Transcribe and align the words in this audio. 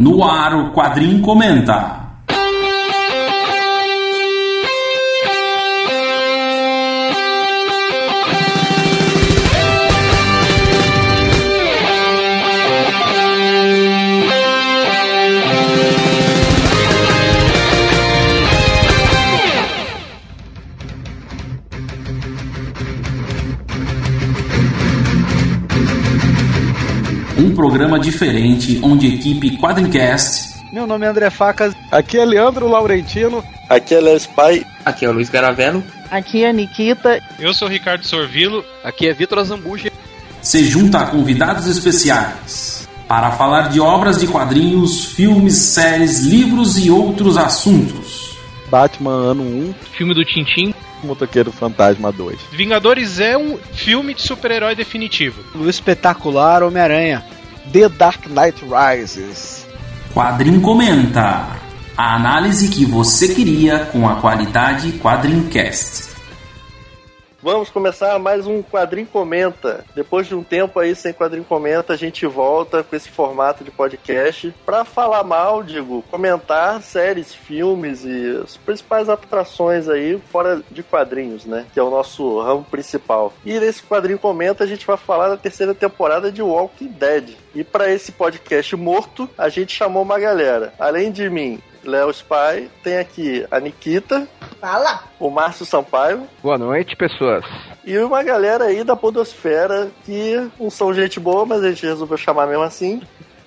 No 0.00 0.24
ar, 0.24 0.54
o 0.54 0.70
Quadrinho 0.70 1.20
Comenta. 1.20 1.99
Programa 27.60 27.98
diferente 28.00 28.80
onde 28.82 29.06
a 29.06 29.10
equipe 29.10 29.58
Quadrincast 29.58 30.64
Meu 30.72 30.86
nome 30.86 31.04
é 31.04 31.10
André 31.10 31.28
Facas. 31.28 31.74
Aqui 31.92 32.16
é 32.16 32.24
Leandro 32.24 32.66
Laurentino. 32.66 33.44
Aqui 33.68 33.94
é 33.94 34.00
Léo 34.00 34.16
Spy. 34.16 34.66
Aqui 34.82 35.04
é 35.04 35.10
o 35.10 35.12
Luiz 35.12 35.28
Garavello. 35.28 35.84
Aqui 36.10 36.42
é 36.42 36.48
a 36.48 36.52
Nikita. 36.54 37.22
Eu 37.38 37.52
sou 37.52 37.68
o 37.68 37.70
Ricardo 37.70 38.06
Sorvilo. 38.06 38.64
Aqui 38.82 39.10
é 39.10 39.12
Vitor 39.12 39.40
Azambuja. 39.40 39.92
se 40.40 40.64
junta 40.64 41.00
a 41.00 41.06
convidados 41.08 41.66
especiais 41.66 42.88
para 43.06 43.30
falar 43.32 43.68
de 43.68 43.78
obras 43.78 44.18
de 44.18 44.26
quadrinhos, 44.26 45.12
filmes, 45.12 45.56
séries, 45.56 46.20
livros 46.20 46.78
e 46.78 46.90
outros 46.90 47.36
assuntos. 47.36 48.38
Batman 48.70 49.32
ano 49.32 49.42
1, 49.42 49.74
Filme 49.92 50.14
do 50.14 50.24
Tintim. 50.24 50.72
Motoqueiro 51.04 51.52
Fantasma 51.52 52.10
2. 52.10 52.38
Vingadores 52.52 53.20
é 53.20 53.36
um 53.36 53.58
filme 53.74 54.14
de 54.14 54.22
super-herói 54.22 54.74
definitivo. 54.74 55.42
O 55.54 55.68
espetacular 55.68 56.62
Homem-Aranha. 56.62 57.22
The 57.72 57.88
Dark 57.88 58.26
Knight 58.26 58.64
Rises. 58.64 59.64
Quadrinho 60.12 60.60
Comenta. 60.60 61.46
A 61.96 62.16
análise 62.16 62.68
que 62.68 62.84
você 62.84 63.28
queria 63.28 63.84
com 63.92 64.08
a 64.08 64.16
qualidade 64.16 64.90
Quadrincast. 64.98 66.09
Vamos 67.42 67.70
começar 67.70 68.18
mais 68.18 68.46
um 68.46 68.62
Quadrinho 68.62 69.06
Comenta. 69.06 69.82
Depois 69.94 70.26
de 70.26 70.34
um 70.34 70.42
tempo 70.42 70.78
aí 70.78 70.94
sem 70.94 71.10
Quadrinho 71.10 71.44
Comenta, 71.44 71.94
a 71.94 71.96
gente 71.96 72.26
volta 72.26 72.82
com 72.84 72.94
esse 72.94 73.08
formato 73.08 73.64
de 73.64 73.70
podcast 73.70 74.54
para 74.66 74.84
falar 74.84 75.24
mal, 75.24 75.62
digo, 75.62 76.02
comentar 76.10 76.82
séries, 76.82 77.34
filmes 77.34 78.04
e 78.04 78.42
as 78.44 78.58
principais 78.58 79.08
atrações 79.08 79.88
aí 79.88 80.20
fora 80.30 80.62
de 80.70 80.82
quadrinhos, 80.82 81.46
né? 81.46 81.64
Que 81.72 81.80
é 81.80 81.82
o 81.82 81.88
nosso 81.88 82.42
ramo 82.42 82.62
principal. 82.62 83.32
E 83.42 83.58
nesse 83.58 83.82
Quadrinho 83.84 84.18
Comenta 84.18 84.64
a 84.64 84.66
gente 84.66 84.86
vai 84.86 84.98
falar 84.98 85.30
da 85.30 85.38
terceira 85.38 85.74
temporada 85.74 86.30
de 86.30 86.42
Walking 86.42 86.88
Dead. 86.88 87.30
E 87.54 87.64
para 87.64 87.90
esse 87.90 88.12
podcast 88.12 88.76
morto, 88.76 89.26
a 89.38 89.48
gente 89.48 89.74
chamou 89.74 90.02
uma 90.02 90.18
galera. 90.18 90.74
Além 90.78 91.10
de 91.10 91.30
mim, 91.30 91.58
Léo 91.84 92.10
Spy, 92.10 92.70
tem 92.82 92.98
aqui 92.98 93.46
a 93.50 93.58
Nikita, 93.58 94.28
Fala! 94.60 95.04
o 95.18 95.30
Márcio 95.30 95.64
Sampaio, 95.64 96.26
Boa 96.42 96.58
noite, 96.58 96.94
pessoas. 96.96 97.44
e 97.84 97.96
uma 97.98 98.22
galera 98.22 98.64
aí 98.64 98.84
da 98.84 98.94
Podosfera 98.94 99.90
que 100.04 100.34
não 100.58 100.68
são 100.70 100.92
gente 100.92 101.18
boa, 101.18 101.46
mas 101.46 101.62
a 101.64 101.70
gente 101.70 101.86
resolveu 101.86 102.16
chamar 102.18 102.46
mesmo 102.46 102.62
assim. 102.62 103.00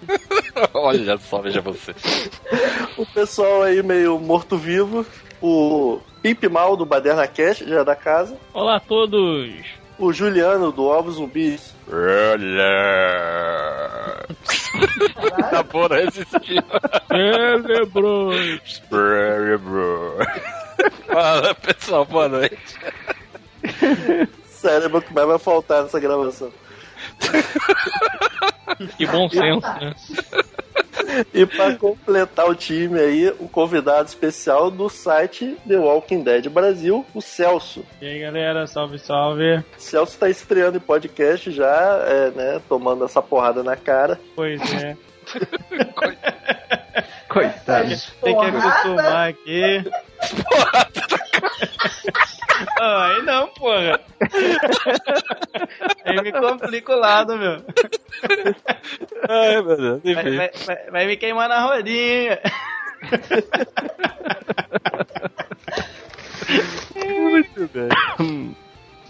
Olha 0.73 1.17
só, 1.17 1.41
veja 1.41 1.61
você. 1.61 1.93
O 2.97 3.05
pessoal 3.07 3.63
aí 3.63 3.81
meio 3.81 4.19
morto-vivo. 4.19 5.03
O 5.41 5.99
Pimp 6.21 6.43
Mal 6.43 6.77
do 6.77 6.85
Baderna 6.85 7.25
Cast, 7.27 7.67
já 7.67 7.79
é 7.81 7.83
da 7.83 7.95
casa. 7.95 8.37
Olá 8.53 8.75
a 8.75 8.79
todos. 8.79 9.49
O 9.97 10.11
Juliano 10.11 10.71
do 10.71 10.85
Ovos 10.85 11.15
Zumbis. 11.15 11.73
Olha. 11.91 12.63
Tá 15.49 15.63
bom, 15.63 15.87
não 15.87 15.97
existiu. 15.97 16.63
Celebrou. 18.89 20.17
Fala, 21.07 21.53
pessoal, 21.55 22.05
boa 22.05 22.27
noite. 22.27 22.79
Cérebro 24.47 25.01
que 25.01 25.13
mais 25.13 25.27
vai 25.27 25.39
faltar 25.39 25.83
nessa 25.83 25.99
gravação. 25.99 26.51
Que 28.97 29.05
bom 29.05 29.29
senso, 29.29 29.67
né? 29.79 29.93
E 31.33 31.45
pra 31.45 31.75
completar 31.75 32.49
o 32.49 32.55
time 32.55 32.99
aí, 32.99 33.29
o 33.39 33.47
convidado 33.47 34.07
especial 34.07 34.71
do 34.71 34.89
site 34.89 35.55
The 35.67 35.77
Walking 35.77 36.23
Dead 36.23 36.49
Brasil, 36.49 37.05
o 37.13 37.21
Celso. 37.21 37.85
E 38.01 38.07
aí, 38.07 38.19
galera, 38.19 38.65
salve, 38.65 38.97
salve. 38.97 39.63
Celso 39.77 40.17
tá 40.17 40.29
estreando 40.29 40.77
em 40.77 40.81
podcast 40.81 41.51
já, 41.51 42.03
é, 42.07 42.31
né? 42.31 42.61
Tomando 42.67 43.05
essa 43.05 43.21
porrada 43.21 43.61
na 43.63 43.75
cara. 43.75 44.19
Pois 44.35 44.59
é. 44.73 44.97
Coitado. 47.29 47.89
Tem 48.21 48.37
que 48.37 48.45
acostumar 48.45 49.29
aqui. 49.29 49.83
Ah, 52.15 52.32
aí 52.79 53.21
não, 53.23 53.47
porra. 53.49 53.99
Aí 56.05 56.21
me 56.21 56.31
complica 56.31 56.93
o 56.93 56.99
lado, 56.99 57.37
meu. 57.37 57.63
Ai, 59.29 59.61
meu 59.61 59.77
Deus. 59.77 60.01
Vai, 60.03 60.23
vai- 60.37 60.51
vai- 60.65 60.91
vai 60.91 61.05
me 61.07 61.17
queimar 61.17 61.47
na 61.49 61.61
rodinha. 61.61 62.39
Muito 66.95 67.69
bem. 67.73 68.55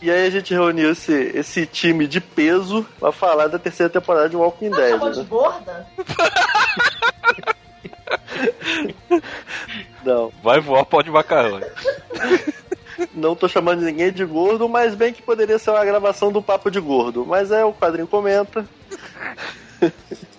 E 0.01 0.11
aí 0.11 0.27
a 0.27 0.29
gente 0.29 0.53
reuniu 0.53 0.91
esse, 0.91 1.13
esse 1.13 1.65
time 1.65 2.05
de 2.07 2.19
peso 2.19 2.85
pra 2.99 3.11
falar 3.11 3.47
da 3.47 3.57
terceira 3.57 3.89
temporada 3.91 4.27
de 4.29 4.35
Walking 4.35 4.69
Dead. 4.71 4.89
chamou 4.91 5.11
de 5.11 5.19
Né? 5.19 5.25
gorda? 5.29 5.87
Não, 10.03 10.31
Vai 10.43 10.59
voar 10.59 10.85
pó 10.85 11.01
de 11.01 11.09
macarrão. 11.09 11.61
Não 13.13 13.35
tô 13.35 13.47
chamando 13.47 13.81
ninguém 13.81 14.11
de 14.11 14.25
gordo, 14.25 14.67
mas 14.69 14.95
bem 14.95 15.13
que 15.13 15.21
poderia 15.21 15.59
ser 15.59 15.71
uma 15.71 15.85
gravação 15.85 16.31
do 16.31 16.41
Papo 16.41 16.69
de 16.69 16.79
Gordo. 16.79 17.25
Mas 17.25 17.51
é, 17.51 17.63
o 17.63 17.73
quadrinho 17.73 18.07
comenta. 18.07 18.65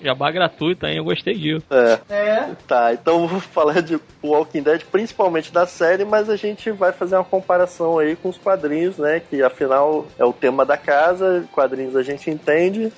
Jabá 0.01 0.31
gratuito, 0.31 0.87
hein? 0.87 0.97
Eu 0.97 1.05
gostei 1.05 1.35
disso. 1.35 1.65
É, 1.71 1.99
É. 2.09 2.51
tá. 2.67 2.93
Então 2.93 3.27
vou 3.27 3.41
falar 3.41 3.83
de 3.83 3.99
Walking 4.23 4.63
Dead, 4.63 4.83
principalmente 4.91 5.53
da 5.53 5.67
série, 5.67 6.05
mas 6.05 6.29
a 6.29 6.37
gente 6.37 6.71
vai 6.71 6.93
fazer 6.93 7.17
uma 7.17 7.25
comparação 7.25 7.99
aí 7.99 8.17
com 8.17 8.29
os 8.29 8.39
quadrinhos, 8.39 8.99
né? 8.99 9.21
Que 9.21 9.43
afinal 9.43 10.07
é 10.19 10.25
o 10.25 10.33
tema 10.33 10.65
da 10.65 10.77
casa, 10.77 11.45
quadrinhos 11.53 11.97
a 11.97 12.03
gente 12.03 12.31
entende. 12.31 12.93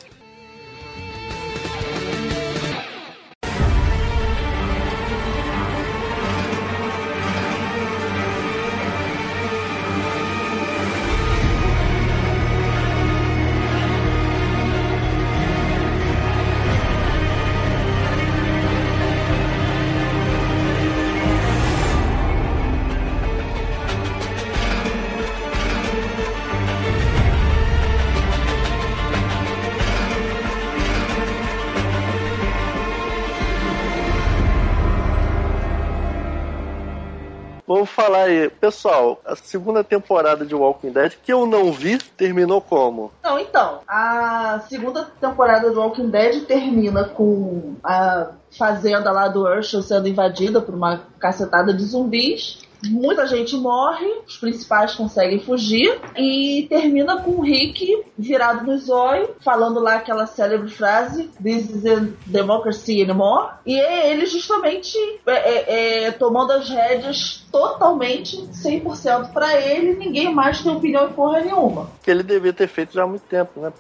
Falar 38.07 38.25
aí, 38.25 38.49
pessoal, 38.49 39.21
a 39.27 39.35
segunda 39.35 39.83
temporada 39.83 40.47
de 40.47 40.55
Walking 40.55 40.93
Dead, 40.93 41.15
que 41.25 41.33
eu 41.33 41.45
não 41.45 41.73
vi, 41.73 41.99
terminou 41.99 42.61
como? 42.61 43.11
Não, 43.23 43.37
então, 43.37 43.81
a 43.89 44.61
segunda 44.69 45.09
temporada 45.21 45.71
do 45.73 45.81
Walking 45.81 46.09
Dead 46.09 46.45
termina 46.45 47.03
com 47.05 47.75
a 47.83 48.29
fazenda 48.57 49.11
lá 49.11 49.27
do 49.27 49.47
Herschel 49.49 49.83
sendo 49.83 50.09
invadida 50.09 50.61
por 50.61 50.75
uma 50.75 51.03
cacetada 51.19 51.75
de 51.75 51.83
zumbis. 51.83 52.61
Muita 52.85 53.27
gente 53.27 53.57
morre, 53.57 54.07
os 54.27 54.37
principais 54.37 54.95
conseguem 54.95 55.41
fugir 55.41 55.99
e 56.17 56.67
termina 56.69 57.21
com 57.23 57.33
o 57.33 57.43
Rick 57.43 58.05
virado 58.19 58.67
no 58.67 58.79
zóio, 58.79 59.31
falando 59.41 59.81
lá 59.81 59.97
aquela 59.97 60.27
célebre 60.27 60.71
frase 60.71 61.31
This 61.43 61.71
isn't 61.71 62.17
democracy 62.27 63.03
anymore. 63.03 63.55
E 63.65 63.79
é 63.79 64.11
ele 64.11 64.27
justamente 64.27 64.97
é, 65.27 65.33
é, 65.33 66.05
é, 66.05 66.11
tomando 66.13 66.53
as 66.53 66.69
rédeas 66.69 67.47
totalmente 67.51 68.37
100% 68.37 69.33
pra 69.33 69.61
ele, 69.61 69.95
ninguém 69.95 70.33
mais 70.33 70.61
tem 70.61 70.73
opinião 70.73 71.13
porra 71.13 71.41
nenhuma. 71.41 71.91
Que 72.03 72.11
ele 72.11 72.23
devia 72.23 72.53
ter 72.53 72.69
feito 72.69 72.95
já 72.95 73.05
há 73.05 73.07
muito 73.07 73.23
tempo, 73.23 73.61
né? 73.61 73.73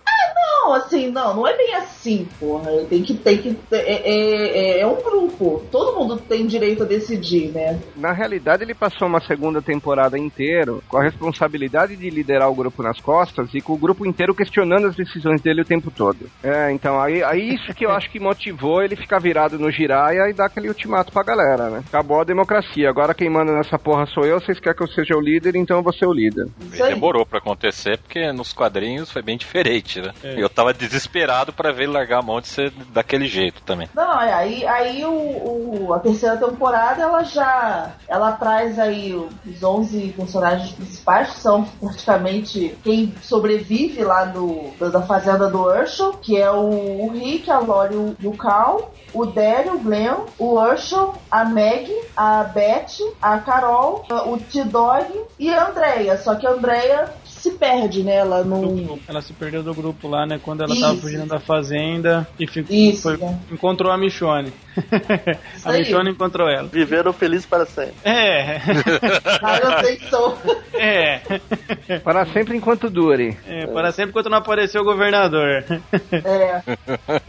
Não, 0.66 0.74
assim, 0.74 1.12
não, 1.12 1.36
não 1.36 1.46
é 1.46 1.56
bem 1.56 1.74
assim, 1.76 2.26
porra. 2.40 2.72
Tem 2.90 3.00
que, 3.00 3.14
tem 3.14 3.38
que. 3.38 3.56
É, 3.70 4.78
é, 4.78 4.80
é 4.80 4.86
um 4.86 5.00
grupo. 5.00 5.64
Todo 5.70 5.96
mundo 5.96 6.16
tem 6.16 6.44
direito 6.44 6.82
a 6.82 6.86
decidir, 6.86 7.52
né? 7.52 7.78
Na 7.94 8.12
realidade, 8.12 8.64
ele 8.64 8.74
passou 8.74 9.06
uma 9.06 9.20
segunda 9.20 9.62
temporada 9.62 10.18
inteira 10.18 10.74
com 10.88 10.98
a 10.98 11.04
responsabilidade 11.04 11.94
de 11.94 12.10
liderar 12.10 12.50
o 12.50 12.54
grupo 12.54 12.82
nas 12.82 12.98
costas 13.00 13.48
e 13.54 13.60
com 13.60 13.74
o 13.74 13.78
grupo 13.78 14.04
inteiro 14.04 14.34
questionando 14.34 14.88
as 14.88 14.96
decisões 14.96 15.40
dele 15.40 15.60
o 15.60 15.64
tempo 15.64 15.88
todo. 15.88 16.28
É, 16.42 16.72
então, 16.72 17.00
aí, 17.00 17.22
aí 17.22 17.54
isso 17.54 17.72
que 17.72 17.86
eu 17.86 17.92
acho 17.92 18.10
que 18.10 18.18
motivou 18.18 18.82
ele 18.82 18.96
ficar 18.96 19.20
virado 19.20 19.60
no 19.60 19.70
Jiraya 19.70 20.28
e 20.28 20.32
dar 20.32 20.46
aquele 20.46 20.66
ultimato 20.66 21.12
pra 21.12 21.22
galera, 21.22 21.70
né? 21.70 21.84
Acabou 21.86 22.20
a 22.20 22.24
democracia. 22.24 22.90
Agora 22.90 23.14
quem 23.14 23.30
manda 23.30 23.52
nessa 23.52 23.78
porra 23.78 24.04
sou 24.06 24.24
eu, 24.24 24.40
vocês 24.40 24.58
querem 24.58 24.76
que 24.76 24.82
eu 24.82 24.88
seja 24.88 25.16
o 25.16 25.20
líder, 25.20 25.54
então 25.54 25.76
eu 25.76 25.82
vou 25.84 25.92
ser 25.92 26.06
o 26.06 26.12
líder. 26.12 26.48
Demorou 26.88 27.24
pra 27.24 27.38
acontecer, 27.38 27.98
porque 27.98 28.32
nos 28.32 28.52
quadrinhos 28.52 29.12
foi 29.12 29.22
bem 29.22 29.36
diferente, 29.36 30.00
né? 30.00 30.12
É. 30.24 30.42
Eu 30.42 30.48
tava 30.56 30.72
desesperado 30.74 31.52
pra 31.52 31.70
ver 31.70 31.84
ele 31.84 31.92
largar 31.92 32.18
a 32.20 32.22
mão 32.22 32.40
de 32.40 32.48
ser 32.48 32.70
daquele 32.88 33.28
jeito 33.28 33.62
também. 33.62 33.88
Não, 33.94 34.20
é, 34.20 34.32
aí, 34.32 34.66
aí 34.66 35.04
o, 35.04 35.10
o- 35.88 35.94
a 35.94 36.00
terceira 36.00 36.36
temporada 36.36 37.02
ela 37.02 37.22
já 37.22 37.90
ela 38.08 38.32
traz 38.32 38.78
aí 38.78 39.14
os 39.14 39.62
11 39.62 40.14
personagens 40.16 40.72
principais 40.72 41.30
que 41.30 41.40
são 41.40 41.64
praticamente 41.64 42.76
quem 42.82 43.14
sobrevive 43.22 44.02
lá 44.02 44.24
do, 44.24 44.70
da- 44.80 44.88
da 44.88 45.02
fazenda 45.02 45.48
do 45.50 45.60
Urshel, 45.62 46.14
que 46.14 46.40
é 46.40 46.50
o, 46.50 47.04
o 47.04 47.10
Rick, 47.12 47.50
a 47.50 47.58
Lori 47.58 47.94
o- 47.94 48.16
e 48.18 48.26
o 48.26 48.36
Cal, 48.36 48.92
o 49.12 49.26
Daryl, 49.26 49.74
o 49.74 49.78
Glenn, 49.78 50.16
o 50.38 50.54
Urshel, 50.58 51.14
a 51.30 51.44
Meg, 51.44 51.90
a 52.16 52.42
Beth, 52.44 52.96
a 53.20 53.38
Carol, 53.38 54.04
o 54.26 54.38
T-Dog 54.38 55.06
e 55.38 55.52
a 55.52 55.68
Andrea. 55.68 56.16
Só 56.18 56.34
que 56.34 56.46
a 56.46 56.50
Andrea 56.50 57.12
se 57.50 57.58
perde, 57.58 58.02
né? 58.02 58.16
Ela 58.16 58.42
não. 58.44 58.98
Ela 59.08 59.22
se 59.22 59.32
perdeu 59.32 59.62
do 59.62 59.74
grupo 59.74 60.08
lá, 60.08 60.26
né? 60.26 60.40
Quando 60.42 60.62
ela 60.62 60.74
tava 60.78 60.92
Isso. 60.94 61.02
fugindo 61.02 61.26
da 61.26 61.38
fazenda 61.40 62.26
e 62.38 62.46
ficou, 62.46 62.74
Isso, 62.74 63.02
foi- 63.02 63.16
né? 63.16 63.38
encontrou 63.50 63.92
a 63.92 63.96
Michonne. 63.98 64.52
a. 65.64 65.72
Michonne 65.72 66.10
encontrou 66.10 66.48
ela. 66.48 66.68
Viveram 66.68 67.12
felizes 67.12 67.46
para 67.46 67.64
sempre. 67.66 67.94
É, 68.04 68.60
Ah, 69.42 69.58
eu 69.58 69.84
sei 69.84 69.96
que 69.96 70.10
sou. 70.10 70.36
é. 70.74 71.20
Para 72.02 72.26
sempre 72.26 72.56
enquanto 72.56 72.90
dure. 72.90 73.36
É, 73.46 73.66
para 73.66 73.90
sempre 73.92 74.10
enquanto 74.10 74.28
não 74.28 74.38
apareceu 74.38 74.82
o 74.82 74.84
governador. 74.84 75.64
É. 76.12 76.62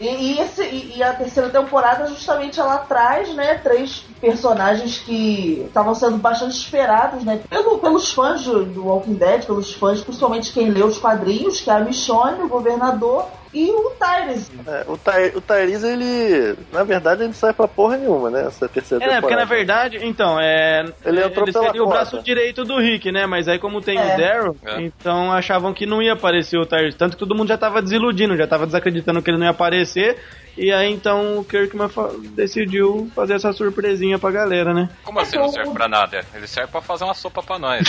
E, 0.00 0.06
e 0.06 0.40
esse- 0.40 0.62
e- 0.64 0.94
e 0.98 1.02
a 1.02 1.12
terceira 1.14 1.48
temporada, 1.48 2.06
justamente, 2.08 2.58
ela 2.60 2.78
traz, 2.78 3.34
né, 3.34 3.54
três 3.62 4.04
personagens 4.20 4.98
que 4.98 5.64
estavam 5.66 5.94
sendo 5.94 6.16
bastante 6.18 6.56
esperados, 6.56 7.24
né, 7.24 7.40
pelo- 7.48 7.78
pelos 7.78 8.12
fãs 8.12 8.44
do, 8.44 8.64
do 8.64 8.86
Walking 8.86 9.14
Dead, 9.14 9.44
pelos 9.44 9.72
fãs, 9.74 10.00
principalmente 10.00 10.52
quem 10.52 10.70
lê 10.70 10.82
os 10.82 10.98
quadrinhos, 10.98 11.60
que 11.60 11.70
é 11.70 11.74
a 11.74 11.80
Michonne, 11.80 12.42
o 12.42 12.48
governador, 12.48 13.26
e 13.66 13.70
o 13.70 13.90
Tyrese. 13.98 14.50
É, 14.66 14.84
o, 14.86 14.96
Ty, 14.96 15.36
o 15.36 15.40
Tyrese, 15.40 15.86
ele. 15.86 16.56
Na 16.72 16.84
verdade, 16.84 17.20
ele 17.22 17.28
não 17.28 17.34
sai 17.34 17.52
pra 17.52 17.66
porra 17.66 17.96
nenhuma, 17.96 18.30
né? 18.30 18.46
Essa 18.46 18.68
terceira 18.68 19.04
É, 19.04 19.08
né, 19.08 19.20
porque 19.20 19.34
na 19.34 19.42
temporada. 19.42 19.56
verdade, 19.56 19.98
então, 20.06 20.38
é. 20.40 20.84
Ele 21.04 21.24
entrou 21.24 21.44
pela 21.44 21.64
seria 21.66 21.82
o 21.82 21.86
porta. 21.86 22.00
braço 22.00 22.22
direito 22.22 22.64
do 22.64 22.78
Rick, 22.78 23.10
né? 23.10 23.26
Mas 23.26 23.48
aí, 23.48 23.58
como 23.58 23.80
tem 23.80 23.98
É. 23.98 24.02
o 24.14 24.16
Daryl, 24.18 24.56
É. 24.64 24.80
então 24.82 25.32
achavam 25.32 25.72
que 25.74 25.86
não 25.86 26.00
ia 26.02 26.12
aparecer 26.12 26.58
o 26.58 26.66
Tyrese. 26.66 26.96
Tanto 26.96 27.12
que 27.16 27.18
todo 27.18 27.34
mundo 27.34 27.48
já 27.48 27.58
tava 27.58 27.82
desiludindo, 27.82 28.36
já 28.36 28.46
tava 28.46 28.66
desacreditando 28.66 29.20
que 29.22 29.30
ele 29.30 29.38
não 29.38 29.46
ia 29.46 29.50
aparecer. 29.50 30.16
E 30.56 30.72
aí, 30.72 30.90
então, 30.92 31.38
o 31.38 31.44
Kirkman 31.44 31.88
fa- 31.88 32.10
decidiu 32.34 33.08
fazer 33.14 33.34
essa 33.34 33.52
surpresinha 33.52 34.18
pra 34.18 34.30
galera, 34.30 34.74
né? 34.74 34.88
Como 35.04 35.20
assim 35.20 35.36
não 35.38 35.48
serve 35.48 35.70
pra 35.72 35.86
nada? 35.86 36.20
Ele 36.34 36.46
serve 36.48 36.70
pra 36.72 36.80
fazer 36.80 37.04
uma 37.04 37.14
sopa 37.14 37.42
pra 37.42 37.58
nós. 37.58 37.88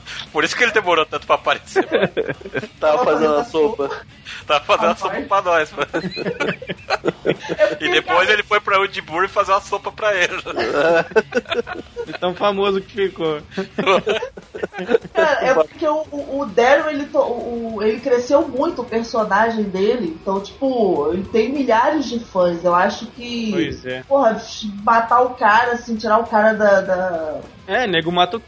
Por 0.31 0.43
isso 0.43 0.55
que 0.55 0.63
ele 0.63 0.71
demorou 0.71 1.05
tanto 1.05 1.25
pra 1.27 1.35
aparecer. 1.35 1.87
mano. 1.91 2.09
Tava 2.79 3.03
fazendo 3.05 3.35
a 3.35 3.43
sopa. 3.45 3.89
Tava 4.47 4.63
fazendo 4.65 4.91
a 4.91 4.95
sopa 4.95 5.21
pra 5.21 5.41
nós. 5.41 5.71
mano. 5.71 5.91
E 7.79 7.89
depois 7.91 8.29
ele 8.29 8.43
foi 8.43 8.59
pra 8.59 8.79
Udibur 8.81 9.27
fazer 9.27 9.51
uma 9.51 9.61
sopa 9.61 9.91
pra 9.91 10.13
ele. 10.15 10.35
De 12.05 12.13
tão 12.13 12.33
famoso 12.35 12.81
que 12.81 13.07
ficou. 13.09 13.41
Cara, 15.13 15.45
é 15.45 15.53
porque 15.53 15.87
o, 15.87 16.05
o, 16.11 16.39
o 16.41 16.45
Daryl, 16.45 16.89
ele, 16.89 17.05
to- 17.05 17.19
o, 17.19 17.79
ele 17.81 17.99
cresceu 17.99 18.47
muito, 18.47 18.81
o 18.81 18.85
personagem 18.85 19.63
dele. 19.63 20.17
Então, 20.21 20.41
tipo, 20.41 21.09
ele 21.13 21.23
tem 21.25 21.49
milhares 21.49 22.05
de 22.05 22.19
fãs. 22.19 22.63
Eu 22.63 22.75
acho 22.75 23.05
que. 23.07 23.51
Pois 23.51 23.85
é. 23.85 24.03
Porra, 24.07 24.41
matar 24.83 25.21
o 25.21 25.31
cara, 25.31 25.73
assim, 25.73 25.95
tirar 25.95 26.17
o 26.19 26.25
cara 26.27 26.53
da. 26.53 26.81
da... 26.81 27.39
É, 27.67 27.87
nego 27.87 28.11
mata 28.11 28.37
o. 28.37 28.41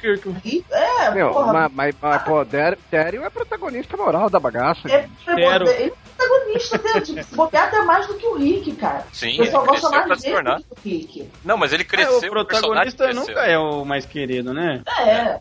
Ih, 0.44 0.66
É, 0.72 1.12
Meu, 1.12 1.32
porra. 1.32 1.53
Mas, 1.54 1.72
mas, 1.74 1.96
mas, 2.02 2.24
pô, 2.24 2.44
Dar- 2.44 2.78
Daryl 2.92 3.24
é 3.24 3.30
protagonista 3.30 3.96
moral 3.96 4.30
da 4.30 4.40
bagaça. 4.40 4.90
É, 4.90 5.08
é 5.28 5.92
protagonista 6.18 6.78
dele, 6.78 7.02
tipo, 7.02 7.24
se 7.24 7.36
bobear 7.36 7.68
até 7.68 7.82
mais 7.84 8.08
do 8.08 8.14
que 8.16 8.26
o 8.26 8.36
Rick, 8.36 8.72
cara. 8.74 9.06
Sim, 9.12 9.40
o 9.42 9.46
gosta 9.52 9.62
cresceu 9.68 9.90
pra 9.90 10.08
mais 10.08 10.20
se 10.20 10.26
dele 10.26 10.36
tornar. 10.36 10.58
do 10.58 10.64
que 10.64 10.72
o 10.74 10.92
Rick. 10.92 11.30
Não, 11.44 11.58
mas 11.58 11.74
ele 11.74 11.84
É, 11.84 11.86
cresceu. 11.86 12.18
o 12.18 12.32
protagonista 12.32 13.06
personagem 13.06 13.16
nunca 13.16 13.34
cresceu. 13.34 13.52
é 13.54 13.58
o 13.60 13.86
mais 13.86 14.06
querido, 14.06 14.54
né? 14.54 14.82
É. 15.00 15.40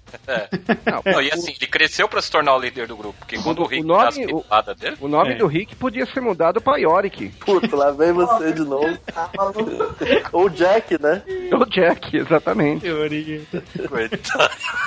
Não, 1.11 1.21
e 1.23 1.31
assim, 1.33 1.53
ele 1.61 1.67
cresceu 1.67 2.09
pra 2.09 2.21
se 2.23 2.31
tornar 2.31 2.57
o 2.57 2.61
líder 2.61 2.87
do 2.87 2.97
grupo. 2.97 3.19
Porque 3.19 3.39
quando 3.39 3.61
o 3.61 3.63
O 3.63 3.67
Rick 3.67 3.83
nome- 3.87 4.03
dá 4.03 4.09
as 4.09 4.17
piladas 4.19 4.77
dele. 4.77 4.97
O 5.01 5.09
nome 5.09 5.33
É. 5.33 5.35
do 5.37 5.47
Rick 5.47 5.77
podia 5.77 6.07
ser 6.07 6.21
mudado 6.21 6.61
pra 6.61 6.77
Yorick. 6.77 7.29
Puta, 7.45 7.77
lá 7.77 7.91
vem 7.91 8.13
você 8.13 8.53
de 8.53 8.63
novo. 8.63 8.97
Ou 10.33 10.49
Jack, 10.49 11.01
né? 11.01 11.23
Ou 11.53 11.65
Jack, 11.67 12.17
exatamente. 12.17 12.87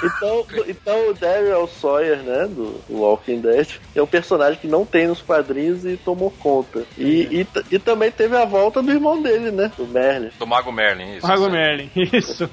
Então, 0.03 0.45
então 0.67 1.09
o 1.09 1.13
Daryl 1.13 1.51
é 1.51 1.57
o 1.57 1.67
Sawyer, 1.67 2.17
né? 2.17 2.45
Do, 2.47 2.79
do 2.88 2.97
Walking 3.01 3.41
Dead. 3.41 3.67
É 3.95 4.01
um 4.01 4.07
personagem 4.07 4.59
que 4.59 4.67
não 4.67 4.85
tem 4.85 5.07
nos 5.07 5.21
quadrinhos 5.21 5.75
e 5.83 5.98
tomou 5.98 6.30
conta. 6.31 6.83
E, 6.98 7.39
e, 7.42 7.44
t- 7.45 7.63
e 7.72 7.80
também 7.80 8.12
teve 8.12 8.38
a 8.38 8.45
volta 8.45 8.81
do 8.81 8.92
irmão 8.92 9.22
dele, 9.22 9.51
né? 9.51 9.72
Do 9.75 9.86
Merlin. 9.88 10.30
Do 10.39 10.45
Mago 10.48 10.72
Merlin, 10.72 11.18
isso. 11.18 11.27
Mago 11.27 11.50
Merlin, 11.50 11.89
isso. 12.13 12.50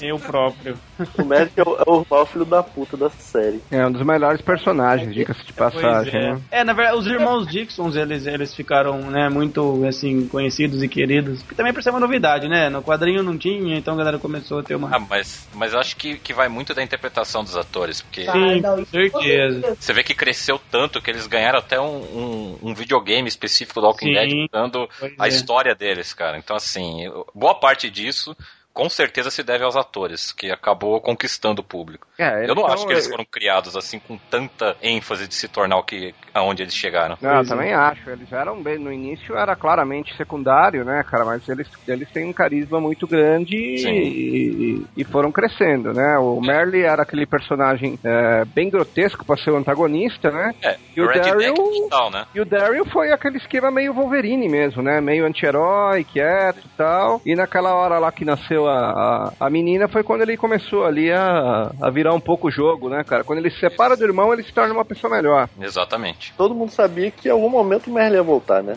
Eu 0.00 0.18
próprio. 0.18 0.76
O 0.98 1.04
que 1.04 1.60
é 1.60 1.62
o, 1.62 1.76
é 1.76 1.82
o 1.86 2.06
maior 2.10 2.26
filho 2.26 2.44
da 2.44 2.62
puta 2.62 2.96
da 2.96 3.10
série. 3.10 3.62
É 3.70 3.86
um 3.86 3.92
dos 3.92 4.02
melhores 4.02 4.40
personagens, 4.40 5.12
diga-se 5.14 5.44
de 5.44 5.52
passagem. 5.52 6.14
é. 6.14 6.32
né? 6.32 6.40
É, 6.50 6.64
na 6.64 6.72
verdade, 6.72 6.98
os 6.98 7.06
irmãos 7.06 7.46
Dixons, 7.46 7.96
eles, 7.96 8.26
eles 8.26 8.54
ficaram, 8.54 8.98
né, 9.10 9.28
muito, 9.28 9.84
assim, 9.86 10.26
conhecidos 10.28 10.82
e 10.82 10.88
queridos. 10.88 11.42
Que 11.42 11.54
também 11.54 11.72
por 11.72 11.82
ser 11.82 11.90
uma 11.90 12.00
novidade, 12.00 12.48
né? 12.48 12.68
No 12.68 12.82
quadrinho 12.82 13.22
não 13.22 13.36
tinha, 13.36 13.76
então 13.76 13.94
a 13.94 13.96
galera 13.96 14.18
começou 14.18 14.58
a 14.58 14.62
ter 14.62 14.74
uma... 14.74 14.94
Ah, 14.94 14.98
mas, 14.98 15.48
mas 15.54 15.72
eu 15.72 15.78
acho 15.78 15.96
que, 15.96 16.16
que 16.18 16.32
vai 16.32 16.48
muito 16.48 16.74
da 16.74 16.82
interpretação 16.82 17.42
dos 17.42 17.56
atores, 17.56 18.00
porque 18.00 18.24
Sim, 18.24 18.60
não, 18.60 18.76
com 18.76 18.82
isso 18.82 18.90
certeza. 18.90 19.76
você 19.78 19.92
vê 19.92 20.02
que 20.02 20.14
cresceu 20.14 20.60
tanto 20.70 21.00
que 21.00 21.10
eles 21.10 21.26
ganharam 21.26 21.58
até 21.58 21.80
um, 21.80 21.96
um, 21.96 22.58
um 22.62 22.74
videogame 22.74 23.28
específico 23.28 23.80
do 23.80 23.86
Walking 23.86 24.06
Sim, 24.06 24.14
Dead 24.14 24.50
contando 24.50 24.88
pois 24.98 25.12
a 25.18 25.26
é. 25.26 25.28
história 25.28 25.74
deles, 25.74 26.12
cara. 26.12 26.38
Então, 26.38 26.56
assim, 26.56 27.10
boa 27.34 27.54
parte 27.54 27.90
disso 27.90 28.36
com 28.76 28.90
certeza 28.90 29.30
se 29.30 29.42
deve 29.42 29.64
aos 29.64 29.74
atores, 29.74 30.32
que 30.32 30.50
acabou 30.50 31.00
conquistando 31.00 31.62
o 31.62 31.64
público. 31.64 32.06
É, 32.18 32.44
Eu 32.48 32.54
não 32.54 32.64
são- 32.64 32.72
acho 32.74 32.86
que 32.86 32.92
eles 32.92 33.08
foram 33.08 33.24
criados 33.24 33.74
assim 33.74 33.98
com 33.98 34.18
tanta 34.30 34.76
ênfase 34.82 35.26
de 35.26 35.34
se 35.34 35.48
tornar 35.48 35.78
o 35.78 35.82
que 35.82 36.14
aonde 36.34 36.62
eles 36.62 36.74
chegaram. 36.74 37.16
Não, 37.22 37.38
eu 37.38 37.46
também 37.48 37.72
acho. 37.72 38.08
Eles 38.10 38.30
eram 38.30 38.62
bem. 38.62 38.78
No 38.78 38.92
início 38.92 39.34
era 39.34 39.56
claramente 39.56 40.14
secundário, 40.16 40.84
né, 40.84 41.02
cara? 41.10 41.24
Mas 41.24 41.48
eles, 41.48 41.66
eles 41.88 42.10
têm 42.10 42.26
um 42.28 42.32
carisma 42.34 42.78
muito 42.78 43.06
grande 43.06 43.56
e, 43.56 44.86
e 44.96 45.04
foram 45.04 45.32
crescendo, 45.32 45.92
né? 45.94 46.18
O 46.18 46.38
Merle 46.40 46.82
era 46.82 47.02
aquele 47.02 47.24
personagem 47.26 47.98
é, 48.04 48.44
bem 48.44 48.68
grotesco 48.68 49.24
pra 49.24 49.36
ser 49.38 49.50
o 49.52 49.56
antagonista, 49.56 50.30
né? 50.30 50.54
É, 50.62 50.76
E 50.94 51.00
o 51.00 51.06
Daryl- 51.06 51.54
total, 51.54 52.10
né? 52.10 52.26
E 52.34 52.40
o 52.40 52.44
Daryl 52.44 52.84
foi 52.86 53.10
aquele 53.10 53.38
esquema 53.38 53.70
meio 53.70 53.94
Wolverine 53.94 54.48
mesmo, 54.48 54.82
né? 54.82 55.00
Meio 55.00 55.24
anti-herói, 55.26 56.04
quieto 56.04 56.58
e 56.64 56.76
tal. 56.76 57.22
E 57.24 57.34
naquela 57.34 57.74
hora 57.74 57.98
lá 57.98 58.12
que 58.12 58.24
nasceu 58.24 58.65
a, 58.66 59.32
a, 59.38 59.46
a 59.46 59.50
menina 59.50 59.88
foi 59.88 60.02
quando 60.02 60.22
ele 60.22 60.36
começou 60.36 60.84
ali 60.84 61.10
a, 61.10 61.70
a 61.80 61.90
virar 61.90 62.14
um 62.14 62.20
pouco 62.20 62.48
o 62.48 62.50
jogo, 62.50 62.88
né, 62.88 63.02
cara? 63.04 63.24
Quando 63.24 63.38
ele 63.38 63.50
se 63.50 63.60
separa 63.60 63.96
do 63.96 64.04
irmão, 64.04 64.32
ele 64.32 64.42
se 64.42 64.52
torna 64.52 64.72
uma 64.72 64.84
pessoa 64.84 65.14
melhor. 65.14 65.48
Exatamente. 65.60 66.32
Todo 66.36 66.54
mundo 66.54 66.70
sabia 66.70 67.10
que 67.10 67.28
em 67.28 67.32
algum 67.32 67.48
momento 67.48 67.88
o 67.88 67.92
Merlin 67.92 68.16
ia 68.16 68.22
voltar, 68.22 68.62
né? 68.62 68.76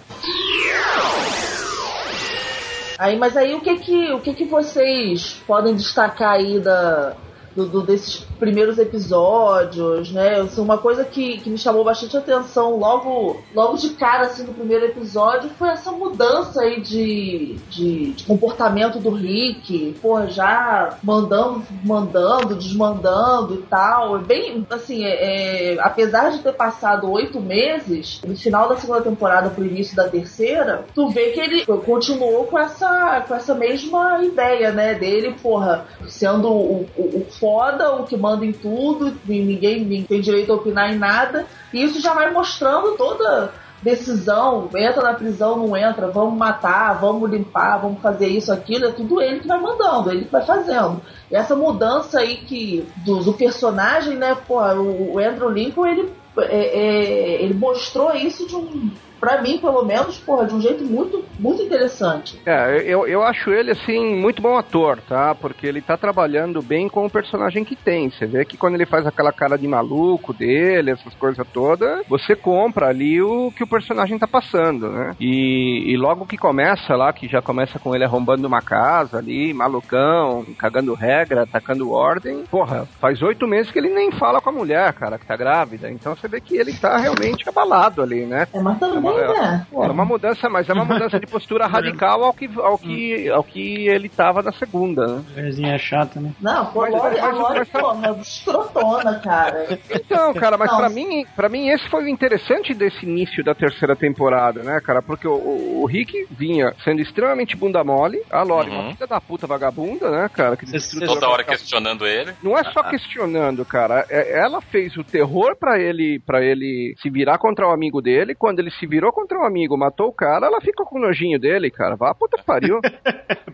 Aí, 2.98 3.18
mas 3.18 3.38
aí 3.38 3.56
o 3.56 3.62
que 3.62 3.78
que, 3.78 4.12
o 4.12 4.20
que 4.20 4.34
que 4.34 4.46
vocês 4.46 5.42
podem 5.48 5.74
destacar 5.74 6.34
aí 6.34 6.60
da, 6.60 7.16
do, 7.56 7.66
do- 7.66 7.82
desses 7.82 8.18
primeiros 8.40 8.78
episódios, 8.78 10.12
né? 10.12 10.40
Assim, 10.42 10.62
uma 10.62 10.78
coisa 10.78 11.04
que, 11.04 11.38
que 11.40 11.50
me 11.50 11.58
chamou 11.58 11.84
bastante 11.84 12.16
atenção 12.18 12.78
logo, 12.78 13.42
logo 13.54 13.78
de 13.78 13.90
cara, 13.92 14.28
assim, 14.28 14.44
no 14.44 14.54
primeiro 14.54 14.86
episódio, 14.86 15.50
foi 15.58 15.70
essa 15.70 15.92
mudança 15.92 16.62
aí 16.62 16.80
de, 16.82 17.56
de, 17.70 18.12
de 18.14 18.24
comportamento 18.26 19.00
do 19.00 19.10
Rick, 19.12 19.96
porra, 20.02 20.28
já 20.28 20.98
mandando, 21.04 21.64
mandando, 21.84 22.56
desmandando 22.56 23.56
e 23.56 23.62
tal. 23.64 24.18
É 24.20 24.30
Bem, 24.30 24.66
assim, 24.70 25.04
é, 25.06 25.74
é, 25.74 25.80
apesar 25.82 26.30
de 26.32 26.40
ter 26.40 26.54
passado 26.54 27.10
oito 27.12 27.40
meses, 27.42 28.22
no 28.26 28.36
final 28.36 28.70
da 28.70 28.78
segunda 28.78 29.02
temporada 29.02 29.50
pro 29.50 29.66
início 29.66 29.96
da 29.96 30.08
terceira, 30.08 30.86
tu 30.94 31.10
vê 31.10 31.32
que 31.32 31.40
ele 31.40 31.66
continuou 31.66 32.46
com 32.46 32.58
essa, 32.60 33.24
com 33.28 33.34
essa 33.36 33.56
mesma 33.56 34.24
ideia, 34.24 34.72
né? 34.72 34.94
Dele, 34.94 35.36
porra, 35.42 35.86
sendo 36.08 36.48
o, 36.50 36.86
o, 36.96 37.02
o 37.02 37.28
foda, 37.50 37.96
o 37.96 38.04
que 38.04 38.16
manda 38.16 38.46
em 38.46 38.52
tudo, 38.52 39.18
ninguém, 39.26 39.80
ninguém 39.80 40.04
tem 40.04 40.22
direito 40.22 40.52
a 40.52 40.56
opinar 40.56 40.94
em 40.94 41.00
nada. 41.00 41.48
E 41.74 41.84
isso 41.84 42.00
já 42.00 42.14
vai 42.14 42.32
mostrando 42.32 42.96
toda 42.96 43.52
decisão, 43.82 44.70
entra 44.76 45.02
na 45.02 45.14
prisão, 45.14 45.58
não 45.58 45.76
entra, 45.76 46.10
vamos 46.10 46.38
matar, 46.38 47.00
vamos 47.00 47.30
limpar, 47.32 47.78
vamos 47.78 48.02
fazer 48.02 48.28
isso, 48.28 48.52
aquilo, 48.52 48.86
é 48.86 48.92
tudo 48.92 49.22
ele 49.22 49.40
que 49.40 49.48
vai 49.48 49.60
mandando, 49.60 50.12
ele 50.12 50.26
que 50.26 50.32
vai 50.32 50.46
fazendo. 50.46 51.02
E 51.32 51.36
essa 51.36 51.56
mudança 51.56 52.20
aí 52.20 52.38
que 52.38 52.86
do, 52.98 53.24
do 53.24 53.34
personagem, 53.34 54.16
né, 54.16 54.38
pô, 54.48 54.62
o, 54.62 55.14
o 55.14 55.20
Andrew 55.20 55.50
Lincoln, 55.50 55.88
ele, 55.88 56.12
é, 56.40 56.80
é, 56.80 57.42
ele 57.42 57.54
mostrou 57.54 58.14
isso 58.14 58.46
de 58.46 58.56
um, 58.56 58.92
pra 59.20 59.42
mim, 59.42 59.58
pelo 59.58 59.84
menos, 59.84 60.18
porra, 60.18 60.46
de 60.46 60.54
um 60.54 60.62
jeito 60.62 60.84
muito, 60.84 61.24
muito 61.38 61.62
interessante. 61.62 62.40
É, 62.46 62.82
eu, 62.86 63.08
eu 63.08 63.24
acho 63.24 63.52
ele, 63.52 63.72
assim, 63.72 64.16
muito 64.16 64.42
bom 64.42 64.58
ator, 64.58 65.00
tá? 65.08 65.36
Porque 65.36 65.68
ele 65.68 65.82
tá 65.82 65.98
trabalhando 65.98 66.62
bem 66.62 66.88
com 66.88 67.06
o 67.06 67.10
personagem 67.10 67.64
que 67.64 67.76
tem. 67.76 68.10
Você 68.10 68.26
vê 68.26 68.46
que 68.46 68.58
quando 68.58 68.76
ele 68.76 68.86
faz 68.86 69.06
aquela 69.06 69.32
cara 69.32 69.58
de 69.58 69.68
maluco 69.68 70.34
dele, 70.34 70.92
essas 70.92 71.14
coisas 71.16 71.46
todas, 71.54 72.06
você 72.08 72.36
compra 72.36 72.88
ali 72.88 73.22
o 73.22 73.52
que 73.52 73.64
o 73.64 73.68
personagem 73.68 74.18
tá 74.18 74.28
passando, 74.28 74.90
né? 74.90 75.16
E, 75.20 75.92
e 75.92 75.98
logo 75.98 76.26
que 76.26 76.38
começa 76.38 76.96
lá, 76.96 77.12
que 77.12 77.28
já 77.28 77.42
começa 77.42 77.80
com 77.80 77.94
ele 77.94 78.04
arrombando 78.04 78.48
uma 78.48 78.62
casa 78.62 79.18
ali, 79.18 79.54
malucão, 79.54 80.46
cagando 80.58 80.94
regra, 80.94 81.44
atacando 81.44 81.92
ordem, 81.92 82.44
porra, 82.50 82.88
faz 83.00 83.22
oito 83.22 83.48
meses 83.48 83.72
que 83.72 83.80
ele 83.80 83.90
nem 83.90 84.12
fala 84.12 84.42
com 84.42 84.50
a 84.50 84.54
mulher, 84.54 84.94
cara, 84.94 85.18
que 85.18 85.26
tá 85.26 85.36
grávida. 85.36 85.90
Então 85.90 86.16
você 86.16 86.28
vê 86.28 86.40
que 86.40 86.56
ele 86.58 86.74
tá 86.74 86.98
realmente 86.98 87.48
abalado 87.48 88.02
ali, 88.02 88.26
né? 88.26 88.48
É, 88.54 88.60
mas 88.62 88.80
também, 88.80 89.02
É? 89.18 89.66
Pô, 89.72 89.84
é 89.84 89.88
uma 89.92 90.06
mudança, 90.06 90.50
mas 90.50 90.70
é 90.70 90.74
uma 90.74 90.86
mudança 90.86 91.20
de 91.20 91.28
postura 91.28 91.66
radical 91.68 92.24
ao 92.24 92.34
que, 92.34 92.50
ao 92.60 92.78
que, 92.78 93.30
ao 93.30 93.44
que 93.44 93.88
ele 93.88 94.10
tava 94.10 94.42
na 94.42 94.52
segunda, 94.52 95.06
né? 95.08 95.24
Verzinha 95.36 95.78
chata, 95.78 96.20
né? 96.20 96.32
Não, 96.42 96.66
pô, 96.68 96.82
Mas- 96.82 96.94
a 96.96 96.98
mas- 97.32 97.38
Lori, 97.38 97.60
mas- 97.74 98.28
escrotona, 98.28 99.20
cara. 99.20 99.80
Então, 99.90 100.34
cara, 100.34 100.58
mas 100.58 100.76
pra 100.76 100.90
mim, 100.90 101.26
para 101.36 101.50
mim 101.50 101.70
esse 101.70 101.88
foi 101.90 102.04
o 102.04 102.08
interessante 102.08 102.74
desse 102.74 103.06
início 103.06 103.44
da 103.44 103.54
terceira 103.54 103.96
temporada, 103.96 104.64
né, 104.64 104.80
cara? 104.82 105.02
Porque 105.02 105.28
o, 105.28 105.34
o- 105.34 105.82
o 105.84 105.86
Rick 105.86 106.28
vinha 106.32 106.74
sendo 106.84 107.02
extremamente 107.02 107.56
bunda 107.56 107.84
mole, 107.84 108.22
a 108.30 108.44
Lori, 108.44 108.70
Uhum. 108.70 108.80
uma 108.80 108.94
filha 108.94 109.08
da 109.08 109.22
puta 109.22 109.48
vagabunda, 109.48 110.10
né, 110.10 110.30
cara? 110.34 110.56
Que 110.58 110.66
Cê- 110.80 111.06
Toda 111.06 111.30
hora 111.30 111.44
questionando 111.44 112.06
ele. 112.06 112.34
Não 112.44 112.58
é 112.58 112.64
só 112.66 112.84
questionando, 112.84 113.64
cara. 113.66 114.06
É- 114.10 114.40
ela 114.40 114.62
fez 114.62 114.96
o 114.98 115.04
terror 115.04 115.56
pra 115.58 115.80
ele, 115.80 116.20
para 116.26 116.44
ele 116.44 116.96
se 117.02 117.10
virar 117.10 117.38
contra 117.38 117.68
o 117.68 117.72
amigo 117.72 118.02
dele. 118.02 118.36
Quando 118.36 118.60
ele 118.60 118.72
se 118.72 118.86
virou 118.86 118.99
contra 119.12 119.40
o 119.40 119.46
amigo, 119.46 119.78
matou 119.78 120.08
o 120.08 120.14
cara, 120.14 120.48
ela 120.48 120.60
fica 120.62 120.84
com 120.84 121.00
nojinho 121.00 121.40
dele, 121.40 121.72
cara. 121.72 121.96
Vá 121.96 122.14
puta 122.14 122.38
que 122.38 122.44
pariu. 122.44 122.80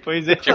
Pois 0.03 0.27
é. 0.27 0.35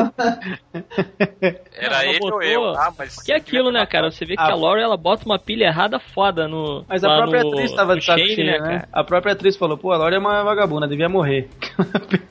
Era 1.76 1.96
Não, 1.96 2.02
ele 2.04 2.18
botou- 2.20 2.36
ou 2.36 2.42
eu, 2.42 2.64
ah, 2.76 2.92
mas. 2.96 3.20
Que 3.22 3.32
é 3.32 3.36
aquilo, 3.36 3.72
né, 3.72 3.84
cara? 3.84 4.08
Você 4.10 4.24
vê 4.24 4.36
que 4.36 4.42
Ah. 4.42 4.52
a 4.52 4.54
Laura 4.54 4.80
ela 4.80 4.96
bota 4.96 5.24
uma 5.24 5.38
pilha 5.40 5.64
errada 5.64 5.98
foda 5.98 6.46
no. 6.46 6.84
Mas 6.88 7.02
a 7.02 7.08
própria 7.16 7.42
no- 7.42 7.52
atriz 7.52 7.72
tava 7.72 7.96
de 7.96 8.04
saco 8.04 8.20
cheio, 8.20 8.46
né? 8.46 8.58
cara? 8.58 8.88
A 8.92 9.02
própria 9.02 9.32
atriz 9.32 9.56
falou, 9.56 9.76
pô, 9.76 9.90
a 9.92 9.96
Laura 9.96 10.14
é 10.14 10.18
uma 10.20 10.44
vagabunda, 10.44 10.86
devia 10.86 11.08
morrer. 11.08 11.48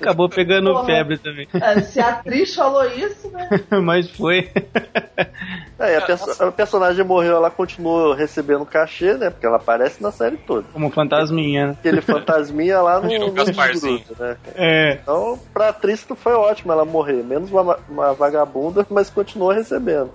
Acabou 0.00 0.28
pegando 0.28 0.72
Porra. 0.72 0.84
febre 0.84 1.18
também. 1.18 1.48
É, 1.54 1.80
se 1.80 2.00
a 2.00 2.08
atriz 2.08 2.54
falou 2.54 2.84
isso, 2.84 3.30
né? 3.30 3.48
Mas 3.82 4.10
foi. 4.10 4.50
É, 5.78 5.96
a, 5.96 6.00
perso- 6.02 6.42
a 6.42 6.52
personagem 6.52 7.04
morreu, 7.04 7.36
ela 7.36 7.50
continuou 7.50 8.12
recebendo 8.12 8.64
cachê, 8.66 9.14
né? 9.14 9.30
Porque 9.30 9.46
ela 9.46 9.56
aparece 9.56 10.02
na 10.02 10.10
série 10.10 10.36
toda. 10.36 10.66
Como 10.72 10.90
fantasminha, 10.90 11.65
né? 11.66 11.76
Aquele 11.78 12.00
fantasminha 12.02 12.80
lá 12.80 13.00
no, 13.00 13.18
no 13.18 13.32
Gasparzinho. 13.32 13.96
escroto, 13.98 14.22
né? 14.22 14.36
É. 14.54 14.98
Então, 15.02 15.38
pra 15.52 15.68
atriz 15.70 16.06
foi 16.16 16.32
ótimo 16.34 16.72
ela 16.72 16.84
morrer. 16.84 17.22
Menos 17.22 17.50
uma, 17.50 17.78
uma 17.88 18.14
vagabunda, 18.14 18.86
mas 18.90 19.10
continuou 19.10 19.50
recebendo. 19.52 20.10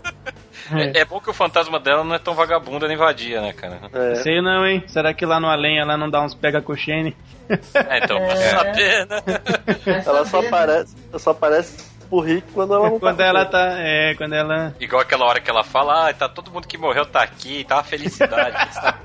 É, 0.74 1.00
é 1.01 1.05
bom 1.05 1.20
que 1.20 1.29
o 1.29 1.34
fantasma 1.34 1.79
dela 1.79 2.03
não 2.03 2.15
é 2.15 2.20
tão 2.20 2.34
vagabunda 2.34 2.88
nem 2.88 2.96
vadia, 2.96 3.41
né, 3.41 3.51
cara? 3.53 3.79
É. 3.93 4.15
Sei 4.15 4.41
não, 4.41 4.65
hein? 4.65 4.84
Será 4.88 5.13
que 5.13 5.25
lá 5.25 5.39
no 5.39 5.48
além 5.48 5.79
ela 5.79 5.98
não 5.98 6.10
dá 6.10 6.22
uns 6.22 6.34
pega 6.34 6.62
coxene? 6.62 7.15
É, 7.50 7.98
então, 8.03 8.17
pra 8.17 8.34
É. 8.34 8.50
saber, 8.50 9.08
né? 9.08 9.22
Ela 10.05 10.25
só 10.25 10.41
né? 10.41 10.48
aparece, 10.48 10.96
só 11.17 11.31
aparece 11.31 11.90
pro 12.12 12.20
Rick 12.20 12.51
quando 12.51 12.74
ela 12.74 12.89
não 12.89 13.00
Quando 13.00 13.18
tá 13.18 13.24
ela 13.24 13.46
tá. 13.46 13.80
É, 13.80 14.13
quando 14.15 14.34
ela. 14.34 14.75
Igual 14.80 15.01
aquela 15.01 15.25
hora 15.25 15.39
que 15.39 15.50
ela 15.50 15.63
fala, 15.63 16.10
ah, 16.10 16.13
tá 16.13 16.27
todo 16.27 16.51
mundo 16.51 16.68
que 16.68 16.77
morreu 16.77 17.06
tá 17.06 17.24
aqui, 17.24 17.63
tá 17.63 17.77
uma 17.77 17.84
felicidade. 17.84 18.58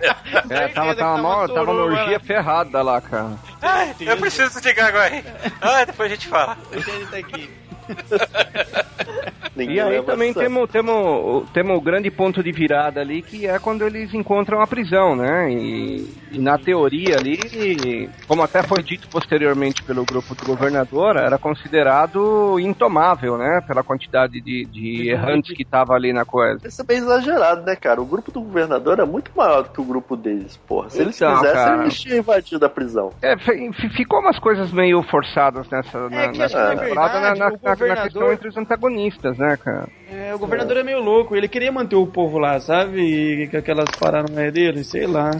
É, 0.51 0.69
tava, 0.69 0.95
tava, 0.95 1.49
tá 1.49 1.55
tava 1.55 1.71
uma 1.71 1.85
orgia 1.85 2.19
ferrada 2.19 2.83
lá, 2.83 3.01
cara. 3.01 3.33
Ai, 3.63 3.95
eu 4.01 4.17
preciso 4.17 4.53
desligar 4.55 4.89
agora. 4.89 5.23
Ah, 5.61 5.85
depois 5.85 6.11
a 6.11 6.15
gente 6.15 6.29
fala. 6.29 6.57
Deixa 6.71 6.91
ele 6.91 7.07
tá 7.07 7.17
aqui. 7.17 7.51
Ninguém 9.57 9.77
E 9.77 9.81
aí 9.81 10.03
também 10.03 10.35
temos, 10.35 10.69
temos, 10.71 11.49
temos 11.51 11.77
o 11.77 11.81
grande 11.81 12.11
ponto 12.11 12.43
de 12.43 12.53
virada 12.53 13.01
ali, 13.01 13.23
que 13.23 13.47
é 13.47 13.59
quando 13.59 13.87
eles 13.87 14.13
encontram 14.13 14.61
a 14.61 14.67
prisão, 14.67 15.17
né? 15.17 15.51
E, 15.51 16.15
e 16.33 16.39
na 16.39 16.59
teoria 16.59 17.17
ali, 17.17 17.39
como 18.29 18.43
até 18.43 18.63
foi 18.63 18.83
dito 18.83 19.09
posteriormente 19.09 19.83
pelo 19.83 20.05
grupo 20.05 20.35
do 20.35 20.45
governador, 20.45 21.17
era 21.17 21.39
considerado 21.39 22.59
intomável, 22.61 23.39
né? 23.39 23.61
Pela 23.67 23.83
quantidade 23.83 24.41
de, 24.41 24.65
de 24.67 25.09
errantes 25.09 25.57
que 25.57 25.65
tava 25.65 25.95
ali 25.95 26.13
na 26.13 26.25
coisa. 26.25 26.61
Isso 26.67 26.83
é 26.83 26.85
bem 26.85 26.99
exagerado, 26.99 27.63
né, 27.65 27.75
cara? 27.77 28.01
O 28.01 28.07
grupo 28.07 28.31
do 28.31 28.41
governador 28.41 28.99
é 29.01 29.05
muito 29.05 29.31
maior 29.35 29.63
do 29.63 29.71
que 29.71 29.81
o 29.81 29.85
grupo 29.85 30.17
deles, 30.17 30.57
porra. 30.69 30.91
Se 30.91 31.01
eles 31.01 31.17
Então, 31.17 31.35
quisessem, 31.37 31.55
cara. 31.65 31.83
eles 31.83 32.01
tinham 32.01 32.19
invadido 32.19 32.67
a 32.67 32.69
prisão. 32.69 33.11
É, 33.23 33.37
fi- 33.39 33.73
fi- 33.73 33.89
ficou 33.91 34.21
umas 34.21 34.39
coisas 34.39 34.71
meio 34.73 35.03
forçadas 35.05 35.69
nessa, 35.71 36.09
na, 36.11 36.33
nessa 36.33 36.75
na 36.75 36.81
temporada, 36.83 37.21
na, 37.21 37.33
verdade, 37.35 37.89
na- 37.89 38.03
questão 38.03 38.33
entre 38.33 38.49
os 38.49 38.57
antagonistas, 38.57 39.39
né, 39.39 39.46
cara? 39.59 39.87
É, 40.11 40.35
o 40.35 40.39
governador 40.39 40.79
é 40.79 40.83
meio 40.83 41.01
louco, 41.03 41.37
ele 41.37 41.47
queria 41.49 41.71
manter 41.71 41.97
o 41.97 42.07
povo 42.07 42.39
lá, 42.39 42.59
sabe? 42.59 43.01
E 43.53 43.57
aquelas 43.57 43.91
paranoias 44.01 44.51
dele, 44.55 44.83
sei 44.83 45.07
lá. 45.07 45.31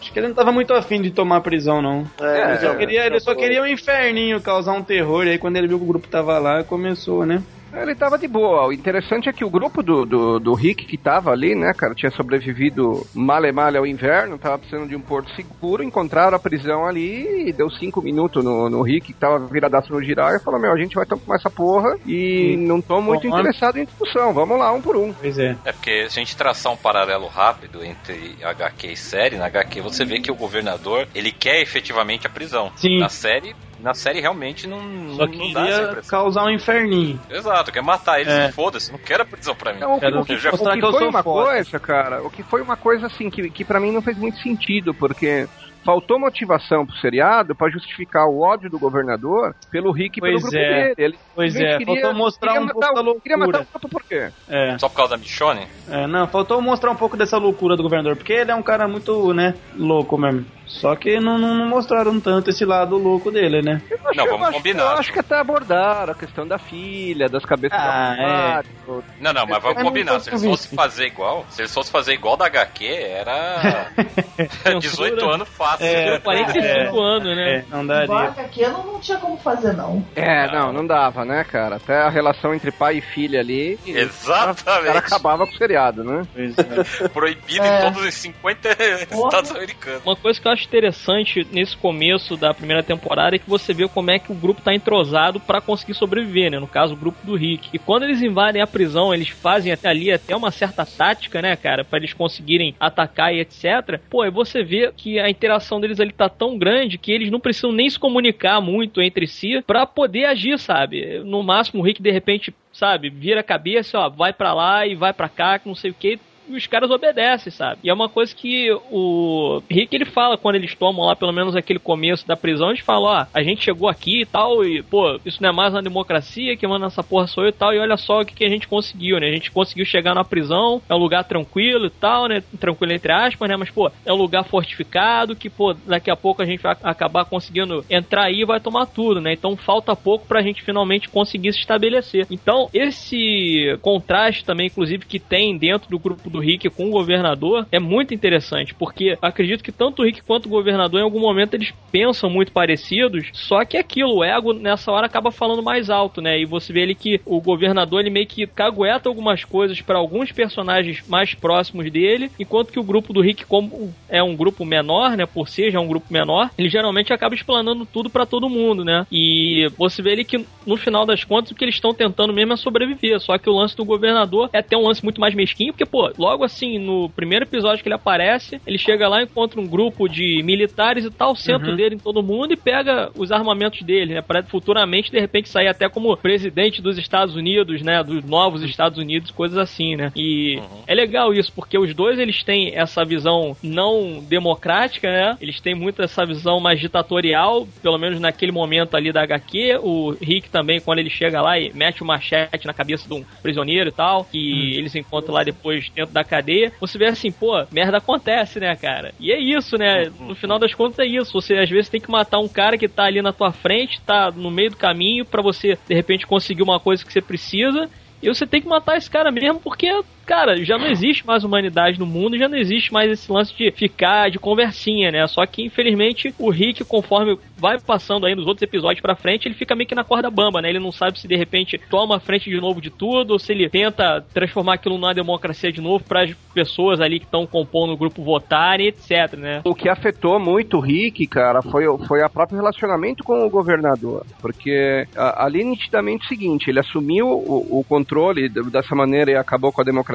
Acho 0.00 0.12
que 0.12 0.18
ele 0.18 0.28
não 0.28 0.34
tava 0.34 0.50
muito 0.52 0.72
afim 0.72 1.00
de 1.02 1.10
tomar 1.10 1.40
prisão, 1.42 1.82
não. 1.82 2.06
É, 2.20 2.24
É, 2.24 2.44
ele 2.50 2.56
já- 2.60 2.68
Ele, 2.70 2.78
queria, 2.78 3.06
ele 3.06 3.20
só 3.20 3.32
já- 3.32 3.36
queria 3.38 3.62
um 3.62 3.66
inferninho, 3.66 4.40
causar 4.40 4.72
um 4.72 4.82
terror. 4.82 5.26
E 5.26 5.30
aí 5.30 5.38
quando 5.38 5.56
ele 5.56 5.68
viu 5.68 5.78
que 5.78 5.84
o 5.84 5.88
grupo 5.88 6.08
tava 6.08 6.38
lá, 6.38 6.62
começou, 6.64 7.26
né? 7.26 7.42
Ele 7.82 7.94
tava 7.94 8.18
de 8.18 8.28
boa. 8.28 8.66
O 8.66 8.72
interessante 8.72 9.28
é 9.28 9.32
que 9.32 9.44
o 9.44 9.50
grupo 9.50 9.82
do, 9.82 10.04
do, 10.04 10.38
do 10.38 10.54
Rick 10.54 10.86
que 10.86 10.96
tava 10.96 11.30
ali, 11.30 11.54
né, 11.54 11.72
cara, 11.72 11.94
tinha 11.94 12.10
sobrevivido 12.10 13.06
male 13.14 13.52
male 13.52 13.76
ao 13.76 13.86
inverno, 13.86 14.38
tava 14.38 14.58
precisando 14.58 14.88
de 14.88 14.96
um 14.96 15.00
porto 15.00 15.30
seguro, 15.34 15.82
encontraram 15.82 16.36
a 16.36 16.40
prisão 16.40 16.86
ali 16.86 17.48
e 17.48 17.52
deu 17.52 17.70
cinco 17.70 18.02
minutos 18.02 18.44
no, 18.44 18.68
no 18.68 18.82
Rick, 18.82 19.12
que 19.12 19.12
tava 19.12 19.38
viradaço 19.46 19.92
no 19.92 20.02
girar, 20.02 20.34
e 20.34 20.40
falou, 20.40 20.60
meu, 20.60 20.72
a 20.72 20.78
gente 20.78 20.94
vai 20.94 21.06
tomar 21.06 21.36
essa 21.36 21.50
porra 21.50 21.96
e 22.06 22.56
não 22.58 22.80
tô 22.80 23.00
muito 23.00 23.28
Bom, 23.28 23.38
interessado 23.38 23.78
em 23.78 23.84
discussão, 23.84 24.32
vamos 24.32 24.58
lá, 24.58 24.72
um 24.72 24.80
por 24.80 24.96
um. 24.96 25.12
Pois 25.12 25.38
é. 25.38 25.56
É 25.64 25.72
porque 25.72 26.08
se 26.10 26.18
a 26.18 26.22
gente 26.22 26.36
traçar 26.36 26.72
um 26.72 26.76
paralelo 26.76 27.26
rápido 27.26 27.84
entre 27.84 28.36
HQ 28.42 28.92
e 28.92 28.96
série, 28.96 29.36
na 29.36 29.46
HQ 29.46 29.80
você 29.80 30.04
vê 30.04 30.20
que 30.20 30.30
o 30.30 30.34
governador, 30.34 31.06
ele 31.14 31.32
quer 31.32 31.60
efetivamente 31.60 32.26
a 32.26 32.30
prisão. 32.30 32.72
Sim. 32.76 32.98
Na 32.98 33.08
série, 33.08 33.54
na 33.84 33.94
série 33.94 34.20
realmente 34.20 34.66
não, 34.66 34.78
Só 34.78 35.26
não, 35.26 35.32
não 35.32 35.52
dá 35.52 35.60
essa 35.60 35.70
queria 35.78 35.88
impressão. 35.90 36.18
causar 36.18 36.44
um 36.44 36.50
inferninho. 36.50 37.20
Exato, 37.30 37.70
quer 37.70 37.82
matar 37.82 38.20
eles, 38.20 38.32
É. 38.32 38.50
foda-se, 38.50 38.90
não 38.90 38.98
quero 38.98 39.22
a 39.22 39.26
prisão 39.26 39.54
pra 39.54 39.72
mim. 39.72 39.76
Então, 39.78 39.94
o 39.96 40.00
que, 40.00 40.06
o 40.06 40.24
que- 40.24 40.36
já 40.38 40.48
o 40.50 40.58
que 40.58 40.80
que 40.80 40.90
foi 40.90 41.06
uma 41.06 41.22
foda. 41.22 41.44
coisa, 41.46 41.78
cara, 41.78 42.22
o 42.22 42.30
que 42.30 42.42
foi 42.42 42.62
uma 42.62 42.76
coisa 42.76 43.06
assim 43.06 43.30
que, 43.30 43.48
que 43.50 43.64
para 43.64 43.78
mim 43.78 43.92
não 43.92 44.02
fez 44.02 44.16
muito 44.18 44.38
sentido, 44.38 44.92
porque 44.94 45.46
faltou 45.84 46.18
motivação 46.18 46.86
pro 46.86 46.96
seriado 46.96 47.54
pra 47.54 47.68
justificar 47.68 48.26
o 48.26 48.40
ódio 48.40 48.70
do 48.70 48.78
governador 48.78 49.54
pelo 49.70 49.92
Rick 49.92 50.18
e 50.18 50.22
pelo 50.22 50.40
Pois 50.40 50.42
grupo 50.44 50.56
é. 50.56 50.80
dele. 50.80 50.94
Ele 50.96 51.18
Pois 51.34 51.54
é, 51.56 51.78
faltou 51.84 52.14
mostrar 52.14 52.52
queria 52.52 52.62
um 52.62 52.66
matar, 52.66 52.80
pouco 52.88 52.94
da 53.04 53.10
o- 53.10 53.20
Queria 53.20 53.36
matar 53.36 53.46
loucura. 53.58 53.68
o 53.68 53.78
grupo 53.80 53.88
por 53.90 54.02
quê? 54.04 54.30
É. 54.48 54.78
Só 54.78 54.88
por 54.88 54.96
causa 54.96 55.10
da 55.10 55.16
Michonne? 55.18 55.66
É, 55.90 56.06
não, 56.06 56.26
faltou 56.26 56.62
mostrar 56.62 56.90
um 56.90 56.96
pouco 56.96 57.18
dessa 57.18 57.36
loucura 57.36 57.76
do 57.76 57.82
governador, 57.82 58.16
porque 58.16 58.32
ele 58.32 58.50
é 58.50 58.54
um 58.54 58.62
cara 58.62 58.88
muito, 58.88 59.34
né, 59.34 59.54
louco 59.76 60.16
mesmo. 60.16 60.46
Só 60.66 60.96
que 60.96 61.20
não, 61.20 61.38
não, 61.38 61.54
não 61.54 61.68
mostraram 61.68 62.18
tanto 62.18 62.50
esse 62.50 62.64
lado 62.64 62.96
louco 62.96 63.30
dele, 63.30 63.62
né? 63.62 63.80
Eu 63.90 63.98
acho, 64.04 64.16
Não, 64.16 64.24
eu 64.24 64.30
vamos 64.32 64.48
acho- 64.48 64.56
combinar. 64.56 64.82
Eu 64.82 64.98
acho 64.98 65.12
que 65.12 65.18
até 65.20 65.36
abordaram 65.38 66.12
a 66.12 66.16
questão 66.16 66.46
da 66.46 66.58
filha, 66.58 67.28
das 67.28 67.44
cabeças 67.44 67.78
Ah, 67.78 68.62
da 68.86 68.94
Não, 69.20 69.32
não, 69.32 69.46
mas 69.46 69.62
vamos 69.62 69.76
Eu 69.78 69.84
não 69.84 69.90
combinar. 69.90 70.20
Se 70.20 70.30
eles 70.30 70.42
fossem 70.44 70.76
fazer 70.76 71.06
igual, 71.06 71.44
se 71.50 71.62
eles 71.62 71.72
fossem 71.72 71.92
fazer 71.92 72.14
igual 72.14 72.36
da 72.36 72.46
HQ, 72.46 72.86
era 72.86 73.90
18 74.80 74.82
Censura. 75.14 75.34
anos 75.34 75.48
fácil. 75.50 75.86
É, 75.86 76.18
45 76.20 77.00
anos, 77.00 77.36
né? 77.36 77.56
É, 77.56 77.64
não 77.70 77.86
daria. 77.86 78.28
aqui 78.28 78.62
não, 78.66 78.84
não 78.84 79.00
tinha 79.00 79.18
como 79.18 79.36
fazer, 79.38 79.72
não. 79.74 80.04
É, 80.16 80.50
não, 80.50 80.72
não 80.72 80.86
dava, 80.86 81.24
né, 81.24 81.44
cara? 81.44 81.76
Até 81.76 81.96
a 82.02 82.08
relação 82.08 82.54
entre 82.54 82.70
pai 82.72 82.96
e 82.98 83.00
filha 83.00 83.40
ali. 83.40 83.78
Exatamente. 83.86 84.96
acabava 84.96 85.46
com 85.46 85.52
o 85.52 85.56
seriado, 85.58 86.02
né? 86.02 86.22
É. 86.36 87.08
Proibido 87.08 87.64
É. 87.64 87.78
em 87.88 87.92
todos 87.92 88.06
os 88.08 88.14
50 88.14 88.68
estados 89.10 89.50
americanos. 89.50 90.02
Uma 90.04 90.16
coisa 90.16 90.40
que 90.40 90.48
eu 90.48 90.52
acho 90.54 90.66
interessante 90.66 91.46
nesse 91.52 91.76
começo 91.76 92.36
da 92.36 92.54
primeira 92.54 92.82
temporada 92.82 93.36
é 93.36 93.38
que 93.38 93.48
você 93.48 93.74
vê 93.74 93.86
como 93.86 94.10
é 94.10 94.18
que 94.18 94.32
o 94.32 94.34
grupo 94.34 94.62
tá 94.62 94.74
entrosado 94.74 95.38
pra 95.38 95.60
conseguir 95.60 95.94
sobreviver, 95.94 96.50
né? 96.50 96.58
No 96.58 96.66
caso, 96.66 96.94
o 96.94 96.96
grupo 96.96 97.18
do 97.24 97.36
Rick. 97.36 97.68
E 97.72 97.78
quando 97.78 98.04
eles 98.04 98.22
invadem 98.22 98.62
a 98.62 98.66
prisão, 98.66 99.12
eles 99.12 99.28
fazem 99.28 99.72
até 99.72 99.88
ali 99.88 100.10
até 100.10 100.34
uma 100.34 100.50
certa 100.50 100.86
tática, 100.86 101.42
né, 101.42 101.54
cara? 101.56 101.84
Pra 101.84 101.98
eles 101.98 102.12
conseguirem 102.12 102.74
atacar 102.80 103.34
e 103.34 103.40
etc. 103.40 104.00
Pô, 104.08 104.22
aí 104.22 104.30
você 104.30 104.62
vê 104.62 104.90
que 104.96 105.18
a 105.18 105.28
interação 105.28 105.80
deles 105.80 106.00
ali 106.00 106.12
tá 106.12 106.28
tão 106.28 106.56
grande 106.56 106.98
que 106.98 107.12
eles 107.12 107.30
não 107.30 107.40
precisam 107.40 107.72
nem 107.72 107.90
se 107.90 107.98
comunicar 107.98 108.60
muito 108.60 109.02
entre 109.02 109.26
si 109.26 109.62
pra 109.66 109.86
poder 109.86 110.26
agir, 110.26 110.58
sabe? 110.58 111.18
No 111.20 111.42
máximo, 111.42 111.82
o 111.82 111.84
Rick, 111.84 112.00
de 112.00 112.10
repente, 112.10 112.54
sabe, 112.72 113.10
vira 113.10 113.40
a 113.40 113.44
cabeça, 113.44 113.98
ó, 113.98 114.08
vai 114.08 114.32
pra 114.32 114.54
lá 114.54 114.86
e 114.86 114.94
vai 114.94 115.12
pra 115.12 115.28
cá, 115.28 115.58
que 115.58 115.68
não 115.68 115.74
sei 115.74 115.90
o 115.90 115.94
que 115.94 116.18
e 116.48 116.56
os 116.56 116.66
caras 116.66 116.90
obedecem, 116.90 117.52
sabe? 117.52 117.80
E 117.84 117.90
é 117.90 117.94
uma 117.94 118.08
coisa 118.08 118.34
que 118.34 118.70
o 118.90 119.62
Rick 119.70 119.94
ele 119.94 120.04
fala 120.04 120.36
quando 120.36 120.56
eles 120.56 120.74
tomam 120.74 121.06
lá, 121.06 121.16
pelo 121.16 121.32
menos 121.32 121.56
aquele 121.56 121.78
começo 121.78 122.26
da 122.26 122.36
prisão, 122.36 122.70
eles 122.70 122.80
falam, 122.80 123.04
ó, 123.04 123.26
a 123.32 123.42
gente 123.42 123.64
chegou 123.64 123.88
aqui 123.88 124.22
e 124.22 124.26
tal, 124.26 124.64
e 124.64 124.82
pô, 124.82 125.18
isso 125.24 125.42
não 125.42 125.50
é 125.50 125.52
mais 125.52 125.72
uma 125.72 125.82
democracia, 125.82 126.56
que 126.56 126.66
manda 126.66 126.86
essa 126.86 127.02
porra 127.02 127.26
sou 127.26 127.44
eu 127.44 127.50
e 127.50 127.52
tal, 127.52 127.72
e 127.72 127.78
olha 127.78 127.96
só 127.96 128.20
o 128.20 128.24
que, 128.24 128.34
que 128.34 128.44
a 128.44 128.48
gente 128.48 128.68
conseguiu, 128.68 129.18
né? 129.18 129.28
A 129.28 129.32
gente 129.32 129.50
conseguiu 129.50 129.84
chegar 129.84 130.14
na 130.14 130.24
prisão, 130.24 130.80
é 130.88 130.94
um 130.94 130.98
lugar 130.98 131.24
tranquilo 131.24 131.86
e 131.86 131.90
tal, 131.90 132.28
né? 132.28 132.42
Tranquilo 132.58 132.92
entre 132.92 133.12
aspas, 133.12 133.48
né? 133.48 133.56
Mas, 133.56 133.70
pô, 133.70 133.90
é 134.04 134.12
um 134.12 134.16
lugar 134.16 134.44
fortificado 134.44 135.36
que, 135.36 135.48
pô, 135.48 135.74
daqui 135.86 136.10
a 136.10 136.16
pouco 136.16 136.42
a 136.42 136.46
gente 136.46 136.62
vai 136.62 136.76
acabar 136.82 137.24
conseguindo 137.24 137.84
entrar 137.90 138.24
aí 138.24 138.40
e 138.40 138.44
vai 138.44 138.60
tomar 138.60 138.86
tudo, 138.86 139.20
né? 139.20 139.32
Então 139.32 139.56
falta 139.56 139.94
pouco 139.96 140.26
pra 140.26 140.42
gente 140.42 140.62
finalmente 140.62 141.08
conseguir 141.08 141.52
se 141.52 141.60
estabelecer. 141.60 142.26
Então, 142.30 142.68
esse 142.72 143.78
contraste 143.80 144.44
também, 144.44 144.66
inclusive, 144.66 145.06
que 145.06 145.18
tem 145.18 145.56
dentro 145.56 145.88
do 145.90 145.98
grupo 145.98 146.30
do 146.34 146.40
Rick 146.40 146.68
com 146.70 146.88
o 146.88 146.90
governador 146.90 147.66
é 147.70 147.78
muito 147.78 148.12
interessante, 148.12 148.74
porque 148.74 149.16
acredito 149.22 149.62
que 149.62 149.70
tanto 149.70 150.02
o 150.02 150.04
Rick 150.04 150.22
quanto 150.22 150.46
o 150.46 150.50
governador, 150.50 151.00
em 151.00 151.04
algum 151.04 151.20
momento, 151.20 151.54
eles 151.54 151.72
pensam 151.92 152.28
muito 152.28 152.50
parecidos, 152.50 153.28
só 153.32 153.64
que 153.64 153.76
é 153.76 153.80
aquilo, 153.80 154.16
o 154.16 154.24
ego 154.24 154.52
nessa 154.52 154.90
hora 154.90 155.06
acaba 155.06 155.30
falando 155.30 155.62
mais 155.62 155.90
alto, 155.90 156.20
né? 156.20 156.40
E 156.40 156.44
você 156.44 156.72
vê 156.72 156.82
ali 156.82 156.94
que 156.94 157.20
o 157.24 157.40
governador 157.40 158.00
ele 158.00 158.10
meio 158.10 158.26
que 158.26 158.46
cagueta 158.46 159.08
algumas 159.08 159.44
coisas 159.44 159.80
para 159.80 159.98
alguns 159.98 160.32
personagens 160.32 161.06
mais 161.08 161.34
próximos 161.34 161.90
dele, 161.90 162.30
enquanto 162.38 162.72
que 162.72 162.80
o 162.80 162.84
grupo 162.84 163.12
do 163.12 163.20
Rick, 163.20 163.44
como 163.46 163.94
é 164.08 164.22
um 164.22 164.34
grupo 164.34 164.64
menor, 164.64 165.16
né? 165.16 165.26
Por 165.26 165.48
ser 165.48 165.70
já 165.70 165.78
um 165.78 165.86
grupo 165.86 166.12
menor, 166.12 166.50
ele 166.58 166.68
geralmente 166.68 167.12
acaba 167.12 167.34
explanando 167.34 167.86
tudo 167.86 168.10
para 168.10 168.26
todo 168.26 168.48
mundo, 168.48 168.84
né? 168.84 169.06
E 169.10 169.68
você 169.78 170.02
vê 170.02 170.12
ali 170.12 170.24
que 170.24 170.44
no 170.66 170.76
final 170.76 171.06
das 171.06 171.22
contas 171.22 171.52
o 171.52 171.54
que 171.54 171.64
eles 171.64 171.76
estão 171.76 171.94
tentando 171.94 172.32
mesmo 172.32 172.52
é 172.52 172.56
sobreviver. 172.56 173.20
Só 173.20 173.38
que 173.38 173.48
o 173.48 173.54
lance 173.54 173.76
do 173.76 173.84
governador 173.84 174.50
é 174.52 174.58
até 174.58 174.76
um 174.76 174.86
lance 174.86 175.02
muito 175.02 175.20
mais 175.20 175.34
mesquinho, 175.34 175.72
porque, 175.72 175.86
pô, 175.86 176.10
logo 176.24 176.44
assim, 176.44 176.78
no 176.78 177.08
primeiro 177.10 177.44
episódio 177.44 177.82
que 177.82 177.88
ele 177.88 177.94
aparece, 177.94 178.60
ele 178.66 178.78
chega 178.78 179.08
lá, 179.08 179.22
encontra 179.22 179.60
um 179.60 179.66
grupo 179.66 180.08
de 180.08 180.42
militares 180.42 181.04
e 181.04 181.10
tal, 181.10 181.36
senta 181.36 181.70
o 181.70 181.76
dedo 181.76 181.94
em 181.94 181.98
todo 181.98 182.22
mundo 182.22 182.52
e 182.52 182.56
pega 182.56 183.10
os 183.14 183.30
armamentos 183.30 183.82
dele, 183.82 184.14
né? 184.14 184.22
Para 184.22 184.42
futuramente, 184.42 185.10
de 185.10 185.20
repente, 185.20 185.48
sair 185.48 185.68
até 185.68 185.88
como 185.88 186.16
presidente 186.16 186.80
dos 186.80 186.96
Estados 186.98 187.36
Unidos, 187.36 187.82
né? 187.82 188.02
Dos 188.02 188.24
novos 188.24 188.62
Estados 188.62 188.98
Unidos, 188.98 189.30
coisas 189.30 189.58
assim, 189.58 189.96
né? 189.96 190.10
E 190.16 190.60
é 190.86 190.94
legal 190.94 191.34
isso, 191.34 191.52
porque 191.52 191.78
os 191.78 191.94
dois 191.94 192.18
eles 192.18 192.42
têm 192.42 192.74
essa 192.74 193.04
visão 193.04 193.56
não 193.62 194.22
democrática, 194.26 195.10
né? 195.10 195.36
Eles 195.40 195.60
têm 195.60 195.74
muito 195.74 196.02
essa 196.02 196.24
visão 196.24 196.60
mais 196.60 196.80
ditatorial, 196.80 197.68
pelo 197.82 197.98
menos 197.98 198.18
naquele 198.18 198.52
momento 198.52 198.96
ali 198.96 199.12
da 199.12 199.22
HQ. 199.22 199.80
O 199.82 200.10
Rick 200.20 200.48
também, 200.48 200.80
quando 200.80 201.00
ele 201.00 201.10
chega 201.10 201.42
lá 201.42 201.58
e 201.58 201.72
mete 201.74 202.02
o 202.02 202.06
machete 202.06 202.66
na 202.66 202.72
cabeça 202.72 203.06
de 203.06 203.14
um 203.14 203.24
prisioneiro 203.42 203.90
e 203.90 203.92
tal, 203.92 204.24
que 204.24 204.76
eles 204.76 204.94
encontram 204.94 205.34
lá 205.34 205.42
depois 205.42 205.90
dentro 205.90 206.13
da 206.14 206.24
cadeia, 206.24 206.72
você 206.80 206.96
vê 206.96 207.06
assim, 207.06 207.30
pô, 207.30 207.66
merda 207.70 207.98
acontece, 207.98 208.60
né, 208.60 208.74
cara? 208.76 209.12
E 209.18 209.32
é 209.32 209.38
isso, 209.38 209.76
né? 209.76 210.10
No 210.20 210.34
final 210.34 210.58
das 210.58 210.72
contas 210.72 211.00
é 211.00 211.06
isso. 211.06 211.32
Você 211.32 211.54
às 211.54 211.68
vezes 211.68 211.90
tem 211.90 212.00
que 212.00 212.10
matar 212.10 212.38
um 212.38 212.48
cara 212.48 212.78
que 212.78 212.88
tá 212.88 213.04
ali 213.04 213.20
na 213.20 213.32
tua 213.32 213.52
frente, 213.52 214.00
tá 214.00 214.30
no 214.30 214.50
meio 214.50 214.70
do 214.70 214.76
caminho 214.76 215.24
pra 215.24 215.42
você 215.42 215.76
de 215.86 215.94
repente 215.94 216.26
conseguir 216.26 216.62
uma 216.62 216.78
coisa 216.78 217.04
que 217.04 217.12
você 217.12 217.20
precisa. 217.20 217.90
E 218.22 218.28
você 218.28 218.46
tem 218.46 218.62
que 218.62 218.68
matar 218.68 218.96
esse 218.96 219.10
cara 219.10 219.30
mesmo 219.30 219.60
porque, 219.60 219.90
cara, 220.24 220.62
já 220.64 220.78
não 220.78 220.86
existe 220.86 221.26
mais 221.26 221.44
humanidade 221.44 221.98
no 221.98 222.06
mundo, 222.06 222.38
já 222.38 222.48
não 222.48 222.56
existe 222.56 222.92
mais 222.92 223.10
esse 223.10 223.30
lance 223.30 223.54
de 223.54 223.70
ficar 223.70 224.30
de 224.30 224.38
conversinha, 224.38 225.10
né? 225.10 225.26
Só 225.26 225.44
que, 225.46 225.64
infelizmente, 225.64 226.34
o 226.38 226.50
Rick, 226.50 226.84
conforme 226.84 227.38
vai 227.56 227.78
passando 227.78 228.26
aí 228.26 228.34
nos 228.34 228.46
outros 228.46 228.62
episódios 228.62 229.00
pra 229.00 229.14
frente, 229.14 229.46
ele 229.46 229.54
fica 229.54 229.74
meio 229.74 229.88
que 229.88 229.94
na 229.94 230.04
corda 230.04 230.30
bamba, 230.30 230.60
né? 230.60 230.68
Ele 230.68 230.78
não 230.78 230.92
sabe 230.92 231.18
se 231.18 231.28
de 231.28 231.36
repente 231.36 231.78
toma 231.90 232.16
a 232.16 232.20
frente 232.20 232.50
de 232.50 232.60
novo 232.60 232.80
de 232.80 232.90
tudo, 232.90 233.32
ou 233.32 233.38
se 233.38 233.52
ele 233.52 233.68
tenta 233.68 234.24
transformar 234.32 234.74
aquilo 234.74 234.96
numa 234.96 235.14
democracia 235.14 235.72
de 235.72 235.80
novo 235.80 236.04
para 236.04 236.24
as 236.24 236.34
pessoas 236.52 237.00
ali 237.00 237.18
que 237.18 237.26
estão 237.26 237.46
compondo 237.46 237.92
o 237.92 237.96
grupo 237.96 238.22
votarem, 238.22 238.88
etc, 238.88 239.34
né? 239.36 239.60
O 239.64 239.74
que 239.74 239.88
afetou 239.88 240.38
muito 240.38 240.78
o 240.78 240.80
Rick, 240.80 241.26
cara, 241.26 241.62
foi, 241.62 241.84
foi 242.06 242.22
a 242.22 242.28
próprio 242.28 242.58
relacionamento 242.58 243.22
com 243.24 243.46
o 243.46 243.50
governador. 243.50 244.24
Porque 244.40 245.06
ali 245.16 245.64
nitidamente 245.64 246.24
é 246.24 246.26
o 246.26 246.28
seguinte, 246.28 246.70
ele 246.70 246.80
assumiu 246.80 247.28
o, 247.28 247.80
o 247.80 247.84
controle 247.84 248.48
dessa 248.48 248.94
maneira 248.94 249.30
e 249.30 249.36
acabou 249.36 249.72
com 249.72 249.80
a 249.80 249.84
democracia 249.84 250.13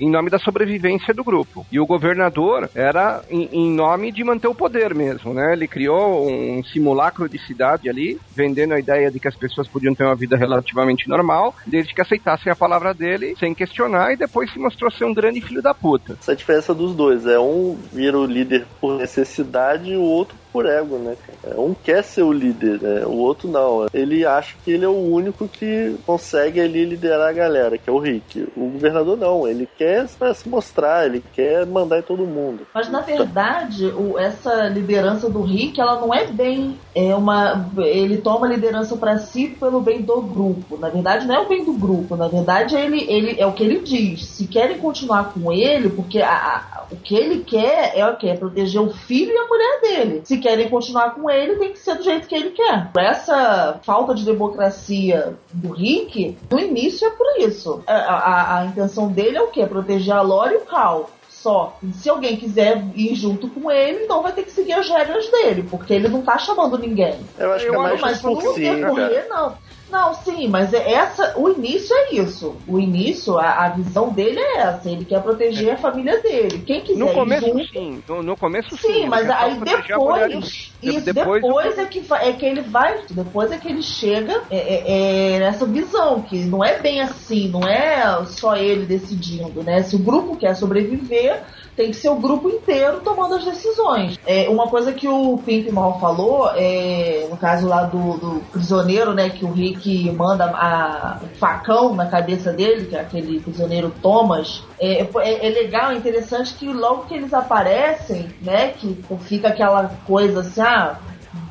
em 0.00 0.10
nome 0.10 0.30
da 0.30 0.38
sobrevivência 0.38 1.14
do 1.14 1.24
grupo. 1.24 1.66
E 1.70 1.80
o 1.80 1.86
governador 1.86 2.68
era 2.74 3.22
em, 3.30 3.48
em 3.52 3.70
nome 3.72 4.12
de 4.12 4.24
manter 4.24 4.48
o 4.48 4.54
poder 4.54 4.94
mesmo, 4.94 5.32
né? 5.32 5.52
Ele 5.52 5.68
criou 5.68 6.28
um 6.28 6.62
simulacro 6.64 7.28
de 7.28 7.38
cidade 7.38 7.88
ali, 7.88 8.18
vendendo 8.34 8.74
a 8.74 8.78
ideia 8.78 9.10
de 9.10 9.20
que 9.20 9.28
as 9.28 9.36
pessoas 9.36 9.68
podiam 9.68 9.94
ter 9.94 10.04
uma 10.04 10.14
vida 10.14 10.36
relativamente 10.36 11.08
normal, 11.08 11.54
desde 11.66 11.94
que 11.94 12.00
aceitassem 12.00 12.52
a 12.52 12.56
palavra 12.56 12.92
dele 12.94 13.34
sem 13.38 13.54
questionar 13.54 14.12
e 14.12 14.16
depois 14.16 14.52
se 14.52 14.58
mostrou 14.58 14.90
ser 14.90 15.04
um 15.04 15.14
grande 15.14 15.40
filho 15.40 15.62
da 15.62 15.74
puta. 15.74 16.16
Essa 16.20 16.32
é 16.32 16.34
a 16.34 16.36
diferença 16.36 16.74
dos 16.74 16.94
dois. 16.94 17.26
É 17.26 17.38
um 17.38 17.76
vira 17.92 18.18
o 18.18 18.26
líder 18.26 18.66
por 18.80 18.98
necessidade 18.98 19.90
e 19.90 19.96
o 19.96 20.02
outro 20.02 20.36
por 20.52 20.66
ego, 20.66 20.98
né? 20.98 21.16
Um 21.56 21.74
quer 21.74 22.02
ser 22.02 22.22
o 22.22 22.32
líder, 22.32 22.80
né? 22.82 23.04
o 23.06 23.16
outro 23.16 23.48
não. 23.48 23.86
Ele 23.92 24.24
acha 24.24 24.54
que 24.64 24.70
ele 24.72 24.84
é 24.84 24.88
o 24.88 24.92
único 25.12 25.46
que 25.48 25.96
consegue 26.06 26.60
ali 26.60 26.84
liderar 26.84 27.28
a 27.28 27.32
galera, 27.32 27.78
que 27.78 27.88
é 27.88 27.92
o 27.92 27.98
Rick. 27.98 28.48
O 28.56 28.68
governador 28.70 29.16
não, 29.16 29.46
ele 29.46 29.68
quer 29.78 30.06
se 30.08 30.48
mostrar, 30.48 31.06
ele 31.06 31.22
quer 31.34 31.66
mandar 31.66 31.98
em 31.98 32.02
todo 32.02 32.24
mundo. 32.26 32.66
Mas 32.74 32.90
na 32.90 33.00
verdade, 33.00 33.86
o- 33.86 34.18
essa 34.18 34.68
liderança 34.68 35.28
do 35.28 35.42
Rick, 35.42 35.80
ela 35.80 36.00
não 36.00 36.12
é 36.12 36.26
bem 36.26 36.78
é 36.94 37.14
uma 37.14 37.68
ele 37.78 38.18
toma 38.18 38.46
a 38.46 38.50
liderança 38.50 38.96
pra 38.96 39.18
si 39.18 39.48
pelo 39.60 39.80
bem 39.80 40.02
do 40.02 40.20
grupo. 40.20 40.76
Na 40.78 40.88
verdade, 40.88 41.26
não 41.26 41.34
é 41.34 41.40
o 41.40 41.48
bem 41.48 41.64
do 41.64 41.72
grupo. 41.72 42.16
Na 42.16 42.28
verdade, 42.28 42.74
ele, 42.76 43.04
ele 43.08 43.40
é 43.40 43.46
o 43.46 43.52
que 43.52 43.62
ele 43.64 43.80
diz. 43.80 44.24
Se 44.26 44.46
querem 44.46 44.78
continuar 44.78 45.32
com 45.32 45.52
ele, 45.52 45.88
porque 45.90 46.20
a- 46.20 46.30
a- 46.30 46.82
o 46.90 46.96
que 46.96 47.14
ele 47.14 47.44
quer 47.44 47.92
é 47.96 48.06
o 48.06 48.16
que 48.16 48.28
é 48.28 48.34
proteger 48.34 48.80
o 48.80 48.90
filho 48.90 49.32
e 49.32 49.36
a 49.36 49.46
mulher 49.46 49.80
dele. 49.80 50.20
Se 50.24 50.37
querem 50.38 50.68
continuar 50.68 51.14
com 51.14 51.28
ele, 51.30 51.56
tem 51.56 51.72
que 51.72 51.78
ser 51.78 51.94
do 51.96 52.02
jeito 52.02 52.26
que 52.28 52.34
ele 52.34 52.50
quer. 52.50 52.90
Essa 52.96 53.80
falta 53.82 54.14
de 54.14 54.24
democracia 54.24 55.34
do 55.52 55.72
Rick, 55.72 56.36
no 56.50 56.58
início 56.58 57.06
é 57.06 57.10
por 57.10 57.26
isso. 57.38 57.82
A, 57.86 57.94
a- 57.94 58.58
a 58.60 58.64
intenção 58.66 59.08
dele 59.08 59.36
é 59.36 59.42
o 59.42 59.48
que? 59.48 59.64
Proteger 59.66 60.14
a 60.14 60.20
Lore 60.22 60.54
e 60.54 60.58
o 60.58 60.60
Cal 60.60 61.10
só. 61.28 61.78
Se 61.94 62.08
alguém 62.10 62.36
quiser 62.36 62.82
ir 62.96 63.14
junto 63.14 63.48
com 63.48 63.70
ele, 63.70 64.04
então 64.04 64.22
vai 64.22 64.32
ter 64.32 64.42
que 64.42 64.50
seguir 64.50 64.72
as 64.72 64.88
regras 64.88 65.28
dele, 65.30 65.66
porque 65.70 65.94
ele 65.94 66.08
não 66.08 66.20
tá 66.22 66.36
chamando 66.36 66.76
ninguém. 66.76 67.14
Eu 67.38 67.52
acho 67.52 67.66
que 67.68 67.74
é 67.74 67.78
mais 67.78 68.00
mas 68.00 68.20
por 68.20 68.42
todo 68.42 68.54
si, 68.54 68.60
mundo 68.68 68.80
cara. 68.80 68.88
correr, 68.90 69.26
não. 69.28 69.54
Não, 69.90 70.12
sim, 70.14 70.48
mas 70.48 70.72
é 70.74 70.92
essa, 70.92 71.34
o 71.38 71.48
início 71.48 71.94
é 71.96 72.14
isso. 72.16 72.56
O 72.66 72.78
início, 72.78 73.38
a, 73.38 73.64
a 73.66 73.68
visão 73.70 74.10
dele 74.12 74.38
é 74.38 74.58
essa. 74.58 74.90
Ele 74.90 75.04
quer 75.04 75.22
proteger 75.22 75.74
a 75.74 75.76
família 75.78 76.20
dele. 76.20 76.58
Quem 76.66 76.82
quiser 76.82 76.98
No 76.98 77.08
começo, 77.12 77.46
junto, 77.46 77.68
sim. 77.68 78.02
No, 78.06 78.22
no 78.22 78.36
começo, 78.36 78.76
sim. 78.76 78.92
Sim, 78.92 79.06
mas 79.06 79.28
aí 79.30 79.58
depois. 79.60 80.44
de- 80.80 80.88
Isso, 80.90 81.12
depois 81.12 81.42
depois, 81.42 81.78
é, 81.78 81.84
que, 81.86 82.02
é 82.12 82.32
que 82.32 82.44
ele 82.46 82.60
vai. 82.62 82.98
Depois 83.10 83.50
é 83.50 83.56
que 83.56 83.68
ele 83.68 83.82
chega 83.82 84.42
é, 84.50 84.56
é- 84.56 85.32
é 85.36 85.38
nessa 85.38 85.64
visão, 85.66 86.22
que 86.22 86.38
não 86.44 86.62
é 86.64 86.78
bem 86.78 87.00
assim, 87.00 87.48
não 87.48 87.62
é 87.66 88.24
só 88.26 88.56
ele 88.56 88.84
decidindo, 88.84 89.62
né? 89.62 89.82
Se 89.82 89.96
o 89.96 89.98
grupo 89.98 90.36
quer 90.36 90.54
sobreviver, 90.54 91.42
tem 91.78 91.92
que 91.92 91.96
ser 91.96 92.08
o 92.08 92.16
grupo 92.16 92.48
inteiro 92.48 93.00
tomando 93.04 93.36
as 93.36 93.44
decisões. 93.44 94.18
É, 94.26 94.48
uma 94.48 94.66
coisa 94.66 94.92
que 94.92 95.06
o 95.06 95.38
Pimp 95.38 95.70
Mal 95.70 96.00
falou, 96.00 96.50
é, 96.56 97.28
no 97.30 97.36
caso 97.36 97.68
lá 97.68 97.84
do, 97.84 98.18
do 98.18 98.40
prisioneiro, 98.50 99.14
né? 99.14 99.30
Que 99.30 99.44
o 99.44 99.52
Rick 99.52 100.10
manda 100.10 100.46
a, 100.46 101.20
o 101.22 101.38
facão 101.38 101.94
na 101.94 102.06
cabeça 102.06 102.52
dele, 102.52 102.86
que 102.86 102.96
é 102.96 103.00
aquele 103.00 103.38
prisioneiro 103.38 103.94
Thomas. 104.02 104.64
É, 104.80 105.02
é, 105.02 105.46
é 105.46 105.50
legal, 105.50 105.92
é 105.92 105.94
interessante 105.94 106.52
que 106.54 106.66
logo 106.66 107.04
que 107.04 107.14
eles 107.14 107.32
aparecem, 107.32 108.28
né? 108.42 108.72
Que 108.72 109.00
fica 109.20 109.46
aquela 109.46 109.88
coisa 110.04 110.40
assim, 110.40 110.60
ah, 110.60 110.98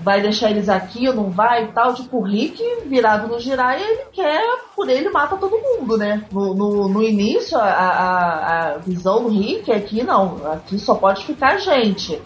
vai 0.04 0.22
deixar 0.22 0.50
eles 0.52 0.70
aqui 0.70 1.08
ou 1.08 1.14
não 1.16 1.30
vai 1.30 1.66
e 1.66 1.68
tal. 1.68 1.94
Tipo, 1.94 2.18
o 2.18 2.24
Rick 2.24 2.62
virado 2.86 3.28
no 3.28 3.40
girar 3.40 3.80
e 3.80 3.84
ele 3.84 4.02
quer, 4.12 4.44
por 4.76 4.90
ele 4.90 5.10
mata 5.10 5.36
todo 5.38 5.58
mundo, 5.58 5.98
né? 5.98 6.24
No, 6.32 6.54
no, 6.54 6.88
no 6.90 7.04
início, 7.04 7.58
a, 7.58 7.64
a, 7.64 8.68
a 8.74 8.78
visão 8.78 9.24
do 9.24 9.30
Rick 9.30 9.72
é 9.72 9.80
que 9.80 10.04
não, 10.04 10.38
aqui 10.52 10.78
só 10.80 10.96
pode 10.96 11.26
ficar 11.26 11.58
gente. 11.58 12.20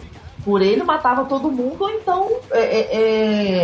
por 0.44 0.60
ele 0.62 0.82
matava 0.82 1.24
todo 1.24 1.50
mundo, 1.50 1.76
ou 1.84 1.90
então 1.90 2.28
é, 2.50 2.60
é, 2.60 2.96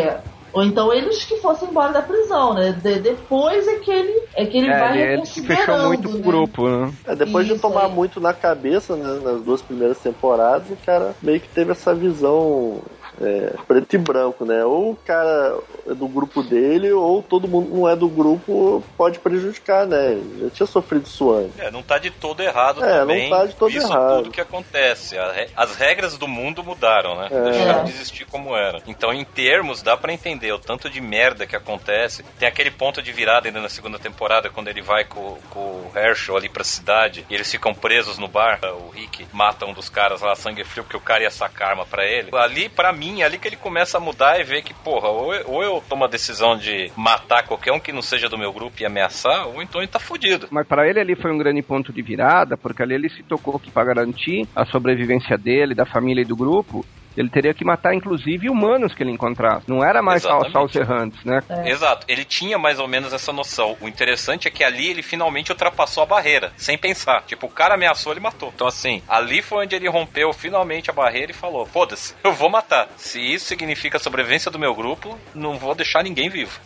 é, 0.07 0.21
ou 0.53 0.63
então 0.63 0.93
eles 0.93 1.25
que 1.25 1.37
fossem 1.39 1.69
embora 1.69 1.93
da 1.93 2.03
prisão, 2.03 2.55
né? 2.55 2.73
De- 2.73 3.01
depois 3.01 3.67
é 3.67 3.77
que 3.77 3.91
ele 3.91 4.23
é 4.35 4.47
que 4.47 4.57
ele 4.59 4.69
É, 4.69 4.79
vai 4.79 4.99
ele, 5.15 5.27
se 5.27 5.43
fechou 5.43 5.79
muito 5.89 6.09
né? 6.09 6.21
grupo, 6.21 6.69
né? 6.69 6.93
É, 7.07 7.15
depois 7.17 7.47
de 7.47 7.53
Isso 7.55 7.63
tomar 7.63 7.87
aí. 7.87 7.93
muito 7.93 8.21
na 8.21 8.33
cabeça 8.33 8.95
né, 8.97 9.21
nas 9.23 9.43
duas 9.43 9.61
primeiras 9.61 9.99
temporadas, 9.99 10.71
o 10.71 10.77
cara 10.87 11.15
meio 11.23 11.41
que 11.41 11.49
teve 11.49 11.73
essa 11.73 11.95
visão 11.95 12.81
é, 13.21 13.55
preto 13.67 13.95
e 13.95 13.99
branco, 13.99 14.45
né? 14.45 14.65
Ou 14.65 14.93
o 14.93 14.97
cara 14.97 15.59
do 15.95 16.09
grupo 16.09 16.43
dele, 16.43 16.91
ou 16.93 17.23
todo 17.23 17.49
mundo 17.49 17.75
não 17.75 17.89
é 17.89 17.95
do 17.97 18.09
grupo, 18.09 18.83
pode 18.97 19.19
prejudicar, 19.19 19.87
né? 19.87 20.19
Já 20.41 20.51
tinha 20.51 20.67
sofrido 20.67 21.07
isso 21.07 21.31
antes. 21.33 21.59
É, 21.59 21.71
não 21.71 21.83
tá 21.83 21.99
de 21.99 22.11
todo 22.11 22.41
errado 22.43 22.83
É, 22.85 22.99
também. 23.01 23.31
não 23.31 23.39
tá 23.39 23.47
de 23.47 23.55
todo 23.55 23.71
isso 23.71 23.87
errado. 23.87 24.17
tudo 24.19 24.31
que 24.31 24.41
acontece. 24.41 25.17
As 25.57 25.77
regras 25.77 26.17
do 26.19 26.29
mundo 26.29 26.63
mudaram, 26.63 27.17
né? 27.17 27.29
É. 27.31 27.41
Deixaram 27.51 27.81
É. 27.81 27.85
de 27.85 27.91
existir 27.91 28.25
como 28.27 28.57
era. 28.57 28.81
Então, 28.87 29.13
em 29.13 29.25
termos, 29.25 29.83
dá 29.83 29.97
pra 29.97 30.13
entender 30.13 30.53
o 30.53 30.59
tanto 30.59 30.89
de 30.91 31.01
merda 31.01 31.47
que 31.47 31.57
acontece. 31.57 32.23
Tem 32.39 32.49
aquele 32.49 32.71
ponto 32.71 33.01
de 33.03 33.13
virada 33.13 33.49
ainda 33.49 33.61
na 33.61 33.69
segunda 33.69 33.99
temporada, 33.99 34.51
quando 34.51 34.69
ele 34.69 34.83
vai 34.83 35.05
com, 35.05 35.37
com 35.51 35.61
o 35.61 35.91
Herschel 35.95 36.37
ali 36.37 36.49
pra 36.49 36.65
cidade 36.65 37.25
e 37.29 37.35
eles 37.35 37.51
ficam 37.51 37.75
presos 37.75 38.19
no 38.19 38.29
bar. 38.29 38.61
O 38.65 38.91
Rick 38.91 39.27
mata 39.33 39.67
um 39.67 39.73
dos 39.73 39.89
caras 39.89 40.21
lá, 40.21 40.35
sangue 40.35 40.65
frio, 40.65 40.85
porque 40.85 40.97
o 40.97 41.01
cara 41.01 41.23
ia 41.23 41.31
sacar 41.31 41.71
arma 41.71 41.87
pra 41.87 42.05
ele. 42.05 42.31
Ali, 42.35 42.69
pra 42.69 42.93
mim, 42.93 43.23
é 43.23 43.25
ali 43.25 43.39
que 43.39 43.49
ele 43.49 43.57
começa 43.57 43.99
a 43.99 44.01
mudar 44.01 44.41
e 44.41 44.45
ver 44.45 44.63
que, 44.63 44.73
porra, 44.75 45.09
ou 45.09 45.35
eu, 45.35 45.45
ou 45.51 45.63
eu 45.63 45.78
tomo 45.81 46.05
a 46.05 46.09
decisão 46.09 46.57
de 46.57 46.91
matar 46.97 47.45
qualquer 47.47 47.73
um 47.73 47.81
que 47.81 47.93
não 47.93 48.03
seja 48.03 48.29
do 48.29 48.39
meu 48.39 48.53
grupo 48.53 48.81
e 48.81 48.87
ameaçar, 48.87 49.47
ou 49.49 49.63
então 49.63 49.81
ele 49.81 49.89
tá 49.89 49.99
fudido. 49.99 50.49
Mas 50.51 50.67
para 50.67 50.89
ele 50.89 51.01
ali 51.01 51.15
foi 51.15 51.33
um 51.33 51.39
grande 51.39 51.63
ponto 51.63 51.93
de 51.93 52.03
virada, 52.03 52.57
porque 52.57 52.83
ali 52.83 52.95
ele 52.95 53.09
se 53.09 53.23
tocou 53.23 53.59
que 53.59 53.71
para 53.71 53.87
garantir 53.87 54.47
a 54.55 54.65
sobrevivência 54.67 55.37
dele, 55.37 55.75
da 55.75 55.87
família 55.87 56.23
e 56.23 56.25
do 56.25 56.37
grupo, 56.37 56.85
ele 57.19 57.29
teria 57.29 57.53
que 57.53 57.65
matar 57.65 57.95
inclusive 57.95 58.49
humanos 58.49 58.95
que 58.95 59.03
ele 59.03 59.11
encontrasse. 59.11 59.69
Não 59.69 59.83
era 59.83 60.01
mais 60.01 60.23
só, 60.23 60.29
Exatamente. 60.29 60.53
só 60.53 60.65
os 60.65 60.77
errantes, 60.77 61.25
né? 61.25 61.41
Exato, 61.67 62.07
ele 62.09 62.25
tinha 62.25 62.59
mais 62.59 62.79
ou 62.79 62.87
menos 62.87 63.13
essa 63.13 63.33
noção. 63.33 63.77
O 63.81 63.89
interessante 63.89 64.47
é 64.47 64.51
que 64.51 64.63
ali 64.63 64.89
ele 64.89 65.03
finalmente 65.03 65.51
ultrapassou 65.51 66.03
a 66.03 66.07
barreira, 66.07 66.53
sem 66.57 66.79
pensar. 66.79 67.23
Tipo, 67.23 67.47
o 67.47 67.51
cara 67.51 67.75
ameaçou, 67.75 68.13
ele 68.13 68.21
matou. 68.21 68.53
Então, 68.55 68.69
assim, 68.69 69.03
ali 69.09 69.43
foi 69.43 69.65
onde 69.65 69.75
ele 69.75 69.89
rompeu 69.89 70.33
finalmente 70.33 70.91
a 70.91 70.95
barreira 70.95 71.33
e 71.33 71.35
falou: 71.35 71.67
foda-se, 71.67 72.15
eu 72.23 72.33
vou 72.33 72.49
matar. 72.49 72.89
Se 72.97 73.21
isso 73.21 73.47
significa 73.47 73.97
a 73.97 74.01
sobrevivência 74.01 74.51
do 74.51 74.59
meu 74.59 74.75
grupo, 74.75 75.19
não 75.35 75.59
vou 75.59 75.75
deixar 75.75 76.05
ninguém 76.05 76.29
vivo. 76.29 76.61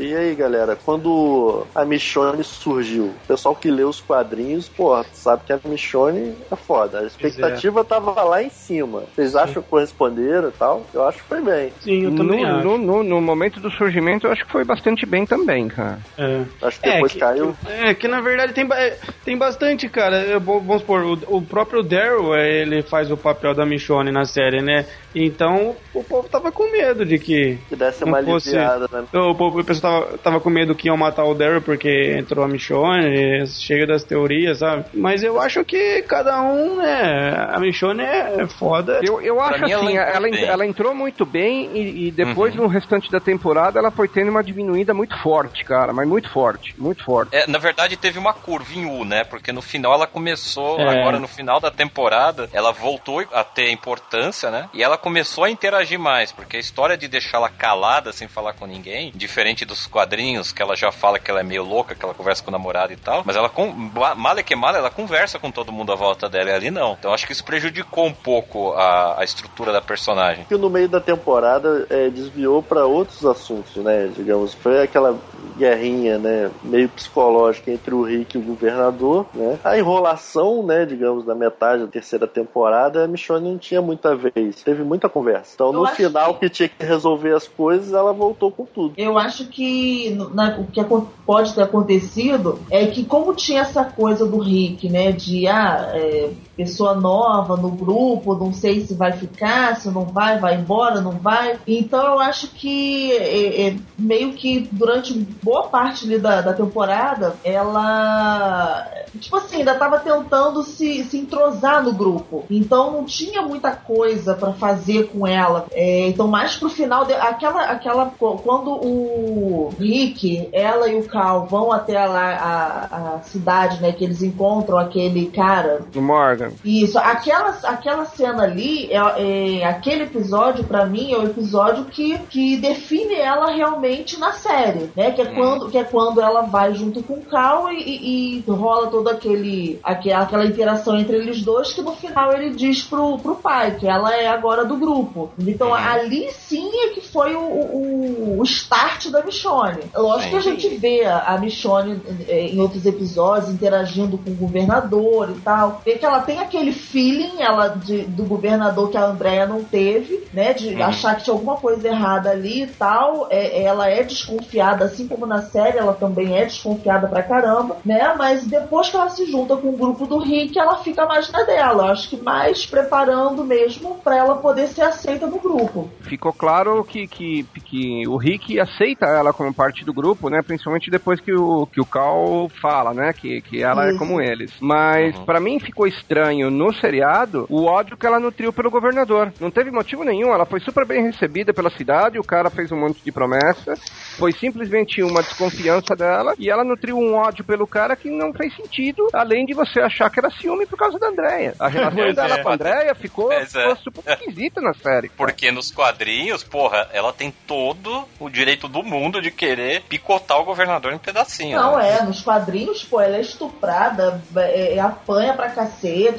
E 0.00 0.16
aí, 0.16 0.34
galera, 0.34 0.76
quando 0.82 1.66
a 1.74 1.84
Michonne 1.84 2.42
surgiu, 2.42 3.04
o 3.06 3.14
pessoal 3.28 3.54
que 3.54 3.70
lê 3.70 3.82
os 3.84 4.00
quadrinhos, 4.00 4.66
pô, 4.68 5.04
sabe 5.12 5.42
que 5.46 5.52
a 5.52 5.60
Michonne 5.64 6.34
é 6.50 6.56
foda. 6.56 7.00
A 7.00 7.04
expectativa 7.04 7.84
tava 7.84 8.22
lá 8.22 8.42
em 8.42 8.48
cima. 8.48 9.02
Vocês 9.14 9.36
acham 9.36 9.62
que 9.62 9.68
corresponderam 9.68 10.48
e 10.48 10.52
tal? 10.52 10.86
Eu 10.94 11.06
acho 11.06 11.18
que 11.18 11.24
foi 11.28 11.42
bem. 11.42 11.70
Sim, 11.80 12.04
eu 12.04 12.10
No, 12.12 12.16
também 12.16 12.44
acho. 12.46 12.64
no, 12.66 12.78
no- 12.78 13.02
no 13.02 13.20
momento 13.20 13.60
do 13.60 13.70
surgimento, 13.70 14.26
eu 14.26 14.32
acho 14.32 14.46
que 14.46 14.50
foi 14.50 14.64
bastante 14.64 15.04
bem 15.04 15.26
também, 15.26 15.68
cara. 15.68 15.98
É. 16.16 16.42
Acho 16.62 16.80
que 16.80 16.90
depois 16.90 17.12
que, 17.12 17.18
caiu. 17.18 17.54
É, 17.68 17.92
que 17.92 18.08
na 18.08 18.22
verdade 18.22 18.54
tem, 18.54 18.66
é, 18.72 18.96
tem 19.24 19.36
bastante, 19.36 19.86
cara. 19.88 20.22
Eu 20.22 20.40
vamos 20.40 20.80
supor, 20.80 21.02
o, 21.04 21.36
o 21.36 21.42
próprio 21.42 21.82
Daryl, 21.82 22.34
é, 22.34 22.62
ele 22.62 22.82
faz 22.82 23.10
o 23.10 23.16
papel 23.18 23.54
da 23.54 23.66
Michonne 23.66 24.10
na 24.10 24.24
série, 24.24 24.62
né? 24.62 24.86
Então 25.14 25.76
o 25.92 26.02
povo 26.04 26.28
tava 26.28 26.50
com 26.50 26.70
medo 26.72 27.04
de 27.04 27.18
que. 27.18 27.58
Que 27.68 27.76
desse 27.76 28.02
uma 28.04 28.22
fosse- 28.22 28.56
aliviada, 28.56 28.88
né? 28.92 29.04
O, 29.12 29.34
povo- 29.34 29.60
o 29.60 29.64
pessoal 29.64 29.89
tava, 29.90 30.18
tava 30.18 30.40
com 30.40 30.50
medo 30.50 30.74
que 30.74 30.88
iam 30.88 30.96
matar 30.96 31.24
o 31.24 31.34
Daryl 31.34 31.60
porque 31.62 32.16
entrou 32.18 32.44
a 32.44 32.48
Michonne, 32.48 33.46
chega 33.46 33.86
das 33.86 34.04
teorias, 34.04 34.58
sabe? 34.58 34.84
Mas 34.94 35.22
eu 35.22 35.40
acho 35.40 35.64
que 35.64 36.02
cada 36.02 36.40
um, 36.42 36.76
né? 36.76 37.48
A 37.52 37.58
Michonne 37.60 38.02
é 38.02 38.46
foda. 38.46 39.00
Eu, 39.02 39.20
eu 39.20 39.40
acho 39.40 39.64
mim, 39.64 39.70
ela 39.70 39.82
assim, 39.82 39.96
entrou 39.96 40.14
ela, 40.14 40.30
bem. 40.30 40.44
ela 40.44 40.66
entrou 40.66 40.94
muito 40.94 41.24
bem 41.26 41.70
e, 41.74 42.08
e 42.08 42.10
depois, 42.10 42.54
Uhum. 42.54 42.62
no 42.62 42.68
restante 42.68 43.10
da 43.10 43.20
temporada, 43.20 43.78
ela 43.78 43.90
foi 43.90 44.08
tendo 44.08 44.30
uma 44.30 44.42
diminuída 44.42 44.92
muito 44.94 45.16
forte, 45.22 45.64
cara. 45.64 45.92
Mas 45.92 46.06
muito 46.08 46.30
forte, 46.30 46.74
muito 46.78 47.04
forte. 47.04 47.34
É, 47.34 47.46
na 47.46 47.58
verdade, 47.58 47.96
teve 47.96 48.18
uma 48.18 48.32
curva 48.32 48.72
em 48.74 48.84
U, 48.86 49.04
né? 49.04 49.24
Porque 49.24 49.52
no 49.52 49.62
final 49.62 49.94
ela 49.94 50.06
começou, 50.06 50.78
É. 50.80 50.88
agora 51.00 51.18
no 51.18 51.28
final 51.28 51.60
da 51.60 51.70
temporada, 51.70 52.48
ela 52.52 52.72
voltou 52.72 53.24
a 53.32 53.44
ter 53.44 53.70
importância, 53.70 54.50
né? 54.50 54.68
E 54.72 54.82
ela 54.82 54.96
começou 54.98 55.44
a 55.44 55.50
interagir 55.50 55.98
mais, 55.98 56.32
porque 56.32 56.56
a 56.56 56.60
história 56.60 56.96
de 56.96 57.08
deixá-la 57.08 57.48
calada 57.48 58.12
sem 58.12 58.28
falar 58.28 58.52
com 58.54 58.66
ninguém, 58.66 59.12
diferente 59.14 59.64
dos 59.64 59.79
quadrinhos, 59.86 60.52
que 60.52 60.62
ela 60.62 60.76
já 60.76 60.90
fala 60.92 61.18
que 61.18 61.30
ela 61.30 61.40
é 61.40 61.42
meio 61.42 61.64
louca, 61.64 61.94
que 61.94 62.04
ela 62.04 62.14
conversa 62.14 62.42
com 62.42 62.50
o 62.50 62.52
namorado 62.52 62.92
e 62.92 62.96
tal, 62.96 63.22
mas 63.24 63.36
ela, 63.36 63.48
com, 63.48 63.72
male 64.16 64.42
que 64.42 64.56
male, 64.56 64.78
ela 64.78 64.90
conversa 64.90 65.38
com 65.38 65.50
todo 65.50 65.72
mundo 65.72 65.92
à 65.92 65.96
volta 65.96 66.28
dela 66.28 66.50
e 66.50 66.52
ali 66.52 66.70
não. 66.70 66.96
Então 66.98 67.12
acho 67.12 67.26
que 67.26 67.32
isso 67.32 67.44
prejudicou 67.44 68.06
um 68.06 68.12
pouco 68.12 68.72
a, 68.72 69.20
a 69.20 69.24
estrutura 69.24 69.72
da 69.72 69.80
personagem. 69.80 70.44
que 70.44 70.56
no 70.56 70.70
meio 70.70 70.88
da 70.88 71.00
temporada 71.00 71.86
é, 71.90 72.08
desviou 72.10 72.62
para 72.62 72.84
outros 72.84 73.24
assuntos, 73.24 73.76
né? 73.76 74.10
Digamos, 74.14 74.54
foi 74.54 74.82
aquela 74.82 75.18
guerrinha, 75.60 76.18
né, 76.18 76.50
meio 76.62 76.88
psicológica 76.88 77.70
entre 77.70 77.94
o 77.94 78.02
Rick 78.02 78.36
e 78.36 78.40
o 78.40 78.44
governador, 78.44 79.26
né? 79.34 79.58
A 79.62 79.78
enrolação, 79.78 80.64
né, 80.64 80.86
digamos, 80.86 81.24
da 81.24 81.34
metade 81.34 81.82
da 81.82 81.88
terceira 81.88 82.26
temporada, 82.26 83.04
a 83.04 83.08
Michonne 83.08 83.50
não 83.50 83.58
tinha 83.58 83.82
muita 83.82 84.16
vez, 84.16 84.62
teve 84.64 84.82
muita 84.82 85.08
conversa. 85.08 85.52
Então, 85.54 85.66
Eu 85.68 85.72
no 85.74 85.86
final 85.88 86.34
que- 86.34 86.40
que 86.48 86.50
tinha 86.50 86.68
que 86.68 86.84
resolver 86.84 87.34
as 87.34 87.46
coisas, 87.46 87.92
ela 87.92 88.12
voltou 88.12 88.50
com 88.50 88.64
tudo. 88.64 88.94
Eu 88.96 89.18
acho 89.18 89.46
que 89.48 90.10
na- 90.34 90.56
o 90.58 90.64
que 90.66 90.80
pode 91.26 91.54
ter 91.54 91.62
acontecido 91.62 92.58
é 92.70 92.86
que 92.86 93.04
como 93.04 93.34
tinha 93.34 93.60
essa 93.60 93.84
coisa 93.84 94.26
do 94.26 94.38
Rick, 94.38 94.88
né, 94.88 95.12
de 95.12 95.46
ah, 95.46 95.90
é, 95.94 96.30
pessoa 96.60 96.94
nova 96.94 97.56
no 97.56 97.70
grupo, 97.70 98.34
não 98.34 98.52
sei 98.52 98.84
se 98.84 98.92
vai 98.94 99.12
ficar, 99.12 99.76
se 99.76 99.88
não 99.90 100.04
vai, 100.04 100.38
vai 100.38 100.56
embora, 100.56 101.00
não 101.00 101.12
vai. 101.12 101.58
Então 101.66 102.04
eu 102.04 102.20
acho 102.20 102.48
que 102.48 103.12
é, 103.12 103.68
é, 103.68 103.76
meio 103.98 104.32
que 104.34 104.68
durante 104.70 105.14
boa 105.42 105.68
parte 105.68 106.04
ali 106.04 106.18
da, 106.18 106.42
da 106.42 106.52
temporada, 106.52 107.34
ela 107.42 108.86
tipo 109.18 109.36
assim, 109.36 109.56
ainda 109.56 109.74
tava 109.74 109.98
tentando 109.98 110.62
se, 110.62 111.02
se 111.04 111.18
entrosar 111.18 111.82
no 111.82 111.92
grupo. 111.92 112.44
Então 112.50 112.92
não 112.92 113.04
tinha 113.04 113.40
muita 113.42 113.70
coisa 113.72 114.34
pra 114.34 114.52
fazer 114.52 115.08
com 115.08 115.26
ela. 115.26 115.66
É, 115.72 116.08
então 116.08 116.28
mais 116.28 116.56
pro 116.56 116.68
final, 116.68 117.06
de- 117.06 117.14
aquela, 117.14 117.62
aquela 117.64 118.12
quando 118.18 118.70
o 118.70 119.72
Rick, 119.78 120.48
ela 120.52 120.88
e 120.88 120.98
o 120.98 121.04
Cal 121.08 121.46
vão 121.46 121.72
até 121.72 122.04
lá 122.04 122.34
a, 122.34 123.14
a 123.16 123.22
cidade, 123.22 123.80
né, 123.80 123.92
que 123.92 124.04
eles 124.04 124.22
encontram 124.22 124.78
aquele 124.78 125.26
cara 125.26 125.80
Morgan. 125.94 126.49
Isso, 126.64 126.98
aquela, 126.98 127.50
aquela 127.64 128.04
cena 128.06 128.42
ali, 128.44 128.90
é, 128.92 129.60
é- 129.60 129.64
aquele 129.64 130.04
episódio, 130.04 130.64
pra 130.64 130.86
mim, 130.86 131.12
é 131.12 131.16
o 131.18 131.24
episódio 131.26 131.84
que, 131.86 132.18
que 132.30 132.56
define 132.56 133.14
ela 133.14 133.50
realmente 133.50 134.18
na 134.18 134.32
série, 134.32 134.90
né? 134.96 135.10
Que 135.10 135.22
é, 135.22 135.24
Hum. 135.30 135.34
quando, 135.34 135.70
que 135.70 135.78
é 135.78 135.84
quando 135.84 136.20
ela 136.20 136.42
vai 136.42 136.74
junto 136.74 137.02
com 137.02 137.14
o 137.14 137.22
Cal 137.22 137.70
e, 137.70 137.78
e- 137.82 138.44
e 138.46 138.50
rola 138.50 138.88
todo 138.88 139.08
aquele, 139.08 139.78
aquela, 139.82 140.22
aquela 140.24 140.44
interação 140.44 140.96
entre 140.98 141.16
eles 141.16 141.42
dois, 141.42 141.72
que 141.72 141.82
no 141.82 141.92
final 141.92 142.32
ele 142.32 142.50
diz 142.50 142.82
pro, 142.82 143.18
pro 143.18 143.36
pai 143.36 143.76
que 143.76 143.86
ela 143.88 144.14
é 144.14 144.26
agora 144.28 144.64
do 144.64 144.76
grupo. 144.76 145.30
Então 145.38 145.68
Uhum. 145.68 145.74
ali 145.74 146.30
sim 146.32 146.68
é 146.84 146.88
que 146.88 147.00
foi 147.00 147.34
o, 147.34 147.40
o, 147.40 148.38
o 148.40 148.42
start 148.44 149.08
da 149.10 149.22
Michonne. 149.24 149.80
Lógico 149.94 150.30
que 150.30 150.36
a 150.36 150.40
gente 150.40 150.68
vê 150.76 151.04
a, 151.04 151.38
Michonne 151.38 152.00
eh, 152.28 152.46
em 152.48 152.60
outros 152.60 152.84
episódios 152.86 153.50
interagindo 153.50 154.18
com 154.18 154.30
o 154.30 154.34
governador 154.34 155.30
e 155.30 155.40
tal. 155.40 155.80
Vê 155.84 155.92
que 155.96 156.04
ela 156.04 156.20
tem 156.20 156.39
aquele 156.40 156.72
feeling 156.72 157.40
ela 157.40 157.68
de- 157.68 158.02
do 158.04 158.24
governador 158.24 158.90
que 158.90 158.96
a 158.96 159.04
Andrea 159.04 159.46
não 159.46 159.62
teve, 159.64 160.24
né? 160.32 160.52
De 160.52 160.74
Uhum. 160.74 160.84
achar 160.84 161.16
que 161.16 161.24
tinha 161.24 161.34
alguma 161.34 161.56
coisa 161.56 161.86
errada 161.88 162.30
ali 162.30 162.62
e 162.62 162.66
tal. 162.66 163.26
É, 163.30 163.62
ela 163.62 163.88
é 163.88 164.02
desconfiada, 164.02 164.84
assim 164.84 165.06
como 165.08 165.26
na 165.26 165.42
série, 165.42 165.78
ela 165.78 165.92
também 165.94 166.36
é 166.36 166.44
desconfiada 166.44 167.06
pra 167.08 167.22
caramba, 167.22 167.76
né? 167.84 168.14
Mas 168.16 168.46
depois 168.46 168.88
que 168.88 168.96
ela 168.96 169.08
se 169.10 169.30
junta 169.30 169.56
com 169.56 169.68
o 169.68 169.76
grupo 169.76 170.06
do 170.06 170.18
Rick, 170.18 170.58
ela 170.58 170.78
fica 170.78 171.06
mais 171.06 171.30
na 171.30 171.42
dela. 171.42 171.90
Acho 171.92 172.10
que 172.10 172.16
mais 172.16 172.66
preparando 172.66 173.44
mesmo 173.44 173.96
pra 174.02 174.16
ela 174.16 174.36
poder 174.36 174.68
ser 174.68 174.82
aceita 174.82 175.26
no 175.26 175.38
grupo. 175.38 175.90
Ficou 176.00 176.32
claro 176.32 176.82
que, 176.84 177.06
que, 177.06 177.44
que 177.64 178.06
o 178.08 178.16
Rick 178.16 178.58
aceita 178.58 179.06
ela 179.06 179.32
como 179.32 179.52
parte 179.54 179.84
do 179.84 179.92
grupo, 179.92 180.28
né? 180.28 180.40
Principalmente 180.46 180.90
depois 180.90 181.20
que 181.20 181.32
o, 181.34 181.66
que 181.66 181.80
o 181.80 181.84
Cal 181.86 182.48
fala, 182.60 182.92
né? 182.94 183.12
Que, 183.12 183.40
que 183.42 183.62
ela 183.62 183.86
é 183.86 183.90
Isso. 183.90 183.98
como 183.98 184.20
eles. 184.20 184.52
Mas 184.60 185.16
Uhum. 185.16 185.24
pra 185.24 185.40
mim 185.40 185.58
ficou 185.58 185.86
estranho 185.86 186.19
no 186.50 186.72
seriado 186.74 187.46
o 187.48 187.64
ódio 187.64 187.96
que 187.96 188.06
ela 188.06 188.20
nutriu 188.20 188.52
pelo 188.52 188.70
governador. 188.70 189.32
Não 189.40 189.50
teve 189.50 189.70
motivo 189.70 190.04
nenhum. 190.04 190.32
Ela 190.32 190.46
foi 190.46 190.60
super 190.60 190.86
bem 190.86 191.02
recebida 191.02 191.52
pela 191.52 191.70
cidade, 191.70 192.18
o 192.18 192.24
cara 192.24 192.50
fez 192.50 192.70
um 192.72 192.78
monte 192.78 193.02
de 193.02 193.12
promessa. 193.12 193.74
Foi 194.18 194.32
simplesmente 194.32 195.02
uma 195.02 195.22
desconfiança 195.22 195.94
dela 195.96 196.34
e 196.38 196.50
ela 196.50 196.64
nutriu 196.64 196.98
um 196.98 197.14
ódio 197.14 197.44
pelo 197.44 197.66
cara 197.66 197.96
que 197.96 198.10
não 198.10 198.32
fez 198.32 198.54
sentido, 198.54 199.08
além 199.12 199.46
de 199.46 199.54
você 199.54 199.80
achar 199.80 200.10
que 200.10 200.18
era 200.18 200.30
ciúme 200.30 200.66
por 200.66 200.78
causa 200.78 200.98
da 200.98 201.08
Andréia. 201.08 201.54
A 201.58 201.68
relação 201.68 202.00
Pois 202.00 202.14
dela 202.16 202.34
é. 202.36 202.42
com 202.42 202.48
a 202.48 202.54
Andréia 202.54 202.94
ficou, 202.94 203.32
é. 203.32 203.46
ficou 203.46 203.76
super 203.76 204.12
esquisita 204.12 204.60
na 204.60 204.74
série. 204.74 205.08
cara. 205.08 205.14
Porque 205.16 205.50
nos 205.50 205.70
quadrinhos, 205.70 206.42
porra, 206.42 206.88
ela 206.92 207.12
tem 207.12 207.32
todo 207.46 208.04
o 208.18 208.28
direito 208.28 208.68
do 208.68 208.82
mundo 208.82 209.20
de 209.20 209.30
querer 209.30 209.82
picotar 209.88 210.38
o 210.40 210.44
governador 210.44 210.92
em 210.92 210.98
pedacinho. 210.98 211.58
Não, 211.58 211.76
né? 211.76 211.98
é, 211.98 212.02
nos 212.02 212.22
quadrinhos, 212.22 212.84
pô, 212.84 213.00
ela 213.00 213.16
é 213.16 213.20
estuprada, 213.20 214.20
é, 214.36 214.74
é, 214.76 214.80
apanha 214.80 215.34
pra 215.34 215.50
cacete, 215.50 216.09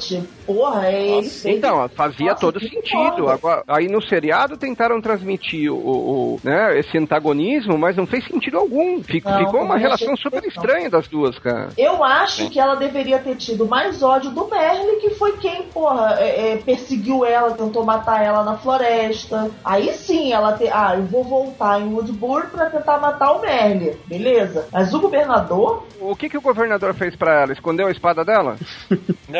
porra, 0.46 0.86
é 0.88 1.18
ele 1.18 1.28
fez- 1.28 1.56
Então, 1.58 1.88
fazia 1.90 2.30
Nossa, 2.30 2.40
todo 2.40 2.60
sentido. 2.60 3.16
foda. 3.16 3.32
Agora, 3.32 3.62
aí 3.68 3.88
no 3.88 4.02
seriado 4.02 4.56
tentaram 4.56 5.00
transmitir 5.00 5.72
o, 5.72 5.76
o- 5.76 6.40
né, 6.42 6.78
esse 6.78 6.96
antagonismo, 6.98 7.76
mas 7.78 7.96
não 7.96 8.06
fez 8.06 8.24
sentido 8.26 8.58
algum. 8.58 9.02
Fic- 9.02 9.24
Não, 9.24 9.38
ficou 9.44 9.62
uma 9.62 9.76
relação 9.76 10.16
super 10.16 10.44
estranha 10.44 10.88
das 10.90 11.06
duas, 11.08 11.38
cara. 11.38 11.68
Eu 11.76 12.02
acho 12.04 12.48
que 12.50 12.58
ela 12.58 12.74
deveria 12.74 13.18
ter 13.18 13.36
tido 13.36 13.66
mais 13.66 14.02
ódio 14.02 14.30
do 14.30 14.46
Merle, 14.48 14.96
que 15.00 15.10
foi 15.10 15.32
quem, 15.38 15.62
porra, 15.64 16.16
é, 16.18 16.52
é, 16.52 16.56
perseguiu 16.56 17.24
ela, 17.24 17.52
tentou 17.52 17.84
matar 17.84 18.22
ela 18.22 18.42
na 18.44 18.56
floresta. 18.58 19.50
Aí 19.64 19.92
sim 19.92 20.32
ela 20.32 20.52
te... 20.56 20.68
Ah, 20.68 20.94
eu 20.96 21.04
vou 21.04 21.24
voltar 21.24 21.80
em 21.80 21.92
Woodbury 21.92 22.48
pra 22.48 22.66
tentar 22.70 22.98
matar 22.98 23.32
o 23.32 23.40
Merle. 23.40 23.96
Beleza. 24.06 24.66
Mas 24.72 24.92
o 24.94 25.00
governador 25.00 25.84
O 26.00 26.14
que, 26.16 26.28
que 26.28 26.36
o 26.38 26.42
governador 26.42 26.94
fez 26.94 27.14
pra 27.16 27.42
ela? 27.42 27.52
Escondeu 27.52 27.86
a 27.86 27.90
espada 27.90 28.24
dela? 28.24 28.56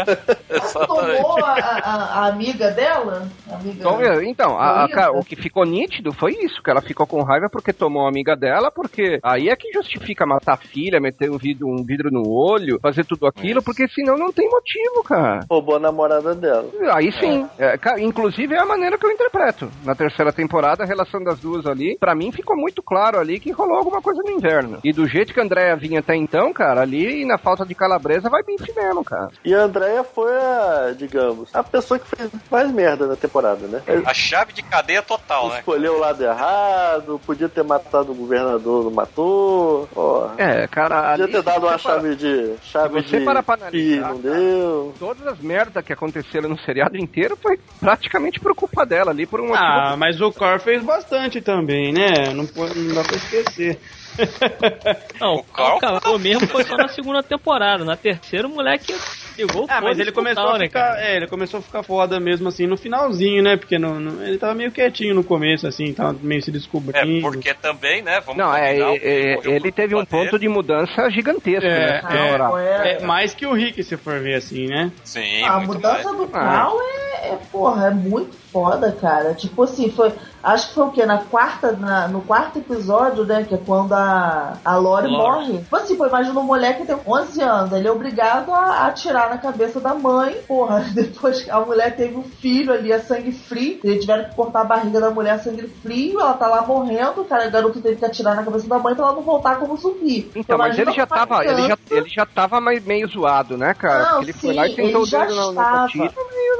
Tomou 0.86 1.44
a, 1.44 1.52
a- 1.52 2.20
a 2.20 2.26
amiga 2.28 2.70
dela. 2.70 3.28
a 3.50 3.54
Amiga... 3.56 3.78
Então, 3.78 4.00
é, 4.00 4.24
Então, 4.24 4.58
a- 4.58 4.88
cara, 4.88 5.12
o 5.12 5.24
que 5.24 5.36
ficou 5.36 5.64
nítido 5.64 6.12
foi 6.12 6.32
isso, 6.42 6.62
que 6.62 6.70
ela 6.70 6.80
ficou 6.80 7.06
com 7.06 7.22
raiva 7.22 7.48
porque 7.50 7.72
tomou 7.72 8.06
a 8.06 8.08
amiga 8.08 8.36
dela, 8.36 8.70
porque 8.70 9.18
aí 9.22 9.48
é 9.48 9.56
que 9.56 9.72
justifica 9.72 10.26
matar 10.26 10.54
a 10.54 10.56
filha, 10.56 11.00
meter 11.00 11.30
um 11.30 11.36
vidro, 11.38 11.66
um 11.68 11.82
vidro 11.84 12.10
no 12.10 12.22
olho, 12.28 12.78
fazer 12.80 13.04
tudo 13.04 13.26
aquilo, 13.26 13.58
Isso. 13.58 13.64
porque 13.64 13.88
senão 13.88 14.16
não 14.16 14.32
tem 14.32 14.48
motivo, 14.48 15.02
cara. 15.04 15.40
Roubou 15.50 15.76
a 15.76 15.80
namorada 15.80 16.34
dela. 16.34 16.66
Aí 16.92 17.10
sim. 17.12 17.46
É, 17.58 17.76
ca- 17.78 18.00
inclusive 18.00 18.54
é 18.54 18.58
a 18.58 18.66
maneira 18.66 18.98
que 18.98 19.06
eu 19.06 19.10
interpreto. 19.10 19.70
Na 19.84 19.94
terceira 19.94 20.32
temporada, 20.32 20.82
a 20.84 20.86
relação 20.86 21.22
das 21.22 21.38
duas 21.40 21.66
ali, 21.66 21.96
pra 21.98 22.14
mim 22.14 22.32
ficou 22.32 22.56
muito 22.56 22.82
claro 22.82 23.18
ali 23.18 23.38
que 23.40 23.50
rolou 23.52 23.76
alguma 23.78 24.00
coisa 24.02 24.22
no 24.22 24.30
inverno. 24.30 24.78
E 24.84 24.92
do 24.92 25.06
jeito 25.06 25.32
que 25.32 25.40
a 25.40 25.42
Andrea 25.42 25.76
vinha 25.76 26.00
até 26.00 26.14
então, 26.16 26.52
cara, 26.52 26.82
ali 26.82 27.24
na 27.24 27.38
falta 27.38 27.64
de 27.64 27.74
calabresa 27.74 28.28
vai 28.30 28.42
bife 28.42 28.72
mesmo, 28.74 29.04
cara. 29.04 29.28
E 29.44 29.54
a 29.54 29.62
Andrea 29.62 30.02
foi 30.04 30.31
a, 30.32 30.92
digamos, 30.96 31.48
a 31.54 31.62
pessoa 31.62 31.98
que 31.98 32.06
fez 32.16 32.30
mais 32.50 32.70
merda 32.72 33.06
na 33.06 33.16
temporada, 33.16 33.66
né? 33.66 33.82
Ele 33.86 34.02
A 34.06 34.14
chave 34.14 34.52
de 34.52 34.62
cadeia 34.62 35.02
total, 35.02 35.48
né? 35.50 35.58
escolheu 35.58 35.94
o 35.96 35.98
lado 36.00 36.22
errado, 36.24 37.20
podia 37.26 37.48
ter 37.48 37.62
matado 37.64 38.12
o 38.12 38.14
governador, 38.14 38.84
não 38.84 38.90
matou. 38.90 39.88
Ó, 39.94 40.30
É, 40.38 40.66
cara, 40.66 41.10
podia 41.10 41.24
ali, 41.24 41.32
ter 41.32 41.42
dado 41.42 41.66
uma 41.66 41.78
chave 41.78 42.16
de. 42.16 42.54
chave 42.62 43.02
você 43.02 43.18
de. 43.18 43.24
pra 43.24 43.42
pi, 43.42 43.52
analisar, 43.52 44.00
não 44.14 44.18
cara, 44.22 44.34
deu. 44.36 44.94
Todas 44.98 45.26
as 45.26 45.38
merdas 45.40 45.84
que 45.84 45.92
aconteceram 45.92 46.48
no 46.48 46.58
seriado 46.60 46.96
inteiro 46.96 47.36
foi 47.40 47.58
praticamente 47.80 48.40
por 48.40 48.54
culpa 48.54 48.84
dela 48.86 49.10
ali, 49.10 49.26
por 49.26 49.40
um 49.40 49.48
motivo. 49.48 49.64
Ah, 49.64 49.96
mas 49.96 50.20
o 50.20 50.32
Cor 50.32 50.58
fez 50.60 50.82
bastante 50.82 51.40
também, 51.40 51.92
né? 51.92 52.32
Não, 52.34 52.46
pode- 52.46 52.78
não 52.78 52.94
dá 52.94 53.02
pra 53.02 53.16
esquecer. 53.16 53.78
Não, 55.20 55.36
O 55.36 55.38
o 55.40 55.44
Carl- 55.80 56.18
mesmo 56.18 56.46
foi 56.48 56.64
só 56.64 56.76
na 56.76 56.88
segunda 56.88 57.22
temporada. 57.22 57.84
Na 57.84 57.96
terceira, 57.96 58.46
o 58.46 58.50
moleque 58.50 58.94
ligou 59.38 59.66
Ah, 59.68 59.80
mas 59.80 59.98
ele 59.98 60.12
começou 60.12 60.42
total, 60.42 60.56
a 60.56 60.58
né, 60.58 60.66
ficar. 60.66 60.80
cara? 60.94 61.00
É, 61.06 61.16
ele 61.16 61.26
começou 61.26 61.60
a 61.60 61.62
ficar 61.62 61.82
foda 61.82 62.18
mesmo 62.20 62.48
assim 62.48 62.66
no 62.66 62.76
finalzinho, 62.76 63.42
né? 63.42 63.56
Porque 63.56 63.78
no, 63.78 63.98
no- 64.00 64.22
ele 64.22 64.38
tava 64.38 64.54
meio 64.54 64.70
quietinho 64.72 65.14
no 65.14 65.24
começo, 65.24 65.66
assim, 65.66 65.92
tava 65.94 66.16
meio 66.20 66.42
se 66.42 66.50
É, 66.50 66.52
descobrindo. 66.52 67.22
porque 67.22 67.54
também, 67.54 68.02
né? 68.02 68.20
Vamos 68.20 68.36
Não, 68.38 68.54
é, 68.54 68.76
é, 68.78 68.96
é, 68.96 69.38
ele 69.44 69.70
teve 69.72 69.94
um 69.94 70.04
ponto 70.04 70.38
de 70.38 70.48
mudança 70.48 71.08
gigantesco, 71.10 71.64
É, 71.66 71.78
né? 71.78 72.02
Na 72.02 72.24
hora. 72.26 72.48
pô, 72.48 72.58
é- 72.58 72.92
É 72.92 73.00
mais 73.00 73.34
que 73.34 73.46
o 73.46 73.52
Rick, 73.54 73.82
se 73.82 73.96
for 73.96 74.20
ver 74.20 74.34
assim, 74.34 74.66
né? 74.66 74.90
Sim, 75.04 75.44
a 75.44 75.60
mudança 75.60 76.04
mais. 76.12 76.16
do 76.16 76.26
Cal 76.28 76.76
é, 76.80 77.28
é, 77.28 77.38
porra, 77.50 77.86
é 77.88 77.90
muito 77.90 78.36
foda, 78.52 78.92
cara. 78.92 79.34
Tipo 79.34 79.62
assim, 79.62 79.90
foi. 79.90 80.12
Acho 80.42 80.68
que 80.68 80.74
foi 80.74 80.84
o 80.86 80.90
quê? 80.90 81.06
Na 81.06 81.18
quarta, 81.18 81.72
na- 81.72 82.08
no 82.08 82.20
quarto 82.22 82.58
episódio, 82.58 83.24
né? 83.24 83.44
Que 83.44 83.54
é 83.54 83.58
quando 83.58 83.92
a, 83.92 84.54
a 84.64 84.76
Lori 84.76 85.08
Lori. 85.08 85.16
morre. 85.16 85.58
Tipo 85.58 85.76
assim, 85.76 85.96
pô, 85.96 86.06
imagina 86.06 86.40
um 86.40 86.44
moleque 86.44 86.80
que 86.80 86.86
tem 86.86 86.96
11 87.06 87.42
anos. 87.42 87.72
Ele 87.72 87.88
é 87.88 87.92
obrigado 87.92 88.52
a 88.52 88.86
atirar 88.86 89.30
na 89.30 89.38
cabeça 89.38 89.80
da 89.80 89.94
mãe. 89.94 90.36
Porra, 90.48 90.80
depois 90.94 91.42
que 91.42 91.50
a 91.50 91.60
mulher 91.60 91.94
teve 91.96 92.16
um 92.16 92.22
filho 92.24 92.72
ali, 92.72 92.92
a 92.92 93.00
sangue 93.00 93.32
frio. 93.32 93.78
Eles 93.84 94.00
tiveram 94.00 94.24
que 94.28 94.34
cortar 94.34 94.62
a 94.62 94.64
barriga 94.64 95.00
da 95.00 95.10
mulher 95.10 95.32
a 95.34 95.38
sangue 95.38 95.66
frio. 95.82 96.20
Ela 96.20 96.34
tá 96.34 96.46
lá 96.48 96.62
morrendo. 96.62 97.24
Cara, 97.24 97.48
o 97.48 97.50
garoto 97.50 97.80
teve 97.80 97.96
que 97.96 98.04
atirar 98.04 98.34
na 98.34 98.42
cabeça 98.42 98.66
da 98.66 98.78
mãe 98.78 98.94
pra 98.94 99.04
ela 99.06 99.14
não 99.14 99.22
voltar 99.22 99.56
como 99.58 99.76
zumbi. 99.76 100.30
Então, 100.34 100.58
mas 100.58 100.78
ele 100.78 100.92
já 100.92 101.06
tava, 101.06 101.44
ele 101.44 101.68
já, 101.68 101.78
ele 101.90 102.08
já 102.08 102.26
tava 102.26 102.60
mais, 102.60 102.84
meio 102.84 103.06
zoado, 103.08 103.56
né, 103.56 103.74
cara? 103.74 104.02
Não, 104.02 104.08
Porque 104.16 104.24
ele 104.24 104.32
foi 104.32 104.54
lá 104.54 104.66
e 104.66 104.70
sim, 104.70 104.76
tentou 104.76 105.02
ele 105.02 105.10
já 105.10 105.22
o 105.24 105.26
dedo 105.26 105.52
na, 105.52 105.62
na 105.62 105.88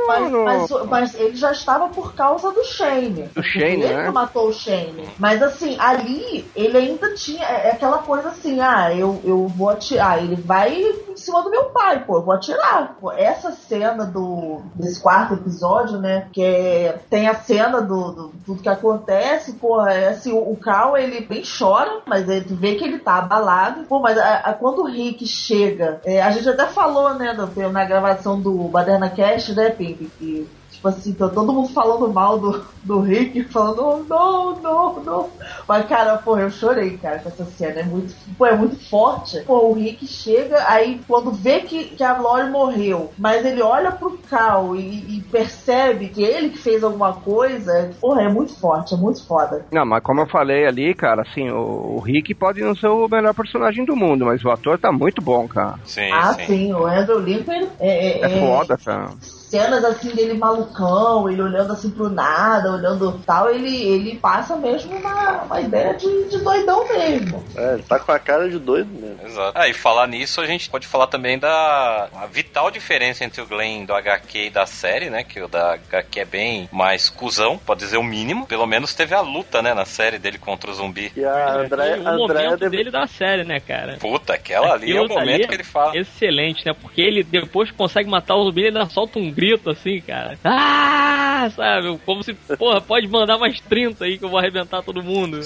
Mas, 0.06 0.30
mas, 0.70 0.86
mas 0.88 1.14
ele 1.14 1.36
já 1.36 1.52
estava 1.52 1.88
por 1.88 2.14
causa 2.14 2.50
do 2.50 2.64
Shane. 2.64 3.28
Do 3.34 3.42
Shane, 3.42 3.71
ele 3.72 3.94
né? 3.94 4.04
que 4.06 4.10
matou 4.12 4.48
o 4.48 4.52
Shane. 4.52 5.08
Mas 5.18 5.42
assim, 5.42 5.76
ali 5.78 6.50
ele 6.54 6.76
ainda 6.78 7.14
tinha. 7.14 7.44
É 7.44 7.62
é 7.68 7.70
aquela 7.72 7.98
coisa 7.98 8.28
assim, 8.28 8.60
ah, 8.60 8.92
eu, 8.94 9.20
eu 9.24 9.46
vou 9.48 9.68
atirar. 9.70 10.18
Ele 10.22 10.36
vai 10.36 10.72
em 10.74 11.16
cima 11.16 11.42
do 11.42 11.50
meu 11.50 11.66
pai, 11.66 12.04
pô, 12.04 12.16
eu 12.16 12.24
vou 12.24 12.34
atirar. 12.34 12.96
Pô, 13.00 13.12
essa 13.12 13.52
cena 13.52 14.04
do 14.04 14.62
desse 14.74 15.00
quarto 15.00 15.34
episódio, 15.34 15.98
né? 15.98 16.28
Que 16.32 16.42
é- 16.42 17.00
tem 17.08 17.28
a 17.28 17.34
cena 17.34 17.80
do, 17.80 18.12
do 18.12 18.32
tudo 18.44 18.62
que 18.62 18.68
acontece, 18.68 19.54
pô, 19.54 19.86
é 19.86 20.08
assim, 20.08 20.32
o, 20.32 20.38
o 20.52 20.56
Cal 20.56 20.96
ele 20.96 21.20
bem 21.20 21.42
chora, 21.42 22.00
mas 22.06 22.28
ele 22.28 22.54
vê 22.54 22.74
que 22.74 22.84
ele 22.84 22.98
tá 22.98 23.18
abalado. 23.18 23.84
Pô, 23.84 24.00
mas 24.00 24.18
a- 24.18 24.38
a- 24.38 24.52
quando 24.54 24.80
o 24.82 24.86
Rick 24.86 25.26
chega, 25.26 26.00
é, 26.04 26.20
a 26.22 26.30
gente 26.30 26.48
até 26.48 26.66
falou, 26.66 27.14
né, 27.14 27.32
no- 27.32 27.70
na 27.70 27.84
gravação 27.84 28.40
do 28.40 28.68
Baderna 28.68 29.08
Cast, 29.10 29.54
né, 29.54 29.70
Pimp, 29.70 30.00
que 30.18 30.48
Tipo 30.72 30.88
assim, 30.88 31.12
tá 31.12 31.28
todo 31.28 31.52
mundo 31.52 31.68
falando 31.68 32.12
mal 32.12 32.38
do, 32.38 32.64
do 32.82 33.00
Rick, 33.00 33.44
falando, 33.44 33.82
oh, 33.82 33.96
não, 34.08 34.60
não, 34.60 35.04
não. 35.04 35.30
Mas, 35.68 35.86
cara, 35.86 36.16
pô, 36.16 36.38
eu 36.38 36.50
chorei, 36.50 36.96
cara, 36.96 37.18
com 37.18 37.28
essa 37.28 37.44
cena. 37.44 37.80
É 37.80 37.84
muito, 37.84 38.14
pô, 38.36 38.46
é 38.46 38.56
muito 38.56 38.76
forte. 38.88 39.40
Pô, 39.42 39.68
o 39.68 39.74
Rick 39.74 40.06
chega, 40.06 40.64
aí 40.68 41.00
quando 41.06 41.30
vê 41.30 41.60
que, 41.60 41.84
que 41.84 42.02
a 42.02 42.18
Lori 42.18 42.50
morreu, 42.50 43.12
mas 43.18 43.44
ele 43.44 43.62
olha 43.62 43.92
pro 43.92 44.18
Cal 44.28 44.74
e, 44.74 45.18
e 45.18 45.20
percebe 45.30 46.08
que 46.08 46.22
ele 46.22 46.50
que 46.50 46.58
fez 46.58 46.82
alguma 46.82 47.12
coisa, 47.12 47.90
porra, 48.00 48.22
é 48.22 48.28
muito 48.28 48.58
forte, 48.58 48.94
é 48.94 48.96
muito 48.96 49.24
foda. 49.26 49.66
Não, 49.70 49.84
mas 49.84 50.02
como 50.02 50.20
eu 50.20 50.26
falei 50.26 50.66
ali, 50.66 50.94
cara, 50.94 51.22
assim, 51.22 51.50
o, 51.50 51.96
o 51.96 52.00
Rick 52.00 52.34
pode 52.34 52.60
não 52.62 52.74
ser 52.74 52.88
o 52.88 53.08
melhor 53.08 53.34
personagem 53.34 53.84
do 53.84 53.94
mundo, 53.94 54.24
mas 54.24 54.44
o 54.44 54.50
ator 54.50 54.78
tá 54.78 54.90
muito 54.90 55.20
bom, 55.20 55.46
cara. 55.46 55.78
Sim, 55.84 56.10
ah, 56.12 56.34
sim. 56.34 56.46
sim, 56.46 56.72
o 56.72 56.86
Andrew 56.86 57.18
Lincoln 57.18 57.68
é, 57.78 58.20
É 58.20 58.40
foda, 58.40 58.76
cara. 58.78 59.10
Cenas 59.52 59.84
assim 59.84 60.14
dele 60.14 60.32
malucão, 60.32 61.28
ele 61.28 61.42
olhando 61.42 61.74
assim 61.74 61.90
pro 61.90 62.08
nada, 62.08 62.72
olhando 62.72 63.20
tal, 63.26 63.50
ele, 63.50 63.84
ele 63.86 64.16
passa 64.16 64.56
mesmo 64.56 64.96
uma, 64.96 65.42
uma 65.42 65.60
ideia 65.60 65.92
de, 65.92 66.24
de 66.30 66.38
doidão 66.38 66.88
mesmo. 66.88 67.44
É, 67.54 67.74
ele 67.74 67.82
tá 67.82 67.98
com 67.98 68.12
a 68.12 68.18
cara 68.18 68.48
de 68.48 68.58
doido 68.58 68.88
mesmo. 68.90 69.18
Exato. 69.22 69.52
Ah, 69.54 69.68
e 69.68 69.74
falar 69.74 70.06
nisso, 70.06 70.40
a 70.40 70.46
gente 70.46 70.70
pode 70.70 70.86
falar 70.86 71.06
também 71.06 71.38
da 71.38 72.08
a 72.16 72.24
vital 72.24 72.70
diferença 72.70 73.24
entre 73.24 73.42
o 73.42 73.46
Glenn 73.46 73.84
do 73.84 73.92
HQ 73.92 74.46
e 74.46 74.50
da 74.50 74.64
série, 74.64 75.10
né? 75.10 75.22
Que 75.22 75.42
o 75.42 75.48
da 75.48 75.74
HQ 75.74 76.20
é 76.20 76.24
bem 76.24 76.68
mais 76.72 77.10
cuzão, 77.10 77.58
pode 77.58 77.80
dizer 77.80 77.98
o 77.98 78.02
mínimo. 78.02 78.46
Pelo 78.46 78.66
menos 78.66 78.94
teve 78.94 79.14
a 79.14 79.20
luta, 79.20 79.60
né, 79.60 79.74
na 79.74 79.84
série 79.84 80.18
dele 80.18 80.38
contra 80.38 80.70
o 80.70 80.74
zumbi. 80.74 81.12
E 81.14 81.24
a 81.26 81.56
André, 81.56 81.98
E 81.98 82.00
o 82.00 82.08
a 82.08 82.10
Andrea 82.12 82.16
momento 82.16 82.58
deve... 82.58 82.76
dele 82.78 82.90
da 82.90 83.06
série, 83.06 83.44
né, 83.44 83.60
cara? 83.60 83.98
Puta, 84.00 84.32
aquela 84.32 84.72
ali 84.72 84.96
é 84.96 85.00
o 85.00 85.08
momento 85.08 85.20
ali 85.20 85.46
que 85.46 85.54
ele 85.54 85.64
fala. 85.64 85.94
Excelente, 85.94 86.64
né? 86.64 86.72
Porque 86.72 87.02
ele 87.02 87.22
depois 87.22 87.70
consegue 87.70 88.08
matar 88.08 88.36
o 88.36 88.44
zumbi, 88.44 88.62
ele 88.62 88.78
ainda 88.78 88.88
solta 88.88 89.18
um 89.18 89.30
grito 89.30 89.41
assim, 89.70 90.00
cara. 90.00 90.38
Ah! 90.44 91.48
Sabe? 91.50 91.98
Como 92.04 92.22
se, 92.22 92.34
porra, 92.34 92.80
pode 92.80 93.08
mandar 93.08 93.38
mais 93.38 93.60
30 93.60 94.04
aí 94.04 94.18
que 94.18 94.24
eu 94.24 94.28
vou 94.28 94.38
arrebentar 94.38 94.82
todo 94.82 95.02
mundo. 95.02 95.40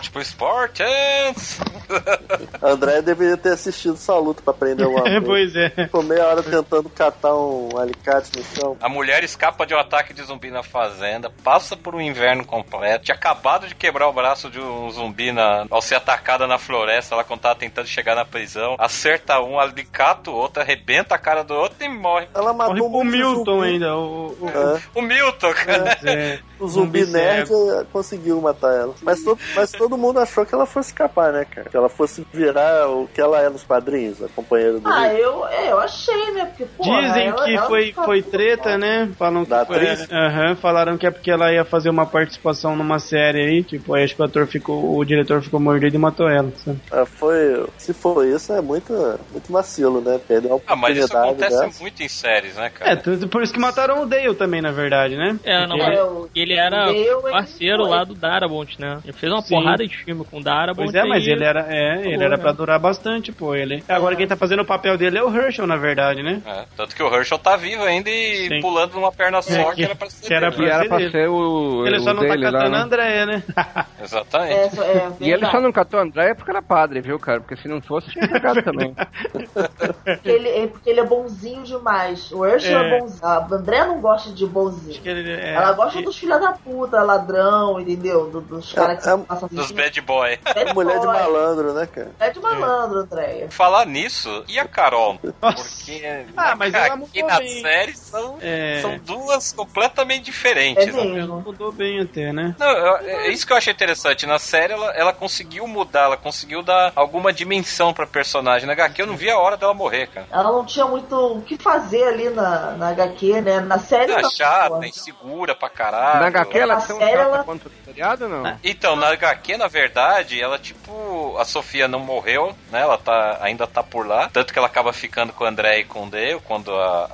Tipo, 0.00 0.20
a 0.20 0.24
André 2.70 3.02
deveria 3.02 3.36
ter 3.36 3.50
assistido 3.50 3.94
essa 3.94 4.14
luta 4.16 4.40
pra 4.42 4.52
aprender 4.52 4.86
uma 4.86 5.00
coisa. 5.20 5.20
pois 5.22 5.56
é. 5.56 5.70
Ficou 5.70 6.02
meia 6.02 6.26
hora 6.26 6.42
tentando 6.42 6.88
catar 6.88 7.34
um 7.34 7.76
alicate 7.78 8.30
no 8.36 8.44
chão. 8.44 8.76
A 8.80 8.88
mulher 8.88 9.22
escapa 9.24 9.66
de 9.66 9.74
um 9.74 9.78
ataque 9.78 10.12
de 10.14 10.22
zumbi 10.22 10.50
na 10.50 10.62
fazenda, 10.62 11.30
passa 11.42 11.76
por 11.76 11.94
um 11.94 12.00
inverno 12.00 12.44
completo, 12.44 13.04
tinha 13.04 13.14
acabado 13.14 13.66
de 13.66 13.74
quebrar 13.74 14.08
o 14.08 14.12
braço 14.12 14.50
de 14.50 14.60
um 14.60 14.90
zumbi 14.90 15.32
na, 15.32 15.66
ao 15.70 15.82
ser 15.82 15.96
atacada 15.96 16.46
na 16.46 16.58
floresta, 16.58 17.14
lá 17.16 17.24
quando 17.24 17.40
tava 17.40 17.54
tentando 17.56 17.86
chegar 17.86 18.14
na 18.14 18.24
prisão, 18.24 18.76
acerta 18.78 19.40
um, 19.40 19.58
alicata 19.58 20.30
o 20.30 20.34
outro, 20.34 20.62
arrebenta 20.62 21.14
a 21.14 21.18
cara 21.18 21.42
do 21.44 21.54
outro 21.54 21.84
e 21.84 21.88
morre. 21.88 22.28
Ela 22.34 22.52
Morre 22.52 22.70
matou 22.70 22.90
pro 22.90 23.04
muito 23.04 23.16
Milton 23.16 23.44
zumbi. 23.56 23.66
ainda. 23.68 23.94
O, 23.96 24.36
o- 24.40 24.48
É. 24.48 24.82
O 24.94 25.02
Milton, 25.02 25.52
cara. 25.54 25.98
é. 26.04 26.38
O 26.58 26.68
zumbi, 26.68 27.04
Zumbi 27.04 27.12
nerd 27.12 27.50
conseguiu 27.92 28.40
matar 28.40 28.72
ela. 28.74 28.94
Mas, 29.02 29.22
to- 29.22 29.38
mas 29.54 29.72
todo 29.72 29.93
mundo 29.96 30.18
achou 30.20 30.44
que 30.46 30.54
ela 30.54 30.66
fosse 30.66 30.88
escapar, 30.90 31.32
né, 31.32 31.44
cara? 31.44 31.68
Que 31.68 31.76
ela 31.76 31.88
fosse 31.88 32.26
virar 32.32 32.88
o 32.88 33.06
que 33.08 33.20
ela 33.20 33.40
é 33.40 33.48
nos 33.48 33.62
quadrinhos, 33.62 34.22
a 34.22 34.28
companheira 34.28 34.78
do 34.78 34.88
Ah, 34.88 35.08
Rick. 35.08 35.20
eu, 35.20 35.46
é, 35.46 35.72
eu 35.72 35.78
achei, 35.80 36.30
né? 36.32 36.44
Porque, 36.46 36.64
pô, 36.64 36.82
Dizem 36.84 37.28
ela- 37.28 37.44
que 37.44 37.54
ela 37.56 37.66
foi, 37.66 37.92
foi 37.92 38.22
treta, 38.22 38.76
né? 38.78 39.10
Falam 39.18 39.44
que 39.44 39.50
Da 39.50 39.64
foi, 39.66 39.76
atriz? 39.76 40.08
Aham, 40.10 40.56
falaram 40.56 40.96
que 40.98 41.06
é 41.06 41.10
porque 41.10 41.30
ela 41.30 41.52
ia 41.52 41.64
fazer 41.64 41.88
uma 41.90 42.06
participação 42.06 42.76
numa 42.76 42.98
série 42.98 43.40
aí. 43.40 43.62
Tipo, 43.62 43.94
aí 43.94 44.04
acho 44.04 44.14
que 44.16 44.22
o 44.22 44.24
ator 44.24 44.46
ficou. 44.46 44.96
O 44.96 45.04
diretor 45.04 45.42
ficou 45.42 45.60
mordido 45.60 45.94
e 45.96 45.98
matou 45.98 46.28
ela. 46.28 46.50
sabe? 46.56 46.78
Ah, 46.90 47.04
foi, 47.06 47.66
se 47.78 47.92
for 47.92 48.26
isso, 48.26 48.52
é 48.52 48.60
muito, 48.60 48.92
muito 49.32 49.52
vacilo, 49.52 50.00
né? 50.00 50.18
Perder 50.26 50.48
uma 50.48 50.60
Ah, 50.66 50.76
mas 50.76 50.96
isso 50.96 51.06
oportunidade 51.06 51.44
acontece 51.44 51.66
dessa. 51.68 51.82
muito 51.82 52.02
em 52.02 52.08
séries, 52.08 52.54
né, 52.56 52.70
cara? 52.70 52.92
É, 52.92 52.96
tudo- 52.96 53.28
por 53.28 53.42
isso 53.42 53.52
que 53.52 53.58
mataram 53.60 54.02
o 54.02 54.06
Dale 54.06 54.34
também, 54.34 54.60
na 54.60 54.70
verdade, 54.72 55.16
né? 55.16 55.38
É, 55.44 55.66
não, 55.66 55.76
É, 55.76 56.02
o- 56.04 56.28
ele 56.34 56.54
era 56.54 56.86
Dale, 56.86 56.96
ele 56.98 57.30
parceiro 57.30 57.82
lá 57.86 58.04
do 58.04 58.14
Darabont, 58.14 58.80
né? 58.80 58.98
Ele 59.04 59.12
fez 59.12 59.32
uma 59.32 59.42
Sim. 59.42 59.54
porrada 59.54 59.73
de 59.76 59.96
filme 59.96 60.24
com 60.24 60.38
o 60.38 60.42
Darabont. 60.42 60.90
Pois 60.90 60.94
é, 60.94 61.04
mas 61.08 61.26
ele 61.26 61.44
era, 61.44 61.66
é, 61.68 62.00
ele 62.06 62.22
era 62.24 62.36
né? 62.36 62.42
pra 62.42 62.52
durar 62.52 62.78
bastante, 62.78 63.32
pô. 63.32 63.54
Ele... 63.54 63.82
Agora 63.88 64.16
quem 64.16 64.26
tá 64.26 64.36
fazendo 64.36 64.62
o 64.62 64.66
papel 64.66 64.96
dele 64.96 65.18
é 65.18 65.22
o 65.22 65.34
Herschel, 65.34 65.66
na 65.66 65.76
verdade, 65.76 66.22
né? 66.22 66.42
É, 66.46 66.64
tanto 66.76 66.94
que 66.94 67.02
o 67.02 67.14
Herschel 67.14 67.38
tá 67.38 67.56
vivo 67.56 67.82
ainda 67.84 68.08
e 68.10 68.48
Sim. 68.48 68.60
pulando 68.60 68.94
numa 68.94 69.12
perna 69.12 69.40
só, 69.42 69.52
É, 69.52 69.64
que, 69.70 69.74
que- 69.76 69.84
era 69.84 69.94
pra 69.94 70.10
ser 70.10 70.26
que 70.26 70.34
era 70.34 70.50
dele, 70.50 70.66
né? 70.66 70.84
pra 70.88 71.10
ser 71.10 71.28
o, 71.28 71.86
Ele 71.86 72.00
só 72.00 72.10
o 72.10 72.14
não 72.14 72.22
tá 72.26 72.36
catando 72.38 72.56
a 72.66 72.68
né? 72.68 72.78
Andréia, 72.78 73.26
né? 73.26 73.42
Exatamente. 74.02 74.52
É, 74.54 74.70
só- 74.70 74.82
é, 74.82 75.12
E 75.20 75.30
ele 75.30 75.46
só 75.46 75.60
não 75.60 75.72
catou 75.72 76.00
a 76.00 76.02
Andréia 76.02 76.34
porque 76.34 76.50
era 76.50 76.62
padre, 76.62 77.00
viu, 77.00 77.18
cara? 77.18 77.40
Porque 77.40 77.56
se 77.56 77.68
não 77.68 77.80
fosse, 77.80 78.10
tinha 78.10 78.28
cagado 78.28 78.62
também. 78.62 78.94
Porque 79.32 80.28
ele, 80.28 80.48
é, 80.48 80.66
porque 80.66 80.90
ele 80.90 81.00
é 81.00 81.04
bonzinho 81.04 81.62
demais. 81.62 82.30
O 82.32 82.44
Herschel 82.44 82.78
é, 82.78 82.96
É. 82.96 83.00
bonzinho. 83.00 83.24
A 83.24 83.46
André 83.54 83.84
não 83.86 84.00
gosta 84.00 84.32
de 84.32 84.46
bonzinho. 84.46 85.00
Ele- 85.04 85.30
é, 85.32 85.54
Ela 85.54 85.72
gosta 85.72 86.00
e- 86.00 86.04
dos 86.04 86.16
filhos 86.18 86.40
da 86.40 86.52
puta, 86.52 87.02
ladrão, 87.02 87.80
entendeu? 87.80 88.30
Do- 88.30 88.40
dos 88.40 88.72
caras 88.72 89.02
que 89.02 89.08
é- 89.08 89.16
passam 89.18 89.48
Dos 89.50 89.63
bad 89.72 90.00
boy. 90.00 90.38
Bad 90.44 90.74
Mulher 90.74 90.98
de 91.00 91.06
boy. 91.06 91.14
malandro, 91.18 91.72
né, 91.74 91.86
cara? 91.86 92.10
É 92.20 92.30
de 92.30 92.40
malandro, 92.40 92.98
Andréia. 93.00 93.50
Falar 93.50 93.86
nisso, 93.86 94.44
e 94.48 94.58
a 94.58 94.66
Carol? 94.66 95.18
Nossa. 95.40 95.56
Porque 95.64 96.24
Ah, 96.36 96.54
mas 96.56 96.72
ela 96.74 96.86
aqui 96.86 96.96
mudou 96.98 97.26
na 97.28 97.38
bem. 97.38 97.62
série 97.62 97.96
são, 97.96 98.38
É. 98.40 98.78
são 98.82 98.98
duas 98.98 99.52
completamente 99.52 100.20
É 100.20 100.24
diferentes. 100.24 100.94
né? 100.94 101.20
Ela 101.20 101.36
mudou 101.36 101.70
bem 101.72 102.00
até, 102.00 102.32
né? 102.32 102.54
Não, 102.58 102.68
eu- 102.70 102.96
é 102.98 103.28
isso 103.28 103.46
que 103.46 103.52
eu 103.52 103.56
achei 103.56 103.72
interessante. 103.72 104.26
Na 104.26 104.38
série, 104.38 104.72
ela, 104.72 104.90
ela 104.92 105.12
conseguiu 105.12 105.66
mudar, 105.66 106.04
ela 106.04 106.16
conseguiu 106.16 106.62
dar 106.62 106.92
alguma 106.96 107.32
dimensão 107.32 107.92
pra 107.92 108.06
personagem. 108.06 108.66
Na 108.66 108.72
HQ, 108.72 109.02
eu 109.02 109.06
não 109.06 109.16
vi 109.16 109.30
a 109.30 109.38
hora 109.38 109.56
dela 109.56 109.74
morrer, 109.74 110.06
cara. 110.08 110.26
Ela 110.30 110.50
não 110.52 110.64
tinha 110.64 110.86
muito 110.86 111.14
o 111.16 111.42
que 111.42 111.56
fazer 111.56 112.04
ali 112.04 112.28
na, 112.30 112.72
na 112.72 112.88
HQ, 112.90 113.40
né? 113.40 113.60
Na 113.60 113.78
série 113.78 114.10
Ela 114.10 114.20
é 114.20 114.22
não. 114.22 114.30
chata, 114.30 114.86
insegura 114.86 115.54
pra 115.54 115.68
caralho. 115.68 116.20
Na 116.20 116.26
HQ 116.26 116.58
ela 116.58 116.74
é 116.74 116.76
tão 116.86 116.98
série, 116.98 117.10
chata 117.12 117.22
ela- 117.22 117.44
quanto 117.44 117.66
o 117.68 117.72
seriado, 117.84 118.28
não? 118.28 118.58
Então, 118.62 118.96
na 118.96 119.08
HQ, 119.08 119.53
na 119.56 119.66
verdade, 119.68 120.40
ela, 120.40 120.58
tipo, 120.58 121.36
a 121.38 121.44
Sofia 121.44 121.86
não 121.88 121.98
morreu, 122.00 122.54
né? 122.70 122.80
Ela 122.80 122.98
tá, 122.98 123.38
ainda 123.40 123.66
tá 123.66 123.82
por 123.82 124.06
lá. 124.06 124.28
Tanto 124.32 124.52
que 124.52 124.58
ela 124.58 124.68
acaba 124.68 124.92
ficando 124.92 125.32
com 125.32 125.44
o 125.44 125.46
André 125.46 125.80
e 125.80 125.84
com 125.84 126.04
o 126.06 126.10
Dale 126.10 126.40
quando 126.44 126.74
a, 126.74 127.04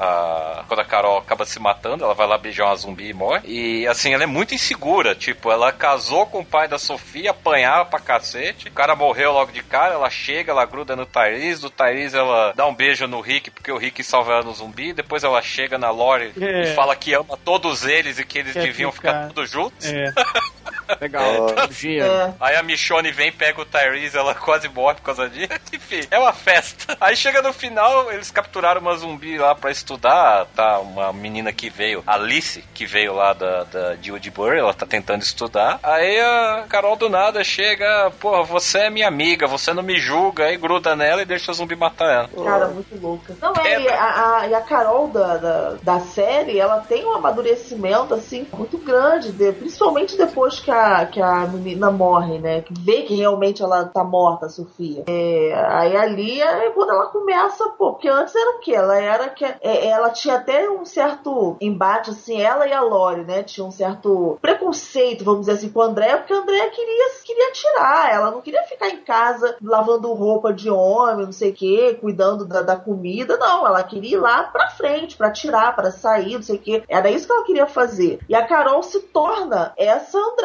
a- 0.60 0.64
quando 0.68 0.80
a 0.80 0.84
Carol 0.84 1.18
acaba 1.18 1.44
se 1.44 1.58
matando. 1.58 2.04
Ela 2.04 2.14
vai 2.14 2.26
lá 2.26 2.38
beijar 2.38 2.66
uma 2.66 2.76
zumbi 2.76 3.08
e 3.10 3.14
morre. 3.14 3.40
E, 3.46 3.86
assim, 3.86 4.12
ela 4.14 4.22
é 4.22 4.26
muito 4.26 4.54
insegura. 4.54 5.14
Tipo, 5.14 5.50
ela 5.50 5.72
casou 5.72 6.26
com 6.26 6.40
o 6.40 6.44
pai 6.44 6.68
da 6.68 6.78
Sofia, 6.78 7.30
apanhava 7.30 7.84
pra 7.86 8.00
cacete. 8.00 8.68
O 8.68 8.72
cara 8.72 8.94
morreu 8.96 9.32
logo 9.32 9.52
de 9.52 9.62
cara. 9.62 9.94
Ela 9.94 10.10
chega, 10.10 10.52
ela 10.52 10.64
gruda 10.64 10.94
no 10.96 11.06
Tyrese. 11.06 11.60
Do 11.62 11.70
Tyrese, 11.70 12.16
ela 12.16 12.52
dá 12.54 12.66
um 12.66 12.74
beijo 12.74 13.06
no 13.06 13.20
Rick, 13.20 13.50
porque 13.50 13.72
o 13.72 13.76
Rick 13.78 14.02
salva 14.04 14.32
ela 14.34 14.42
no 14.44 14.52
zumbi. 14.54 14.92
Depois 14.92 15.24
ela 15.24 15.40
chega 15.42 15.78
na 15.78 15.90
Lore 15.90 16.32
É. 16.40 16.62
e 16.62 16.74
fala 16.74 16.94
que 16.96 17.12
ama 17.14 17.36
todos 17.44 17.84
eles 17.84 18.18
e 18.18 18.24
que 18.24 18.38
eles 18.38 18.52
Quer 18.52 18.62
deviam 18.62 18.92
ficar, 18.92 19.22
ficar. 19.22 19.34
todos 19.34 19.50
juntos. 19.50 19.86
É. 19.86 20.12
Legal, 21.00 21.46
dia. 21.70 22.04
É. 22.04 22.32
Aí 22.40 22.56
a 22.56 22.62
Michonne 22.62 23.12
vem, 23.12 23.30
pega 23.32 23.60
o 23.60 23.64
Tyrese, 23.64 24.16
ela 24.16 24.34
quase 24.34 24.68
morre 24.68 24.94
por 24.96 25.02
causa 25.02 25.28
disso. 25.28 25.48
Enfim, 25.72 26.00
é 26.10 26.18
uma 26.18 26.32
festa. 26.32 26.96
Aí 27.00 27.16
chega 27.16 27.42
no 27.42 27.52
final, 27.52 28.10
eles 28.12 28.30
capturaram 28.30 28.80
uma 28.80 28.96
zumbi 28.96 29.38
lá 29.38 29.54
pra 29.54 29.70
estudar. 29.70 30.46
Tá 30.54 30.78
uma 30.80 31.12
menina 31.12 31.52
que 31.52 31.70
veio, 31.70 32.02
Alice, 32.06 32.62
que 32.74 32.86
veio 32.86 33.14
lá 33.14 33.32
da, 33.32 33.64
da 33.64 33.94
de 33.94 34.10
Woodbury, 34.12 34.58
ela 34.58 34.74
tá 34.74 34.86
tentando 34.86 35.22
estudar. 35.22 35.78
Aí 35.82 36.18
a 36.20 36.64
Carol 36.68 36.96
do 36.96 37.08
nada 37.08 37.42
chega, 37.44 38.10
porra, 38.20 38.42
você 38.42 38.78
é 38.80 38.90
minha 38.90 39.08
amiga, 39.08 39.46
você 39.46 39.72
não 39.72 39.82
me 39.82 39.98
julga. 39.98 40.44
Aí 40.44 40.56
gruda 40.56 40.94
nela 40.96 41.22
e 41.22 41.26
deixa 41.26 41.50
o 41.50 41.54
zumbi 41.54 41.76
matar 41.76 42.10
ela. 42.34 42.44
Cara, 42.44 42.68
muito 42.68 42.96
louca. 43.00 43.34
Não, 43.40 43.52
é, 43.64 43.74
É, 43.74 43.80
e 43.80 43.88
a, 43.88 44.36
a- 44.40 44.46
e 44.48 44.54
a 44.54 44.60
Carol 44.60 45.08
da, 45.08 45.36
da, 45.36 45.70
da 45.82 46.00
série, 46.00 46.58
ela 46.58 46.78
tem 46.80 47.04
um 47.04 47.14
amadurecimento, 47.14 48.14
assim, 48.14 48.46
muito 48.52 48.78
grande, 48.78 49.32
de- 49.32 49.52
principalmente 49.52 50.16
depois 50.16 50.59
que 50.62 50.70
a, 50.70 51.06
que 51.06 51.20
a 51.20 51.46
menina 51.46 51.90
morre, 51.90 52.38
né? 52.38 52.62
Que 52.62 52.74
vê 52.78 53.02
que 53.02 53.14
realmente 53.14 53.62
ela 53.62 53.84
tá 53.84 54.04
morta, 54.04 54.46
a 54.46 54.48
Sofia. 54.48 55.04
É, 55.06 55.54
aí 55.68 55.96
ali 55.96 56.42
é 56.42 56.70
quando 56.70 56.90
ela 56.90 57.06
começa, 57.06 57.68
pô, 57.70 57.92
porque 57.92 58.08
antes 58.08 58.34
era 58.34 58.56
o 58.56 58.60
quê? 58.60 58.74
Ela 58.74 58.98
era 58.98 59.28
que. 59.28 59.44
é, 59.44 59.86
ela 59.86 60.10
tinha 60.10 60.36
até 60.36 60.68
um 60.68 60.84
certo 60.84 61.56
embate, 61.60 62.10
assim, 62.10 62.40
ela 62.40 62.66
e 62.66 62.72
a 62.72 62.80
Lori, 62.80 63.24
né? 63.24 63.42
Tinha 63.42 63.66
um 63.66 63.70
certo 63.70 64.38
preconceito, 64.40 65.24
vamos 65.24 65.40
dizer 65.40 65.52
assim, 65.52 65.70
com 65.70 65.80
o 65.80 65.82
André, 65.82 66.16
porque 66.16 66.32
a 66.32 66.38
André 66.38 66.70
queria, 66.70 67.04
queria 67.24 67.52
tirar, 67.52 68.12
ela 68.12 68.30
não 68.30 68.40
queria 68.40 68.62
ficar 68.64 68.88
em 68.88 68.98
casa 68.98 69.56
lavando 69.62 70.12
roupa 70.12 70.52
de 70.52 70.70
homem, 70.70 71.26
não 71.26 71.32
sei 71.32 71.50
o 71.50 71.54
quê, 71.54 71.98
cuidando 72.00 72.44
da, 72.44 72.62
da 72.62 72.76
comida, 72.76 73.36
não, 73.36 73.66
ela 73.66 73.82
queria 73.82 74.16
ir 74.16 74.20
lá 74.20 74.44
pra 74.44 74.68
frente, 74.68 75.16
pra 75.16 75.30
tirar, 75.30 75.74
pra 75.74 75.90
sair, 75.90 76.34
não 76.34 76.42
sei 76.42 76.56
o 76.56 76.60
quê. 76.60 76.82
Era 76.88 77.10
isso 77.10 77.26
que 77.26 77.32
ela 77.32 77.44
queria 77.44 77.66
fazer. 77.66 78.20
E 78.28 78.34
a 78.34 78.46
Carol 78.46 78.82
se 78.82 79.00
torna 79.00 79.72
essa 79.76 80.18
Andréia 80.18 80.39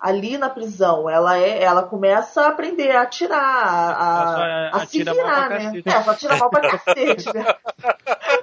ali 0.00 0.38
na 0.38 0.48
prisão. 0.48 1.08
Ela 1.08 1.38
é, 1.38 1.62
ela 1.62 1.82
começa 1.82 2.42
a 2.42 2.48
aprender 2.48 2.90
a 2.92 3.02
atirar, 3.02 3.40
a, 3.40 4.02
Ela 4.02 4.36
só 4.36 4.42
a, 4.78 4.82
a 4.82 4.86
se 4.86 4.98
virar, 5.04 5.50
né? 5.50 5.82
É, 5.84 6.02
só 6.02 6.10
atira 6.10 6.36
mal 6.36 6.50
pra 6.50 6.70
cacete, 6.70 7.26
né? 7.34 7.54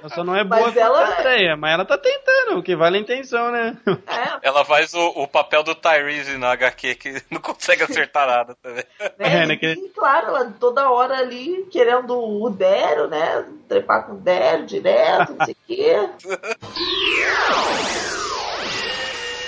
Ela 0.00 0.08
só 0.14 0.24
não 0.24 0.36
é 0.36 0.44
boa 0.44 0.60
Mas 0.62 0.76
ela- 0.76 1.04
a 1.04 1.20
Andrea, 1.20 1.56
mas 1.56 1.74
ela 1.74 1.84
tá 1.84 1.98
tentando, 1.98 2.58
o 2.58 2.62
que 2.62 2.76
vale 2.76 2.98
a 2.98 3.00
intenção, 3.00 3.50
né? 3.50 3.76
É, 3.86 4.38
Ela 4.48 4.64
faz 4.64 4.92
o, 4.94 5.06
o 5.08 5.26
papel 5.28 5.62
do 5.62 5.74
Tyrese 5.74 6.36
na 6.38 6.52
HQ, 6.52 6.94
que 6.96 7.22
não 7.30 7.40
consegue 7.40 7.82
acertar 7.82 8.26
nada 8.26 8.56
também. 8.62 8.84
né? 9.00 9.10
É, 9.18 9.46
né, 9.46 9.58
E, 9.62 9.88
claro, 9.94 10.28
ela 10.28 10.52
toda 10.58 10.90
hora 10.90 11.18
ali 11.18 11.66
querendo 11.70 12.16
o 12.18 12.48
Dério, 12.50 13.08
né? 13.08 13.44
Trepar 13.68 14.06
com 14.06 14.12
o 14.12 14.16
Dério 14.16 14.66
direto, 14.66 15.34
não 15.34 15.44
sei 15.46 15.54
o 15.54 15.66
quê. 15.66 16.08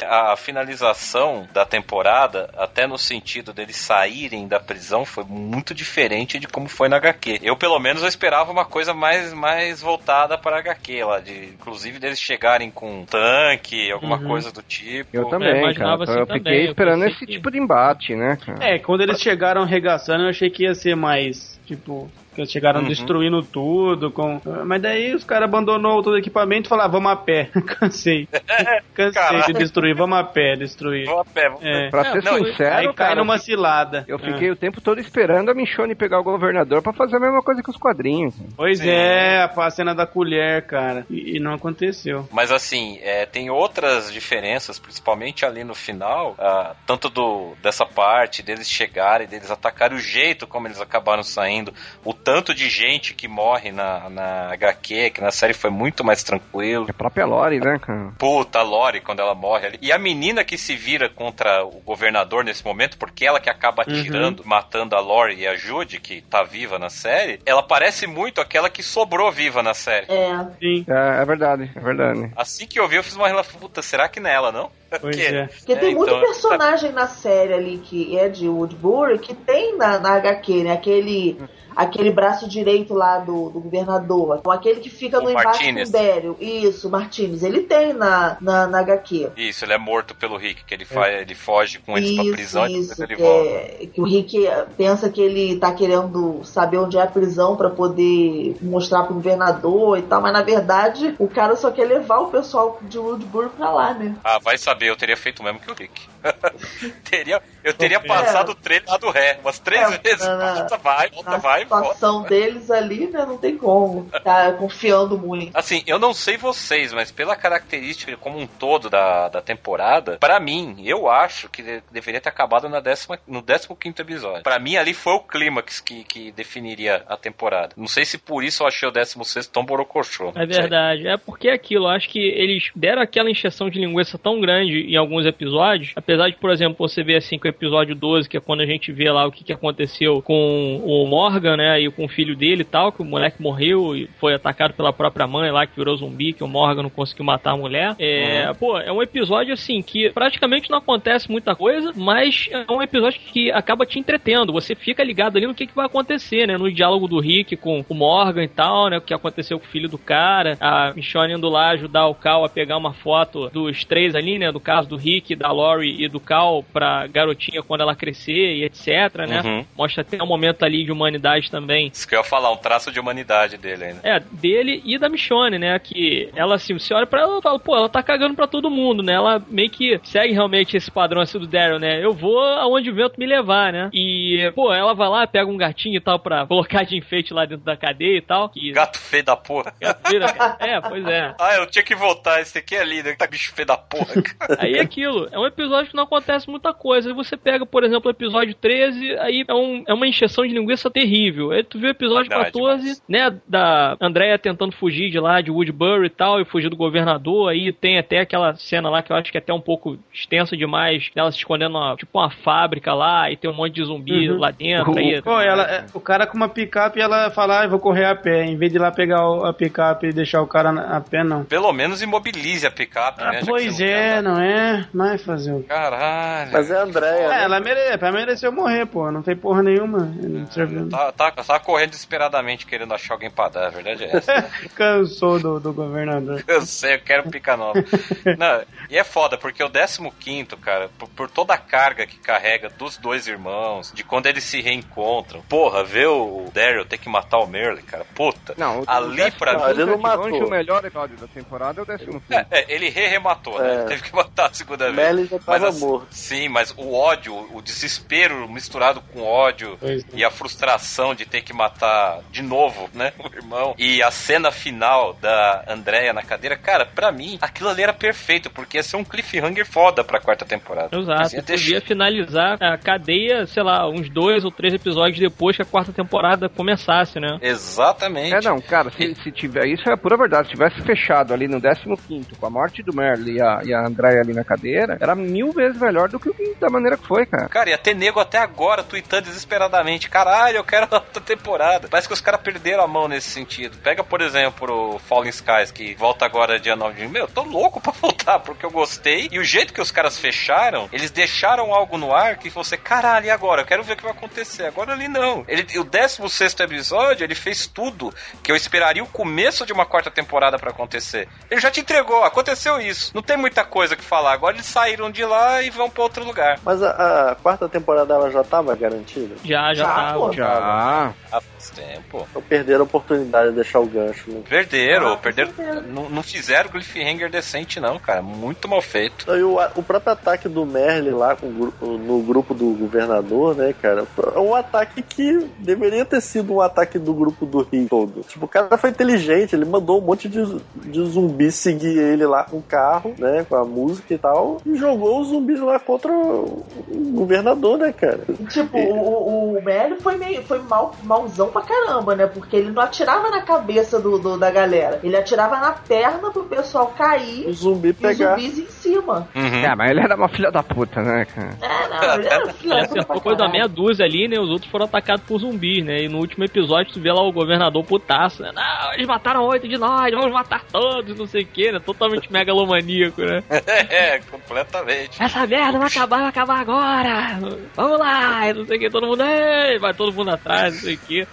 A 0.09 0.37
finalização 0.37 1.49
da 1.53 1.65
temporada, 1.65 2.49
até 2.57 2.87
no 2.87 2.99
sentido 2.99 3.53
deles 3.53 3.77
saírem 3.77 4.47
da 4.47 4.61
prisão, 4.61 5.05
foi 5.05 5.25
muito 5.25 5.75
diferente 5.75 6.39
de 6.39 6.47
como 6.47 6.69
foi 6.69 6.89
na 6.89 6.97
HQ. 6.97 7.41
Eu, 7.43 7.57
pelo 7.57 7.79
menos, 7.79 8.03
eu 8.03 8.09
esperava 8.09 8.51
uma 8.53 8.65
coisa 8.65 8.93
mais, 8.95 9.33
mais 9.33 9.81
voltada 9.81 10.37
para 10.39 10.57
a 10.57 10.59
HQ, 10.61 11.05
lá, 11.05 11.21
de, 11.21 11.33
inclusive 11.55 11.99
deles 11.99 12.21
chegarem 12.21 12.71
com 12.71 13.01
um 13.01 13.05
tanque, 13.07 13.91
alguma 13.91 14.17
Uhum. 14.19 14.29
coisa 14.29 14.53
do 14.53 14.63
tipo. 14.63 15.11
Eu 15.13 15.27
também, 15.29 15.49
cara. 15.49 15.61
imaginava 15.63 16.05
assim 16.05 16.19
eu 16.19 16.27
também, 16.27 16.43
fiquei 16.43 16.67
eu 16.67 16.71
esperando 16.71 17.05
esse 17.05 17.19
que- 17.19 17.27
tipo 17.33 17.51
de 17.51 17.59
embate, 17.59 18.15
né, 18.15 18.37
cara? 18.45 18.65
É, 18.65 18.79
quando 18.79 19.01
eles 19.03 19.21
chegaram 19.21 19.63
arregaçando, 19.63 20.25
eu 20.25 20.29
achei 20.29 20.51
que 20.51 20.65
ia 20.65 20.75
ser 20.75 20.95
mais, 20.97 21.61
tipo, 21.67 22.11
que 22.37 22.43
eles 22.43 22.53
chegaram 22.53 22.81
Uhum. 22.83 22.89
destruindo 22.89 23.43
tudo. 23.43 24.11
Com... 24.13 24.41
Mas 24.65 24.81
daí 24.83 25.15
os 25.15 25.25
caras 25.25 25.49
abandonou 25.49 26.03
todo 26.03 26.15
o 26.15 26.19
equipamento 26.19 26.67
e 26.67 26.69
falaram, 26.69 26.89
ah, 26.89 26.93
vamos 26.93 27.13
a 27.13 27.17
pé. 27.17 27.51
Cansei. 27.67 28.29
Cansei 28.95 29.13
Caralho. 29.23 29.47
de 29.47 29.53
destruir, 29.55 29.95
vamos 29.97 30.19
a 30.19 30.25
pé, 30.25 30.55
destruir. 30.57 31.07
Vou 31.07 31.21
a 31.21 31.25
pé, 31.25 31.51
pé. 31.51 31.87
É. 31.87 31.91
Pra 31.91 32.13
ser 32.13 32.23
não, 32.23 32.39
sincero, 32.45 32.77
Aí 32.77 32.85
cai 32.87 32.95
cara, 33.09 33.15
numa 33.17 33.39
cilada. 33.39 34.05
eu 34.07 34.19
fiquei 34.19 34.51
o 34.51 34.57
tempo 34.57 34.81
todo 34.81 35.01
esperando 35.01 35.51
a 35.51 35.55
Michonne 35.55 35.95
pegar 35.95 36.21
o 36.21 36.25
governador 36.25 36.83
pra 36.83 36.93
fazer 36.93 37.17
a 37.17 37.21
mesma 37.21 37.43
coisa 37.43 37.63
que 37.63 37.71
os 37.71 37.77
quadrinhos. 37.77 38.35
Pois 38.57 38.79
Sim. 38.79 38.89
é, 38.91 39.43
a 39.57 39.71
cena 39.71 39.95
da 39.95 40.07
colher, 40.07 40.67
cara. 40.67 41.07
E, 41.11 41.37
e 41.37 41.41
não 41.41 41.55
aconteceu. 41.55 42.29
Mas 42.31 42.53
assim, 42.53 42.99
é, 43.03 43.27
tem 43.27 43.51
outras 43.51 44.13
diferenças, 44.13 44.79
principalmente 44.79 45.45
ali 45.45 45.65
no 45.65 45.75
final, 45.75 46.35
ah, 46.39 46.75
tanto 46.87 47.09
do 47.09 47.55
dessa 47.63 47.85
parte 47.87 48.43
deles 48.43 48.69
chegarem, 48.69 49.27
deles 49.27 49.51
atacarem, 49.51 49.97
o 49.97 50.01
jeito 50.01 50.47
como 50.47 50.67
eles 50.69 50.81
acabaram 50.81 51.23
saindo, 51.23 51.73
o 52.05 52.13
tanto 52.27 52.53
de 52.53 52.69
gente 52.69 53.15
que 53.15 53.29
morre 53.29 53.71
na, 53.71 54.11
na 54.11 54.53
HQ, 54.55 55.11
que 55.11 55.21
na 55.21 55.31
série 55.31 55.55
foi 55.55 55.71
muito 55.71 56.03
mais 56.03 56.25
tranquilo. 56.25 56.85
A 56.91 56.93
própria 56.93 57.25
Lori, 57.25 57.61
né, 57.61 57.79
cara? 57.79 58.11
Puta, 58.19 58.59
a 58.59 58.63
Lori, 58.63 59.01
quando 59.01 59.21
ela 59.21 59.33
morre 59.33 59.67
ali. 59.69 59.79
E 59.81 59.93
a 59.93 59.99
menina 59.99 60.43
que 60.43 60.59
se 60.59 60.75
vira 60.75 61.09
contra 61.09 61.65
o 61.65 61.81
governador 61.83 62.43
nesse 62.43 62.65
momento, 62.65 62.99
porque 62.99 63.25
ela 63.25 63.39
que 63.39 63.49
acaba 63.49 63.85
Uhum. 63.87 64.01
atirando, 64.01 64.43
matando 64.45 64.97
a 64.97 65.01
Lori 65.01 65.37
e 65.37 65.47
a 65.47 65.55
Jude, 65.55 66.01
que 66.01 66.21
tá 66.23 66.43
viva 66.43 66.81
na 66.81 66.91
série, 66.91 67.39
ela 67.47 67.63
parece 67.63 68.09
muito 68.09 68.41
aquela 68.41 68.69
que 68.69 68.83
sobrou 68.83 69.31
viva 69.31 69.63
na 69.63 69.73
série. 69.73 70.07
É. 70.11 70.45
Sim. 70.59 70.85
É, 70.89 71.23
é 71.23 71.25
verdade, 71.25 71.71
é 71.77 71.81
verdade. 71.81 72.33
Assim 72.35 72.67
que 72.67 72.81
eu 72.81 72.89
vi, 72.89 72.97
eu 72.97 73.05
fiz 73.05 73.15
uma 73.15 73.29
relação. 73.29 73.61
Puta, 73.61 73.83
será 73.83 74.09
que 74.09 74.19
não 74.19 74.29
é 74.29 74.35
ela, 74.35 74.51
não? 74.51 74.69
Pois 75.01 75.19
é. 75.19 75.47
Porque 75.47 75.77
tem 75.77 75.93
É, 75.93 75.95
muito 75.95 76.09
então- 76.11 76.21
personagem 76.21 76.93
na 76.93 77.07
série 77.07 77.53
ali 77.53 77.79
que 77.79 78.19
é 78.19 78.29
de 78.29 78.49
Woodbury 78.49 79.19
que 79.19 79.35
tem 79.35 79.77
na, 79.77 79.99
na 79.99 80.15
HQ, 80.15 80.63
né? 80.65 80.73
Aquele, 80.73 81.39
aquele 81.75 82.11
braço 82.11 82.49
direito 82.49 82.95
lá 82.95 83.19
do, 83.19 83.51
do 83.51 83.61
governador. 83.61 84.41
Com 84.43 84.51
aquele 84.51 84.81
que 84.81 84.89
fica 84.89 85.19
O 85.19 85.23
no 85.23 85.31
embate 85.31 85.47
Martinez. 85.47 85.91
com 85.91 85.97
o 85.97 86.01
Dério. 86.01 86.37
Isso, 86.41 86.89
Martinez. 86.89 87.43
Ele 87.43 87.61
tem 87.63 87.93
na, 87.93 88.37
na, 88.41 88.67
na 88.67 88.79
HQ. 88.81 89.31
Isso, 89.37 89.65
ele 89.65 89.73
é 89.75 89.79
morto 89.79 90.15
pelo 90.15 90.37
Rick, 90.37 90.65
que 90.65 90.73
ele, 90.73 90.85
faz, 90.85 91.21
ele 91.21 91.35
foge 91.35 91.79
com 91.81 91.99
eles 91.99 92.13
pra 92.15 92.25
Isso, 92.25 92.33
prisão 92.33 92.67
e 92.67 92.79
isso, 92.79 92.89
depois 92.91 93.01
ele 93.11 93.17
que, 93.17 93.23
volta. 93.23 93.49
é- 93.51 93.87
que 93.93 94.01
o 94.01 94.05
Rick 94.05 94.49
pensa 94.77 95.11
que 95.11 95.21
ele 95.21 95.57
tá 95.57 95.73
querendo 95.73 96.41
saber 96.45 96.79
onde 96.79 96.97
é 96.97 97.03
a 97.03 97.07
prisão 97.07 97.57
pra 97.57 97.71
poder 97.71 98.57
mostrar 98.63 99.03
pro 99.05 99.15
governador 99.15 99.99
e 99.99 100.03
tal, 100.03 100.21
mas 100.23 100.33
na 100.33 100.43
verdade 100.43 101.15
o 101.19 101.27
cara 101.29 101.57
só 101.57 101.71
quer 101.71 101.85
levar 101.87 102.19
o 102.21 102.29
pessoal 102.31 102.79
de 102.83 102.99
Woodbury 102.99 103.49
pra 103.51 103.71
lá, 103.71 103.95
né? 103.95 104.15
Ah, 104.25 104.39
vai 104.39 104.57
saber, 104.59 104.76
eu 104.85 104.97
teria 104.97 105.17
feito 105.17 105.41
o 105.41 105.45
mesmo 105.45 105.59
que 105.59 105.71
o 105.71 105.75
Rick. 105.75 106.09
teria, 107.09 107.43
eu 107.65 107.73
teria 107.75 107.97
É. 107.99 108.01
passado 108.01 108.53
o 108.53 108.55
trem 108.55 108.81
lá 108.87 108.97
do 108.97 109.11
ré, 109.11 109.39
umas 109.43 109.59
três 109.59 109.83
É, 109.93 109.99
vezes. 109.99 110.27
na- 110.27 110.55
Volta, 110.57 110.77
vai, 110.79 111.11
volta, 111.11 111.39
vai, 111.39 111.65
volta. 111.65 111.85
situação 111.95 112.23
deles 112.23 112.71
ali, 112.71 113.07
né, 113.09 113.25
não 113.27 113.39
tem 113.39 113.57
como. 113.57 114.09
Tá 114.25 114.53
confiando 114.53 115.19
muito. 115.19 115.51
Assim, 115.57 115.83
eu 115.87 115.99
não 115.99 116.13
sei 116.15 116.37
vocês, 116.37 116.93
mas 116.93 117.11
pela 117.11 117.37
característica 117.37 118.17
como 118.17 118.39
um 118.39 118.47
todo 118.47 118.89
da, 118.91 119.29
da 119.29 119.41
temporada, 119.43 120.17
pra 120.19 120.39
mim, 120.41 120.77
eu 120.85 121.09
acho 121.09 121.49
que 121.49 121.63
de- 121.63 121.83
deveria 121.91 122.21
ter 122.21 122.29
acabado 122.29 122.69
na 122.69 122.81
décima, 122.81 123.19
no 123.27 123.43
15 123.43 124.01
episódio. 124.01 124.43
Pra 124.43 124.59
mim, 124.59 124.77
ali 124.77 124.95
foi 124.95 125.15
o 125.15 125.21
clímax 125.21 125.81
que, 125.81 126.05
que 126.05 126.33
definiria 126.33 127.03
a 127.09 127.17
temporada. 127.17 127.75
Não 127.77 127.87
sei 127.87 128.05
se 128.05 128.19
por 128.19 128.43
isso 128.43 128.63
eu 128.63 128.67
achei 128.67 128.89
o 128.89 128.93
16 128.93 129.47
tão 129.47 129.65
borocochô. 129.65 130.33
É 130.35 130.47
verdade. 130.47 131.07
É 131.07 131.17
porque 131.17 131.49
é 131.49 131.53
aquilo, 131.55 131.87
eu 131.87 131.91
acho 131.91 132.09
que 132.09 132.19
eles 132.19 132.71
deram 132.75 133.03
aquela 133.03 133.31
encheção 133.31 133.69
de 133.69 133.79
linguiça 133.79 134.19
tão 134.19 134.41
grande 134.41 134.81
em 134.89 134.97
alguns 134.97 135.27
episódios, 135.27 135.93
apesar 135.95 136.16
de, 136.17 136.37
por 136.37 136.51
exemplo, 136.51 136.77
você 136.79 137.03
ver 137.03 137.17
assim 137.17 137.39
com 137.39 137.47
o 137.47 137.51
episódio 137.51 137.95
12, 137.95 138.29
que 138.29 138.37
é 138.37 138.41
quando 138.41 138.61
a 138.61 138.67
gente 138.67 138.93
vê 138.93 139.11
lá 139.11 139.27
o 139.27 139.33
que, 139.33 139.45
que 139.45 139.53
aconteceu 139.53 140.23
com 140.23 140.81
o 140.85 141.07
Morgan, 141.07 141.57
né, 141.57 141.81
e 141.81 141.91
com 141.91 142.05
o 142.05 142.09
filho 142.09 142.37
dele 142.37 142.63
e 142.63 142.65
tal, 142.65 142.93
que 142.93 143.03
o 143.03 143.05
moleque 143.05 143.43
morreu 143.43 143.97
e 143.97 144.09
foi 144.19 144.35
atacado 144.35 144.75
pela 144.75 144.93
própria 144.93 145.27
mãe 145.27 145.51
lá, 145.51 145.67
que 145.67 145.77
virou 145.77 145.97
zumbi, 145.97 146.33
que 146.33 146.45
o 146.45 146.49
Morgan 146.49 146.83
não 146.83 146.91
conseguiu 146.91 147.25
matar 147.25 147.53
a 147.53 147.57
mulher. 147.57 147.95
É, 147.99 148.53
pô, 148.55 148.79
é 148.79 148.93
um 148.93 149.03
episódio 149.03 149.53
assim 149.53 149.83
que 149.83 150.11
praticamente 150.11 150.71
não 150.71 150.79
acontece 150.79 151.31
muita 151.31 151.55
coisa, 151.55 151.93
mas 151.95 152.49
é 152.51 152.73
um 152.73 152.83
episódio 152.83 153.21
que 153.21 153.51
acaba 153.51 153.87
te 153.87 153.99
entretendo. 153.99 154.53
Você 154.53 154.75
fica 154.75 155.03
ligado 155.03 155.37
ali 155.37 155.47
no 155.47 155.55
que, 155.55 155.67
que 155.67 155.75
vai 155.75 155.87
acontecer, 155.87 156.47
né? 156.47 156.57
No 156.57 156.71
diálogo 156.71 157.09
do 157.09 157.21
Rick 157.21 157.57
com 157.57 157.85
o 157.89 157.95
Morgan 157.95 158.45
e 158.45 158.49
tal, 158.49 158.89
né? 158.89 158.99
O 158.99 159.01
que 159.01 159.15
aconteceu 159.15 159.59
com 159.59 159.67
o 159.67 159.69
filho 159.69 159.89
do 159.89 159.99
cara, 159.99 160.57
a 160.61 160.93
Michonne 160.95 161.35
indo 161.35 161.49
lá 161.49 161.71
ajudar 161.71 162.07
o 162.07 162.15
Cal 162.15 162.45
a 162.45 162.49
pegar 162.49 162.77
uma 162.77 162.93
foto 162.93 163.49
dos 163.51 163.85
três 163.85 164.15
ali, 164.15 164.39
né? 164.39 164.53
Do 164.53 164.61
caso 164.61 164.89
do 164.89 164.97
Rick, 164.97 165.35
da 165.35 165.51
Lori 165.51 165.96
e 165.99 166.09
do 166.09 166.21
Cal 166.21 166.63
pra 166.73 167.07
garotinha 167.07 167.63
quando 167.63 167.81
ela 167.81 167.95
crescer 167.95 168.57
e 168.57 168.65
etc, 168.65 169.27
né? 169.29 169.43
Uhum. 169.45 169.67
Mostra 169.77 170.03
até 170.03 170.23
um 170.23 170.27
momento 170.27 170.65
ali 170.65 170.85
de 170.85 170.93
humanidade 170.93 171.51
também. 171.51 171.91
Isso 171.93 172.07
que 172.07 172.15
eu 172.15 172.21
ia 172.21 172.25
falar, 172.25 172.51
um 172.51 172.57
traço 172.57 172.91
de 172.91 173.01
humanidade 173.01 173.57
dele 173.57 173.85
ainda. 173.85 174.01
É, 174.03 174.21
dele 174.21 174.83
e 174.85 174.99
da 174.99 175.09
Michonne, 175.09 175.59
né? 175.59 175.79
Que 175.79 176.31
ela, 176.35 176.57
assim, 176.57 176.79
você 176.79 176.95
olha 176.95 177.07
pra 177.07 177.23
ela 177.23 177.39
e 177.39 177.43
fala, 177.43 177.59
pô, 177.59 177.77
ela 177.77 177.89
tá 177.89 178.03
cagando 178.03 178.35
pra 178.35 178.47
todo 178.47 178.71
mundo, 178.71 179.03
né? 179.03 179.15
Ela 179.15 179.43
meio 179.49 179.71
que 179.71 180.01
segue 180.05 180.33
realmente 180.33 180.77
esse 180.77 180.91
padrão 180.91 181.23
assim 181.23 181.39
do 181.39 181.47
Daryl, 181.47 181.79
né? 181.79 182.05
Eu 182.05 182.13
vou 182.13 182.39
aonde 182.41 182.91
o 182.91 182.95
vento 182.95 183.19
me 183.19 183.27
levar, 183.27 183.73
né? 183.73 183.91
E, 183.93 184.51
pô, 184.55 184.73
ela 184.73 184.95
vai 184.95 185.09
lá, 185.09 185.27
pega 185.27 185.51
um 185.51 185.57
gatinho 185.57 185.97
e 185.97 186.01
tal 186.01 186.19
pra 186.19 186.47
colocar 186.47 186.85
de 186.85 186.97
enfeite 186.97 187.33
lá 187.33 187.45
dentro 187.45 187.65
da 187.65 187.77
cadeia 187.77 188.19
e 188.19 188.23
tal. 188.23 188.49
Que... 188.49 188.73
Gato 188.73 188.99
feio 188.99 189.25
da 189.25 189.37
porra. 189.37 189.75
Gato 189.81 190.09
feio 190.09 190.21
da 190.21 190.57
É, 190.61 190.81
pois 190.81 191.07
é. 191.07 191.35
Ah, 191.39 191.57
eu 191.57 191.67
tinha 191.67 191.83
que 191.83 191.95
voltar. 191.95 192.41
Esse 192.41 192.59
aqui 192.59 192.75
é 192.75 192.85
lindo. 192.85 193.15
Tá 193.17 193.27
bicho 193.27 193.53
feio 193.55 193.67
da 193.67 193.77
porra. 193.77 194.23
cara. 194.23 194.57
Aí 194.59 194.75
é 194.75 194.81
aquilo, 194.81 195.29
é 195.31 195.39
um 195.39 195.47
episódio 195.47 195.86
que 195.89 195.97
não 195.97 196.05
acontece 196.05 196.49
muita 196.51 196.73
coisa. 196.73 197.09
Aí 197.09 197.15
você 197.15 197.37
pega, 197.37 197.65
por 197.67 197.85
exemplo, 197.85 198.09
o 198.09 198.11
episódio 198.11 198.55
13, 198.55 199.17
aí 199.19 199.45
é, 199.47 199.55
um- 199.55 199.85
é 199.87 199.95
uma 199.95 200.07
encheção 200.07 200.47
de 200.47 200.53
linguiça 200.55 200.91
terrível. 200.91 201.51
Aí 201.53 201.63
tu 201.63 201.79
vê 201.79 201.89
o 201.89 201.91
episódio 201.91 202.33
é 202.33 202.37
14, 202.45 203.01
né, 203.09 203.35
da 203.49 203.97
Andrea 204.01 204.39
tentando 204.39 204.73
fugir 204.73 205.11
de 205.11 205.19
lá, 205.19 205.41
de 205.41 205.51
Woodbury 205.51 206.07
e 206.07 206.11
tal, 206.11 206.41
e 206.41 206.45
fugir 206.45 206.69
do 206.69 206.77
governador. 206.77 207.51
Aí 207.51 207.73
tem 207.73 207.99
até 207.99 208.21
aquela 208.21 208.55
cena 208.57 208.89
lá 208.91 209.03
que 209.03 209.13
eu 209.13 209.17
acho 209.17 209.31
que 209.31 209.39
é 209.39 209.41
até 209.41 209.53
um 209.53 209.61
pouco 209.61 209.99
extensa 210.13 210.57
demais, 210.57 211.11
dela 211.15 211.31
se 211.33 211.39
escondendo, 211.39 211.73
numa, 211.73 211.97
tipo, 211.97 212.19
uma 212.19 212.31
fábrica 212.31 212.93
lá, 212.95 213.31
e 213.31 213.37
tem 213.37 213.51
um 213.51 213.55
monte 213.55 213.75
de 213.75 213.85
zumbi 213.85 214.31
Uhum. 214.31 214.39
lá 214.39 214.51
dentro. 214.51 214.97
Aí, 214.99 215.23
Pô, 215.23 215.41
ela, 215.41 215.63
é, 215.65 215.87
o 215.95 216.01
cara 216.01 216.27
com 216.27 216.37
uma 216.37 216.49
picape 216.49 216.99
e 216.99 217.03
ela 217.03 217.31
fala, 217.31 217.61
ah, 217.61 217.65
eu 217.65 217.71
vou 217.71 217.79
correr 217.79 218.05
a 218.05 218.15
pé. 218.15 218.45
Em 218.45 218.57
vez 218.57 218.71
de 218.73 218.79
ir 218.79 218.81
lá 218.81 218.91
pegar 218.91 219.29
o- 219.29 219.45
a 219.45 219.53
picape 219.53 220.07
e 220.09 220.13
deixar 220.13 220.41
o 220.43 220.47
cara 220.47 220.71
a 220.71 221.01
pé, 221.01 221.23
não. 221.25 221.45
Pelo 221.45 221.73
menos 221.73 222.03
imobilize 222.03 222.67
a 222.67 222.71
picape, 222.71 223.23
Ah, 223.23 223.33
né? 223.33 223.41
pois 223.47 223.81
é, 223.81 224.21
não 224.23 224.41
é? 224.41 224.87
Mas 224.93 225.23
fazer 225.25 225.53
o 225.53 225.63
Caralho. 225.77 226.53
Mas 226.53 226.71
é 226.71 226.77
a 226.77 226.83
Andréia. 226.83 227.23
É, 227.25 227.29
né? 227.29 227.43
ela 227.45 227.61
mere... 227.61 227.99
pra 227.99 228.11
mereceu 228.11 228.51
morrer, 228.51 228.87
pô. 228.87 229.11
Não 229.11 229.23
tem 229.23 229.37
porra 229.37 229.63
nenhuma. 229.63 229.99
Não 229.99 230.47
serviu. 230.51 230.89
Tá, 230.89 231.13
tá, 231.13 231.31
tá 231.31 231.59
correndo 231.61 231.91
desesperadamente 231.91 232.65
querendo 232.65 232.95
achar 232.95 233.15
alguém 233.15 233.31
pra 233.31 233.49
dar, 233.49 233.67
a 233.67 233.71
verdade 233.71 234.05
é 234.05 234.17
essa. 234.17 234.51
Cansou 234.75 235.39
do, 235.39 235.61
do 235.61 235.73
governador. 235.73 236.43
Eu 236.49 236.63
sei, 236.63 236.95
eu 236.95 237.01
quero 237.01 237.29
pica 237.31 237.57
nova. 237.57 237.79
Não, 238.39 238.63
e 238.89 238.97
é 238.97 239.05
foda, 239.05 239.37
porque 239.37 239.63
o 239.63 239.71
15, 239.71 240.57
cara, 240.57 240.89
por, 240.99 241.09
por 241.11 241.31
toda 241.31 241.53
a 241.53 241.59
carga 241.59 242.07
que 242.07 242.19
carrega 242.19 242.71
dos 242.71 242.97
dois 242.97 243.27
irmãos, 243.27 243.93
de 243.95 244.03
quando 244.03 244.27
eles 244.27 244.45
se 244.45 244.61
reencontram, 244.61 245.43
porra, 245.43 245.85
ver 245.85 246.07
o 246.07 246.51
Daryl 246.55 246.87
ter 246.87 246.99
que 246.99 247.09
matar 247.09 247.39
o 247.39 247.47
Merle, 247.47 247.83
cara, 247.83 248.07
puta. 248.15 248.55
Não, 248.57 248.81
o 248.81 248.85
Ali 248.87 249.17
décimo 249.17 249.39
pra 249.39 249.59
mim- 249.59 249.71
ele 249.71 249.85
não 249.85 249.93
é 249.93 249.97
longe 249.97 250.31
matou. 250.33 250.47
o 250.47 250.51
melhor 250.51 250.85
episódio 250.85 251.17
da 251.19 251.27
temporada 251.27 251.81
é 251.81 251.83
o 251.83 251.87
décimo 251.87 252.23
É, 252.31 252.37
quinto. 252.45 252.55
é, 252.55 252.65
ele 252.69 252.89
re-rematou, 252.89 253.59
né? 253.59 253.71
É. 253.71 253.75
Ele 253.75 253.85
teve 253.85 254.03
que 254.03 254.15
matar 254.15 254.47
a 254.47 254.55
segunda 254.55 254.91
vez. 254.91 255.31
Mas 255.47 255.63
morto. 255.73 256.07
Sim, 256.11 256.49
mas 256.49 256.73
o 256.77 256.95
ódio, 256.95 257.35
o 257.53 257.61
desespero 257.63 258.49
misturado 258.49 259.01
com 259.13 259.23
ódio 259.23 259.77
Pois 259.81 260.03
é. 260.03 260.07
e 260.15 260.25
a 260.25 260.31
frustração 260.31 261.15
de 261.15 261.25
ter 261.25 261.43
que 261.43 261.53
matar 261.53 262.21
de 262.31 262.43
novo, 262.43 262.89
né, 262.95 263.13
o 263.19 263.35
irmão. 263.35 263.75
E 263.79 264.03
a 264.03 264.11
cena 264.11 264.51
final 264.51 265.15
da 265.15 265.65
Andrea 265.69 266.13
na 266.13 266.23
cadeira, 266.23 266.57
cara, 266.57 266.87
pra 266.87 267.11
mim, 267.13 267.39
aquilo 267.41 267.69
ali 267.69 267.83
era 267.83 267.93
perfeito, 267.93 268.51
porque 268.51 268.77
ia 268.79 268.83
ser 268.83 268.97
um 268.97 269.05
cliffhanger 269.05 269.67
foda 269.67 270.03
pra 270.05 270.21
quarta 270.21 270.45
temporada. 270.45 270.97
Exato, 270.97 271.23
Assim, 271.23 271.43
podia 271.43 271.81
finalizar 271.81 272.63
a 272.63 272.77
cadeia, 272.79 273.47
sei 273.47 273.63
lá, 273.63 273.89
uns 273.89 274.09
dois 274.09 274.45
ou 274.45 274.51
três 274.51 274.75
episódios 274.75 275.19
depois 275.19 275.57
que 275.57 275.63
a 275.63 275.67
quarta 275.67 275.93
temporada 275.93 276.49
começasse, 276.49 277.19
né? 277.19 277.39
Exatamente. 277.41 278.35
É, 278.35 278.41
não, 278.41 278.61
cara, 278.61 278.91
se, 278.91 279.15
se 279.23 279.33
tiver. 279.33 279.67
Isso 279.67 279.89
é 279.89 279.93
a 279.93 279.97
pura 279.97 280.17
verdade. 280.17 280.49
Se 280.49 280.55
tivesse 280.55 280.81
fechado 280.83 281.33
ali 281.33 281.49
no 281.49 281.61
15 281.61 282.35
com 282.39 282.47
a 282.47 282.51
morte 282.51 282.83
do 282.83 282.95
Merle 282.95 283.37
e 283.37 283.43
a, 283.43 283.61
e 283.65 283.75
a 283.75 283.87
Andrea 283.87 284.21
ali 284.21 284.33
na 284.33 284.45
cadeira, 284.45 284.97
era 285.01 285.15
mil 285.15 285.53
vezes 285.57 285.81
melhor 285.81 286.09
do 286.09 286.21
que 286.21 286.31
da 286.61 286.71
maneira 286.71 286.97
que 286.97 287.07
foi, 287.07 287.27
cara. 287.27 287.49
Cara, 287.49 287.71
ia 287.71 287.79
ter 287.79 287.95
nego 287.95 288.21
até 288.21 288.39
agora 288.39 288.85
tweetando 288.85 289.27
desesperadamente. 289.27 290.09
Caralho, 290.09 290.59
eu 290.59 290.65
quero 290.65 290.87
outra 290.93 291.21
temporada. 291.21 291.89
Parece 291.89 292.07
que 292.07 292.15
os 292.15 292.21
caras 292.21 292.41
perderam 292.41 292.85
a 292.85 292.87
mão 292.87 293.09
nesse 293.09 293.31
sentido. 293.31 293.77
Pega, 293.79 294.05
por 294.05 294.21
exemplo, 294.21 294.97
o 294.97 294.99
Fallen 294.99 295.31
Skies, 295.31 295.71
que 295.73 295.95
volta 295.95 296.25
agora 296.25 296.61
dia 296.61 296.77
9 296.77 296.95
de 296.95 297.01
junho. 297.01 297.11
Meu, 297.11 297.23
eu 297.23 297.29
tô 297.29 297.43
louco 297.43 297.81
pra 297.83 297.93
voltar, 297.93 298.39
porque 298.41 298.65
eu 298.65 298.71
gostei. 298.71 299.29
E 299.33 299.39
o 299.39 299.45
jeito 299.45 299.73
que 299.73 299.81
os 299.81 299.91
caras 299.91 300.19
fecharam, 300.19 300.89
eles 300.93 301.11
deixaram 301.11 301.75
algo 301.75 301.99
no 301.99 302.15
ar 302.15 302.37
que 302.37 302.51
você, 302.51 302.77
caralho, 302.77 303.27
e 303.27 303.31
agora? 303.31 303.63
Eu 303.63 303.67
quero 303.67 303.83
ver 303.83 303.95
o 303.95 303.97
que 303.97 304.03
vai 304.03 304.13
acontecer. 304.13 304.67
Agora 304.67 304.93
ali 304.93 305.09
não. 305.09 305.45
Ele, 305.49 305.79
o 305.79 305.85
16 305.85 306.61
episódio, 306.61 307.25
ele 307.25 307.35
fez 307.35 307.67
tudo 307.67 308.13
que 308.43 308.53
eu 308.53 308.57
esperaria 308.57 309.03
o 309.03 309.09
começo 309.09 309.65
de 309.65 309.73
uma 309.73 309.87
quarta 309.87 310.11
temporada 310.11 310.59
pra 310.59 310.71
acontecer. 310.71 311.29
Ele 311.51 311.61
já 311.61 311.71
te 311.71 311.81
entregou, 311.81 312.25
aconteceu 312.25 312.81
isso. 312.81 313.13
Não 313.15 313.23
tem 313.23 313.37
muita 313.37 313.65
coisa 313.65 313.97
que 313.97 314.05
falar. 314.05 314.33
Agora 314.33 314.57
eles 314.57 314.67
saíram 314.67 315.11
de 315.11 315.25
lá 315.25 315.46
e 315.63 315.71
vão 315.71 315.89
pra 315.91 316.03
outro 316.03 316.25
lugar. 316.25 316.59
Mas 316.65 316.83
a, 316.83 317.31
a 317.31 317.35
quarta 317.35 317.69
temporada 317.69 318.15
ela 318.15 318.31
já 318.31 318.43
tava 318.45 318.75
garantida? 318.75 319.35
Já, 319.45 319.75
já, 319.75 319.85
Já, 319.85 319.95
tava. 319.95 320.33
Já. 320.33 321.15
Há 321.33 321.41
faz 321.67 321.71
tempo. 321.71 322.27
Então 322.31 322.43
perderam 322.43 322.81
a 322.81 322.85
oportunidade 322.85 323.51
de 323.51 323.57
deixar 323.57 323.81
o 323.81 323.87
gancho. 323.87 324.31
Né? 324.31 324.43
Perderam, 324.49 325.13
Ah, 325.13 325.17
perderam. 325.17 325.53
Não, 325.89 326.09
não 326.09 326.23
fizeram 326.23 326.71
cliffhanger 326.71 327.31
decente, 327.31 327.81
não, 327.81 327.99
cara. 327.99 328.23
Muito 328.23 328.69
mal 328.69 328.83
feito. 328.83 329.31
E 329.35 329.43
o, 329.43 329.59
o 329.77 329.83
próprio 329.83 330.13
ataque 330.13 330.49
do 330.49 330.65
Merle 330.65 331.11
lá 331.11 331.35
com 331.35 331.47
no 331.47 332.23
grupo 332.23 332.55
do 332.55 332.71
governador, 332.73 333.57
né, 333.57 333.75
cara? 333.81 334.07
É 334.35 334.39
um 334.39 334.55
ataque 334.55 335.03
que 335.03 335.49
deveria 335.59 336.05
ter 336.05 336.21
sido 336.21 336.55
um 336.55 336.61
ataque 336.61 336.99
do 336.99 337.15
grupo 337.15 337.47
do 337.47 337.63
Rio 337.63 337.89
todo. 337.89 338.23
Tipo, 338.23 338.47
o 338.47 338.49
cara 338.49 338.77
foi 338.77 338.91
inteligente, 338.91 339.55
ele 339.55 339.65
mandou 339.65 340.01
um 340.01 340.05
monte 340.05 340.29
de, 340.29 340.45
de 340.75 341.05
zumbis 341.05 341.55
seguir 341.55 341.97
ele 341.99 342.27
lá 342.27 342.45
com 342.45 342.59
o 342.59 342.63
carro, 342.63 343.15
né? 343.19 343.47
Com 343.49 343.57
a 343.57 343.65
música 343.65 344.15
e 344.15 344.19
tal, 344.19 344.61
e 344.67 344.77
jogou 344.77 345.21
os 345.21 345.29
zumbis 345.29 345.61
lá 345.61 345.79
contra 345.79 346.13
o, 346.13 346.65
governador, 347.13 347.79
né, 347.79 347.93
cara? 347.93 348.21
Tipo, 348.51 348.79
o, 348.79 349.57
o 349.57 349.63
Merle 349.63 349.97
foi 350.01 350.17
meio 350.17 350.43
foi 350.43 350.59
mal, 350.61 350.95
malzão 351.03 351.51
pra 351.61 351.63
caramba, 351.77 352.15
né? 352.15 352.27
Porque 352.27 352.57
ele 352.57 352.71
não 352.71 352.83
atirava 352.83 353.31
na 353.31 353.43
cabeça 353.43 354.01
do, 354.01 354.19
do- 354.19 354.39
da 354.39 354.51
galera. 354.51 355.01
Ele 355.03 355.17
atirava 355.17 355.57
na 355.59 355.73
perna 355.73 356.31
pro 356.31 356.45
pessoal 356.45 356.89
cair 356.97 357.47
O 357.49 357.53
zumbi 357.53 357.89
e 357.89 357.91
os 357.93 357.97
pegar. 357.99 358.37
zumbis 358.37 358.59
em 358.59 358.67
cima. 358.67 359.29
Uhum. 359.35 359.65
É, 359.65 359.75
mas 359.75 359.91
ele 359.91 360.01
era 360.01 360.17
uma 360.17 360.29
filha 360.29 360.51
da 360.51 360.63
puta, 360.63 361.01
né, 361.03 361.25
cara? 361.25 361.51
É, 361.63 361.89
não, 361.89 362.15
ele 362.15 362.27
era 362.27 362.53
filha 362.53 362.75
da 362.77 362.81
puta 362.83 363.01
acertou 363.01 363.21
coisa 363.21 363.39
da 363.39 363.49
meia 363.49 363.69
dúzia 363.69 364.05
ali, 364.05 364.29
né? 364.29 364.39
Os 364.39 364.49
outros 364.51 364.71
foram 364.71 364.85
atacados 364.87 365.25
por 365.27 365.39
zumbis, 365.39 365.85
né? 365.85 366.03
E 366.03 366.09
no 366.09 366.19
último 366.19 366.45
episódio 366.45 366.93
tu 366.93 367.01
vê 367.01 367.13
lá 367.13 367.23
o 367.23 367.33
governador 367.33 367.85
putaço, 367.85 368.43
né? 368.43 368.51
Não, 368.55 368.93
eles 368.95 369.07
mataram 369.07 369.45
oito 369.47 369.67
de 369.69 369.79
nós, 369.79 370.11
vamos 370.13 370.33
matar 370.33 370.63
todos, 370.73 371.17
não 371.19 371.27
sei 371.27 371.43
o 371.43 371.47
que, 371.47 371.73
né? 371.73 371.79
Totalmente 371.85 372.31
megalomaníaco, 372.33 373.21
né? 373.23 373.43
É, 373.89 374.19
completamente. 374.31 375.23
Essa 375.23 375.47
merda 375.47 375.79
vai 375.79 375.89
acabar, 375.89 376.19
vai 376.21 376.29
acabar 376.29 376.61
agora! 376.61 377.39
Vamos 377.75 377.99
lá! 377.99 378.49
E 378.49 378.53
não 378.55 378.67
sei 378.67 378.77
o 378.77 378.81
que, 378.81 378.91
todo 378.91 379.07
mundo, 379.07 379.23
ei! 379.23 379.79
Vai 379.79 379.95
todo 379.95 380.13
mundo 380.13 380.31
atrás, 380.31 380.75
não 380.75 380.81
sei 380.81 380.95
o 380.95 380.99
que. 380.99 381.27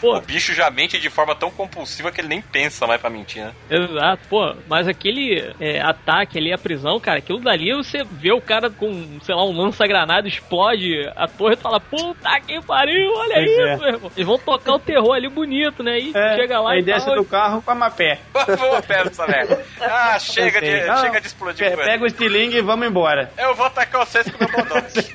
Pô, 0.00 0.16
O 0.16 0.20
bicho 0.20 0.54
já 0.54 0.70
mente 0.70 0.98
de 0.98 1.10
forma 1.10 1.34
tão 1.34 1.50
compulsiva 1.50 2.10
que 2.10 2.20
ele 2.20 2.28
nem 2.28 2.40
pensa 2.42 2.86
mais 2.86 3.00
pra 3.00 3.10
mentir, 3.10 3.42
né? 3.44 3.52
Exato, 3.70 4.22
pô, 4.28 4.54
mas 4.68 4.86
aquele 4.88 5.52
é, 5.60 5.80
ataque 5.80 6.38
ali 6.38 6.52
à 6.52 6.58
prisão, 6.58 6.98
cara, 7.00 7.18
aquilo 7.18 7.40
dali 7.40 7.72
você 7.74 8.04
vê 8.04 8.32
o 8.32 8.40
cara 8.40 8.70
com, 8.70 9.18
sei 9.22 9.34
lá, 9.34 9.44
um 9.44 9.52
lança-granada, 9.56 10.28
explode 10.28 11.08
a 11.16 11.26
torre 11.26 11.54
e 11.54 11.58
fala, 11.58 11.80
puta 11.80 12.40
que 12.46 12.60
pariu, 12.62 13.12
olha 13.14 13.34
Pois 13.34 13.50
isso, 13.50 13.60
é. 13.60 13.76
meu 13.76 13.88
irmão. 13.88 14.12
Eles 14.16 14.26
vão 14.26 14.38
tocar 14.38 14.74
o 14.74 14.78
terror 14.78 15.14
ali 15.14 15.28
bonito, 15.28 15.82
né? 15.82 15.98
E 15.98 16.12
É, 16.14 16.36
chega 16.36 16.60
lá 16.60 16.72
aí 16.72 16.80
e 16.80 16.82
desce 16.82 17.06
tal, 17.06 17.16
do 17.16 17.24
carro 17.24 17.62
com 17.62 17.70
a 17.70 17.74
mapé. 17.74 18.18
Vou 18.58 18.76
a 18.76 18.82
pé 18.82 19.04
nessa 19.04 19.26
merda. 19.26 19.64
Ah, 19.80 20.18
chega 20.18 20.60
de, 20.60 20.86
não, 20.86 20.96
chega 20.98 21.20
de 21.20 21.26
explodir 21.26 21.76
Pega 21.76 22.04
o 22.04 22.06
estilingue 22.06 22.56
e 22.58 22.62
vamos 22.62 22.86
embora. 22.86 23.30
Eu 23.38 23.54
vou 23.54 23.66
atacar 23.66 24.04
vocês 24.06 24.28
com 24.30 24.44
o 24.44 24.48
meu 24.48 24.58
bodoque. 24.64 25.14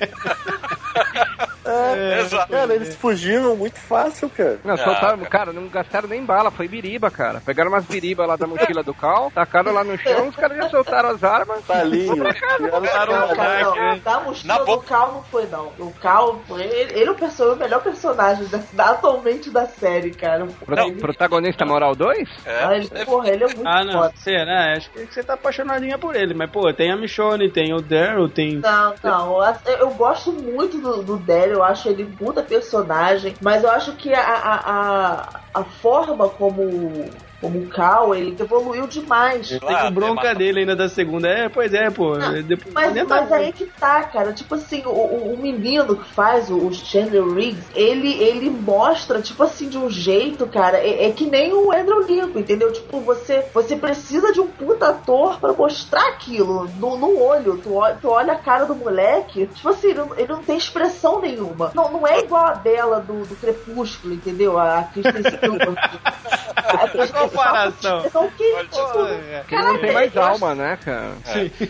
É, 2.14 2.22
Exato. 2.22 2.52
Cara, 2.52 2.74
eles 2.76 2.96
fugiram 2.96 3.56
muito 3.56 3.80
fácil, 3.80 4.30
cara. 4.30 4.60
Não, 4.64 4.74
Ah, 4.74 4.78
soltaram, 4.78 5.18
cara. 5.20 5.30
cara. 5.30 5.54
não 5.54 5.68
gastaram 5.68 6.08
nem 6.08 6.24
bala, 6.24 6.52
foi 6.52 6.68
biriba, 6.68 7.10
cara. 7.12 7.42
Pegaram 7.46 7.70
umas 7.72 7.86
biribas 7.86 8.28
lá 8.28 8.36
da 8.36 8.48
mochila 8.48 8.84
do 8.84 8.94
Cal, 8.94 9.32
tacaram 9.32 9.72
lá 9.74 9.84
no 9.84 9.98
chão, 9.98 10.28
os 10.30 10.36
caras 10.36 10.58
já 10.58 10.70
soltaram 10.70 11.10
as 11.10 11.24
armas. 11.24 11.64
Talinho. 11.66 12.16
Botaram 12.16 13.14
um 13.14 13.20
Não, 13.28 13.36
cara, 13.36 13.62
não, 13.66 13.74
crack, 13.74 14.00
da 14.02 14.20
mochila 14.22 14.54
Na 14.54 14.60
do 14.60 14.66
boca. 14.66 14.88
Cal 14.88 15.12
não 15.14 15.24
foi, 15.24 15.46
não. 15.48 15.66
O 15.80 15.94
Cal, 16.02 16.40
foi- 16.48 16.64
ele, 16.64 17.00
ele 17.00 17.10
é 17.10 17.12
o, 17.12 17.54
o 17.54 17.56
melhor 17.56 17.82
personagem 17.82 18.48
da, 18.48 18.60
da- 18.74 18.90
atualmente 18.92 19.50
da 19.50 19.66
série, 19.66 20.12
cara. 20.12 20.46
Pro- 20.66 20.80
Ele- 20.80 20.96
Protagonista 21.00 21.66
moral 21.66 21.96
2? 21.96 22.28
ah, 22.46 22.76
ele, 22.76 22.90
É, 22.94 23.06
porra, 23.06 23.30
ele 23.30 23.44
é 23.44 23.48
muito 23.48 23.68
Ah, 23.68 23.84
não. 23.84 23.94
foda. 23.94 24.14
Será? 24.18 24.74
Acho 24.76 24.90
que 24.92 25.06
você 25.06 25.24
tá 25.24 25.34
apaixonadinha 25.34 25.98
por 25.98 26.16
ele. 26.16 26.34
Mas, 26.34 26.50
pô, 26.52 26.72
tem 26.74 26.92
a 26.92 26.98
Michonne, 26.98 27.50
tem 27.52 27.74
o 27.74 27.82
Daryl, 27.82 28.30
tem. 28.30 28.56
Não, 28.56 28.94
não, 29.04 29.44
eu, 29.44 29.56
eu 29.80 29.90
gosto 29.92 30.32
muito 30.32 30.78
do, 30.80 31.04
do 31.04 31.18
Daryl, 31.18 31.56
eu 31.56 31.64
acho 31.64 31.88
ele 31.90 31.95
um 32.04 32.16
puta 32.16 32.44
personagem, 32.44 33.38
mas 33.42 33.64
eu 33.64 33.70
acho 33.72 33.96
que 33.98 34.14
a, 34.14 34.22
a, 34.22 35.22
a, 35.24 35.44
a 35.54 35.66
forma 35.66 36.30
como, 36.30 37.22
como 37.46 37.60
o 37.60 37.68
Cal, 37.68 38.16
ele 38.16 38.36
evoluiu 38.40 38.88
demais. 38.88 39.50
Tem 39.50 39.60
Claro, 39.60 39.88
com 39.88 39.94
bronca 39.94 40.28
é, 40.30 40.36
dele 40.36 40.62
ainda 40.62 40.76
da 40.76 40.90
segunda. 40.90 41.28
É, 41.28 41.48
pois 41.48 41.74
é, 41.74 41.90
pô. 41.92 42.16
Não, 42.18 42.42
Depois, 42.42 42.74
Mas, 42.74 42.94
nem 42.94 43.04
mas 43.06 43.30
tá- 43.30 43.36
aí 43.36 43.54
que 43.54 43.66
tá, 43.66 44.04
cara. 44.04 44.34
Tipo 44.34 44.56
assim, 44.56 44.82
o, 44.86 44.90
o, 44.90 45.34
o 45.34 45.38
menino 45.38 45.96
que 45.96 46.12
faz 46.14 46.50
o, 46.50 46.58
o 46.58 46.74
Chandler 46.74 47.24
Riggs, 47.28 47.64
ele, 47.76 48.14
ele 48.22 48.50
mostra, 48.50 49.22
tipo 49.22 49.44
assim, 49.44 49.70
de 49.70 49.78
um 49.78 49.90
jeito, 49.90 50.48
cara. 50.48 50.78
É, 50.80 51.06
é 51.06 51.12
que 51.12 51.26
nem 51.26 51.54
o 51.54 51.72
Andrew 51.72 52.02
Lincoln, 52.02 52.40
entendeu? 52.40 52.72
Tipo, 52.74 53.00
você, 53.02 53.46
você 53.54 53.76
precisa 53.76 54.34
de 54.34 54.42
um 54.42 54.48
puta 54.48 54.90
ator 54.90 55.40
pra 55.40 55.54
mostrar 55.54 56.08
aquilo 56.10 56.68
no, 56.80 56.98
no 56.98 57.22
olho. 57.22 57.58
Tu, 57.62 57.74
olha- 57.74 57.98
tu 58.02 58.10
olha 58.10 58.34
a 58.34 58.38
cara 58.38 58.66
do 58.66 58.76
moleque, 58.76 59.46
tipo 59.48 59.70
assim, 59.70 59.90
ele 59.90 60.00
não, 60.00 60.16
ele 60.18 60.28
não 60.28 60.42
tem 60.44 60.58
expressão 60.58 61.22
nenhuma. 61.22 61.72
Não, 61.76 61.92
não 61.92 62.08
é 62.08 62.20
igual 62.22 62.46
a 62.48 62.56
Bela 62.56 63.00
do, 63.00 63.24
do 63.26 63.36
Crepúsculo, 63.36 64.14
entendeu? 64.14 64.58
A 64.58 64.84
Kristen 64.94 65.22
Stewart. 65.24 65.76
Comparação. 67.36 68.04
Então, 68.06 68.30
que, 68.32 68.56
Olha, 68.74 69.46
Que 69.48 69.56
ele 69.56 69.64
não 69.64 69.78
tem 69.78 69.92
mais 69.94 70.16
acho- 70.18 70.20
alma, 70.32 70.56
né, 70.56 70.78
cara? 70.84 71.12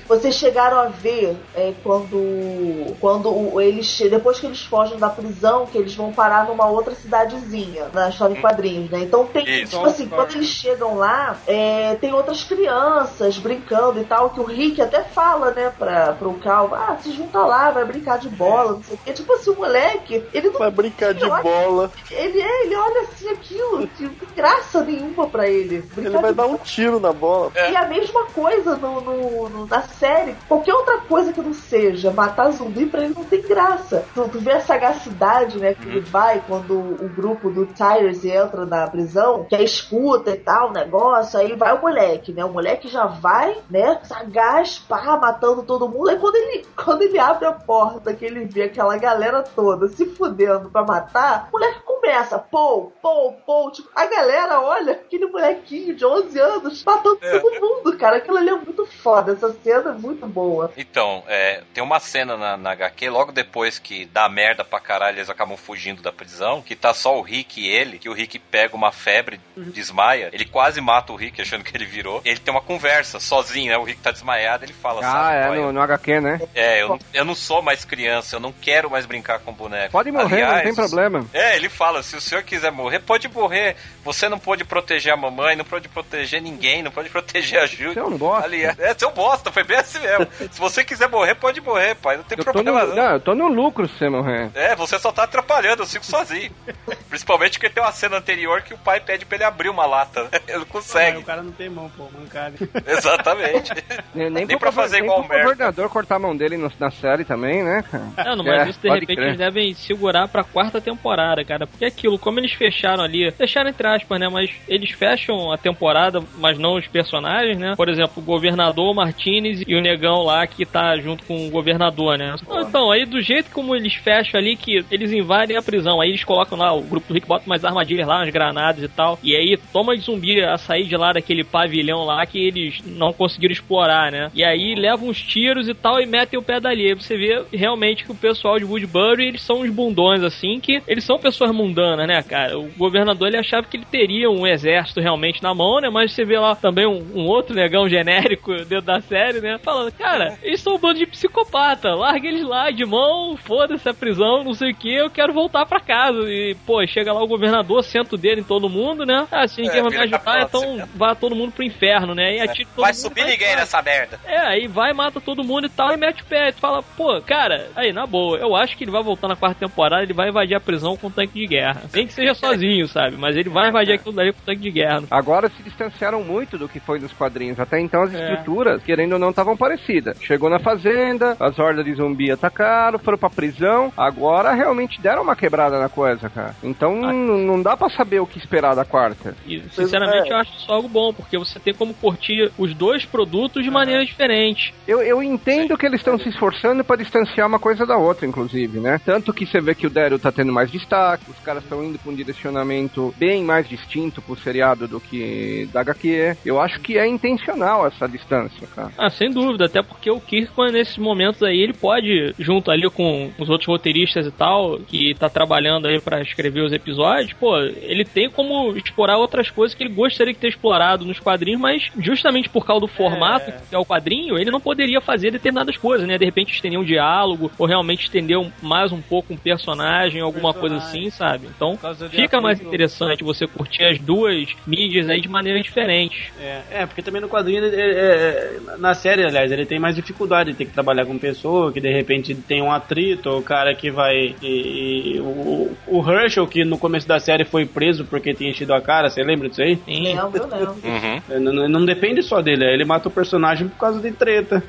vocês 0.08 0.36
chegaram 0.36 0.78
a 0.80 0.86
ver 0.86 1.36
é, 1.56 1.74
quando, 1.84 2.96
quando 3.00 3.60
eles 3.62 4.00
depois 4.10 4.40
que 4.40 4.46
eles 4.46 4.62
fogem 4.64 4.98
da 4.98 5.10
prisão, 5.10 5.66
que 5.66 5.78
eles 5.78 5.96
vão 5.96 6.12
parar 6.12 6.46
numa 6.46 6.66
outra 6.68 6.94
cidadezinha 6.96 7.86
na 7.94 8.10
história 8.10 8.34
em 8.38 8.42
quadrinhos, 8.42 8.90
né? 8.90 9.00
Então 9.00 9.26
tem, 9.26 9.44
Isso. 9.64 9.76
tipo 9.76 9.86
assim, 9.86 10.08
quando 10.08 10.32
eles 10.36 10.48
chegam 10.48 10.96
lá, 10.98 11.38
é, 11.48 11.96
tem 11.96 12.14
outras 12.14 12.44
crianças 12.44 13.38
brincando 13.38 14.00
e 14.00 14.04
tal, 14.04 14.30
que 14.30 14.40
o 14.40 14.44
Rick 14.44 14.82
até 14.82 15.04
fala, 15.04 15.52
né, 15.52 15.72
pra, 15.78 16.14
pro 16.14 16.34
Cal, 16.36 16.70
ah, 16.74 16.98
se 17.02 17.12
junta 17.12 17.40
lá, 17.40 17.72
vai 17.72 17.86
brincar 17.86 18.18
de 18.20 18.30
bola, 18.30 18.74
não 18.74 18.84
sei 18.84 18.96
o 18.96 19.00
quê. 19.04 19.14
Tipo 19.14 19.34
assim, 19.34 19.50
o 19.52 19.56
moleque, 19.56 20.24
ele 20.34 20.50
não 20.50 20.60
Vai 20.60 20.72
brincar 20.72 21.14
de 21.14 21.26
bola. 21.26 21.92
ele 22.12 22.42
é, 22.42 22.66
ele 22.66 22.76
olha 22.76 23.02
assim 23.02 23.30
aquilo, 23.30 23.88
tipo, 23.98 24.26
graça 24.36 24.82
nenhuma 24.84 25.28
pra 25.28 25.48
ele. 25.48 25.55
Ele 25.56 25.82
Brincar 25.96 26.22
vai 26.22 26.34
dar 26.34 26.46
um 26.48 26.58
tiro 26.58 27.00
na 27.00 27.12
bola. 27.14 27.52
e 27.56 27.76
a 27.76 27.88
mesma 27.88 28.26
coisa 28.28 28.76
no, 28.76 29.02
no- 29.02 29.50
no- 29.50 29.66
na 29.68 29.82
série. 29.84 30.36
Qualquer 30.48 30.74
outra 30.74 30.98
coisa 31.00 31.32
que 31.34 31.42
não 31.42 31.54
seja 31.54 32.12
matar 32.12 32.52
zumbi 32.52 32.86
pra 32.86 33.04
ele 33.04 33.14
não 33.16 33.24
tem 33.24 33.42
graça. 33.42 34.06
Tu, 34.14 34.28
tu 34.30 34.40
vê 34.40 34.54
a 34.54 34.60
sagacidade, 34.62 35.58
né, 35.60 35.74
que 35.74 35.88
ele 35.88 36.00
vai 36.02 36.42
quando 36.48 36.74
o 36.78 37.10
grupo 37.16 37.50
do 37.50 37.66
Tyrese 37.66 38.30
entra 38.30 38.66
na 38.66 38.88
prisão, 38.88 39.46
que 39.46 39.56
é 39.56 39.64
escuta 39.64 40.32
e 40.32 40.38
tal, 40.38 40.70
o 40.70 40.74
negócio, 40.74 41.40
aí 41.40 41.56
vai 41.56 41.74
o 41.76 41.82
moleque, 41.82 42.32
né? 42.32 42.44
O 42.46 42.50
moleque 42.50 42.88
já 42.88 43.06
vai, 43.06 43.58
né, 43.70 44.00
sagaz, 44.04 44.80
pá, 44.80 45.18
matando 45.18 45.64
todo 45.64 45.88
mundo. 45.90 46.10
Aí 46.10 46.18
quando 46.18 46.36
ele, 46.36 46.66
quando 46.84 47.02
ele 47.02 47.20
abre 47.20 47.46
a 47.46 47.52
porta, 47.52 48.14
que 48.14 48.26
ele 48.26 48.46
vê 48.46 48.64
aquela 48.64 48.98
galera 48.98 49.44
toda 49.44 49.88
se 49.90 50.06
fudendo 50.06 50.70
pra 50.70 50.84
matar, 50.84 51.48
o 51.50 51.54
moleque 51.54 51.80
começa, 51.86 52.38
pô, 52.40 52.92
pô, 53.02 53.34
pô, 53.46 53.72
tipo, 53.72 53.90
a 53.96 54.06
galera 54.06 54.62
olha 54.62 54.94
aquele 54.94 55.28
molequinho 55.36 55.96
de 55.96 56.06
11 56.06 56.40
anos 56.40 56.84
matando 56.84 57.18
todo 57.18 57.60
mundo, 57.62 57.98
cara. 57.98 58.18
Aquilo 58.18 58.38
ali 58.38 58.50
é 58.50 58.56
muito 58.56 58.86
foda. 58.86 59.34
Essa 59.34 59.54
cena 59.64 59.92
é 59.92 59.94
muito 59.94 60.26
boa. 60.28 60.72
Então, 60.78 61.24
é, 61.28 61.62
tem 61.74 61.84
uma 61.84 62.00
cena 62.00 62.38
na, 62.38 62.58
na 62.58 62.72
HQ, 62.72 63.10
logo 63.10 63.32
depois 63.32 63.78
que 63.78 64.06
dá 64.06 64.28
merda 64.30 64.64
pra 64.64 64.80
caralho, 64.80 65.18
eles 65.18 65.30
acabam 65.30 65.58
fugindo 65.58 66.02
da 66.02 66.12
prisão, 66.12 66.62
que 66.62 66.76
tá 66.76 66.94
só 66.94 67.18
o 67.18 67.22
Rick 67.22 67.62
e 67.62 67.68
ele, 67.68 68.00
que 68.00 68.10
o 68.10 68.14
Rick 68.14 68.40
pega 68.40 68.76
uma 68.76 68.92
febre, 68.92 69.40
desmaia, 69.56 70.30
ele 70.32 70.46
quase 70.46 70.80
mata 70.82 71.12
o 71.12 71.16
Rick 71.16 71.42
achando 71.42 71.64
que 71.64 71.76
ele 71.76 71.86
virou. 71.86 72.22
Ele 72.24 72.40
tem 72.40 72.54
uma 72.54 72.62
conversa 72.62 73.20
sozinho, 73.20 73.72
né? 73.72 73.78
O 73.78 73.84
Rick 73.84 74.02
tá 74.02 74.12
desmaiado, 74.12 74.64
ele 74.66 74.74
fala, 74.74 75.02
Ah, 75.04 75.34
é, 75.34 75.48
pai, 75.48 75.58
no, 75.60 75.72
no 75.74 75.82
HQ, 75.82 76.20
né? 76.22 76.42
É, 76.54 76.82
eu, 76.82 76.90
não- 76.90 77.00
eu 77.14 77.26
não 77.26 77.36
sou 77.36 77.62
mais 77.62 77.84
criança, 77.84 78.36
eu 78.36 78.40
não 78.40 78.52
quero 78.54 78.90
mais 78.90 79.06
brincar 79.06 79.40
com 79.40 79.52
boneco. 79.54 79.92
Pode 79.92 80.12
morrer, 80.12 80.42
não 80.42 80.48
Aliás, 80.50 80.64
tem 80.64 80.76
problema. 80.76 81.26
É, 81.34 81.56
ele 81.56 81.70
fala, 81.70 82.02
se 82.04 82.16
o 82.16 82.22
senhor 82.22 82.44
quiser 82.44 82.72
morrer, 82.72 83.00
pode 83.00 83.28
morrer. 83.28 83.76
Você 84.04 84.30
não 84.30 84.40
pode 84.40 84.64
proteger 84.64 85.14
a 85.14 85.18
mamãe, 85.30 85.56
não 85.56 85.66
pode 85.66 85.88
proteger 85.90 86.42
ninguém, 86.42 86.82
não 86.84 86.92
pode 86.92 87.10
proteger 87.10 87.60
a 87.62 87.66
Ju. 87.66 87.94
Você 87.94 88.00
é 88.00 88.04
um 88.04 88.18
bosta. 88.18 88.46
Aliás, 88.46 88.80
é, 88.80 88.94
seu 88.98 89.12
bosta, 89.12 89.52
foi 89.52 89.64
bem 89.64 89.78
assim 89.78 90.00
mesmo. 90.00 90.28
se 90.52 90.60
você 90.60 90.84
quiser 90.84 91.10
morrer, 91.10 91.36
pode 91.36 91.60
morrer, 91.62 91.96
pai, 91.96 92.18
não 92.18 92.24
tem 92.24 92.38
Eu 92.38 92.44
tô, 92.46 92.50
no, 92.52 92.54
problema 92.64 92.86
não. 92.86 92.96
não, 92.96 93.12
eu 93.14 93.20
tô 93.20 93.36
no 93.36 93.48
lucro 93.48 93.88
se 93.88 93.98
você 93.98 94.10
morrer. 94.10 94.50
É, 94.56 94.76
você 94.76 94.98
só 95.00 95.12
tá 95.12 95.24
atrapalhando, 95.24 95.84
eu 95.84 95.88
fico 95.88 96.06
sozinho. 96.06 96.52
Principalmente 97.10 97.58
porque 97.60 97.70
tem 97.70 97.82
uma 97.84 97.92
cena 97.92 98.18
anterior 98.18 98.62
que 98.62 98.74
o 98.74 98.78
pai 98.78 99.00
pede 99.00 99.26
pra 99.26 99.36
ele 99.36 99.44
abrir 99.44 99.70
uma 99.70 99.86
lata, 99.86 100.24
né? 100.24 100.30
Ele 100.48 100.60
não 100.60 100.66
consegue. 100.66 101.18
o 101.18 101.24
cara 101.24 101.42
não 101.42 101.52
tem 101.52 101.70
mão, 101.70 101.90
pô, 101.96 102.08
mancada. 102.18 102.56
Exatamente. 102.88 103.72
Nem, 104.14 104.30
nem, 104.30 104.46
Nem 104.46 104.58
pra 104.58 104.72
fazer 104.72 104.98
nem 104.98 105.06
igual 105.06 105.22
o 105.22 105.28
Merda. 105.28 105.44
governador 105.44 105.90
cortar 105.90 106.16
a 106.16 106.20
mão 106.20 106.36
dele 106.36 106.58
no- 106.58 106.72
na 106.80 106.92
série 106.92 107.24
também, 107.26 107.64
né, 107.64 107.84
cara? 107.90 108.04
Não, 108.30 108.36
não, 108.38 108.44
mas 108.46 108.68
É, 108.68 108.70
isso 108.70 108.80
de 108.80 108.90
repente 108.90 109.16
crer. 109.16 109.28
eles 109.28 109.38
devem 109.38 109.74
segurar 109.74 110.28
pra 110.28 110.44
quarta 110.44 110.80
temporada, 110.82 111.44
cara. 111.44 111.66
Porque 111.68 111.86
é 111.86 111.88
aquilo, 111.88 112.20
como 112.20 112.40
eles 112.40 112.54
fecharam 112.54 113.04
ali, 113.04 113.30
fecharam 113.32 113.70
entre 113.70 113.88
aspas, 113.88 114.20
né? 114.20 114.28
Mas 114.30 114.50
eles 114.68 114.92
fecham 114.92 115.15
a 115.52 115.58
temporada, 115.58 116.22
mas 116.38 116.58
não 116.58 116.76
os 116.76 116.88
personagens, 116.88 117.58
né? 117.58 117.74
Por 117.76 117.90
exemplo, 117.90 118.14
o 118.18 118.26
governador 118.26 118.94
Martinez 118.94 119.64
e 119.68 119.76
o 119.76 119.82
negão 119.82 120.24
lá 120.24 120.46
que 120.48 120.66
tá 120.66 120.96
junto 120.98 121.24
com 121.26 121.48
o 121.48 121.50
governador, 121.50 122.18
né? 122.18 122.36
Então, 122.68 122.92
aí 122.92 123.06
do 123.06 123.22
jeito 123.22 123.52
como 123.52 123.76
eles 123.76 123.94
fecham 123.94 124.40
ali, 124.40 124.56
que 124.56 124.84
eles 124.92 125.12
invadem 125.12 125.58
a 125.58 125.62
prisão, 125.62 126.02
aí 126.02 126.10
eles 126.10 126.24
colocam 126.24 126.58
lá, 126.58 126.74
o 126.74 126.82
grupo 126.82 127.08
do 127.08 127.14
Rick 127.14 127.28
bota 127.28 127.46
umas 127.46 127.64
armadilhas 127.64 128.08
lá, 128.08 128.18
umas 128.18 128.30
granadas 128.30 128.84
e 128.84 128.88
tal. 128.88 129.20
E 129.24 129.36
aí 129.36 129.58
toma 129.72 129.96
de 129.96 130.04
zumbi 130.04 130.42
a 130.42 130.58
sair 130.58 130.86
de 130.86 130.96
lá 130.96 131.14
daquele 131.14 131.44
pavilhão 131.44 132.04
lá 132.04 132.26
que 132.26 132.40
eles 132.40 132.82
não 132.86 133.14
conseguiram 133.14 133.54
explorar, 133.54 134.12
né? 134.12 134.30
E 134.34 134.44
aí 134.44 134.76
levam 134.76 135.10
uns 135.10 135.22
tiros 135.22 135.68
e 135.68 135.74
tal 135.74 136.00
e 136.00 136.06
metem 136.06 136.40
o 136.40 136.44
pé 136.44 136.60
dali. 136.60 136.88
Aí 136.88 136.94
você 136.94 137.18
vê 137.18 137.44
realmente 137.54 138.04
que 138.04 138.12
o 138.12 138.16
pessoal 138.16 138.58
de 138.58 138.66
Woodbury, 138.66 139.28
eles 139.28 139.42
são 139.42 139.62
uns 139.62 139.70
bundões 139.70 140.24
assim, 140.24 140.60
que 140.60 140.82
eles 140.88 141.04
são 141.04 141.18
pessoas 141.18 141.52
mundanas, 141.52 142.08
né, 142.08 142.22
cara? 142.24 142.58
O 142.58 142.70
governador 142.78 143.28
ele 143.28 143.38
achava 143.38 143.68
que 143.68 143.78
ele 143.78 143.86
teria 143.86 144.30
um 144.30 144.46
exército 144.46 145.00
realmente 145.06 145.42
na 145.42 145.54
mão, 145.54 145.80
né? 145.80 145.90
Mas 145.90 146.12
você 146.12 146.26
vê 146.26 146.38
lá 146.40 146.56
também 146.56 146.86
um, 146.86 147.04
um 147.16 147.28
outro 147.28 147.56
negão 147.56 147.88
genérico 147.88 148.54
dentro 148.66 148.82
da 148.82 149.00
série, 149.02 149.40
né? 149.40 149.58
Falando, 149.64 149.92
cara, 149.94 150.38
eles 150.44 150.60
são 150.62 150.76
um 150.76 150.80
bando 150.80 151.00
de 151.00 151.06
psicopata, 151.06 151.94
larga 151.94 152.28
eles 152.28 152.44
lá 152.44 152.72
de 152.72 152.86
mão, 152.86 153.38
foda-se 153.38 153.88
a 153.88 153.94
prisão, 153.94 154.44
não 154.44 154.54
sei 154.54 154.72
o 154.72 154.76
que, 154.76 154.94
eu 154.94 155.10
quero 155.10 155.34
voltar 155.34 155.66
pra 155.66 155.80
casa. 155.80 156.20
E, 156.30 156.56
pô, 156.66 156.86
chega 156.88 157.14
lá 157.14 157.22
o 157.24 157.28
governador, 157.28 157.84
senta 157.84 158.16
o 158.16 158.18
dedo 158.18 158.40
em 158.42 158.44
todo 158.44 158.70
mundo, 158.70 159.06
né? 159.06 159.28
Ah, 159.32 159.48
se 159.48 159.62
ninguém 159.62 159.80
É, 159.80 159.84
vai 159.84 159.92
me 159.92 159.98
ajudar, 159.98 160.42
então 160.42 160.88
vá 160.96 161.14
todo 161.16 161.36
mundo 161.36 161.52
pro 161.52 161.64
inferno, 161.64 162.14
né? 162.16 162.36
E 162.38 162.42
atira 162.42 162.68
todo 162.76 162.84
Vai 162.84 162.92
mundo, 162.92 163.02
subir 163.02 163.22
vai 163.22 163.32
ninguém 163.32 163.48
embora. 163.48 163.62
nessa 163.62 163.82
merda. 163.82 164.20
É, 164.26 164.40
aí 164.40 164.68
vai, 164.68 164.94
mata 164.94 165.22
todo 165.22 165.44
mundo 165.44 165.68
e 165.68 165.70
tal, 165.70 165.94
e 165.94 165.98
mete 165.98 166.22
o 166.22 166.26
pé. 166.26 166.52
Tu 166.52 166.60
fala, 166.60 166.82
pô, 166.82 167.22
cara, 167.22 167.70
aí, 167.76 167.94
na 167.94 168.06
boa, 168.06 168.38
eu 168.38 168.56
acho 168.56 168.76
que 168.78 168.84
ele 168.84 168.92
vai 168.92 169.04
voltar 169.04 169.28
na 169.28 169.36
quarta 169.36 169.60
temporada, 169.60 170.04
ele 170.04 170.14
vai 170.14 170.30
invadir 170.30 170.56
a 170.56 170.60
prisão 170.60 170.96
com 170.98 171.08
um 171.08 171.12
tanque 171.12 171.40
de 171.40 171.48
guerra. 171.48 171.84
Nem 171.94 172.08
que 172.08 172.14
seja 172.14 172.34
sozinho, 172.34 172.88
sabe? 172.88 173.16
Mas 173.18 173.36
ele 173.36 173.50
vai 173.50 173.70
invadir 173.70 173.94
aquilo 173.94 174.16
dali 174.16 174.32
com 174.34 174.40
um 174.40 174.46
tanque 174.46 174.62
de 174.62 174.72
guerra. 174.72 174.95
Agora 175.10 175.50
se 175.50 175.62
distanciaram 175.64 176.24
muito 176.24 176.58
do 176.58 176.68
que 176.70 176.80
foi 176.80 177.00
dos 177.00 177.12
quadrinhos. 177.14 177.60
Até 177.60 177.80
então 177.80 178.04
as 178.04 178.14
É. 178.14 178.20
estruturas, 178.32 178.82
querendo 178.84 179.14
ou 179.14 179.20
não, 179.20 179.30
estavam 179.30 179.56
parecidas. 179.58 180.18
Chegou 180.22 180.50
na 180.50 180.60
fazenda, 180.60 181.36
as 181.40 181.58
hordas 181.60 181.86
de 181.86 181.94
zumbi 181.96 182.32
atacaram, 182.32 183.00
foram 183.00 183.18
pra 183.18 183.30
prisão. 183.30 183.92
Agora 183.98 184.54
realmente 184.54 185.02
deram 185.02 185.24
uma 185.24 185.36
quebrada 185.36 185.80
na 185.80 185.90
coisa, 185.90 186.30
cara. 186.30 186.56
Então 186.64 187.04
Ah. 187.04 187.14
não 187.14 187.62
dá 187.62 187.76
pra 187.78 187.90
saber 187.90 188.20
o 188.20 188.28
que 188.28 188.38
esperar 188.38 188.76
da 188.76 188.86
quarta. 188.86 189.36
E, 189.46 189.62
sinceramente, 189.72 190.30
é. 190.30 190.34
eu 190.34 190.38
acho 190.38 190.56
isso 190.58 190.72
algo 190.72 190.88
bom, 190.88 191.14
porque 191.14 191.38
você 191.38 191.60
tem 191.60 191.74
como 191.74 191.94
curtir 191.94 192.52
os 192.58 192.74
dois 192.74 193.06
produtos 193.06 193.64
de 193.64 193.72
maneira 193.72 194.06
diferente. 194.06 194.74
Eu, 194.88 195.02
eu 195.02 195.22
entendo 195.24 195.78
que 195.78 195.86
eles 195.86 196.00
estão 196.00 196.18
se 196.18 196.30
esforçando 196.30 196.84
pra 196.84 196.96
distanciar 196.96 197.48
uma 197.48 197.60
coisa 197.60 197.86
da 197.86 197.98
outra, 197.98 198.26
inclusive, 198.26 198.80
né? 198.80 199.00
Tanto 199.06 199.34
que 199.34 199.46
você 199.46 199.60
vê 199.60 199.74
que 199.76 199.88
o 199.88 199.90
Daryl 199.90 200.20
tá 200.20 200.32
tendo 200.32 200.52
mais 200.54 200.72
destaque, 200.72 201.30
os 201.30 201.40
caras 201.40 201.64
estão 201.64 201.84
indo 201.84 201.98
pra 202.00 202.12
um 202.12 202.16
direcionamento 202.16 203.14
bem 203.18 203.44
mais 203.44 203.68
distinto 203.68 204.22
pro 204.22 204.36
seriado 204.38 204.85
do 204.88 205.00
que 205.00 205.68
da 205.72 205.82
HQ. 205.82 206.38
Eu 206.46 206.60
acho 206.60 206.80
que 206.80 206.98
é 206.98 207.08
intencional 207.08 207.88
essa 207.88 208.08
distância, 208.08 208.68
cara. 208.76 208.92
Ah, 208.98 209.10
sem 209.10 209.32
dúvida, 209.32 209.66
até 209.66 209.82
porque 209.82 210.10
o 210.10 210.20
Kirkman, 210.20 210.72
nesses 210.72 210.98
momentos 210.98 211.44
aí, 211.44 211.60
ele 211.60 211.74
pode, 211.74 212.34
junto 212.40 212.72
ali 212.72 212.90
com 212.90 213.32
os 213.38 213.50
outros 213.50 213.68
roteiristas 213.68 214.26
e 214.26 214.32
tal, 214.32 214.80
que 214.80 215.14
tá 215.16 215.30
trabalhando 215.30 215.88
aí 215.88 216.00
pra 216.00 216.22
escrever 216.22 216.62
os 216.62 216.74
episódios, 216.74 217.34
pô, 217.34 217.58
ele 217.58 218.06
tem 218.06 218.30
como 218.30 218.76
explorar 218.76 219.18
outras 219.18 219.50
coisas 219.50 219.76
que 219.76 219.84
ele 219.84 219.94
gostaria 219.94 220.34
de 220.34 220.40
ter 220.40 220.50
explorado 220.50 221.06
nos 221.06 221.20
quadrinhos, 221.20 221.62
mas 221.62 221.90
justamente 222.00 222.50
por 222.50 222.66
causa 222.66 222.82
do 222.82 222.88
formato 222.88 223.52
que 223.70 223.76
é 223.76 223.78
o 223.78 223.86
quadrinho, 223.86 224.38
ele 224.38 224.52
não 224.52 224.60
poderia 224.60 225.02
fazer 225.02 225.32
determinadas 225.32 225.78
coisas, 225.78 226.08
né? 226.08 226.18
De 226.18 226.26
repente 226.26 226.54
estender 226.54 226.80
um 226.80 226.84
diálogo, 226.84 227.52
ou 227.58 227.66
realmente 227.66 228.04
estender 228.04 228.40
mais 228.62 228.92
um 228.92 229.02
pouco 229.02 229.34
um 229.34 229.38
personagem, 229.38 230.22
alguma 230.22 230.54
coisa 230.54 230.78
assim, 230.78 231.10
sabe? 231.10 231.48
Então, 231.56 231.78
fica 232.10 232.42
mais 232.42 232.60
interessante 232.60 233.24
você 233.24 233.48
curtir 233.48 233.84
as 233.84 234.00
duas 234.00 234.56
mídias 234.76 235.10
aí 235.10 235.22
de 235.22 235.30
maneira 235.30 235.62
diferente. 235.62 236.32
É, 236.40 236.62
é, 236.72 236.86
porque 236.86 237.02
também 237.02 237.22
no 237.22 237.30
quadrinho, 237.30 237.64
ele- 237.64 237.76
é, 237.76 237.86
é, 237.86 238.78
na 238.78 238.94
série, 238.94 239.24
aliás, 239.26 239.52
ele 239.52 239.66
tem 239.66 239.80
mais 239.80 239.96
dificuldade 239.96 240.52
de 240.52 240.58
ter 240.58 240.66
que 240.66 240.72
trabalhar 240.74 241.06
com 241.06 241.18
pessoa, 241.18 241.72
que 241.72 241.80
de 241.80 241.92
repente 241.92 242.36
tem 242.36 242.62
um 242.62 242.72
atrito, 242.72 243.30
o 243.30 243.42
cara 243.42 243.74
que 243.74 243.90
vai. 243.90 244.36
E, 244.42 245.16
e 245.16 245.20
o, 245.20 245.72
o 245.88 246.12
Herschel, 246.12 246.46
que 246.48 246.64
no 246.66 246.78
começo 246.78 247.08
da 247.08 247.20
série 247.20 247.46
foi 247.46 247.66
preso 247.66 248.06
porque 248.06 248.34
tinha 248.34 248.50
enchido 248.52 248.74
a 248.74 248.82
cara, 248.82 249.10
você 249.10 249.24
lembra 249.24 249.48
disso 249.50 249.62
aí? 249.62 249.78
Sim. 249.86 250.04
Lembro, 250.16 250.32
eu 250.38 250.48
lembro. 250.48 250.76
Uhum. 250.84 251.22
É, 251.30 251.40
Não, 251.40 251.70
não 251.70 251.86
depende 251.86 252.22
só 252.22 252.42
dele, 252.42 252.66
ele 252.66 252.86
mata 252.86 253.08
o 253.08 253.12
personagem 253.12 253.68
por 253.68 253.78
causa 253.78 254.00
de 254.00 254.12
treta. 254.12 254.62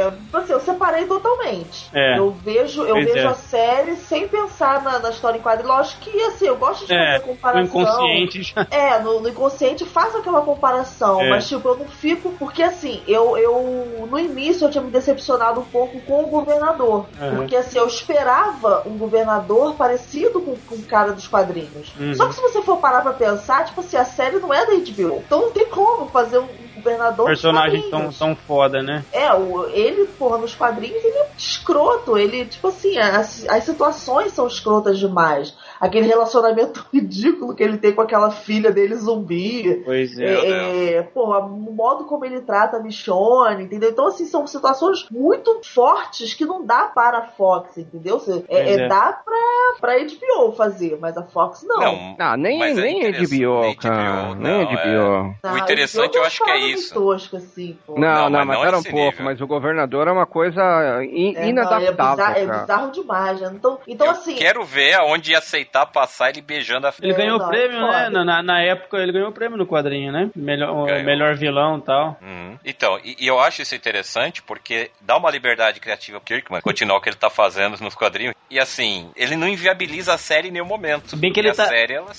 É, 0.00 0.12
assim, 0.38 0.52
eu 0.52 0.60
separei 0.60 1.04
totalmente. 1.06 1.88
É. 1.94 2.18
Eu 2.18 2.30
vejo, 2.30 2.82
eu 2.84 2.94
Pois 2.94 3.06
vejo 3.06 3.26
é. 3.26 3.30
a 3.30 3.34
série 3.34 3.96
sem 3.96 4.26
pensar 4.28 4.82
na, 4.82 4.98
na 4.98 5.10
história 5.10 5.38
em 5.38 5.42
quadrinho. 5.42 5.68
Lógico 5.68 6.00
que 6.02 6.22
assim, 6.22 6.46
eu 6.46 6.56
gosto 6.56 6.86
de 6.86 6.92
É, 6.92 7.12
fazer 7.18 7.24
comparação. 7.24 7.62
inconsciente 7.64 8.42
já. 8.42 8.66
É, 8.70 8.98
no, 9.00 9.20
no 9.20 9.28
inconsciente 9.28 9.84
faço 9.84 10.16
aquela 10.18 10.40
comparação, 10.42 11.28
mas 11.28 11.46
tipo, 11.48 11.68
eu 11.68 11.76
não 11.76 11.86
fico. 11.86 12.30
Porque 12.38 12.62
assim, 12.62 13.02
eu, 13.06 13.36
eu 13.36 14.06
no 14.10 14.18
início 14.18 14.66
eu 14.66 14.70
tinha 14.70 14.82
me 14.82 14.90
decepcionado 14.90 15.60
um 15.60 15.64
pouco 15.64 16.00
com 16.02 16.22
o 16.24 16.26
governador. 16.26 17.06
Aham. 17.20 17.36
Porque 17.36 17.56
assim, 17.56 17.78
eu 17.78 17.86
esperava 17.86 18.82
um 18.86 18.96
governador 18.96 19.74
parecido 19.74 20.40
com, 20.40 20.54
com 20.56 20.74
o 20.76 20.82
cara 20.82 21.12
dos 21.12 21.26
quadrinhos. 21.28 21.92
Uhum. 21.98 22.14
Só 22.14 22.26
que 22.28 22.34
se 22.34 22.40
você 22.40 22.62
for 22.62 22.78
parar 22.78 23.02
pra 23.02 23.12
pensar, 23.12 23.64
tipo 23.64 23.80
assim, 23.80 23.96
a 23.96 24.04
série 24.04 24.38
não 24.38 24.52
é 24.52 24.64
da 24.66 24.72
HBO. 24.74 25.22
Então 25.26 25.40
não 25.42 25.50
tem 25.50 25.66
como 25.66 26.06
fazer 26.08 26.38
um 26.38 26.48
governador. 26.80 27.26
Personagem 27.26 27.88
tão, 27.90 28.12
tão 28.12 28.34
foda, 28.34 28.82
né? 28.82 29.04
É, 29.12 29.32
o, 29.32 29.66
ele, 29.68 30.06
porra, 30.18 30.38
nos 30.38 30.54
quadrinhos, 30.54 31.04
ele 31.04 31.16
é 31.16 31.28
escroto. 31.36 32.18
Ele, 32.18 32.44
tipo 32.44 32.68
assim, 32.68 32.98
as, 32.98 33.46
as 33.48 33.64
situações 33.64 34.32
são 34.32 34.46
escrotas 34.46 34.98
demais. 34.98 35.54
Aquele 35.80 36.06
relacionamento 36.06 36.86
ridículo 36.92 37.54
que 37.54 37.62
ele 37.62 37.78
tem 37.78 37.92
com 37.92 38.02
aquela 38.02 38.30
filha 38.30 38.70
dele 38.70 38.94
zumbi. 38.96 39.82
Pois 39.84 40.18
é. 40.18 40.24
É, 40.34 40.92
é, 40.96 41.02
porra, 41.02 41.38
o 41.40 41.72
modo 41.72 42.04
como 42.04 42.24
ele 42.24 42.40
trata 42.42 42.76
a 42.76 42.80
Michonne, 42.80 43.64
entendeu? 43.64 43.90
Então, 43.90 44.06
assim, 44.06 44.26
são 44.26 44.46
situações 44.46 45.06
muito 45.10 45.60
fortes 45.64 46.34
que 46.34 46.44
não 46.44 46.64
dá 46.64 46.84
para 46.84 47.18
a 47.18 47.22
Fox, 47.22 47.78
entendeu? 47.78 48.18
Você- 48.18 48.44
É, 48.48 48.58
é, 48.58 48.72
é. 48.74 48.88
dá 48.88 49.12
pra, 49.24 49.36
pra 49.80 49.94
HBO 49.98 50.52
fazer, 50.52 50.98
mas 51.00 51.16
a 51.16 51.22
Fox 51.22 51.62
não. 51.66 51.78
Não, 51.80 52.16
Ah, 52.18 52.36
nem, 52.36 52.58
Mas 52.58 52.76
é 52.76 52.82
nem 52.82 52.98
interessante, 52.98 53.38
HBO, 53.44 53.60
nem 53.62 53.74
cara. 53.76 54.34
Nem 54.34 54.64
não, 54.64 54.64
HBO. 54.72 55.36
Não, 55.42 55.52
o 55.54 55.58
interessante 55.58 56.10
HBO 56.12 56.18
eu 56.18 56.24
acho 56.24 56.44
que 56.44 56.50
é 56.50 56.58
isso. 56.58 56.92
tosca, 56.94 57.36
assim, 57.38 57.78
pô. 57.86 57.94
Não, 57.98 58.00
não, 58.00 58.30
Não, 58.30 58.30
mas, 58.30 58.46
mas 58.48 58.56
não 58.58 58.64
era 58.66 58.78
um 58.78 58.82
pouco, 58.82 59.22
mas 59.22 59.40
o 59.40 59.46
governador 59.46 60.08
é 60.08 60.12
uma 60.12 60.26
coisa 60.26 60.60
in- 61.04 61.34
É, 61.36 61.40
não, 61.42 61.48
inadaptável, 61.48 61.86
é, 61.86 61.92
bizarro, 61.92 62.36
é 62.58 62.60
bizarro 62.60 62.90
demais, 62.92 63.40
né? 63.40 63.50
Então, 63.54 63.78
então 63.88 64.06
eu 64.06 64.12
assim. 64.12 64.34
quero 64.34 64.62
ver 64.64 64.94
aonde 64.94 65.32
ia 65.32 65.38
aceitar 65.38 65.69
passar 65.86 66.30
ele 66.30 66.40
beijando 66.40 66.86
a 66.86 66.94
Ele 67.00 67.12
É, 67.12 67.16
ganhou 67.16 67.38
o 67.38 67.48
prêmio, 67.48 67.80
foda. 67.80 67.92
né? 67.92 68.08
Na, 68.10 68.24
na- 68.24 68.42
na 68.42 68.60
época 68.62 68.98
ele 68.98 69.12
ganhou 69.12 69.28
o 69.28 69.32
prêmio 69.32 69.56
no 69.56 69.66
quadrinho, 69.66 70.12
né? 70.12 70.30
Melhor, 70.34 70.70
o 70.74 70.84
Ganhou. 70.86 71.04
melhor 71.04 71.34
vilão 71.34 71.78
e 71.78 71.82
tal. 71.82 72.18
Uhum. 72.20 72.58
Então, 72.64 72.98
e, 73.04 73.16
e 73.20 73.26
eu 73.26 73.38
acho 73.40 73.62
isso 73.62 73.74
interessante 73.74 74.42
porque 74.42 74.90
dá 75.00 75.16
uma 75.16 75.30
liberdade 75.30 75.80
criativa 75.80 76.18
pro 76.20 76.26
Kirkman 76.26 76.60
continuar 76.60 76.98
o 76.98 77.00
que 77.00 77.08
ele 77.08 77.16
tá 77.16 77.30
fazendo 77.30 77.76
nos 77.80 77.94
quadrinhos. 77.94 78.34
E 78.50 78.58
assim, 78.58 79.10
ele 79.16 79.36
não 79.36 79.48
inviabiliza 79.48 80.12
a 80.14 80.18
série 80.18 80.48
em 80.48 80.50
nenhum 80.50 80.64
momento. 80.66 81.08
Se 81.10 81.16
bem 81.16 81.32
que 81.32 81.38
ele 81.40 81.50
a 81.50 81.54
tá- 81.54 81.66
série, 81.66 81.94
ela. 81.94 82.10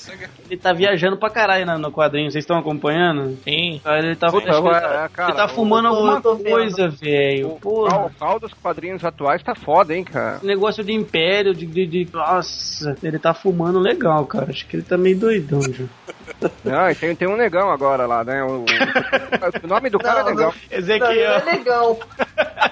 Ele 0.50 0.58
tá 0.58 0.72
viajando 0.74 1.18
pra 1.18 1.30
caralho 1.30 1.66
na- 1.66 1.78
no 1.78 1.92
quadrinho, 1.92 2.32
vocês 2.32 2.44
estão 2.44 2.58
acompanhando? 2.58 3.38
Sim. 3.44 3.82
Ah, 3.84 3.98
Ele 3.98 4.16
tá, 4.16 4.28
ele 4.28 4.38
é, 4.38 4.44
tá, 4.52 5.10
cara, 5.10 5.30
ele 5.30 5.38
tá 5.38 5.46
o- 5.46 5.50
fumando 5.50 5.90
tô- 5.90 5.96
alguma 5.96 6.22
coisa, 6.22 6.88
velho. 6.90 7.50
O 7.54 7.60
pau, 7.60 8.06
o 8.06 8.10
pau 8.14 8.40
dos 8.40 8.54
quadrinhos 8.54 9.04
atuais 9.04 9.44
tá 9.44 9.54
foda, 9.56 9.94
hein, 9.96 10.04
cara. 10.04 10.38
Esse 10.38 10.46
negócio 10.46 10.84
de 10.84 10.94
império, 10.94 11.54
de, 11.54 11.66
de, 11.66 11.86
de- 11.86 12.08
Nossa, 12.14 12.96
ele 13.04 13.20
tá 13.20 13.34
fumando 13.42 13.80
legal, 13.80 14.26
cara. 14.26 14.48
Acho 14.50 14.66
que 14.68 14.76
ele 14.78 14.84
tá 14.84 14.98
meio 14.98 15.18
doidão 15.18 15.62
já. 15.62 15.86
Não, 16.64 16.90
e 16.90 16.96
tem, 16.96 17.16
tem 17.16 17.28
um 17.28 17.36
negão 17.38 17.70
agora 17.72 18.06
lá, 18.06 18.24
né? 18.24 18.44
O, 18.44 18.62
o- 18.62 18.66
o 19.64 19.68
nome 19.68 19.90
do 19.90 20.00
cara 20.00 20.22
Não, 20.24 20.28
é 20.30 20.32
negão. 20.32 20.48
Não, 20.50 20.54
ele 20.70 20.82
Ezequiel. 20.82 21.32
é 21.34 21.46
negão. 21.46 22.00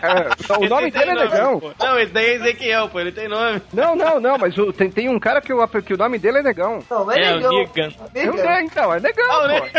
É, 0.01 0.53
o 0.57 0.69
nome 0.69 0.91
tem 0.91 1.01
dele 1.01 1.11
é 1.11 1.15
nome, 1.15 1.29
negão. 1.31 1.59
pô. 1.59 1.71
Não, 1.79 1.99
esse 1.99 2.11
daí 2.13 2.25
é 2.25 2.35
Ezequiel, 2.35 2.89
pô. 2.89 2.99
Ele 2.99 3.11
tem 3.11 3.27
nome. 3.27 3.61
Não, 3.73 3.95
não, 3.95 4.19
não, 4.19 4.37
mas 4.37 4.57
o- 4.57 4.71
tem, 4.71 4.89
tem 4.91 5.09
um 5.09 5.19
cara 5.19 5.41
que 5.41 5.51
o, 5.53 5.67
que 5.81 5.93
o 5.93 5.97
nome 5.97 6.19
dele 6.19 6.39
é 6.39 6.43
negão. 6.43 6.79
Não, 6.89 7.05
não 7.05 7.11
é, 7.11 7.19
É, 7.19 7.33
negão. 7.35 7.51
Negan. 7.51 7.89
Eu 8.15 8.33
Negan. 8.35 8.37
sei, 8.55 8.63
então, 8.65 8.93
é 8.93 8.99
negão, 8.99 9.25
Ah, 9.31 9.39
pô. 9.41 9.47
né? 9.47 9.71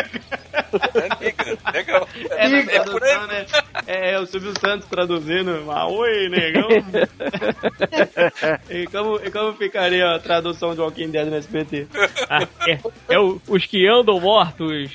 É, 0.94 1.72
legal. 1.76 2.08
É, 2.30 2.48
na 2.48 2.58
É 2.58 2.62
por 2.62 3.02
aí. 3.02 3.10
tradução, 3.10 3.26
né? 3.26 3.46
É, 3.86 4.18
o 4.18 4.26
Silvio 4.26 4.52
Santos 4.60 4.88
traduzindo. 4.88 5.64
Ah, 5.70 5.86
oi, 5.86 6.28
negão. 6.28 6.68
e, 8.70 8.86
como, 8.86 9.16
e 9.24 9.30
como 9.30 9.52
ficaria 9.54 10.14
a 10.14 10.18
tradução 10.18 10.74
de 10.74 10.80
Walking 10.80 11.10
Dead 11.10 11.26
no 11.28 11.36
SBT? 11.36 11.86
Ah, 12.28 12.46
é, 12.68 12.78
é 13.08 13.18
o- 13.18 13.40
os 13.48 13.66
que 13.66 13.86
andam 13.88 14.20
mortos. 14.20 14.92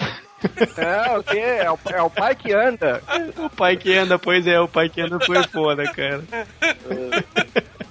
É, 0.77 1.17
o 1.17 1.23
quê? 1.23 1.39
É 1.39 1.71
o, 1.71 1.79
é 1.85 2.01
o 2.01 2.09
pai 2.09 2.35
que 2.35 2.53
anda. 2.53 3.01
O 3.37 3.49
pai 3.49 3.77
que 3.77 3.95
anda, 3.95 4.17
pois 4.19 4.45
é, 4.47 4.59
o 4.59 4.67
pai 4.67 4.89
que 4.89 5.01
anda 5.01 5.19
foi 5.19 5.43
foda, 5.43 5.83
cara. 5.91 6.23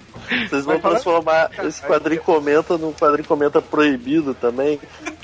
Vocês 0.49 0.65
vão 0.65 0.79
transformar 0.79 1.51
esse 1.65 1.83
quadrinho 1.83 2.23
comenta 2.23 2.77
num 2.79 2.93
quadrinho 2.93 3.27
comenta 3.29 3.61
proibido 3.61 4.35
também. 4.35 4.81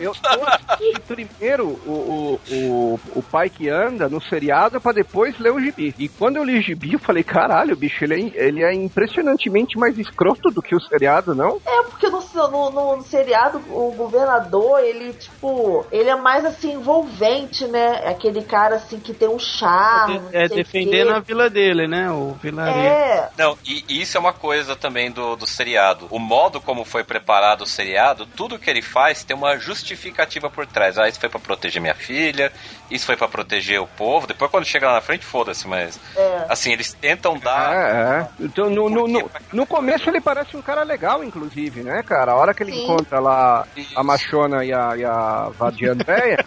Eu, 0.00 0.12
assisti 0.12 1.00
primeiro 1.06 1.68
o, 1.86 2.40
o, 2.50 2.54
o, 2.54 3.00
o 3.16 3.22
pai 3.22 3.48
que 3.48 3.68
anda 3.68 4.08
no 4.08 4.20
seriado 4.20 4.80
pra 4.80 4.92
depois 4.92 5.38
ler 5.38 5.52
o 5.52 5.60
gibi. 5.60 5.94
E 5.98 6.08
quando 6.08 6.36
eu 6.36 6.44
li 6.44 6.58
o 6.58 6.62
gibi, 6.62 6.92
eu 6.94 6.98
falei, 6.98 7.22
caralho, 7.22 7.76
bicho, 7.76 8.02
ele 8.04 8.32
é, 8.36 8.44
ele 8.46 8.62
é 8.62 8.74
impressionantemente 8.74 9.78
mais 9.78 9.96
escroto 9.98 10.50
do 10.50 10.60
que 10.60 10.74
o 10.74 10.80
seriado, 10.80 11.34
não? 11.34 11.60
É, 11.64 11.82
porque 11.84 12.08
no, 12.08 12.20
no, 12.50 12.70
no- 12.96 13.02
seriado, 13.02 13.58
o 13.70 13.92
governador, 13.92 14.80
ele, 14.80 15.12
tipo, 15.12 15.86
ele 15.90 16.10
é 16.10 16.16
mais 16.16 16.44
assim, 16.44 16.74
envolvente, 16.74 17.66
né? 17.66 18.00
É 18.04 18.08
aquele 18.10 18.42
cara 18.42 18.76
assim 18.76 18.98
que 18.98 19.12
tem 19.14 19.28
um 19.28 19.38
charme. 19.38 20.20
É 20.32 20.48
sei 20.48 20.58
defendendo 20.58 21.10
a 21.12 21.20
vila 21.20 21.48
dele, 21.48 21.86
né? 21.86 22.10
O 22.10 22.36
vilarejo. 22.42 22.78
É, 22.78 23.30
Não, 23.38 23.56
e 23.64 23.84
e 23.88 24.02
isso 24.02 24.16
é 24.16 24.19
uma 24.20 24.32
coisa 24.32 24.76
também 24.76 25.10
do, 25.10 25.36
do 25.36 25.46
seriado. 25.46 26.06
O 26.10 26.18
modo 26.18 26.60
como 26.60 26.84
foi 26.84 27.02
preparado 27.02 27.62
o 27.62 27.66
seriado, 27.66 28.26
tudo 28.26 28.58
que 28.58 28.70
ele 28.70 28.82
faz 28.82 29.24
tem 29.24 29.36
uma 29.36 29.58
justificativa 29.58 30.48
por 30.48 30.66
trás. 30.66 30.98
Ah, 30.98 31.08
isso 31.08 31.18
foi 31.18 31.28
pra 31.28 31.40
proteger 31.40 31.80
minha 31.80 31.94
filha, 31.94 32.52
isso 32.90 33.06
foi 33.06 33.16
pra 33.16 33.28
proteger 33.28 33.80
o 33.80 33.86
povo. 33.86 34.26
Depois, 34.26 34.50
quando 34.50 34.64
chega 34.64 34.86
lá 34.86 34.94
na 34.94 35.00
frente, 35.00 35.24
foda-se, 35.24 35.66
mas. 35.66 35.98
é. 36.16 36.46
Assim, 36.48 36.72
eles 36.72 36.92
tentam 36.92 37.38
dar. 37.38 37.72
É, 37.72 38.20
é. 38.20 38.44
Então, 38.44 38.68
no, 38.70 38.88
no, 38.88 39.08
no, 39.08 39.30
no 39.52 39.66
começo 39.66 40.08
ele 40.08 40.20
parece 40.20 40.56
um 40.56 40.62
cara 40.62 40.82
legal, 40.82 41.22
inclusive, 41.24 41.82
né, 41.82 42.02
cara? 42.02 42.32
A 42.32 42.36
hora 42.36 42.54
que 42.54 42.62
ele 42.62 42.72
Sim. 42.72 42.84
encontra 42.84 43.20
lá 43.20 43.66
a 43.94 44.02
Machona 44.02 44.64
e 44.64 44.72
a, 44.72 44.96
e 44.96 45.04
a 45.04 45.50
Vadia 45.56 45.92
Andréia, 45.92 46.44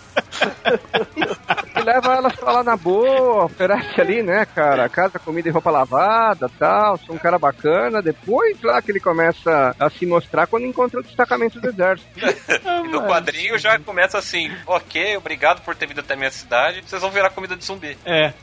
ele 1.15 1.27
leva 1.83 2.15
elas 2.15 2.35
pra 2.35 2.51
lá 2.51 2.63
na 2.63 2.75
boa, 2.75 3.45
oferece 3.45 3.99
ali, 3.99 4.23
né, 4.23 4.45
cara? 4.45 4.87
Casa, 4.89 5.19
comida 5.19 5.49
e 5.49 5.51
roupa 5.51 5.69
lavada 5.71 6.49
tal. 6.57 6.97
Sou 6.97 7.15
um 7.15 7.19
cara 7.19 7.37
bacana. 7.37 8.01
Depois 8.01 8.61
lá 8.61 8.81
que 8.81 8.91
ele 8.91 8.99
começa 8.99 9.75
a 9.79 9.89
se 9.89 10.05
mostrar 10.05 10.47
quando 10.47 10.65
encontra 10.65 10.99
o 10.99 11.03
destacamento 11.03 11.59
do 11.59 11.69
exército. 11.69 12.09
E 12.83 12.87
no 12.87 13.01
quadrinho 13.03 13.57
já 13.57 13.77
começa 13.79 14.17
assim: 14.17 14.51
ok, 14.65 15.17
obrigado 15.17 15.61
por 15.61 15.75
ter 15.75 15.87
vindo 15.87 15.99
até 15.99 16.15
minha 16.15 16.31
cidade, 16.31 16.83
vocês 16.85 17.01
vão 17.01 17.11
virar 17.11 17.29
comida 17.29 17.55
de 17.55 17.63
zumbi. 17.63 17.97
É. 18.05 18.33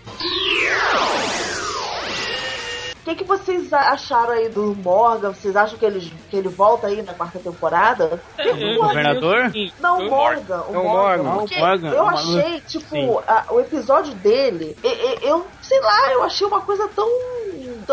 que, 3.05 3.14
que 3.16 3.24
vocês 3.24 3.72
acharam 3.72 4.30
aí 4.32 4.48
do 4.48 4.74
Morgan? 4.76 5.32
Vocês 5.32 5.57
acham 5.57 5.78
que 5.78 5.84
ele, 5.84 6.12
que 6.30 6.36
ele 6.36 6.48
volta 6.48 6.86
aí 6.88 7.03
na 7.03 7.14
quarta 7.14 7.38
temporada? 7.38 8.22
É, 8.38 8.51
o 8.53 8.80
governador? 8.82 9.51
Não, 9.80 9.98
O 10.01 10.07
o 10.07 10.11
Morgan. 10.11 10.62
O 10.68 10.72
Não, 10.72 10.80
o 10.80 10.84
Morgan. 10.84 11.22
Morgan. 11.22 11.57
O 11.57 11.61
Morgan, 11.61 11.90
eu 11.90 12.05
o 12.05 12.09
achei, 12.09 12.61
tipo, 12.61 13.22
a- 13.26 13.44
o 13.51 13.61
episódio 13.61 14.14
dele, 14.14 14.76
e- 14.82 14.88
e- 14.88 15.18
eu, 15.28 15.46
sei 15.62 15.80
lá, 15.80 16.12
eu 16.12 16.22
achei 16.22 16.46
uma 16.46 16.61
coisa 16.61 16.88
tão. 16.94 17.09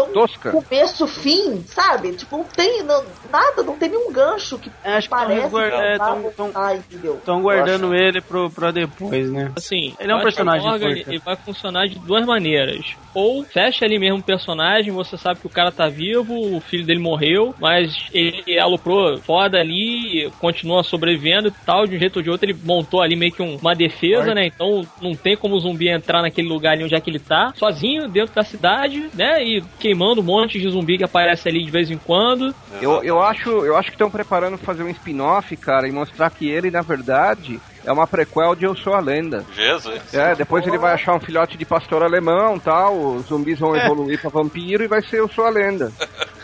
Tão 0.06 0.14
Tosca. 0.14 0.52
começo, 0.52 1.08
fim, 1.08 1.62
sabe? 1.68 2.12
Tipo, 2.14 2.38
não 2.38 2.44
tem 2.46 2.84
não- 2.84 3.04
nada, 3.32 3.64
não 3.64 3.78
tem 3.78 3.90
nenhum 3.90 4.12
gancho 4.12 4.58
que 4.60 4.72
É, 4.84 4.94
acho 4.98 5.10
parece 5.10 5.42
resguar- 5.42 5.72
é? 5.72 5.98
Estão 7.14 7.42
guardando 7.42 7.94
ele 7.96 8.22
pro, 8.22 8.50
pra 8.50 8.72
depois, 8.72 9.30
né? 9.32 9.52
Assim, 9.56 9.94
Ele 10.00 10.12
é 10.12 10.16
um 10.16 10.22
personagem 10.22 10.68
Morgan, 10.68 10.90
ele 10.90 11.20
vai 11.20 11.36
funcionar 11.36 11.88
de 11.88 11.98
duas 12.00 12.26
maneiras. 12.26 12.96
Ou 13.14 13.44
fecha 13.44 13.86
ali 13.86 13.98
mesmo 13.98 14.20
o 14.20 14.24
personagem, 14.24 14.92
você 14.92 15.18
sabe 15.18 15.40
que 15.40 15.48
o 15.48 15.50
cara 15.50 15.72
tá 15.72 15.88
vivo, 15.88 16.56
o 16.56 16.60
filho 16.62 16.86
dele 16.86 17.00
morreu, 17.00 17.54
mas 17.60 17.96
ele 18.14 18.60
aloprou 18.60 19.18
foda 19.20 19.58
ali, 19.60 20.32
continua 20.40 20.84
sobrevivendo 20.84 21.48
e 21.48 21.52
tal, 21.66 21.86
de 21.88 21.96
um 21.96 22.00
jeito 22.00 22.18
ou 22.18 22.22
de 22.24 22.30
outro, 22.30 22.50
ele 22.50 22.58
montou 22.64 23.02
ali 23.02 23.16
meio 23.16 23.32
que 23.32 23.42
um- 23.42 23.58
uma 23.58 23.74
defesa, 23.76 24.34
né? 24.34 24.46
Então 24.46 24.86
não 25.02 25.14
tem 25.16 25.36
como 25.36 25.56
o 25.56 25.60
zumbi 25.60 25.90
entrar 25.90 26.22
naquele 26.22 26.48
lugar 26.48 26.74
ali 26.74 26.84
onde 26.84 26.96
é 26.96 27.00
que 27.02 27.10
ele 27.10 27.20
tá, 27.20 27.54
sozinho 27.56 28.08
dentro 28.08 28.36
da 28.36 28.44
cidade, 28.44 29.10
né? 29.14 29.44
E 29.44 29.62
queimando 29.88 30.20
um 30.20 30.24
monte 30.24 30.60
de 30.60 30.70
zumbi 30.70 30.98
que 30.98 31.04
aparece 31.06 31.48
ali 31.48 31.64
de 31.64 31.72
vez 31.72 31.90
em 31.90 31.98
quando. 31.98 32.54
Eu, 32.82 33.02
eu 33.04 33.22
acho, 33.22 33.50
eu 33.50 33.78
acho 33.78 33.90
que 33.90 33.96
estão 33.96 34.12
preparando 34.12 34.58
fazer 34.58 34.84
um 34.84 34.90
spin-off, 34.90 35.56
cara, 35.56 35.88
e 35.88 35.92
mostrar 35.92 36.30
que 36.30 36.50
ele, 36.50 36.70
na 36.70 36.82
verdade, 36.82 37.60
é 37.86 37.92
uma 37.92 38.06
prequel 38.06 38.54
de 38.54 38.66
Eu 38.66 38.76
Sou 38.76 38.94
a 38.94 39.00
Lenda. 39.00 39.46
Jesus. 39.56 40.14
É, 40.14 40.36
depois 40.36 40.68
ele 40.68 40.78
vai 40.78 40.94
achar 40.94 41.16
um 41.16 41.22
filhote 41.22 41.58
de 41.58 41.66
pastor 41.66 42.04
alemão 42.04 42.60
tal, 42.60 43.16
os 43.16 43.28
zumbis 43.28 43.60
vão 43.60 43.76
evoluir 43.76 44.20
pra 44.20 44.30
vampiro 44.30 44.84
e 44.84 44.88
vai 44.88 45.02
ser 45.02 45.20
Eu 45.20 45.30
Sou 45.30 45.46
a 45.46 45.50
Lenda. 45.50 45.92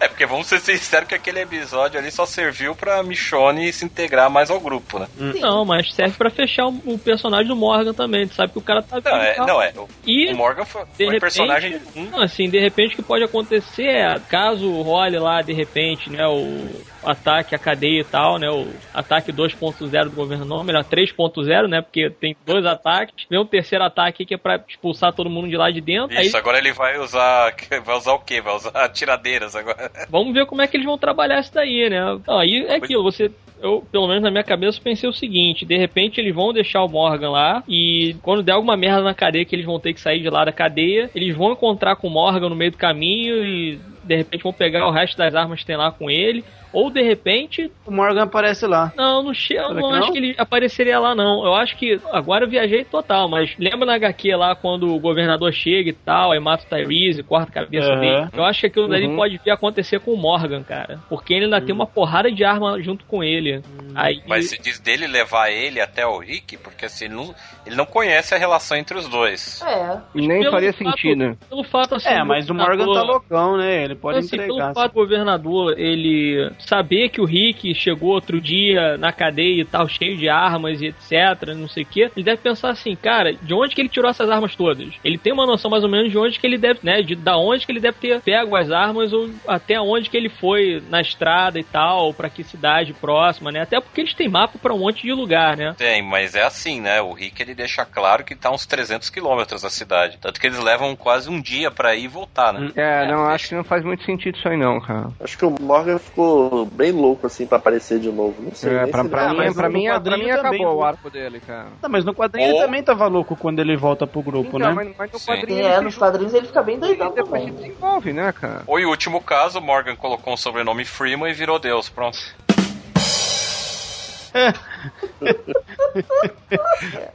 É, 0.00 0.08
porque 0.08 0.26
vamos 0.26 0.46
ser 0.46 0.60
sinceros 0.60 1.08
que 1.08 1.14
aquele 1.14 1.40
episódio 1.40 1.98
ali 1.98 2.10
só 2.10 2.24
serviu 2.26 2.74
pra 2.74 3.02
Michonne 3.02 3.72
se 3.72 3.84
integrar 3.84 4.30
mais 4.30 4.50
ao 4.50 4.60
grupo, 4.60 4.98
né? 4.98 5.06
Não, 5.40 5.64
mas 5.64 5.92
serve 5.94 6.16
pra 6.16 6.30
fechar 6.30 6.66
o, 6.66 6.80
o 6.86 6.98
personagem 6.98 7.46
do 7.48 7.56
Morgan 7.56 7.92
também. 7.92 8.26
Tu 8.26 8.34
sabe 8.34 8.52
que 8.52 8.58
o 8.58 8.62
cara 8.62 8.82
tá 8.82 9.00
Não, 9.04 9.16
é, 9.16 9.36
não, 9.38 9.62
é. 9.62 9.72
O, 9.76 9.88
E 10.06 10.32
o 10.32 10.36
Morgan 10.36 10.64
foi, 10.64 10.82
de 10.84 10.88
foi 10.96 11.04
repente- 11.06 11.20
personagem. 11.20 11.80
Hum, 11.96 12.08
Não, 12.10 12.22
assim, 12.22 12.48
de 12.48 12.58
repente 12.58 12.94
o 12.94 12.96
que 12.96 13.02
pode 13.02 13.24
acontecer 13.24 13.86
é, 13.88 14.18
caso 14.28 14.70
role 14.82 15.18
lá, 15.18 15.42
de 15.42 15.52
repente, 15.52 16.10
né, 16.10 16.26
o 16.26 16.68
ataque 17.02 17.54
à 17.54 17.58
cadeia 17.58 18.00
e 18.00 18.04
tal, 18.04 18.38
né, 18.38 18.48
o 18.50 18.66
ataque 18.92 19.32
2.0 19.32 20.04
do 20.04 20.10
governo, 20.10 20.44
não, 20.44 20.62
melhor 20.62 20.84
3.0, 20.84 21.66
né, 21.68 21.80
porque 21.80 22.10
tem 22.10 22.36
dois 22.44 22.64
ataques, 22.66 23.26
vem 23.30 23.40
um 23.40 23.46
terceiro 23.46 23.84
ataque 23.84 24.24
que 24.26 24.34
é 24.34 24.38
pra 24.38 24.62
expulsar 24.68 25.12
todo 25.14 25.30
mundo 25.30 25.48
de 25.48 25.56
lá 25.56 25.70
de 25.70 25.80
dentro, 25.80 26.12
Isso, 26.20 26.36
aí 26.36 26.40
agora 26.40 26.58
ele 26.58 26.72
vai 26.72 26.98
usar. 26.98 27.54
Vai 27.84 27.96
usar 27.96 28.12
o 28.12 28.18
quê? 28.20 28.40
Vai 28.40 28.54
usar 28.54 28.88
tiradeiras 28.90 29.49
agora. 29.54 29.90
vamos 30.08 30.32
ver 30.32 30.46
como 30.46 30.62
é 30.62 30.66
que 30.66 30.76
eles 30.76 30.86
vão 30.86 30.98
trabalhar 30.98 31.40
isso 31.40 31.52
daí, 31.52 31.88
né. 31.88 32.00
Aí 32.28 32.64
é 32.66 32.76
aquilo, 32.76 33.02
você... 33.02 33.30
Eu, 33.62 33.84
pelo 33.92 34.06
menos 34.08 34.22
na 34.22 34.30
minha 34.30 34.42
cabeça, 34.44 34.80
pensei 34.82 35.08
o 35.08 35.12
seguinte: 35.12 35.64
de 35.64 35.76
repente 35.76 36.20
eles 36.20 36.34
vão 36.34 36.52
deixar 36.52 36.82
o 36.82 36.88
Morgan 36.88 37.30
lá 37.30 37.62
e 37.68 38.16
quando 38.22 38.42
der 38.42 38.52
alguma 38.52 38.76
merda 38.76 39.02
na 39.02 39.14
cadeia 39.14 39.44
que 39.44 39.54
eles 39.54 39.66
vão 39.66 39.78
ter 39.78 39.92
que 39.92 40.00
sair 40.00 40.20
de 40.20 40.30
lá 40.30 40.44
da 40.44 40.52
cadeia, 40.52 41.10
eles 41.14 41.34
vão 41.36 41.52
encontrar 41.52 41.96
com 41.96 42.06
o 42.08 42.10
Morgan 42.10 42.48
no 42.48 42.56
meio 42.56 42.70
do 42.70 42.76
caminho 42.78 43.44
e 43.44 43.78
de 44.02 44.16
repente 44.16 44.42
vão 44.42 44.52
pegar 44.52 44.86
o 44.88 44.90
resto 44.90 45.16
das 45.16 45.34
armas 45.34 45.60
que 45.60 45.66
tem 45.66 45.76
lá 45.76 45.90
com 45.92 46.10
ele. 46.10 46.44
Ou 46.72 46.88
de 46.88 47.02
repente, 47.02 47.68
O 47.84 47.90
Morgan 47.90 48.22
aparece 48.22 48.64
lá. 48.64 48.92
não, 48.96 49.24
não, 49.24 49.34
che- 49.34 49.54
eu 49.54 49.74
não 49.74 49.88
que 49.90 49.96
acho 49.96 50.06
não? 50.06 50.12
que 50.12 50.18
ele 50.18 50.34
apareceria 50.38 51.00
lá, 51.00 51.16
não. 51.16 51.44
Eu 51.44 51.52
acho 51.54 51.76
que 51.76 51.98
agora 52.12 52.44
eu 52.44 52.48
viajei 52.48 52.84
total, 52.84 53.28
mas 53.28 53.56
lembra 53.58 53.84
na 53.84 53.94
HQ 53.94 54.36
lá 54.36 54.54
quando 54.54 54.94
o 54.94 55.00
governador 55.00 55.52
chega 55.52 55.90
e 55.90 55.92
tal, 55.92 56.30
aí 56.30 56.38
mata 56.38 56.64
o 56.64 56.68
Tyrese, 56.68 57.24
corta 57.24 57.50
a 57.50 57.64
cabeça 57.64 57.90
Aham. 57.90 58.00
dele. 58.00 58.28
Eu 58.32 58.44
acho 58.44 58.60
que 58.60 58.66
aquilo 58.68 58.86
dali 58.86 59.06
Uhum. 59.08 59.16
pode 59.16 59.40
vir 59.44 59.50
acontecer 59.50 59.98
com 59.98 60.12
o 60.12 60.16
Morgan, 60.16 60.62
cara. 60.62 61.00
Porque 61.08 61.34
ele 61.34 61.46
ainda 61.46 61.60
tem 61.60 61.74
uma 61.74 61.86
porrada 61.88 62.30
de 62.30 62.44
arma 62.44 62.80
junto 62.80 63.04
com 63.04 63.22
ele. 63.24 63.49
Aí, 63.94 64.22
Mas 64.26 64.48
se 64.50 64.60
diz 64.60 64.78
dele 64.78 65.06
levar 65.06 65.50
ele 65.50 65.80
até 65.80 66.06
o 66.06 66.18
Rick, 66.18 66.56
porque 66.58 66.86
assim, 66.86 67.06
ele 67.06 67.14
não, 67.14 67.34
ele 67.66 67.74
não 67.76 67.86
conhece 67.86 68.34
a 68.34 68.38
relação 68.38 68.76
entre 68.76 68.96
os 68.96 69.08
dois. 69.08 69.60
É. 69.62 69.98
Nem 70.14 70.40
pelo 70.40 70.50
faria 70.52 70.72
fato- 70.72 70.84
sentido. 70.84 71.38
Pelo 71.48 71.64
fato 71.64 71.94
assim. 71.96 72.08
É, 72.08 72.22
mas 72.22 72.48
o 72.48 72.54
Morgan 72.54 72.92
tá 72.92 73.02
loucão, 73.02 73.56
né? 73.56 73.84
Ele 73.84 73.94
pode 73.94 74.18
assim, 74.18 74.36
entregar. 74.36 74.54
pelo 74.54 74.74
fato 74.74 74.92
do 74.92 75.00
governador 75.00 75.78
ele 75.78 76.50
saber 76.58 77.08
que 77.08 77.20
o 77.20 77.24
Rick 77.24 77.74
chegou 77.74 78.10
outro 78.10 78.40
dia 78.40 78.96
na 78.96 79.12
cadeia 79.12 79.62
e 79.62 79.64
tal, 79.64 79.88
cheio 79.88 80.16
de 80.16 80.28
armas 80.28 80.80
e 80.80 80.86
etc, 80.86 81.54
não 81.56 81.68
sei 81.68 81.82
o 81.82 81.86
que, 81.86 82.00
ele 82.02 82.24
deve 82.24 82.38
pensar 82.38 82.70
assim, 82.70 82.94
cara, 82.94 83.32
de 83.32 83.54
onde 83.54 83.74
que 83.74 83.80
ele 83.80 83.88
tirou 83.88 84.10
essas 84.10 84.30
armas 84.30 84.54
todas? 84.54 84.88
Ele 85.04 85.18
tem 85.18 85.32
uma 85.32 85.46
noção 85.46 85.70
mais 85.70 85.82
ou 85.84 85.90
menos 85.90 86.10
de 86.10 86.18
onde 86.18 86.38
que 86.38 86.46
ele 86.46 86.58
deve, 86.58 86.80
né, 86.82 87.02
de 87.02 87.14
da 87.14 87.36
onde 87.36 87.64
que 87.66 87.72
ele 87.72 87.80
deve 87.80 87.98
ter 87.98 88.20
pego 88.20 88.56
as 88.56 88.70
armas 88.70 89.12
ou 89.12 89.30
até 89.46 89.80
onde 89.80 90.10
que 90.10 90.16
ele 90.16 90.28
foi 90.28 90.82
na 90.88 91.00
estrada 91.00 91.58
e 91.58 91.64
tal, 91.64 92.12
pra 92.12 92.28
que 92.28 92.42
cidade 92.44 92.92
próxima, 92.92 93.39
né? 93.50 93.60
Até 93.62 93.80
porque 93.80 94.00
eles 94.00 94.14
têm 94.14 94.28
mapa 94.28 94.58
pra 94.60 94.74
um 94.74 94.78
monte 94.80 95.02
de 95.02 95.12
lugar, 95.12 95.56
né? 95.56 95.74
Tem, 95.78 96.02
mas 96.02 96.34
é 96.34 96.42
assim, 96.42 96.80
né? 96.80 97.00
O 97.00 97.12
Rick 97.12 97.40
ele 97.40 97.54
deixa 97.54 97.84
claro 97.84 98.24
que 98.24 98.34
tá 98.34 98.50
uns 98.50 98.66
300 98.66 99.08
quilômetros 99.10 99.62
da 99.62 99.70
cidade. 99.70 100.18
Tanto 100.20 100.40
que 100.40 100.46
eles 100.46 100.58
levam 100.58 100.96
quase 100.96 101.30
um 101.30 101.40
dia 101.40 101.70
pra 101.70 101.94
ir 101.94 102.04
e 102.04 102.08
voltar, 102.08 102.52
né? 102.52 102.70
É, 102.74 103.06
não, 103.06 103.26
acho 103.26 103.48
que 103.50 103.54
não 103.54 103.62
faz 103.62 103.84
muito 103.84 104.02
sentido 104.04 104.36
isso 104.36 104.48
aí 104.48 104.56
não, 104.56 104.80
cara. 104.80 105.10
Acho 105.20 105.36
que 105.38 105.44
o 105.44 105.54
Morgan 105.60 105.98
ficou 105.98 106.66
bem 106.66 106.90
louco 106.90 107.26
assim 107.26 107.46
pra 107.46 107.58
aparecer 107.58 108.00
de 108.00 108.10
novo. 108.10 108.42
Não 108.42 108.54
sei. 108.54 108.74
É, 108.74 108.86
pra, 108.86 109.02
se 109.04 109.08
pra 109.10 109.28
mim, 109.28 109.36
pra 109.36 109.68
mim, 109.68 109.84
pra 109.84 110.16
mim 110.16 110.24
também, 110.24 110.30
acabou 110.32 110.76
o 110.78 110.82
arco 110.84 111.10
dele, 111.10 111.40
cara. 111.40 111.66
Tá, 111.80 111.88
mas 111.88 112.04
no 112.04 112.14
quadrinho 112.14 112.48
ele 112.50 112.58
também 112.58 112.82
tava 112.82 113.06
louco 113.06 113.36
quando 113.36 113.60
ele 113.60 113.76
volta 113.76 114.06
pro 114.06 114.22
grupo, 114.22 114.56
Então, 114.56 114.68
né? 114.68 114.72
mas, 114.74 114.96
mas 114.96 115.12
no 115.12 115.18
Sim. 115.18 115.26
quadrinho 115.32 115.66
É, 115.66 115.74
ele 115.76 115.84
nos 115.84 115.96
quadrinhos 115.96 116.32
ele 116.34 116.46
fica 116.46 116.62
bem 116.62 116.78
doidão 116.78 117.06
ele 117.08 117.14
depois 117.16 117.42
se 117.42 117.48
também. 117.50 117.68
desenvolve, 117.68 118.12
né, 118.12 118.32
cara? 118.32 118.62
Ou 118.66 118.78
em 118.80 118.86
último 118.86 119.20
caso, 119.20 119.58
o 119.58 119.62
Morgan 119.62 119.94
colocou 119.96 120.32
um 120.32 120.36
sobrenome 120.36 120.84
Freeman 120.84 121.30
e 121.30 121.34
virou 121.34 121.58
Deus. 121.58 121.88
Pronto. 121.88 122.18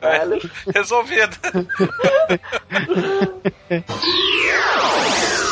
Caralho. 0.02 0.40
Resolvido. 0.74 1.38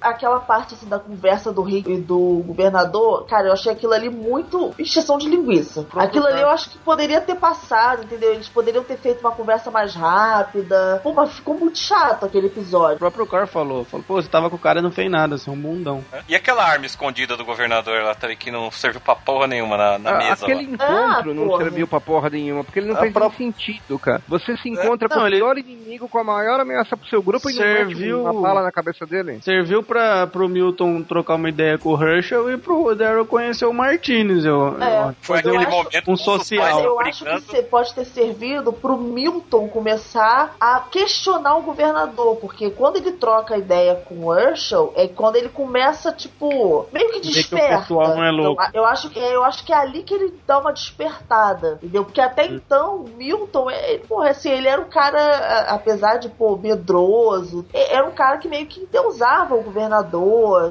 Aquela 0.00 0.40
parte 0.40 0.74
assim, 0.74 0.88
da 0.88 0.98
conversa 0.98 1.52
do 1.52 1.62
Rick 1.62 1.90
e 1.92 1.96
do 2.00 2.42
governador, 2.46 3.26
cara, 3.26 3.48
eu 3.48 3.52
achei 3.52 3.72
aquilo 3.72 3.92
ali 3.92 4.08
muito 4.08 4.72
exceção 4.78 5.18
de 5.18 5.28
linguiça. 5.28 5.86
Aquilo 5.94 6.26
ali 6.26 6.40
eu 6.40 6.48
acho 6.50 6.70
que 6.70 6.78
poderia 6.78 7.20
ter 7.20 7.34
passado, 7.36 8.04
entendeu? 8.04 8.32
Eles 8.32 8.48
poderiam 8.48 8.82
ter 8.84 8.96
feito 8.96 9.20
uma 9.20 9.32
conversa 9.32 9.70
mais 9.70 9.94
rápida. 9.94 11.00
Pô, 11.02 11.12
mas 11.12 11.32
ficou 11.32 11.58
muito 11.58 11.78
chato 11.78 12.24
aquele 12.24 12.46
O 12.46 12.50
episódio. 12.50 12.98
próprio 12.98 13.26
Car 13.26 13.46
falou, 13.46 13.84
falou, 13.84 14.04
pô, 14.06 14.14
você 14.20 14.28
tava 14.28 14.48
com 14.48 14.56
o 14.56 14.58
cara 14.58 14.78
e 14.80 14.82
não 14.82 14.90
fez 14.90 15.10
nada, 15.10 15.36
você 15.36 15.50
é 15.50 15.52
um 15.52 15.56
bundão. 15.60 16.04
E 16.28 16.34
aquela 16.34 16.64
arma 16.64 16.86
escondida 16.86 17.36
do 17.36 17.44
governador 17.44 18.02
lá 18.02 18.14
também, 18.14 18.36
que 18.36 18.50
não 18.50 18.70
serviu 18.70 19.00
pra 19.00 19.14
porra 19.14 19.46
nenhuma 19.46 19.76
na, 19.76 19.98
na 19.98 20.10
Ah, 20.10 20.18
mesa 20.18 20.32
Aquele 20.44 20.54
lá. 20.54 20.62
encontro 20.62 21.30
Ah, 21.30 21.34
não 21.34 21.46
porra. 21.48 21.62
serviu 21.64 21.86
pra 21.88 22.00
porra 22.00 22.30
nenhuma, 22.30 22.64
porque 22.64 22.78
ele 22.78 22.88
não 22.88 22.96
A 22.96 23.00
fez 23.00 23.14
nenhum 23.14 23.30
sentido, 23.32 23.98
cara. 23.98 24.22
Você 24.28 24.56
se 24.56 24.68
encontra 24.68 25.08
com 25.08 25.16
Não, 25.16 25.24
o 25.24 25.26
ele- 25.26 25.36
pior 25.36 25.58
inimigo, 25.58 26.08
com 26.08 26.18
a 26.18 26.24
maior 26.24 26.60
ameaça 26.60 26.96
pro 26.96 27.08
seu 27.08 27.22
grupo 27.22 27.50
e 27.50 27.54
não 27.54 27.62
Serviu- 27.62 28.24
mete 28.24 28.34
uma 28.36 28.40
bala 28.42 28.62
na 28.62 28.72
cabeça 28.72 29.04
dele? 29.06 29.40
Serviu 29.42 29.82
pra, 29.90 30.24
pro 30.28 30.48
Milton 30.48 31.02
trocar 31.02 31.34
uma 31.34 31.48
ideia 31.48 31.76
com 31.76 31.88
o 31.94 32.00
Herschel 32.00 32.48
e 32.52 32.56
pro 32.56 32.94
Daryl 32.94 33.26
conhecer 33.26 33.64
o 33.66 33.72
Martinez. 33.74 34.44
Eu, 34.44 34.80
É. 34.80 35.08
eu- 35.08 35.14
Foi 35.20 35.36
Eu 35.36 35.40
aquele 35.40 35.56
acho- 35.58 35.70
momento 35.76 36.10
um 36.10 36.14
que 36.16 36.22
social. 36.22 36.74
Mas 36.76 36.84
eu 36.84 37.00
acho 37.00 37.24
que 37.48 37.62
pode 37.62 37.92
ter 37.94 38.04
servido 38.04 38.72
pro 38.72 38.96
Milton 38.96 39.68
começar 39.68 40.54
a 40.60 40.80
questionar 40.90 41.56
o 41.56 41.62
governador, 41.62 42.36
porque 42.36 42.70
quando 42.70 42.96
ele 42.98 43.10
troca 43.12 43.56
ideia 43.58 43.96
com 43.96 44.26
o 44.26 44.34
Herschel, 44.38 44.92
é 44.96 45.08
quando 45.08 45.34
ele 45.36 45.48
começa, 45.48 46.12
tipo, 46.12 46.86
meio 46.92 47.08
que 47.10 47.20
que 47.20 47.28
desperta. 47.32 47.78
pessoal 47.80 48.08
não 48.14 48.24
é 48.24 48.30
louco. 48.30 48.62
Eu, 48.72 48.82
eu 48.82 48.86
acho 48.86 49.10
que, 49.10 49.18
eu 49.18 49.42
acho 49.44 49.64
que 49.66 49.72
é 49.72 49.76
ali 49.76 50.02
que 50.04 50.14
ele 50.14 50.32
dá 50.46 50.58
uma 50.58 50.72
despertada, 50.72 51.74
entendeu? 51.82 52.04
Porque 52.04 52.20
até 52.20 52.46
então, 52.46 52.96
o 53.04 53.08
Milton, 53.16 53.68
ele, 53.70 53.98
porra, 54.08 54.30
assim, 54.30 54.50
ele 54.50 54.68
era 54.68 54.80
um 54.80 54.88
cara, 54.88 55.66
apesar 55.68 56.16
de, 56.18 56.28
pô, 56.28 56.56
medroso, 56.56 57.66
e- 57.74 57.92
era 57.92 58.06
um 58.06 58.12
cara 58.12 58.38
que 58.38 58.48
meio 58.48 58.66
que 58.66 58.80
endeusava 58.80 59.54
o 59.54 59.62
governador, 59.62 59.79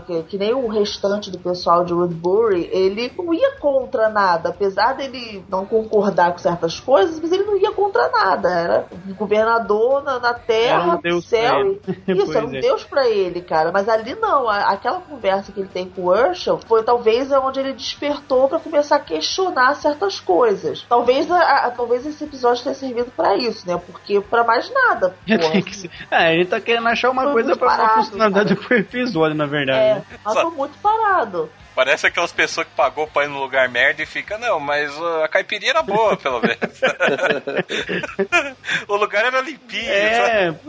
que, 0.05 0.23
que 0.23 0.37
nem 0.37 0.53
o 0.53 0.67
restante 0.67 1.31
do 1.31 1.37
pessoal 1.39 1.83
de 1.83 1.93
Woodbury, 1.93 2.69
ele 2.71 3.11
não 3.17 3.33
ia 3.33 3.51
contra 3.59 4.09
nada, 4.09 4.49
apesar 4.49 4.93
dele 4.93 5.43
não 5.49 5.65
concordar 5.65 6.31
com 6.31 6.37
certas 6.37 6.79
coisas, 6.79 7.19
mas 7.19 7.31
ele 7.31 7.43
não 7.43 7.57
ia 7.57 7.71
contra 7.71 8.09
nada, 8.09 8.49
era 8.49 8.85
um 9.07 9.13
governador 9.13 10.03
na, 10.03 10.19
na 10.19 10.33
terra, 10.33 10.99
um 11.03 11.09
no 11.15 11.21
céu, 11.21 11.79
e, 12.07 12.11
isso, 12.11 12.37
era 12.37 12.45
um 12.45 12.55
é. 12.55 12.59
deus 12.61 12.83
pra 12.83 13.07
ele, 13.07 13.41
cara, 13.41 13.71
mas 13.71 13.87
ali 13.89 14.15
não, 14.15 14.47
a- 14.47 14.69
aquela 14.71 14.99
conversa 14.99 15.51
que 15.51 15.59
ele 15.59 15.69
tem 15.69 15.87
com 15.87 16.05
o 16.05 16.15
Herschel 16.15 16.59
foi 16.67 16.83
talvez 16.83 17.31
onde 17.31 17.59
ele 17.59 17.73
despertou 17.73 18.47
pra 18.47 18.59
começar 18.59 18.97
a 18.97 18.99
questionar 18.99 19.75
certas 19.75 20.19
coisas. 20.19 20.85
Talvez, 20.87 21.29
a- 21.31 21.65
a- 21.67 21.71
talvez 21.71 22.05
esse 22.05 22.23
episódio 22.23 22.63
tenha 22.63 22.75
servido 22.75 23.11
pra 23.15 23.35
isso, 23.35 23.67
né, 23.67 23.79
porque 23.85 24.19
pra 24.21 24.43
mais 24.43 24.71
nada, 24.73 25.15
porra. 25.27 25.61
Ser- 25.71 25.89
É, 26.11 26.33
ele 26.35 26.45
tá 26.45 26.59
querendo 26.59 26.87
achar 26.87 27.09
uma 27.09 27.31
coisa 27.31 27.55
pra 27.55 27.89
funcionalidade 27.95 28.55
pro 28.55 28.75
episódio, 29.01 29.35
na 29.35 29.45
verdade. 29.45 29.79
É, 29.79 29.95
né? 29.95 30.03
mas 30.23 30.33
tô 30.35 30.51
muito 30.51 30.77
parado. 30.79 31.49
Parece 31.79 32.05
aquelas 32.07 32.33
pessoas 32.33 32.67
que 32.67 32.73
pagou 32.75 33.07
pra 33.07 33.23
ir 33.23 33.29
no 33.29 33.39
lugar 33.39 33.69
merda 33.69 34.03
e 34.03 34.05
fica, 34.05 34.37
não, 34.37 34.59
mas 34.59 34.93
uh, 34.97 35.23
a 35.23 35.29
caipirinha 35.29 35.71
era 35.71 35.81
boa, 35.81 36.17
pelo 36.17 36.41
menos. 36.41 36.59
o 38.85 38.97
lugar 38.97 39.23
era 39.23 39.39
limpinho. 39.39 39.89
É, 39.89 40.47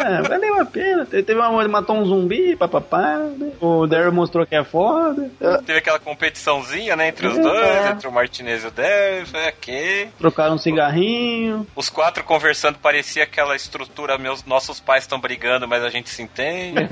é, 0.00 0.22
valeu 0.26 0.58
a 0.58 0.64
pena. 0.64 1.04
Te- 1.04 1.22
Teve 1.22 1.38
uma 1.38 1.60
ele 1.60 1.68
matou 1.70 1.96
um 1.96 2.04
zumbi, 2.06 2.56
papapá. 2.56 3.18
né? 3.18 3.52
O 3.60 3.86
Daryl 3.86 4.10
mostrou 4.10 4.46
que 4.46 4.56
é 4.56 4.64
foda. 4.64 5.30
Teve 5.66 5.80
aquela 5.80 5.98
competiçãozinha, 5.98 6.96
né, 6.96 7.08
entre 7.08 7.26
os 7.26 7.36
É. 7.36 7.42
dois, 7.42 7.86
entre 7.90 8.08
o 8.08 8.12
Martinez 8.12 8.64
e 8.64 8.68
o 8.68 8.70
Daryl, 8.70 9.26
foi 9.26 9.48
ok. 9.48 10.08
Trocaram 10.18 10.54
um 10.54 10.58
cigarrinho. 10.58 11.66
Os 11.76 11.90
quatro 11.90 12.24
conversando, 12.24 12.78
parecia 12.78 13.24
aquela 13.24 13.54
estrutura, 13.54 14.16
meus 14.16 14.42
nossos 14.46 14.80
pais 14.80 15.04
estão 15.04 15.20
brigando, 15.20 15.68
mas 15.68 15.84
a 15.84 15.90
gente 15.90 16.08
se 16.08 16.22
entende. 16.22 16.80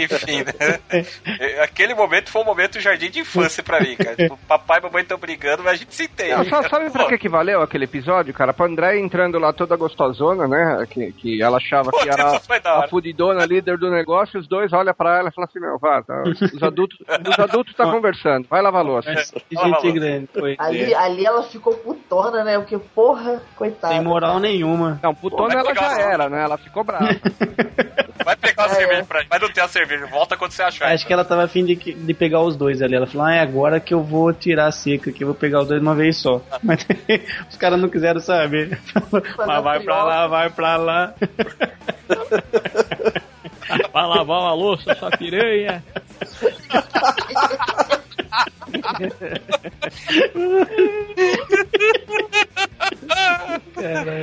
Enfim, 0.00 0.44
né? 0.44 0.78
Aquele 1.60 1.92
momento 1.94 2.30
foi 2.30 2.42
um 2.42 2.51
momento 2.52 2.80
jardim 2.80 3.10
de 3.10 3.20
infância 3.20 3.62
pra 3.62 3.80
mim, 3.80 3.96
cara. 3.96 4.16
Tipo, 4.22 4.36
papai 4.46 4.78
e 4.78 4.82
mamãe 4.82 5.02
estão 5.02 5.18
brigando, 5.18 5.62
mas 5.62 5.72
a 5.72 5.76
gente 5.76 5.94
se 5.94 6.04
entende. 6.04 6.34
Não, 6.34 6.44
só, 6.44 6.62
sabe 6.68 6.90
pra 6.90 7.04
Pô, 7.04 7.08
que, 7.08 7.18
que 7.18 7.28
valeu 7.28 7.60
aquele 7.60 7.84
episódio, 7.84 8.32
cara? 8.32 8.52
Pra 8.52 8.66
André 8.66 8.98
entrando 8.98 9.38
lá 9.38 9.52
toda 9.52 9.74
gostosona, 9.76 10.46
né? 10.46 10.86
Que, 10.88 11.12
que 11.12 11.42
ela 11.42 11.56
achava 11.56 11.90
que 11.90 11.98
Putz, 11.98 12.06
era 12.06 12.40
a 12.78 12.88
fudidona 12.88 13.44
líder 13.44 13.78
do 13.78 13.90
negócio, 13.90 14.38
os 14.38 14.46
dois 14.46 14.72
olham 14.72 14.94
pra 14.94 15.18
ela 15.18 15.28
e 15.28 15.34
falam 15.34 15.48
assim, 15.48 15.60
meu, 15.60 15.78
vá, 15.78 16.02
tá, 16.02 16.22
os 16.22 16.62
adultos 16.62 16.98
os 17.28 17.38
adultos 17.38 17.74
tá 17.74 17.84
conversando, 17.90 18.46
vai 18.48 18.62
lavar 18.62 18.82
a 18.82 18.84
louça. 18.84 19.12
Que 19.48 19.54
Fala, 19.54 19.80
gente 19.80 19.92
grande. 19.92 20.28
Foi. 20.32 20.56
Ali, 20.58 20.94
ali 20.94 21.24
ela 21.24 21.42
ficou 21.42 21.74
putona, 21.74 22.44
né? 22.44 22.58
Porque, 22.58 22.78
porra, 22.78 23.42
coitada. 23.56 23.94
Sem 23.94 24.02
moral 24.02 24.38
nenhuma. 24.38 25.00
Não, 25.02 25.14
putona 25.14 25.48
Vai 25.48 25.58
ela 25.58 25.74
já 25.74 26.00
era, 26.00 26.28
né? 26.28 26.42
Ela 26.42 26.58
ficou 26.58 26.84
brava. 26.84 27.08
Vai 28.24 28.36
pegar 28.36 28.64
a 28.64 28.66
É. 28.72 28.74
cerveja 28.74 29.04
pra 29.04 29.24
Vai 29.28 29.38
não 29.38 29.48
ter 29.50 29.60
a 29.60 29.68
cerveja, 29.68 30.06
volta 30.06 30.36
quando 30.36 30.52
você 30.52 30.62
achar. 30.62 30.92
Acho 30.92 31.06
que 31.06 31.12
ela 31.12 31.24
tava 31.24 31.44
afim 31.44 31.64
de, 31.64 31.74
de 31.76 32.14
pegar 32.14 32.40
os 32.40 32.56
dois 32.56 32.82
ali. 32.82 32.94
Ela 32.94 33.06
falou, 33.06 33.26
ah, 33.26 33.34
é 33.34 33.40
agora 33.40 33.80
que 33.80 33.92
eu 33.94 34.02
vou 34.02 34.32
tirar 34.32 34.66
a 34.66 34.72
seca, 34.72 35.12
que 35.12 35.22
eu 35.24 35.28
vou 35.28 35.34
pegar 35.34 35.62
os 35.62 35.68
dois 35.68 35.80
de 35.80 35.86
uma 35.86 35.94
vez 35.94 36.16
só. 36.16 36.40
Mas 36.62 36.86
os 37.50 37.56
caras 37.56 37.80
não 37.80 37.88
quiseram 37.88 38.20
saber. 38.20 38.78
Mas 39.38 39.62
vai 39.62 39.80
pra 39.80 40.04
lá, 40.04 40.26
vai 40.26 40.50
pra 40.50 40.76
lá. 40.76 41.14
Vai 43.92 44.06
lavar 44.06 44.40
uma 44.40 44.54
louça, 44.54 44.94
sua 44.94 45.10
piranha. 45.10 45.82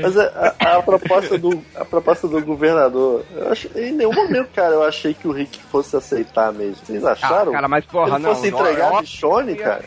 Mas 0.01 0.17
a, 0.17 0.55
a- 0.59 0.78
a 0.78 0.82
proposta 0.84 1.38
do, 1.38 1.61
a 1.76 1.84
proposta 1.84 2.28
do 2.28 2.41
governador, 2.41 3.26
eu 3.36 3.51
acho, 3.51 3.67
em 3.78 3.91
nenhum 3.91 4.13
momento, 4.13 4.49
cara, 4.55 4.74
eu 4.74 4.84
achei 4.84 5.13
que 5.13 5.28
o 5.28 5.32
Rick 5.32 5.61
fosse 5.63 5.95
aceitar 5.95 6.51
mesmo. 6.53 6.78
Vocês 6.86 7.03
acharam? 7.03 7.51
Ah, 7.51 7.55
cara, 7.55 7.67
mas 7.67 7.86
porra, 7.86 8.15
Ele 8.15 8.20
não. 8.20 8.36
fosse 8.36 8.47
entregar 8.47 8.91
ó, 8.91 8.97
a 8.97 9.01
Michonne, 9.01 9.55
cara? 9.55 9.84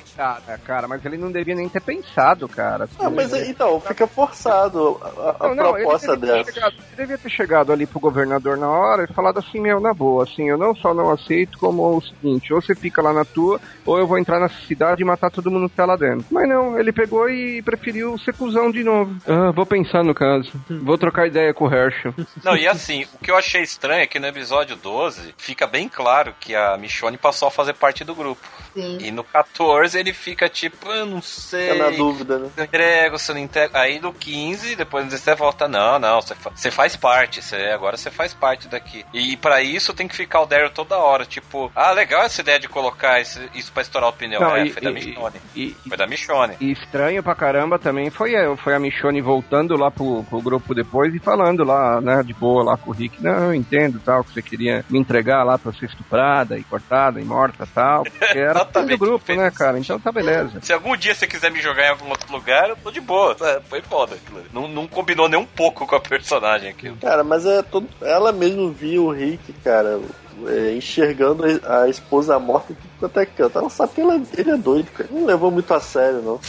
cara, 0.64 0.88
mas 0.88 1.04
ele 1.04 1.16
não 1.16 1.30
devia 1.30 1.54
nem 1.54 1.68
ter 1.68 1.80
pensado, 1.80 2.48
cara. 2.48 2.88
Ah, 2.98 3.10
mas 3.10 3.32
então, 3.48 3.80
fica 3.80 4.06
forçado 4.06 5.00
a, 5.02 5.46
a 5.46 5.48
Não, 5.48 5.54
não, 5.54 5.64
ele 5.76 5.84
proposta 5.84 6.16
dessa. 6.16 6.52
chegado, 6.52 6.74
ele 6.74 6.96
devia 6.96 7.18
ter 7.18 7.30
chegado 7.30 7.72
ali 7.72 7.86
pro 7.86 8.00
governador 8.00 8.56
na 8.56 8.68
hora 8.68 9.04
e 9.08 9.14
falado 9.14 9.38
assim, 9.38 9.60
meu, 9.60 9.80
na 9.80 9.94
boa, 9.94 10.24
assim, 10.24 10.48
eu 10.48 10.58
não 10.58 10.74
só 10.74 10.92
não 10.92 11.10
aceito, 11.10 11.58
como 11.58 11.96
o 11.96 12.02
seguinte, 12.02 12.52
ou 12.52 12.60
você 12.60 12.74
fica 12.74 13.00
lá 13.00 13.12
na 13.12 13.24
tua, 13.24 13.60
ou 13.86 13.98
eu 13.98 14.06
vou 14.06 14.18
entrar 14.18 14.40
nessa 14.40 14.58
cidade 14.72 15.02
e 15.02 15.04
matar 15.04 15.30
todo 15.30 15.50
mundo 15.50 15.68
que 15.68 15.76
tá 15.76 15.84
lá 15.84 15.96
dentro. 15.96 16.26
Mas 16.30 16.48
não, 16.48 16.78
ele 16.78 16.92
pegou 16.92 17.28
e 17.28 17.62
preferiu 17.62 18.18
ser 18.18 18.34
cuzão 18.34 18.70
de 18.70 18.82
novo. 18.82 19.14
Ah, 19.26 19.50
vou 19.50 19.66
pensar 19.66 20.02
no 20.02 20.14
caso. 20.14 20.50
Vou 20.82 20.96
trocar 20.96 21.26
ideia 21.26 21.52
com 21.52 21.66
o 21.66 21.72
Herschel. 21.72 22.14
Não, 22.42 22.56
e 22.56 22.66
assim, 22.66 23.06
o 23.14 23.18
que 23.18 23.30
eu 23.30 23.36
achei 23.36 23.62
estranho 23.62 24.02
é 24.02 24.06
que 24.06 24.18
no 24.18 24.26
episódio 24.26 24.76
12 24.76 25.34
fica 25.36 25.66
bem 25.66 25.88
claro 25.88 26.34
que 26.40 26.54
a 26.54 26.76
Michonne 26.76 27.16
passou 27.16 27.48
a 27.48 27.50
fazer 27.50 27.74
parte 27.74 28.04
do 28.04 28.14
grupo. 28.14 28.40
Sim. 28.74 28.98
E 29.00 29.10
no 29.10 29.22
14 29.24 29.98
ele 29.98 30.12
fica 30.12 30.48
tipo, 30.48 30.88
eu 30.90 31.06
não 31.06 31.20
sei. 31.22 31.70
Fica 31.72 31.84
na 31.90 31.90
dúvida, 31.96 32.38
né? 32.38 32.48
Se 32.54 32.60
eu 32.60 32.64
entrego, 32.64 33.18
se 33.18 33.30
eu 33.30 33.34
não 33.34 33.42
entrego. 33.42 33.76
Aí 33.76 34.00
no 34.00 34.12
15, 34.12 34.76
depois 34.76 35.06
você 35.12 35.34
volta, 35.34 35.66
não, 35.68 35.98
não, 35.98 36.20
você, 36.20 36.34
fa- 36.34 36.50
você 36.54 36.70
faz 36.70 36.96
parte, 36.96 37.42
você, 37.42 37.56
agora 37.74 37.96
você 37.96 38.10
faz 38.10 38.32
parte 38.34 38.68
daqui. 38.68 39.04
E 39.12 39.36
pra 39.36 39.62
isso 39.62 39.92
tem 39.94 40.08
que 40.08 40.16
ficar 40.16 40.40
o 40.40 40.46
Daryl 40.46 40.70
toda 40.70 40.96
hora, 40.96 41.24
tipo, 41.24 41.70
ah, 41.74 41.92
legal 41.92 42.22
essa 42.22 42.40
ideia 42.40 42.58
de 42.58 42.68
colocar 42.68 43.20
esse- 43.20 43.48
isso 43.54 43.72
pra 43.72 43.82
estourar 43.82 44.08
o 44.10 44.12
pneu. 44.12 44.40
Não, 44.40 44.56
é, 44.56 44.66
e- 44.66 44.70
foi 44.72 44.82
da 44.82 44.90
Michonne. 44.90 45.36
E, 45.54 45.76
Foi 45.88 45.96
da 45.96 46.06
Michonne. 46.06 46.56
E 46.60 46.72
estranho 46.72 47.22
pra 47.22 47.34
caramba 47.34 47.78
também 47.78 48.10
foi, 48.10 48.34
a- 48.34 48.56
foi 48.56 48.74
a 48.74 48.78
Michonne 48.78 49.20
voltando 49.20 49.76
lá 49.76 49.90
pro, 49.90 50.24
pro 50.24 50.40
grupo 50.40 50.74
depois 50.74 51.14
e 51.14 51.18
falando 51.18 51.64
lá, 51.64 52.00
né, 52.00 52.22
de 52.22 52.32
boa 52.32 52.62
lá 52.64 52.76
com 52.76 52.90
o 52.90 52.92
Rick, 52.94 53.22
não, 53.22 53.46
eu 53.46 53.54
entendo 53.54 54.00
tal, 54.04 54.24
que 54.24 54.32
você 54.32 54.42
queria 54.42 54.84
me 54.88 54.98
entregar 54.98 55.42
lá 55.44 55.58
pra 55.58 55.72
ser 55.72 55.86
estuprada 55.86 56.58
e 56.58 56.62
cortada 56.64 57.20
e 57.20 57.24
morta 57.24 57.66
tal, 57.74 58.04
porque 58.04 58.38
era 58.38 58.61
fim 58.64 58.72
do 58.72 58.78
Exatamente, 58.78 58.98
grupo, 58.98 59.34
né, 59.34 59.50
cara, 59.50 59.78
então 59.78 59.98
tá 59.98 60.12
beleza. 60.12 60.60
Se 60.62 60.72
algum 60.72 60.96
dia 60.96 61.14
você 61.14 61.26
quiser 61.26 61.50
me 61.50 61.60
jogar 61.60 61.86
em 61.86 61.90
algum 61.90 62.08
outro 62.08 62.30
lugar, 62.32 62.68
eu 62.68 62.76
tô 62.76 62.90
de 62.90 63.00
boa. 63.00 63.36
É, 63.40 63.60
foi 63.68 63.82
foda. 63.82 64.16
Não, 64.52 64.68
não 64.68 64.86
combinou 64.86 65.28
nem 65.28 65.38
um 65.38 65.46
pouco 65.46 65.86
com 65.86 65.94
a 65.94 66.00
personagem 66.00 66.70
aquilo. 66.70 66.96
Cara, 66.96 67.24
mas 67.24 67.44
é 67.44 67.62
todo... 67.62 67.88
ela 68.00 68.32
mesmo 68.32 68.70
viu 68.70 69.06
o 69.06 69.12
Rick, 69.12 69.52
cara, 69.64 70.00
é, 70.46 70.74
enxergando 70.74 71.44
a 71.64 71.88
esposa 71.88 72.38
morta 72.38 72.72
em 72.72 72.76
tudo 73.02 73.10
quanto 73.10 73.20
é 73.20 73.26
canto. 73.26 73.58
Ela 73.58 73.70
sabe 73.70 73.92
que 73.94 74.00
ela- 74.00 74.20
ele 74.36 74.50
é 74.50 74.56
doido, 74.56 74.90
cara. 74.92 75.08
Não 75.12 75.24
levou 75.26 75.50
muito 75.50 75.72
a 75.74 75.80
sério, 75.80 76.22
não. 76.22 76.40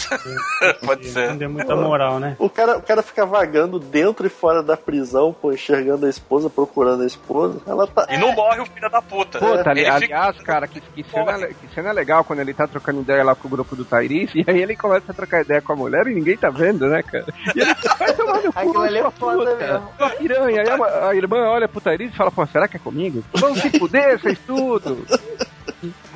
Pode 0.86 1.06
Não 1.08 1.14
ser. 1.14 1.36
deu 1.36 1.50
muita 1.50 1.76
moral, 1.76 2.20
né? 2.20 2.36
O 2.40 2.50
cara, 2.50 2.78
o 2.78 2.82
cara 2.82 3.02
fica 3.02 3.26
vagando 3.26 3.80
dentro 3.80 4.26
e 4.26 4.30
fora 4.30 4.62
da 4.62 4.78
prisão, 4.78 5.34
pô, 5.34 5.52
enxergando 5.52 6.06
a 6.06 6.10
esposa, 6.10 6.50
procurando 6.50 7.04
a 7.04 7.06
esposa. 7.06 7.60
Ela 7.68 7.88
tá. 7.88 8.06
E 8.10 8.18
não 8.18 8.32
morre 8.34 8.62
o 8.62 8.66
filho 8.66 8.90
da 8.90 9.02
puta. 9.02 9.40
Puta, 9.40 9.70
ali- 9.70 9.82
Ele 9.82 9.92
fica- 9.92 10.06
aliás, 10.16 10.42
cara, 10.42 10.68
que, 10.68 10.80
que, 10.82 11.04
cena, 11.04 11.48
que 11.48 11.74
cena 11.74 11.92
legal 11.92 12.24
quando 12.24 12.40
ele 12.40 12.54
tá 12.54 12.68
trocando 12.68 13.02
ideia 13.02 13.24
lá 13.24 13.36
com 13.36 13.48
o 13.48 13.52
grupo 13.52 13.76
do 13.76 13.86
Tyrese, 13.86 14.32
e 14.48 14.50
aí 14.50 14.62
ele 14.62 14.76
começa 14.76 15.12
a 15.12 15.16
trocar 15.16 15.42
ideia 15.42 15.62
com 15.62 15.74
a 15.74 15.76
mulher 15.76 16.08
e 16.08 16.14
ninguém 16.16 16.38
tá 16.38 16.50
vendo, 16.50 16.88
né, 16.88 17.02
cara? 17.04 17.26
E 17.56 17.60
ele 17.60 17.74
vai 18.00 18.14
tomar 18.14 18.42
no 18.42 18.54
cu, 18.54 18.86
é 18.86 19.12
puta, 19.12 19.56
mesmo. 19.56 20.18
piranha. 20.18 20.62
Aí 20.62 20.70
a, 20.70 21.10
a 21.10 21.16
irmã 21.16 21.38
olha 21.50 21.68
pro 21.68 21.82
Tyrese 21.82 22.14
e 22.14 22.18
fala, 22.18 22.32
pô, 22.32 22.46
será 22.48 22.68
que 22.68 22.78
é 22.78 22.80
comigo? 22.80 23.24
Vamos 23.34 23.60
se 23.62 23.70
fuder, 23.80 24.20
fez 24.20 24.38
tudo. 24.46 25.06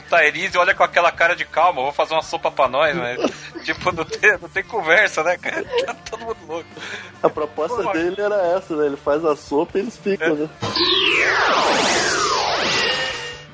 Tyrese 0.10 0.58
olha 0.58 0.74
com 0.74 0.84
aquela 0.84 1.12
cara 1.12 1.36
de 1.36 1.46
calma, 1.46 1.82
vou 1.82 1.92
fazer 1.92 2.14
uma 2.14 2.22
sopa 2.22 2.50
pra 2.50 2.68
nós, 2.68 2.96
mas 2.96 3.20
tipo, 3.64 3.92
não 3.92 4.06
tem, 4.06 4.38
não 4.40 4.50
tem 4.50 4.64
conversa, 4.64 5.24
né, 5.24 5.38
cara? 5.38 5.66
Tá 5.86 5.94
todo 6.10 6.26
mundo 6.26 6.38
louco. 6.48 6.70
A 7.24 7.30
proposta 7.30 7.84
Pô, 7.84 7.94
dele 7.94 8.20
era 8.20 8.36
essa, 8.58 8.76
né? 8.76 8.88
Ele 8.88 8.98
faz 8.98 9.24
a 9.24 9.36
sopa 9.36 9.78
e 9.78 9.82
eles 9.82 9.98
ficam, 9.98 10.36
né? 10.36 10.50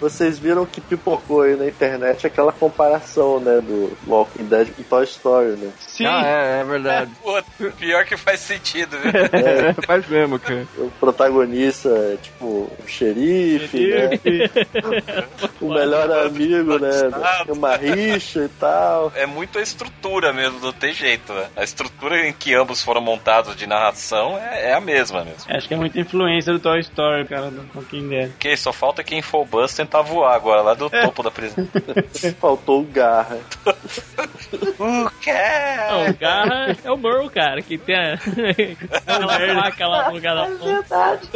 Vocês 0.04 0.38
viram 0.38 0.66
que 0.66 0.82
pipocou 0.82 1.44
aí 1.44 1.56
na 1.56 1.66
internet 1.66 2.28
aquela 2.28 2.52
comparação, 2.52 3.40
né, 3.40 3.62
do 3.62 3.98
Walking 4.06 4.44
Dead 4.44 4.68
com 4.76 4.84
Toy 4.84 5.06
Story, 5.06 5.52
né? 5.52 5.72
Sim. 5.80 6.06
Ah, 6.06 6.22
é, 6.26 6.60
é 6.60 6.64
verdade. 6.66 7.12
Pô, 7.24 7.42
pior 7.80 8.04
que 8.04 8.18
faz 8.18 8.42
sentido, 8.42 8.98
viu? 9.00 9.12
É, 9.32 9.74
faz 9.88 10.06
mesmo, 10.10 10.38
cara. 10.38 10.68
O 10.78 10.92
protagonista 11.00 11.88
é 11.88 12.18
tipo 12.22 12.46
o 12.46 12.78
xerife, 12.86 13.78
né? 13.88 14.10
O 15.62 15.74
melhor 15.74 16.12
amigo, 16.12 16.78
né? 16.80 16.92
Tem 17.46 17.56
uma 17.56 17.78
rixa 17.78 18.44
e 18.44 18.50
tal. 18.50 19.10
É 19.16 19.26
muito 19.26 19.58
a 19.58 19.62
estrutura 19.62 20.34
mesmo, 20.34 20.60
não 20.60 20.74
tem 20.74 20.94
jeito, 20.94 21.32
né? 21.32 21.48
A 21.56 21.64
estrutura 21.64 22.28
em 22.28 22.34
que 22.34 22.54
ambos 22.54 22.84
foram 22.84 23.00
montados 23.00 23.56
de 23.56 23.66
narração 23.66 24.38
é, 24.38 24.72
é 24.72 24.74
a 24.74 24.82
mesma 24.82 25.24
mesmo. 25.24 25.46
Acho 25.48 25.66
que 25.66 25.74
é 25.74 25.78
muita 25.78 25.98
influência 25.98 26.52
do 26.52 26.60
Toy 26.60 26.82
Story, 26.82 27.26
cara, 27.26 27.50
do 27.50 27.66
Walking 27.74 28.10
Dead. 28.10 28.32
Porque 28.32 28.58
só 28.58 28.74
falta 28.74 29.02
quem 29.02 29.22
for 29.22 29.44
o 29.44 29.46
Buzz 29.46 29.74
tentar 29.74 29.93
voar 30.02 30.36
agora 30.36 30.62
lá 30.62 30.74
do 30.74 30.90
topo 30.90 31.24
da 31.24 31.32
prisão. 31.32 31.68
Faltou 32.40 32.82
o 32.82 32.86
garra. 32.86 33.38
o 34.80 35.10
quê? 35.22 35.32
Não, 35.90 36.10
o 36.10 36.14
Garra 36.18 36.76
é 36.84 36.92
o 36.92 36.98
Merle, 36.98 37.30
cara, 37.30 37.62
que 37.62 37.78
tem 37.78 37.96
a... 37.96 38.14
aquela 39.06 39.54
placa 39.54 39.88
lá 39.88 40.08
no 40.10 40.16
lugar 40.16 40.36
da 40.36 40.46
É 40.46 40.50
ponta. 40.52 40.66
verdade. 40.66 41.30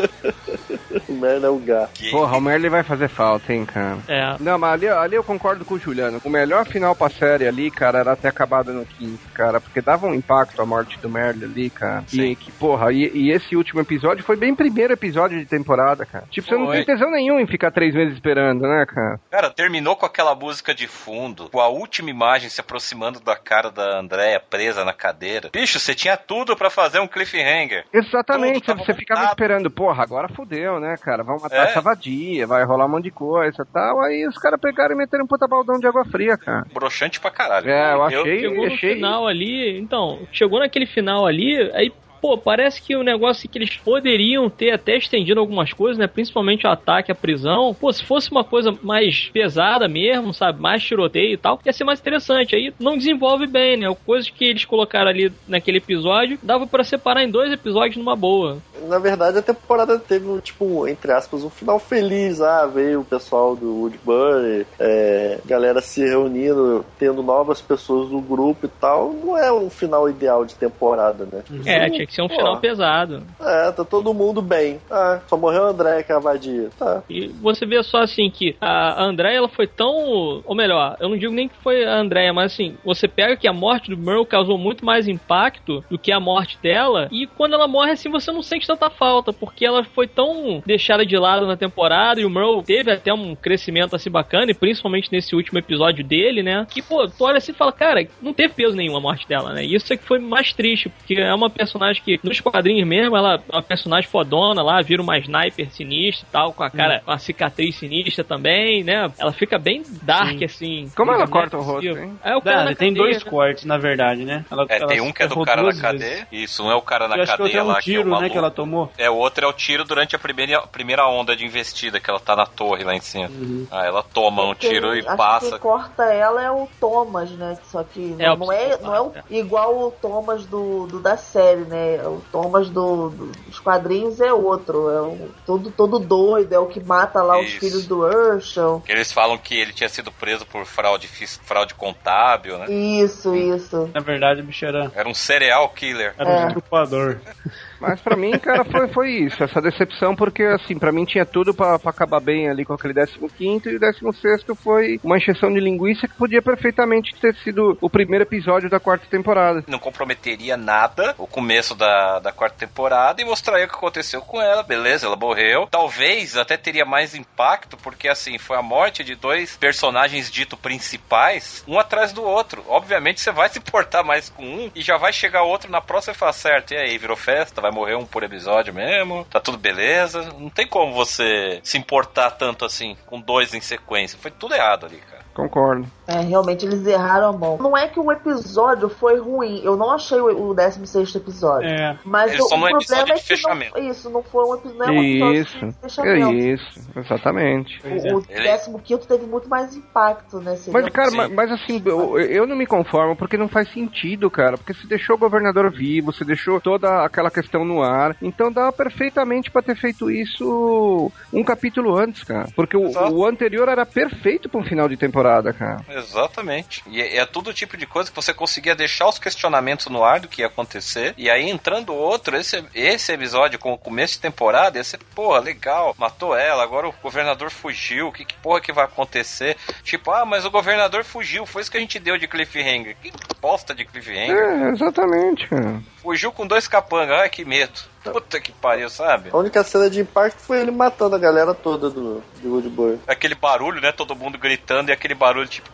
O 1.08 1.14
merda 1.14 1.47
é 1.47 1.49
o 1.49 1.58
garra. 1.58 1.89
Que- 1.93 2.12
Porra, 2.12 2.38
o 2.38 2.41
Merle 2.41 2.70
vai 2.70 2.84
fazer 2.84 3.08
falta, 3.08 3.53
hein, 3.53 3.66
cara. 3.66 3.97
É. 4.08 4.36
Não, 4.39 4.58
mas 4.58 4.74
ali, 4.74 4.88
ali 4.88 5.16
eu 5.16 5.24
concordo 5.24 5.64
com 5.66 5.76
o 5.76 5.80
Juliano. 5.80 6.22
O 6.24 6.30
melhor 6.30 6.66
final 6.66 6.95
pra 6.95 7.10
série 7.10 7.47
ali, 7.47 7.70
cara, 7.72 7.99
era 7.99 8.16
ter 8.16 8.28
acabado 8.28 8.74
no 8.74 8.86
15, 8.86 9.18
cara. 9.34 9.60
Porque 9.62 9.82
dava 9.82 10.08
um 10.08 10.14
impacto 10.14 10.62
a 10.62 10.66
morte 10.66 10.97
do 10.99 11.10
Merle 11.10 11.45
ali, 11.45 11.70
cara. 11.70 12.03
E 12.14 12.36
que, 12.36 12.51
porra, 12.53 12.91
e, 12.91 13.10
e 13.14 13.32
esse 13.32 13.55
último 13.55 13.82
episódio 13.82 14.24
foi 14.24 14.36
bem 14.36 14.55
primeiro 14.55 14.93
episódio 14.93 15.39
de 15.39 15.45
temporada, 15.45 16.05
cara. 16.05 16.26
Tipo, 16.30 16.47
você 16.47 16.55
não 16.58 16.72
tem 16.72 16.84
tesão 16.86 17.12
nenhum 17.12 17.39
em 17.39 17.47
ficar 17.47 17.72
três 17.72 17.93
meses 17.93 18.14
esperando, 18.14 18.46
né, 18.53 18.85
cara? 18.85 19.19
Cara, 19.29 19.49
terminou 19.49 19.95
com 19.95 20.05
aquela 20.05 20.33
música 20.35 20.73
de 20.73 20.87
fundo, 20.87 21.49
com 21.49 21.59
a 21.59 21.67
última 21.67 22.09
imagem 22.09 22.49
se 22.49 22.61
aproximando 22.61 23.19
da 23.19 23.35
cara 23.35 23.69
da 23.71 23.99
Andréia 23.99 24.39
presa 24.39 24.85
na 24.85 24.93
cadeira. 24.93 25.49
Bicho, 25.51 25.79
você 25.79 25.93
tinha 25.95 26.15
tudo 26.15 26.55
pra 26.55 26.69
fazer 26.69 26.99
um 26.99 27.07
cliffhanger. 27.07 27.85
Exatamente, 27.93 28.61
Tudo 28.65 28.83
você 28.85 28.93
ficava 28.93 29.21
montado. 29.21 29.33
esperando, 29.35 29.69
porra, 29.71 30.03
agora 30.03 30.29
fudeu, 30.29 30.79
né, 30.79 30.95
cara? 31.01 31.23
Vão 31.23 31.37
matar 31.39 31.67
É. 31.67 31.69
essa 31.69 31.81
vadia, 31.81 32.45
vai 32.47 32.63
rolar 32.63 32.85
um 32.85 32.89
monte 32.89 33.05
de 33.05 33.11
coisa 33.11 33.63
e 33.63 33.73
tal. 33.73 34.01
Aí 34.01 34.27
os 34.27 34.37
caras 34.37 34.59
pegaram 34.59 34.93
e 34.93 34.97
meteram 34.97 35.23
um 35.25 35.27
puta 35.27 35.47
baldão 35.47 35.79
de 35.79 35.87
água 35.87 36.05
fria, 36.05 36.37
cara. 36.37 36.65
Broxante 36.73 37.19
pra 37.19 37.31
caralho. 37.31 37.69
É, 37.69 37.93
eu 37.93 38.03
achei- 38.03 38.39
Chegou 38.41 38.67
no 38.67 38.73
achei- 38.73 38.93
final 38.95 39.27
ali, 39.27 39.79
então, 39.79 40.19
chegou 40.31 40.59
naquele 40.59 40.85
final 40.85 41.25
ali, 41.25 41.59
aí 41.73 41.91
pô, 42.22 42.38
parece 42.38 42.82
que 42.82 42.95
o 42.95 43.03
negócio 43.03 43.47
é 43.47 43.51
que 43.51 43.57
eles 43.57 43.76
poderiam 43.78 44.49
ter 44.49 44.72
até 44.72 44.97
estendido 44.97 45.39
algumas 45.39 45.74
coisas, 45.74 45.97
né? 45.97 46.07
Principalmente 46.07 46.65
o 46.65 46.70
ataque 46.70 47.11
à 47.11 47.15
prisão. 47.15 47.74
Pô, 47.74 47.91
se 47.91 48.03
fosse 48.03 48.32
uma 48.32 48.43
coisa 48.43 48.78
mais 48.82 49.30
pesada 49.30 49.88
mesmo, 49.88 50.34
sabe? 50.34 50.61
Mais 50.61 50.84
tiroteio 50.84 51.34
e 51.34 51.38
tal, 51.38 51.59
ia 51.65 51.74
ser 51.74 51.84
mais 51.84 51.99
interessante. 51.99 52.55
Aí 52.55 52.74
não 52.80 52.97
desenvolve 52.97 53.47
bem, 53.47 53.78
né? 53.78 53.95
Coisas 54.05 54.30
que 54.30 54.45
eles 54.45 54.65
colocaram 54.65 55.09
ali 55.09 55.32
naquele 55.47 55.78
episódio, 55.78 56.39
dava 56.41 56.65
para 56.65 56.84
separar 56.84 57.24
em 57.24 57.30
dois 57.30 57.51
episódios 57.51 57.97
numa 57.97 58.15
boa. 58.15 58.57
Na 58.88 58.99
verdade, 58.99 59.38
a 59.38 59.41
temporada 59.41 59.99
teve, 59.99 60.28
um, 60.28 60.39
tipo, 60.39 60.88
entre 60.88 61.11
aspas, 61.11 61.43
um 61.43 61.49
final 61.49 61.80
feliz. 61.80 62.41
Ah, 62.41 62.65
veio 62.65 63.01
o 63.01 63.05
pessoal 63.05 63.55
do 63.55 63.82
Woodbury, 63.82 64.65
é, 64.80 65.39
galera 65.45 65.82
se 65.82 66.01
reunindo, 66.01 66.86
tendo 66.97 67.22
novas 67.22 67.61
pessoas 67.61 68.09
no 68.09 68.22
grupo 68.22 68.65
e 68.65 68.70
tal. 68.70 69.13
Não 69.13 69.38
é 69.38 69.51
um 69.51 69.70
final 69.70 70.09
ideal 70.09 70.45
de 70.45 70.55
temporada, 70.55 71.28
né? 71.32 71.43
É, 71.65 71.89
tinha 71.89 72.07
que 72.08 72.14
ser 72.14 72.22
um 72.22 72.28
Pô. 72.28 72.36
final 72.36 72.58
pesado. 72.60 73.24
É, 73.39 73.72
tá 73.72 73.84
todo 73.84 74.14
mundo 74.14 74.41
bem. 74.41 74.80
Ah, 74.89 75.20
só 75.28 75.38
morreu 75.38 75.64
o 75.64 75.68
André, 75.68 76.03
que 76.03 76.12
é 76.12 76.16
a 76.16 76.20
vadia. 76.20 76.70
Tá. 76.78 77.03
E 77.10 77.28
você 77.28 77.66
vê 77.66 77.82
só 77.84 77.99
assim 77.99 78.30
que 78.30 78.55
a 78.60 79.03
Andréia 79.03 79.38
ela 79.38 79.49
foi 79.49 79.68
tão. 79.68 80.41
Ou 80.45 80.55
melhor, 80.55 80.97
eu 80.99 81.10
não 81.10 81.18
digo 81.18 81.34
nem 81.34 81.47
que 81.47 81.58
foi 81.58 81.86
a 81.86 81.97
Andréia, 81.97 82.34
mas 82.34 82.53
assim, 82.53 82.76
você 82.84 83.08
pega 83.08 83.36
que 83.36 83.47
a 83.47 83.53
morte 83.53 83.89
do 83.89 83.97
Merle 83.97 84.26
causou 84.26 84.58
muito 84.58 84.86
mais 84.86 85.08
impacto 85.08 85.84
do 85.89 85.97
que 85.97 86.12
a 86.12 86.20
morte 86.20 86.58
dela. 86.62 87.08
E 87.12 87.28
quando 87.28 87.53
ela 87.53 87.68
morre, 87.68 87.91
assim, 87.91 88.10
você 88.10 88.32
não 88.32 88.41
sente 88.41 88.68
tanta 88.68 88.89
falta, 88.89 89.34
porque 89.34 89.66
ela 89.66 89.84
foi 89.84 90.08
tão 90.08 90.62
deixada 90.66 91.05
de 91.05 91.18
lado 91.18 91.45
na 91.45 91.58
temporada 91.58 92.22
e 92.22 92.26
o 92.26 92.30
Merle 92.30 92.64
teve 92.64 92.91
até 92.91 93.14
um 93.14 93.36
crescimento 93.36 93.95
assim 93.95 94.10
bacana, 94.10 94.51
e 94.51 94.53
principalmente 94.53 95.12
nesse 95.12 95.36
último 95.36 95.60
episódio 95.60 96.03
dele, 96.03 96.41
né? 96.41 96.66
Que, 96.70 96.82
pô, 96.82 97.08
tu 97.08 97.24
olha 97.24 97.38
assim 97.38 97.51
e 97.51 97.55
fala, 97.55 97.72
cara, 97.72 98.08
não 98.22 98.34
teve 98.34 98.53
peso 98.53 98.76
nenhum 98.76 98.95
a 98.95 99.01
morte 99.01 99.28
dela, 99.28 99.53
né? 99.53 99.66
E 99.66 99.76
isso 99.76 99.91
é 99.91 99.97
que 99.97 100.03
foi 100.03 100.20
mais 100.20 100.53
triste, 100.53 100.89
porque 100.89 101.16
é 101.16 101.34
uma 101.34 101.49
personagem 101.49 101.96
que, 101.99 102.19
nos 102.23 102.39
quadrinhos 102.39 102.87
mesmo, 102.87 103.15
ela 103.15 103.35
é 103.35 103.55
uma 103.55 103.61
personagem 103.61 104.09
fodona 104.09 104.61
lá, 104.61 104.81
vira 104.81 105.01
uma 105.01 105.17
sniper 105.17 105.71
sinistra 105.71 106.25
e 106.27 106.31
tal, 106.31 106.53
com 106.53 106.63
a 106.63 106.69
cara, 106.69 107.01
com 107.03 107.11
a 107.11 107.17
cicatriz 107.17 107.75
sinistra 107.75 108.23
também, 108.23 108.83
né? 108.83 109.11
Ela 109.17 109.31
fica 109.33 109.57
bem 109.57 109.83
dark, 110.01 110.37
Sim. 110.39 110.45
assim. 110.45 110.91
Como 110.95 111.11
ela 111.11 111.27
corta 111.27 111.57
o 111.57 111.61
rosto, 111.61 111.87
hein? 111.87 112.17
É, 112.23 112.35
o 112.35 112.41
cara 112.41 112.65
Dá, 112.65 112.75
tem 112.75 112.93
cadeia, 112.93 112.93
dois 112.95 113.23
né? 113.23 113.29
cortes, 113.29 113.65
na 113.65 113.77
verdade, 113.77 114.23
né? 114.25 114.45
Ela, 114.51 114.65
É, 114.69 114.77
ela 114.77 114.87
tem 114.87 115.01
um 115.01 115.11
que 115.11 115.23
é 115.23 115.27
do 115.27 115.43
cara 115.43 115.57
na 115.57 115.63
duas 115.69 115.79
vezes. 115.79 115.99
cadeia. 116.01 116.27
Isso, 116.31 116.63
um 116.63 116.71
é 116.71 116.75
o 116.75 116.81
cara 116.81 117.07
na 117.07 117.15
Eu 117.15 117.21
que 117.21 117.27
cadeia 117.27 117.43
outro 117.45 117.59
é 117.59 117.63
um 117.63 117.67
lá, 117.67 117.73
que 117.75 117.79
é 117.91 117.93
tiro, 117.97 118.15
o 118.15 118.21
né, 118.21 118.29
que 118.29 118.37
ela 118.37 118.51
tomou. 118.51 118.91
É, 118.97 119.09
o 119.09 119.15
outro 119.15 119.45
é 119.45 119.47
o 119.47 119.53
tiro 119.53 119.83
durante 119.83 120.15
a 120.15 120.19
primeira, 120.19 120.61
primeira 120.67 121.07
onda 121.07 121.35
de 121.35 121.45
investida, 121.45 121.99
que 121.99 122.09
ela 122.09 122.19
tá 122.19 122.35
na 122.35 122.45
torre 122.45 122.83
lá 122.83 122.95
em 122.95 123.01
cima. 123.01 123.27
Uhum. 123.29 123.67
Ah, 123.71 123.85
ela 123.85 124.03
toma 124.03 124.43
um 124.45 124.53
tiro 124.55 124.95
e 124.95 124.99
acho 124.99 125.17
passa. 125.17 125.51
Que 125.51 125.59
corta 125.59 126.03
ela 126.03 126.41
é 126.43 126.51
o 126.51 126.67
Thomas, 126.79 127.29
né? 127.31 127.57
Só 127.71 127.83
que 127.83 128.15
É, 128.19 128.27
não, 128.29 128.37
não 128.37 128.51
é, 128.51 128.77
não 128.81 128.95
é 128.95 129.01
o- 129.01 129.13
igual 129.29 129.77
o 129.87 129.91
Thomas 129.91 130.45
do, 130.45 130.87
do- 130.87 130.99
da 131.01 131.17
série, 131.17 131.61
né? 131.61 131.86
O 132.05 132.21
Thomas 132.31 132.69
do, 132.69 133.09
do- 133.09 133.25
dos 133.47 133.59
quadrinhos 133.59 134.19
é 134.19 134.31
outro. 134.33 134.89
É 134.89 135.01
um, 135.01 135.29
todo, 135.45 135.71
todo 135.71 135.99
doido, 135.99 136.53
é 136.53 136.59
o 136.59 136.65
que 136.67 136.79
mata 136.79 137.21
lá 137.23 137.39
os 137.39 137.47
Isso. 137.47 137.59
filhos 137.59 137.85
do 137.88 137.99
Urshel. 138.05 138.83
Eles 138.88 139.11
falam 139.11 139.38
que 139.38 139.55
ele 139.57 139.73
tinha 139.73 139.89
sido 139.89 140.11
preso 140.11 140.45
por 140.45 140.65
fraude, 140.65 141.07
fis- 141.07 141.39
fraude 141.43 141.73
contábil, 141.73 142.57
né? 142.57 142.65
Isso, 142.71 143.35
isso. 143.35 143.89
Na 143.93 144.01
verdade, 144.01 144.41
o 144.41 144.43
bicho 144.43 144.65
era, 144.65 144.91
Era 144.95 145.07
um 145.07 145.13
serial 145.13 145.69
killer. 145.69 146.13
era 146.17 146.29
um 146.29 146.33
É. 146.33 146.47
estrupador. 146.47 147.17
Mas 147.80 148.01
pra 148.01 148.15
mim, 148.15 148.38
cara, 148.39 148.63
foi, 148.65 148.88
foi 148.89 149.11
isso, 149.11 149.43
essa 149.43 149.61
decepção, 149.61 150.15
porque 150.15 150.43
assim, 150.43 150.78
pra 150.78 150.91
mim 150.91 151.05
tinha 151.05 151.25
tudo 151.25 151.53
pra 151.53 151.75
acabar 151.75 152.19
bem 152.19 152.49
ali 152.49 152.65
com 152.65 152.73
aquele 152.73 152.93
15 153.05 153.69
e 153.69 153.75
o 153.75 153.80
16 153.80 154.45
foi 154.55 154.99
uma 155.03 155.17
encheção 155.17 155.51
de 155.53 155.59
linguiça 155.59 156.07
que 156.07 156.15
podia 156.15 156.41
perfeitamente 156.41 157.15
ter 157.15 157.36
sido 157.36 157.78
o 157.82 157.89
primeiro 157.89 158.23
episódio 158.23 158.69
da 158.69 158.80
quarta 158.80 159.05
temporada. 159.09 159.63
Não 159.67 159.80
comprometeria 159.80 160.57
nada 160.57 161.13
o 161.17 161.28
começo 161.28 161.75
da, 161.75 162.19
da 162.19 162.32
quarta 162.32 162.57
temporada 162.57 163.21
e 163.21 163.25
mostraria 163.25 163.65
o 163.65 163.69
que 163.69 163.75
aconteceu 163.75 164.21
com 164.21 164.41
ela. 164.41 164.63
Beleza, 164.63 165.05
ela 165.05 165.15
morreu. 165.15 165.67
Talvez 165.69 166.36
até 166.38 166.57
teria 166.57 166.86
mais 166.86 167.15
impacto, 167.15 167.78
porque 167.78 168.07
assim, 168.07 168.38
foi 168.38 168.57
a 168.57 168.61
morte 168.61 169.03
de 169.03 169.15
dois 169.15 169.55
personagens 169.57 170.32
dito 170.32 170.57
principais, 170.57 171.63
um 171.67 171.80
atrás 171.80 172.11
do 172.11 172.23
outro. 172.23 172.63
Obviamente 172.67 173.21
você 173.21 173.32
vai 173.32 173.49
se 173.49 173.59
importar 173.59 174.03
mais 174.03 174.30
com 174.30 174.43
um 174.43 174.71
e 174.73 174.82
já 174.82 174.97
vai 174.97 175.13
chegar 175.13 175.43
outro 175.43 175.71
na 175.71 175.82
próxima 175.82 176.13
e 176.13 176.17
falar, 176.17 176.34
certo, 176.34 176.73
e 176.73 176.78
aí, 176.78 176.97
virou 176.97 177.17
festa, 177.17 177.61
vai 177.68 177.72
morrer 177.72 177.95
um 177.95 178.05
por 178.05 178.24
episódio 178.24 178.74
mesmo, 178.74 179.26
tá 179.26 179.39
tudo 179.39 179.57
beleza. 179.57 180.34
Não 180.38 180.49
tem 180.49 180.68
como 180.68 180.93
você 180.93 181.59
se 181.63 181.78
importar 181.78 182.32
tanto 182.32 182.65
assim 182.65 182.97
com 183.05 183.20
dois 183.20 183.53
em 183.53 183.61
sequência. 183.61 184.18
Foi 184.20 184.32
tudo 184.32 184.55
errado 184.55 184.86
ali, 184.86 184.97
cara. 184.97 185.24
Concordo. 185.34 185.88
É, 186.08 186.22
realmente 186.22 186.66
eles 186.66 186.86
erraram 186.86 187.30
a 187.30 187.34
mão. 187.34 187.58
Não 187.60 187.76
é 187.78 187.88
que 187.88 187.99
o 187.99 188.12
episódio 188.12 188.88
foi 188.88 189.20
ruim. 189.20 189.62
Eu 189.64 189.76
não 189.76 189.91
achei 189.91 190.20
o, 190.20 190.49
o 190.51 190.53
16 190.53 191.16
episódio. 191.16 191.68
É. 191.70 191.97
Mas 192.05 192.32
Ele 192.32 192.41
o, 192.41 192.45
só 192.47 192.55
o 192.58 192.68
é 192.68 192.72
episódio 192.72 192.88
problema 192.88 193.10
é 193.10 193.22
que 193.22 193.28
fechamento. 193.28 193.78
não, 193.80 193.89
isso, 193.91 194.10
não 194.10 194.24
foi 194.24 194.45
um, 194.45 194.55
epi- 194.55 194.70
não 194.78 194.86
é 194.86 194.89
um 194.91 195.03
episódio 195.03 195.41
Isso, 195.41 195.60
de 195.60 195.66
é 195.66 195.72
fechamento. 195.82 196.34
isso, 196.34 196.80
exatamente. 196.95 197.80
Pois 197.82 198.05
é. 198.05 198.14
O, 198.14 198.18
o 198.20 198.24
Ele- 198.30 198.80
15 198.84 199.08
teve 199.08 199.26
muito 199.26 199.49
mais 199.49 199.76
impacto, 199.76 200.39
né? 200.39 200.58
Mas, 200.72 200.89
cara, 200.89 201.12
mas, 201.12 201.32
mas 201.32 201.51
assim, 201.51 201.82
eu, 201.86 202.18
eu 202.20 202.47
não 202.47 202.55
me 202.55 202.66
conformo 202.66 203.16
porque 203.16 203.38
não 203.38 203.47
faz 203.49 203.72
sentido, 203.74 204.30
cara. 204.32 204.58
Porque 204.58 204.74
você 204.74 204.88
deixou 204.88 205.16
o 205.16 205.20
governador 205.20 205.70
vivo, 205.72 206.14
você 206.14 206.24
deixou 206.24 206.60
toda 206.62 207.03
aquela 207.03 207.30
questão 207.30 207.66
no 207.66 207.82
ar. 207.84 208.16
Então 208.22 208.51
dá 208.51 208.72
perfeitamente 208.72 209.51
pra 209.51 209.62
ter 209.62 209.76
feito 209.76 210.10
isso 210.10 211.12
um 211.34 211.43
capítulo 211.43 211.97
antes, 211.97 212.24
cara. 212.24 212.47
Porque 212.55 212.78
o, 212.78 212.91
o 213.12 213.26
anterior 213.26 213.68
era 213.68 213.86
perfeito 213.86 214.49
pra 214.49 214.60
um 214.60 214.64
final 214.64 214.88
de 214.88 214.97
temporada, 214.97 215.51
cara. 215.53 215.78
Exatamente. 215.97 216.83
E 216.87 217.01
é, 217.01 217.17
é 217.17 217.25
todo 217.25 217.53
tipo 217.53 217.77
de 217.77 217.85
coisa 217.85 218.09
que 218.09 218.15
você 218.15 218.33
conseguia 218.33 218.75
deixar 218.75 219.07
os 219.07 219.19
questionamentos 219.19 219.87
no 219.87 220.03
ar 220.03 220.19
do 220.19 220.27
que 220.27 220.41
ia 220.41 220.47
acontecer. 220.47 221.13
E 221.17 221.29
aí, 221.29 221.49
entrando 221.49 221.93
outro, 221.93 222.35
esse, 222.37 222.63
esse 222.73 223.11
episódio 223.11 223.59
com 223.59 223.73
o 223.73 223.77
começo 223.77 224.15
de 224.15 224.21
temporada, 224.21 224.77
ia 224.77 224.83
ser, 224.83 224.99
porra, 225.15 225.39
legal, 225.39 225.95
matou 225.97 226.35
ela, 226.35 226.63
agora 226.63 226.87
o 226.87 226.93
governador 227.01 227.49
fugiu, 227.49 228.11
que, 228.11 228.25
que 228.25 228.35
porra 228.35 228.61
que 228.61 228.73
vai 228.73 228.85
acontecer? 228.85 229.55
Tipo, 229.83 230.11
ah, 230.11 230.25
mas 230.25 230.45
o 230.45 230.51
governador 230.51 231.03
fugiu, 231.03 231.45
foi 231.45 231.61
isso 231.61 231.71
que 231.71 231.77
a 231.77 231.81
gente 231.81 231.99
deu 231.99 232.17
de 232.17 232.27
cliffhanger. 232.27 232.95
Que 233.01 233.11
bosta 233.39 233.73
de 233.73 233.85
cliffhanger. 233.85 234.35
É, 234.35 234.69
exatamente, 234.69 235.47
cara. 235.47 235.81
Fugiu 236.01 236.31
com 236.31 236.47
dois 236.47 236.67
capangas, 236.67 237.19
ai 237.19 237.29
que 237.29 237.45
medo. 237.45 237.79
Puta 238.12 238.39
que 238.39 238.51
pariu, 238.51 238.89
sabe? 238.89 239.30
A 239.32 239.38
única 239.38 239.64
cena 239.64 239.89
de 239.89 240.01
impacto 240.01 240.39
foi 240.39 240.60
ele 240.60 240.72
matando 240.72 241.16
a 241.16 241.20
galera 241.20 241.53
toda 241.53 241.89
do, 241.89 242.24
de 242.41 242.47
Woodbury. 242.47 242.99
Aquele 243.08 243.36
barulho, 243.36 243.82
né? 243.82 243.91
Todo 243.91 244.16
mundo 244.16 244.38
gritando 244.38 244.89
e 244.89 244.93
aquele 244.93 245.16
barulho 245.16 245.47
tipo. 245.47 245.70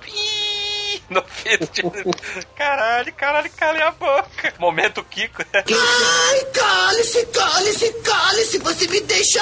No 1.10 1.22
filho, 1.24 1.68
tipo, 1.68 1.92
caralho, 2.56 3.14
caralho, 3.14 3.52
cala 3.52 3.88
a 3.88 3.92
boca. 3.92 4.54
Momento 4.58 5.04
Kiko, 5.04 5.44
né? 5.54 5.64
Ai, 5.68 6.46
cale-se, 6.46 7.26
cale-se, 7.28 7.94
cale-se, 8.02 8.58
você 8.60 8.88
me 8.88 9.02
deixa. 9.02 9.42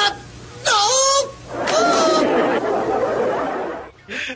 Não! 0.66 1.32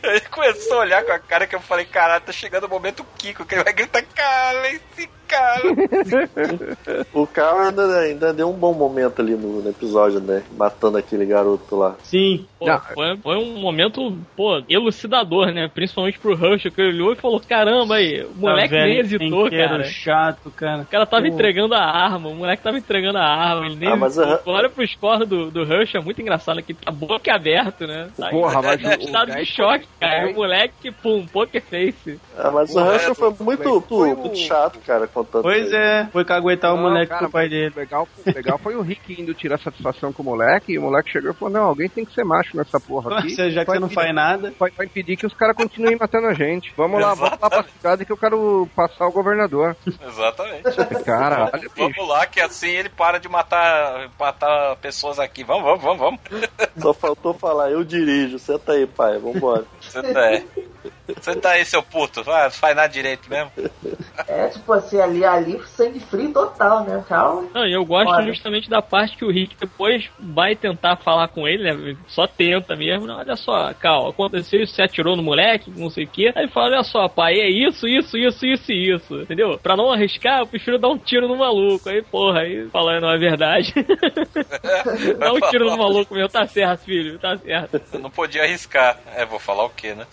Ele 0.02 0.20
começou 0.30 0.78
a 0.78 0.80
olhar 0.80 1.04
com 1.04 1.12
a 1.12 1.18
cara 1.18 1.46
que 1.46 1.54
eu 1.54 1.60
falei, 1.60 1.84
caralho, 1.84 2.24
tá 2.24 2.32
chegando 2.32 2.64
o 2.64 2.70
momento 2.70 3.04
Kiko, 3.18 3.44
que 3.44 3.54
ele 3.54 3.64
vai 3.64 3.72
gritar, 3.72 4.02
cala-se, 4.02 5.10
cala. 5.26 5.62
O 7.12 7.26
Carl 7.26 7.58
ainda, 7.60 7.98
ainda 8.00 8.32
deu 8.32 8.48
um 8.50 8.52
bom 8.52 8.72
momento 8.74 9.20
ali 9.20 9.34
no, 9.34 9.62
no 9.62 9.70
episódio, 9.70 10.20
né? 10.20 10.42
Matando 10.56 10.98
aquele 10.98 11.24
garoto 11.24 11.76
lá. 11.76 11.94
Sim. 12.02 12.46
Pô, 12.58 12.66
Não. 12.66 12.78
foi, 12.80 13.16
foi 13.18 13.36
um 13.36 13.58
momento, 13.58 14.16
pô, 14.36 14.62
elucidador, 14.68 15.52
né? 15.52 15.68
Principalmente 15.72 16.18
pro 16.18 16.34
Rush, 16.34 16.62
que 16.64 16.80
ele 16.80 16.88
olhou 17.02 17.12
e 17.12 17.16
falou: 17.16 17.40
caramba, 17.40 17.96
aí, 17.96 18.24
o 18.24 18.34
moleque 18.38 18.74
Tá 18.74 18.84
nem 18.84 18.98
hesitou, 18.98 19.44
cara. 19.50 19.62
era 19.62 19.84
chato, 19.84 20.50
cara. 20.50 20.82
O 20.82 20.86
cara 20.86 21.06
tava 21.06 21.22
Pô. 21.22 21.28
entregando 21.28 21.74
a 21.74 21.80
arma, 21.82 22.28
o 22.28 22.34
moleque 22.34 22.62
tava 22.62 22.78
entregando 22.78 23.18
a 23.18 23.24
arma, 23.24 23.66
ele 23.66 23.76
nem 23.76 23.88
Ah, 23.90 23.96
mas 23.96 24.16
hesitou. 24.18 24.54
a- 24.54 24.58
Olha 24.58 24.68
pros 24.70 24.94
cornos 24.94 25.28
do, 25.28 25.50
do 25.50 25.64
Rush, 25.64 25.94
é 25.94 26.00
muito 26.00 26.20
engraçado 26.20 26.58
aqui, 26.58 26.74
tá 26.74 26.90
boca 26.90 27.34
aberto, 27.34 27.86
né? 27.86 28.08
Tá 28.16 28.30
Porra, 28.30 28.62
mas 28.62 28.80
em 28.82 28.86
o- 28.88 28.92
estado 29.06 29.32
de 29.34 29.44
choque, 29.44 29.86
cara. 30.00 30.30
O 30.30 30.34
moleque, 30.34 30.90
pum, 30.90 31.26
poker 31.26 31.62
face. 31.62 32.18
Ah, 32.38 32.50
mas 32.50 32.74
o 32.74 32.78
O 32.80 32.84
Russell 32.92 33.14
foi 33.14 33.34
muito, 33.40 33.80
foi 33.82 34.12
o- 34.12 34.16
muito 34.16 34.36
chato, 34.38 34.78
cara, 34.86 35.06
contando. 35.24 35.42
Pois 35.42 35.66
isso. 35.66 35.74
é, 35.76 36.08
foi 36.12 36.24
caguetar 36.24 36.74
o 36.74 36.78
moleque 36.78 37.08
cara, 37.08 37.20
com 37.22 37.26
o 37.28 37.30
pai 37.30 37.48
dele. 37.48 37.72
Legal, 37.74 38.06
legal 38.26 38.58
foi 38.58 38.76
o 38.76 38.82
Rick 38.82 39.20
indo 39.20 39.32
tirar 39.34 39.58
satisfação 39.58 40.12
com 40.12 40.22
o 40.22 40.26
moleque, 40.26 40.72
e 40.72 40.78
o 40.78 40.82
moleque 40.82 41.10
chegou 41.10 41.30
e 41.30 41.34
falou: 41.34 41.52
Não, 41.54 41.62
alguém 41.64 41.88
tem 41.88 42.04
que 42.04 42.12
ser 42.12 42.24
macho 42.24 42.56
nessa 42.56 42.78
porra 42.78 43.18
aqui. 43.20 43.30
Você, 43.30 43.50
já 43.50 43.60
que 43.62 43.66
Vai 43.66 43.76
você 43.76 43.80
não 43.80 43.86
impedir- 43.86 43.94
faz 43.94 44.14
nada. 44.14 44.52
Vai, 44.58 44.70
vai 44.70 44.86
impedir 44.86 45.16
que 45.16 45.26
os 45.26 45.34
caras 45.34 45.56
continuem 45.56 45.96
matando 45.96 46.26
a 46.26 46.34
gente. 46.34 46.72
Vamos 46.76 47.00
lá, 47.00 47.14
vamos 47.14 47.38
lá 47.40 47.48
pra 47.50 47.62
cidade 47.64 48.04
que 48.04 48.12
eu 48.12 48.16
quero 48.16 48.68
passar 48.76 49.06
o 49.06 49.12
governador. 49.12 49.76
Exatamente. 49.86 50.64
Caralho, 51.04 51.52
bicho. 51.60 51.70
Vamos 51.76 52.08
lá, 52.08 52.26
que 52.26 52.40
assim 52.40 52.68
ele 52.68 52.88
para 52.88 53.18
de 53.18 53.28
matar, 53.28 54.10
matar 54.18 54.76
pessoas 54.76 55.18
aqui. 55.18 55.42
Vamos, 55.44 55.64
vamos, 55.64 55.82
vamos, 55.82 56.00
vamos. 56.00 56.20
Só 56.78 56.92
faltou 56.92 57.32
falar, 57.34 57.70
eu 57.70 57.82
dirijo, 57.84 58.38
senta 58.38 58.72
aí, 58.72 58.86
pai, 58.86 59.18
vambora. 59.18 59.64
Você 59.80 60.02
tá 60.02 60.20
aí. 60.20 60.44
Você 61.08 61.34
tá 61.36 61.50
aí, 61.50 61.64
seu 61.64 61.82
puto. 61.82 62.22
Vai, 62.22 62.50
faz 62.50 62.74
nada 62.76 62.88
direito 62.88 63.28
mesmo. 63.28 63.50
É, 64.26 64.48
tipo 64.48 64.72
assim, 64.72 65.00
ali, 65.00 65.24
ali, 65.24 65.60
sangue 65.66 66.00
frio 66.00 66.32
total, 66.32 66.84
né? 66.84 67.04
Calma. 67.08 67.48
Não, 67.54 67.66
e 67.66 67.72
eu 67.72 67.84
gosto 67.84 68.10
Olha. 68.10 68.26
justamente 68.26 68.68
da 68.68 68.82
parte 68.82 69.16
que 69.16 69.24
o 69.24 69.30
Rick 69.30 69.56
depois 69.58 70.08
vai 70.18 70.56
tentar 70.56 70.96
falar 70.96 71.28
com 71.28 71.46
ele, 71.46 71.62
né? 71.64 71.96
Só 72.06 72.26
tenta 72.26 72.74
mesmo. 72.74 73.06
Não, 73.06 73.18
olha 73.18 73.36
só, 73.36 73.72
Cal, 73.74 74.08
aconteceu 74.08 74.62
isso, 74.62 74.74
você 74.74 74.82
atirou 74.82 75.16
no 75.16 75.22
moleque, 75.22 75.70
não 75.74 75.90
sei 75.90 76.04
o 76.04 76.08
quê. 76.08 76.32
Aí 76.34 76.44
ele 76.44 76.52
fala, 76.52 76.66
olha 76.66 76.82
só, 76.82 77.08
pai, 77.08 77.34
é 77.34 77.48
isso, 77.48 77.86
isso, 77.86 78.16
isso, 78.16 78.46
isso 78.46 78.72
e 78.72 78.94
isso. 78.94 79.22
Entendeu? 79.22 79.58
Pra 79.62 79.76
não 79.76 79.90
arriscar, 79.90 80.40
eu 80.40 80.46
prefiro 80.46 80.78
dar 80.78 80.88
um 80.88 80.98
tiro 80.98 81.28
no 81.28 81.36
maluco. 81.36 81.88
Aí, 81.88 82.02
porra, 82.02 82.40
aí 82.40 82.68
fala, 82.70 83.00
não 83.00 83.10
é 83.10 83.18
verdade. 83.18 83.72
Dá 85.18 85.32
um 85.32 85.40
tiro 85.50 85.70
no 85.70 85.76
maluco 85.76 86.14
meu, 86.14 86.28
tá 86.28 86.46
certo, 86.46 86.84
filho, 86.84 87.18
tá 87.18 87.36
certo. 87.36 87.80
Eu 87.92 88.00
não 88.00 88.10
podia 88.10 88.42
arriscar. 88.42 88.98
É, 89.14 89.24
vou 89.24 89.38
falar 89.38 89.64
o 89.64 89.70
quê, 89.70 89.94
né? 89.94 90.06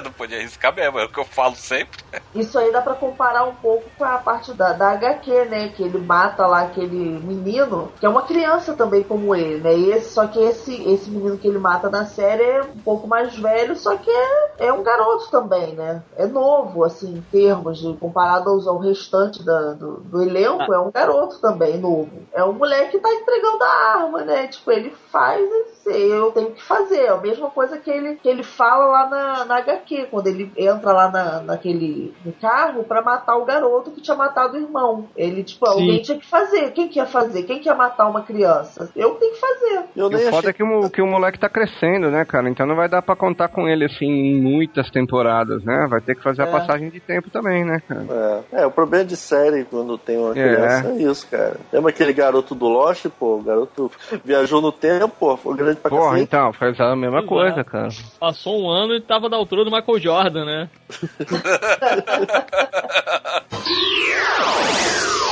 Não 0.00 0.12
podia 0.12 0.38
arriscar 0.38 0.74
mesmo, 0.74 0.98
é 0.98 1.04
o 1.04 1.08
que 1.08 1.20
eu 1.20 1.24
falo 1.24 1.54
sempre. 1.56 1.98
Isso 2.34 2.58
aí 2.58 2.70
dá 2.70 2.82
pra 2.82 2.94
comparar 2.94 3.44
um 3.44 3.54
pouco 3.54 3.84
com 3.96 4.04
a 4.04 4.18
parte 4.18 4.52
da, 4.54 4.72
da 4.72 4.90
HQ, 4.90 5.44
né? 5.46 5.68
Que 5.70 5.82
ele 5.82 5.98
mata 5.98 6.46
lá 6.46 6.62
aquele 6.62 7.18
menino, 7.20 7.92
que 7.98 8.04
é 8.06 8.08
uma 8.08 8.22
criança 8.22 8.74
também 8.74 9.02
como 9.02 9.34
ele, 9.34 9.60
né? 9.62 9.74
E 9.74 9.90
esse, 9.92 10.12
só 10.12 10.26
que 10.26 10.38
esse, 10.38 10.74
esse 10.90 11.10
menino 11.10 11.38
que 11.38 11.48
ele 11.48 11.58
mata 11.58 11.88
na 11.88 12.04
série 12.04 12.42
é 12.42 12.62
um 12.62 12.78
pouco 12.82 13.06
mais 13.06 13.36
velho, 13.36 13.74
só 13.76 13.96
que 13.96 14.10
é, 14.10 14.66
é 14.66 14.72
um 14.72 14.82
garoto 14.82 15.30
também, 15.30 15.74
né? 15.74 16.02
É 16.16 16.26
novo, 16.26 16.84
assim, 16.84 17.16
em 17.16 17.22
termos 17.22 17.78
de 17.78 17.94
comparado 17.96 18.50
aos, 18.50 18.66
ao 18.66 18.78
restante 18.78 19.42
da- 19.44 19.72
do, 19.72 20.00
do 20.00 20.22
elenco, 20.22 20.72
é 20.72 20.78
um 20.78 20.90
garoto 20.90 21.40
também 21.40 21.78
novo. 21.78 22.26
É 22.34 22.44
um 22.44 22.52
moleque 22.52 22.92
que 22.92 22.98
tá 22.98 23.12
entregando 23.12 23.62
a 23.64 23.68
arma, 23.94 24.20
né? 24.24 24.46
Tipo, 24.48 24.70
ele 24.72 24.94
faz 25.10 25.40
e 25.40 25.75
eu 25.86 26.30
tenho 26.32 26.50
que 26.52 26.62
fazer. 26.62 27.00
É 27.02 27.08
a 27.08 27.16
mesma 27.16 27.50
coisa 27.50 27.76
que 27.78 27.90
ele, 27.90 28.16
que 28.16 28.28
ele 28.28 28.42
fala 28.42 28.86
lá 28.86 29.08
na, 29.08 29.44
na 29.44 29.56
HQ, 29.58 30.08
quando 30.10 30.26
ele 30.26 30.50
entra 30.56 30.92
lá 30.92 31.10
na, 31.10 31.40
naquele 31.42 32.14
no 32.24 32.32
carro 32.32 32.84
pra 32.84 33.02
matar 33.02 33.36
o 33.36 33.44
garoto 33.44 33.90
que 33.90 34.00
tinha 34.00 34.16
matado 34.16 34.56
o 34.56 34.60
irmão. 34.60 35.08
Ele, 35.16 35.42
tipo, 35.44 35.66
alguém 35.66 36.00
tinha 36.02 36.18
que 36.18 36.26
fazer. 36.26 36.70
Quem 36.72 36.88
que 36.88 36.98
ia 36.98 37.06
fazer? 37.06 37.42
Quem 37.44 37.58
que 37.60 37.68
ia 37.68 37.74
matar 37.74 38.08
uma 38.08 38.22
criança? 38.22 38.90
Eu 38.96 39.14
tenho 39.14 39.32
que 39.34 39.40
fazer. 39.40 39.84
Eu 39.96 40.10
E 40.10 40.14
o 40.16 40.20
foda 40.30 40.38
achei 40.38 40.50
é 40.50 40.52
que 40.52 40.62
o, 40.62 40.90
que 40.90 41.02
o 41.02 41.06
moleque 41.06 41.38
tá 41.38 41.48
crescendo, 41.48 42.10
né, 42.10 42.24
cara? 42.24 42.48
Então 42.48 42.66
não 42.66 42.76
vai 42.76 42.88
dar 42.88 43.02
pra 43.02 43.16
contar 43.16 43.48
com 43.48 43.68
ele, 43.68 43.84
assim, 43.84 44.06
em 44.06 44.40
muitas 44.40 44.90
temporadas, 44.90 45.62
né? 45.64 45.86
Vai 45.88 46.00
ter 46.00 46.14
que 46.14 46.22
fazer 46.22 46.42
a 46.42 46.46
É. 46.46 46.50
passagem 46.50 46.90
de 46.90 47.00
tempo 47.00 47.30
também, 47.30 47.64
né, 47.64 47.80
cara? 47.86 48.06
É, 48.52 48.62
é, 48.62 48.66
o 48.66 48.70
problema 48.70 49.04
de 49.04 49.16
série 49.16 49.64
quando 49.64 49.96
tem 49.98 50.18
uma 50.18 50.30
É. 50.30 50.34
criança 50.34 50.88
é, 50.88 51.02
isso, 51.02 51.26
cara. 51.28 51.56
Lembra 51.72 51.90
aquele 51.90 52.12
garoto 52.12 52.54
do 52.54 52.66
Lost, 52.68 53.06
pô? 53.18 53.36
O 53.36 53.42
garoto 53.42 53.90
viajou 54.24 54.60
no 54.60 54.72
tempo, 54.72 55.08
pô, 55.18 55.36
foi 55.36 55.56
grande 55.56 55.75
pra 55.76 55.90
Porra, 55.90 56.04
cacete. 56.10 56.22
então, 56.24 56.52
faz 56.52 56.80
a 56.80 56.96
mesma 56.96 57.18
Exato. 57.18 57.28
coisa, 57.28 57.64
cara. 57.64 57.88
Passou 58.18 58.64
um 58.64 58.68
ano 58.70 58.94
e 58.94 59.00
tava 59.00 59.28
da 59.28 59.36
altura 59.36 59.64
do 59.64 59.70
Michael 59.70 60.00
Jordan, 60.00 60.44
né? 60.44 60.68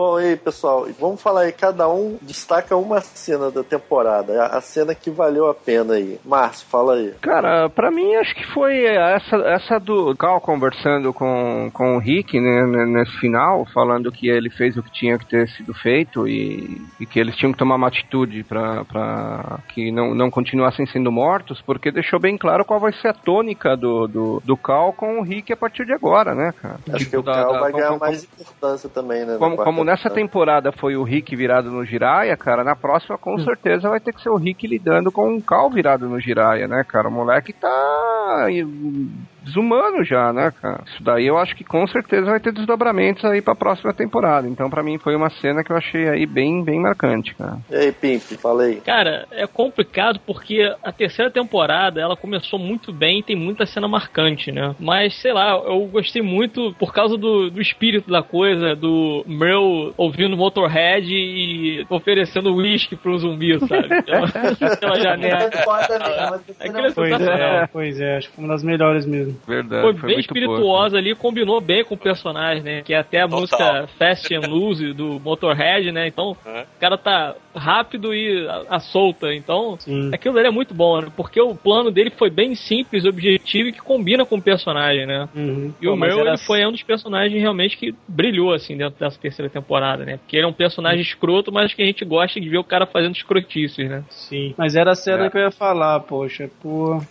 Bom, 0.00 0.18
e 0.18 0.28
aí, 0.28 0.36
pessoal, 0.36 0.86
vamos 0.98 1.20
falar 1.20 1.42
aí, 1.42 1.52
cada 1.52 1.86
um 1.86 2.16
destaca 2.22 2.74
uma 2.74 3.02
cena 3.02 3.50
da 3.50 3.62
temporada, 3.62 4.46
a 4.46 4.58
cena 4.62 4.94
que 4.94 5.10
valeu 5.10 5.46
a 5.46 5.52
pena 5.54 5.92
aí. 5.92 6.18
Márcio, 6.24 6.66
fala 6.70 6.94
aí. 6.94 7.12
Cara, 7.20 7.68
pra 7.68 7.90
mim 7.90 8.14
acho 8.14 8.34
que 8.34 8.46
foi 8.46 8.82
essa, 8.86 9.36
essa 9.36 9.78
do 9.78 10.16
Cal 10.16 10.40
conversando 10.40 11.12
com, 11.12 11.70
com 11.74 11.96
o 11.96 11.98
Rick 11.98 12.40
né, 12.40 12.62
né, 12.66 12.86
nesse 12.86 13.12
final, 13.18 13.66
falando 13.74 14.10
que 14.10 14.26
ele 14.26 14.48
fez 14.48 14.74
o 14.78 14.82
que 14.82 14.90
tinha 14.90 15.18
que 15.18 15.26
ter 15.26 15.46
sido 15.50 15.74
feito 15.74 16.26
e, 16.26 16.80
e 16.98 17.04
que 17.04 17.20
eles 17.20 17.36
tinham 17.36 17.52
que 17.52 17.58
tomar 17.58 17.74
uma 17.74 17.88
atitude 17.88 18.42
pra, 18.44 18.86
pra 18.86 19.58
que 19.74 19.92
não, 19.92 20.14
não 20.14 20.30
continuassem 20.30 20.86
sendo 20.86 21.12
mortos, 21.12 21.60
porque 21.60 21.90
deixou 21.92 22.18
bem 22.18 22.38
claro 22.38 22.64
qual 22.64 22.80
vai 22.80 22.94
ser 22.94 23.08
a 23.08 23.12
tônica 23.12 23.76
do, 23.76 24.08
do, 24.08 24.42
do 24.46 24.56
Cal 24.56 24.94
com 24.94 25.18
o 25.20 25.22
Rick 25.22 25.52
a 25.52 25.56
partir 25.58 25.84
de 25.84 25.92
agora, 25.92 26.34
né, 26.34 26.54
cara? 26.58 26.78
Acho 26.94 27.04
Tipo, 27.04 27.10
que 27.10 27.16
o 27.18 27.22
da- 27.22 27.34
Cal 27.34 27.52
da- 27.52 27.60
vai 27.60 27.70
como- 27.70 27.82
ganhar 27.82 27.88
como- 27.98 28.00
mais 28.00 28.24
importância 28.24 28.88
também, 28.88 29.26
né? 29.26 29.36
como, 29.38 29.56
como 29.58 29.89
nessa 29.90 30.08
temporada. 30.08 30.30
temporada 30.30 30.72
foi 30.72 30.96
o 30.96 31.02
Rick 31.02 31.34
virado 31.34 31.70
no 31.70 31.84
Jiraya, 31.84 32.36
cara, 32.36 32.62
na 32.62 32.76
próxima 32.76 33.18
com 33.18 33.38
certeza 33.38 33.88
vai 33.88 34.00
ter 34.00 34.12
que 34.12 34.22
ser 34.22 34.30
o 34.30 34.36
Rick 34.36 34.66
lidando 34.66 35.10
com 35.10 35.28
um 35.28 35.40
Cal 35.40 35.68
virado 35.70 36.08
no 36.08 36.20
Jiraya, 36.20 36.68
né, 36.68 36.84
cara? 36.86 37.08
O 37.08 37.12
moleque 37.12 37.52
tá 37.52 38.46
hum, 38.48 39.10
desumano 39.44 40.04
já, 40.04 40.32
né, 40.32 40.52
cara? 40.60 40.82
Isso 40.86 41.02
daí 41.02 41.26
eu 41.26 41.38
acho 41.38 41.54
que 41.56 41.64
com 41.64 41.86
certeza 41.86 42.26
vai 42.30 42.40
ter 42.40 42.52
desdobramentos 42.52 43.24
aí 43.24 43.40
pra 43.42 43.54
próxima 43.54 43.92
temporada. 43.92 44.48
Então, 44.48 44.68
pra 44.70 44.82
mim, 44.82 44.98
foi 44.98 45.14
uma 45.16 45.30
cena 45.30 45.62
que 45.64 45.72
eu 45.72 45.76
achei 45.76 46.08
aí 46.08 46.26
bem, 46.26 46.62
bem 46.62 46.80
marcante, 46.80 47.34
cara. 47.34 47.58
E 47.70 47.74
aí, 47.74 47.92
Pimp, 47.92 48.22
fala 48.40 48.64
aí. 48.64 48.76
Cara, 48.76 49.26
é 49.30 49.46
complicado 49.46 50.20
porque 50.26 50.72
a 50.82 50.92
terceira 50.92 51.30
temporada 51.30 52.00
ela 52.00 52.16
começou 52.16 52.58
muito 52.58 52.92
bem 52.92 53.20
e 53.20 53.22
tem 53.22 53.36
muita 53.36 53.66
cena 53.66 53.88
marcante, 53.88 54.50
né? 54.52 54.74
Mas 54.78 55.14
sei 55.20 55.32
lá, 55.32 55.50
eu 55.52 55.86
gostei 55.86 56.22
muito 56.22 56.74
por 56.78 56.92
causa 56.92 57.16
do, 57.16 57.50
do 57.50 57.60
espírito 57.60 58.10
da 58.10 58.22
coisa, 58.22 58.74
do 58.76 59.24
Merle 59.26 59.92
ouvindo 59.96 60.36
Motorhead 60.36 61.06
e 61.12 61.86
oferecendo 61.88 62.54
uísque 62.54 62.96
pro 62.96 63.18
zumbi, 63.18 63.58
sabe? 63.60 64.02
Pela, 64.02 64.28
pela 64.80 65.00
janela. 65.00 65.42
É 65.44 65.64
foda 65.64 65.98
mesmo. 65.98 66.34
essa 66.34 66.38
cena 66.54 66.70
Aquilo 66.70 66.86
é 66.86 66.92
Pois 66.92 67.10
sensacional. 67.10 67.54
é, 67.62 67.66
pois 67.66 68.00
é, 68.00 68.16
acho 68.16 68.28
que 68.28 68.34
foi 68.36 68.44
uma 68.44 68.52
das 68.54 68.62
melhores 68.62 69.06
mesmo. 69.06 69.29
Verdade. 69.46 69.82
Foi, 69.82 69.94
foi 69.94 70.08
bem 70.10 70.20
espirituosa 70.20 70.96
ali, 70.98 71.14
combinou 71.14 71.60
bem 71.60 71.84
com 71.84 71.94
o 71.94 71.98
personagem, 71.98 72.62
né? 72.62 72.82
Que 72.82 72.94
é 72.94 72.98
até 72.98 73.20
a 73.20 73.28
Total. 73.28 73.40
música 73.40 73.88
Fast 73.98 74.34
and 74.34 74.48
Loose 74.48 74.92
do 74.92 75.20
Motorhead, 75.20 75.90
né? 75.92 76.06
Então, 76.06 76.36
Uhum. 76.44 76.60
o 76.62 76.80
cara 76.80 76.96
tá 76.98 77.34
rápido 77.54 78.14
e 78.14 78.46
a, 78.46 78.76
a 78.76 78.80
solta. 78.80 79.34
Então, 79.34 79.76
Sim. 79.78 80.10
aquilo 80.12 80.34
dele 80.34 80.48
é 80.48 80.50
muito 80.50 80.72
bom, 80.74 81.00
né? 81.00 81.08
Porque 81.16 81.40
o 81.40 81.54
plano 81.54 81.90
dele 81.90 82.10
foi 82.10 82.30
bem 82.30 82.54
simples, 82.54 83.04
objetivo 83.04 83.68
e 83.68 83.72
que 83.72 83.80
combina 83.80 84.24
com 84.24 84.36
o 84.36 84.42
personagem, 84.42 85.06
né? 85.06 85.28
Uhum. 85.34 85.72
E 85.80 85.86
Pô, 85.86 85.92
o 85.92 85.96
Meryl 85.96 86.20
era- 86.20 86.30
ele 86.30 86.38
foi 86.38 86.64
um 86.66 86.72
dos 86.72 86.82
personagens 86.82 87.40
realmente 87.40 87.76
que 87.76 87.94
brilhou, 88.06 88.52
assim, 88.52 88.76
dentro 88.76 88.98
dessa 88.98 89.18
terceira 89.18 89.50
temporada, 89.50 90.04
né? 90.04 90.16
Porque 90.18 90.36
ele 90.36 90.44
é 90.44 90.48
um 90.48 90.52
personagem 90.52 91.00
escroto, 91.00 91.50
mas 91.52 91.74
que 91.74 91.82
a 91.82 91.86
gente 91.86 92.04
gosta 92.04 92.40
de 92.40 92.48
ver 92.48 92.58
o 92.58 92.64
cara 92.64 92.86
fazendo 92.86 93.14
escrotices, 93.16 93.88
né? 93.88 94.04
Sim. 94.10 94.54
Mas 94.56 94.76
era 94.76 94.92
a 94.92 94.94
cena 94.94 95.26
É. 95.26 95.30
que 95.30 95.36
eu 95.36 95.42
ia 95.42 95.50
falar, 95.50 96.00
poxa, 96.00 96.48
pô. 96.62 97.00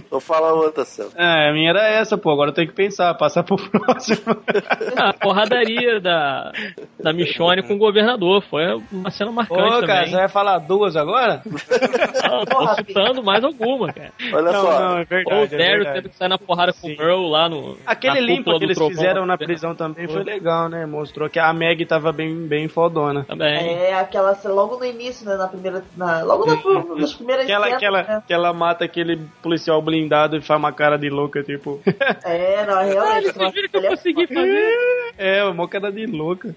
Então 0.10 0.18
fala 0.18 0.52
outra 0.52 0.84
cena. 0.84 1.08
É, 1.14 1.50
a 1.50 1.52
minha 1.52 1.70
era 1.70 1.86
essa, 1.86 2.18
pô. 2.18 2.32
Agora 2.32 2.50
eu 2.50 2.54
tenho 2.54 2.66
que 2.66 2.74
pensar, 2.74 3.14
passar 3.14 3.44
pro 3.44 3.54
próximo. 3.70 4.36
A 4.96 5.12
porradaria 5.12 6.00
da, 6.00 6.50
da 6.98 7.12
Michonne 7.12 7.62
com 7.62 7.74
o 7.74 7.78
governador. 7.78 8.42
Foi 8.42 8.64
uma 8.90 9.08
cena 9.12 9.30
marcante 9.30 9.62
Ô, 9.62 9.86
cara, 9.86 9.86
também. 9.86 10.06
você 10.10 10.16
vai 10.16 10.28
falar 10.28 10.58
duas 10.58 10.96
agora? 10.96 11.40
Ah, 12.24 12.44
tô 12.44 12.74
citando 12.74 13.22
mais 13.22 13.44
alguma, 13.44 13.92
cara. 13.92 14.10
Olha 14.32 14.50
não, 14.50 14.60
só. 14.60 14.80
não, 14.80 14.98
é 14.98 14.98
Ou 14.98 15.02
o 15.02 15.06
verdade. 15.06 15.54
é 15.54 15.58
Daryl 15.58 15.74
verdade. 15.76 15.94
teve 15.94 16.08
que 16.08 16.16
sair 16.16 16.28
na 16.28 16.38
porrada 16.38 16.72
com 16.72 16.88
Sim. 16.88 16.94
o 16.94 16.98
Merle 16.98 17.30
lá 17.30 17.48
no. 17.48 17.78
Aquele 17.86 18.20
limpo 18.20 18.58
que 18.58 18.64
eles 18.64 18.76
trovão 18.76 18.96
fizeram 18.96 19.24
na 19.24 19.38
prisão 19.38 19.76
também 19.76 20.08
foi 20.08 20.24
legal, 20.24 20.68
né? 20.68 20.86
Mostrou 20.86 21.30
que 21.30 21.38
a 21.38 21.52
Meg 21.52 21.86
tava 21.86 22.10
bem, 22.10 22.34
bem 22.48 22.66
fodona. 22.66 23.22
Também. 23.28 23.74
É 23.74 23.94
aquela 23.94 24.34
cena 24.34 24.54
logo 24.54 24.76
no 24.76 24.84
início, 24.84 25.24
né? 25.24 25.36
Na 25.36 25.46
primeira. 25.46 25.84
Na, 25.96 26.24
logo 26.24 26.44
na, 26.46 26.56
nas 26.96 27.12
primeiras 27.12 27.46
Que 27.46 27.52
ela, 27.52 27.66
cenas, 27.66 27.78
que, 27.78 27.84
ela, 27.86 28.02
né? 28.02 28.22
que 28.26 28.34
ela 28.34 28.52
mata 28.52 28.84
aquele 28.84 29.20
policial 29.40 29.80
blindado 29.80 29.99
e 30.06 30.40
faz 30.40 30.58
uma 30.58 30.72
cara 30.72 30.96
de 30.96 31.08
louca, 31.08 31.42
tipo. 31.42 31.80
É, 32.24 32.66
não, 32.66 32.84
realmente. 32.84 33.32
Vocês 33.32 33.52
viram 33.52 33.68
que 33.68 33.76
eu 33.76 33.84
é 33.84 33.88
consegui 33.88 34.26
fazer? 34.26 35.14
É, 35.18 35.44
uma 35.44 35.68
cara 35.68 35.90
de 35.90 36.06
louca. 36.06 36.54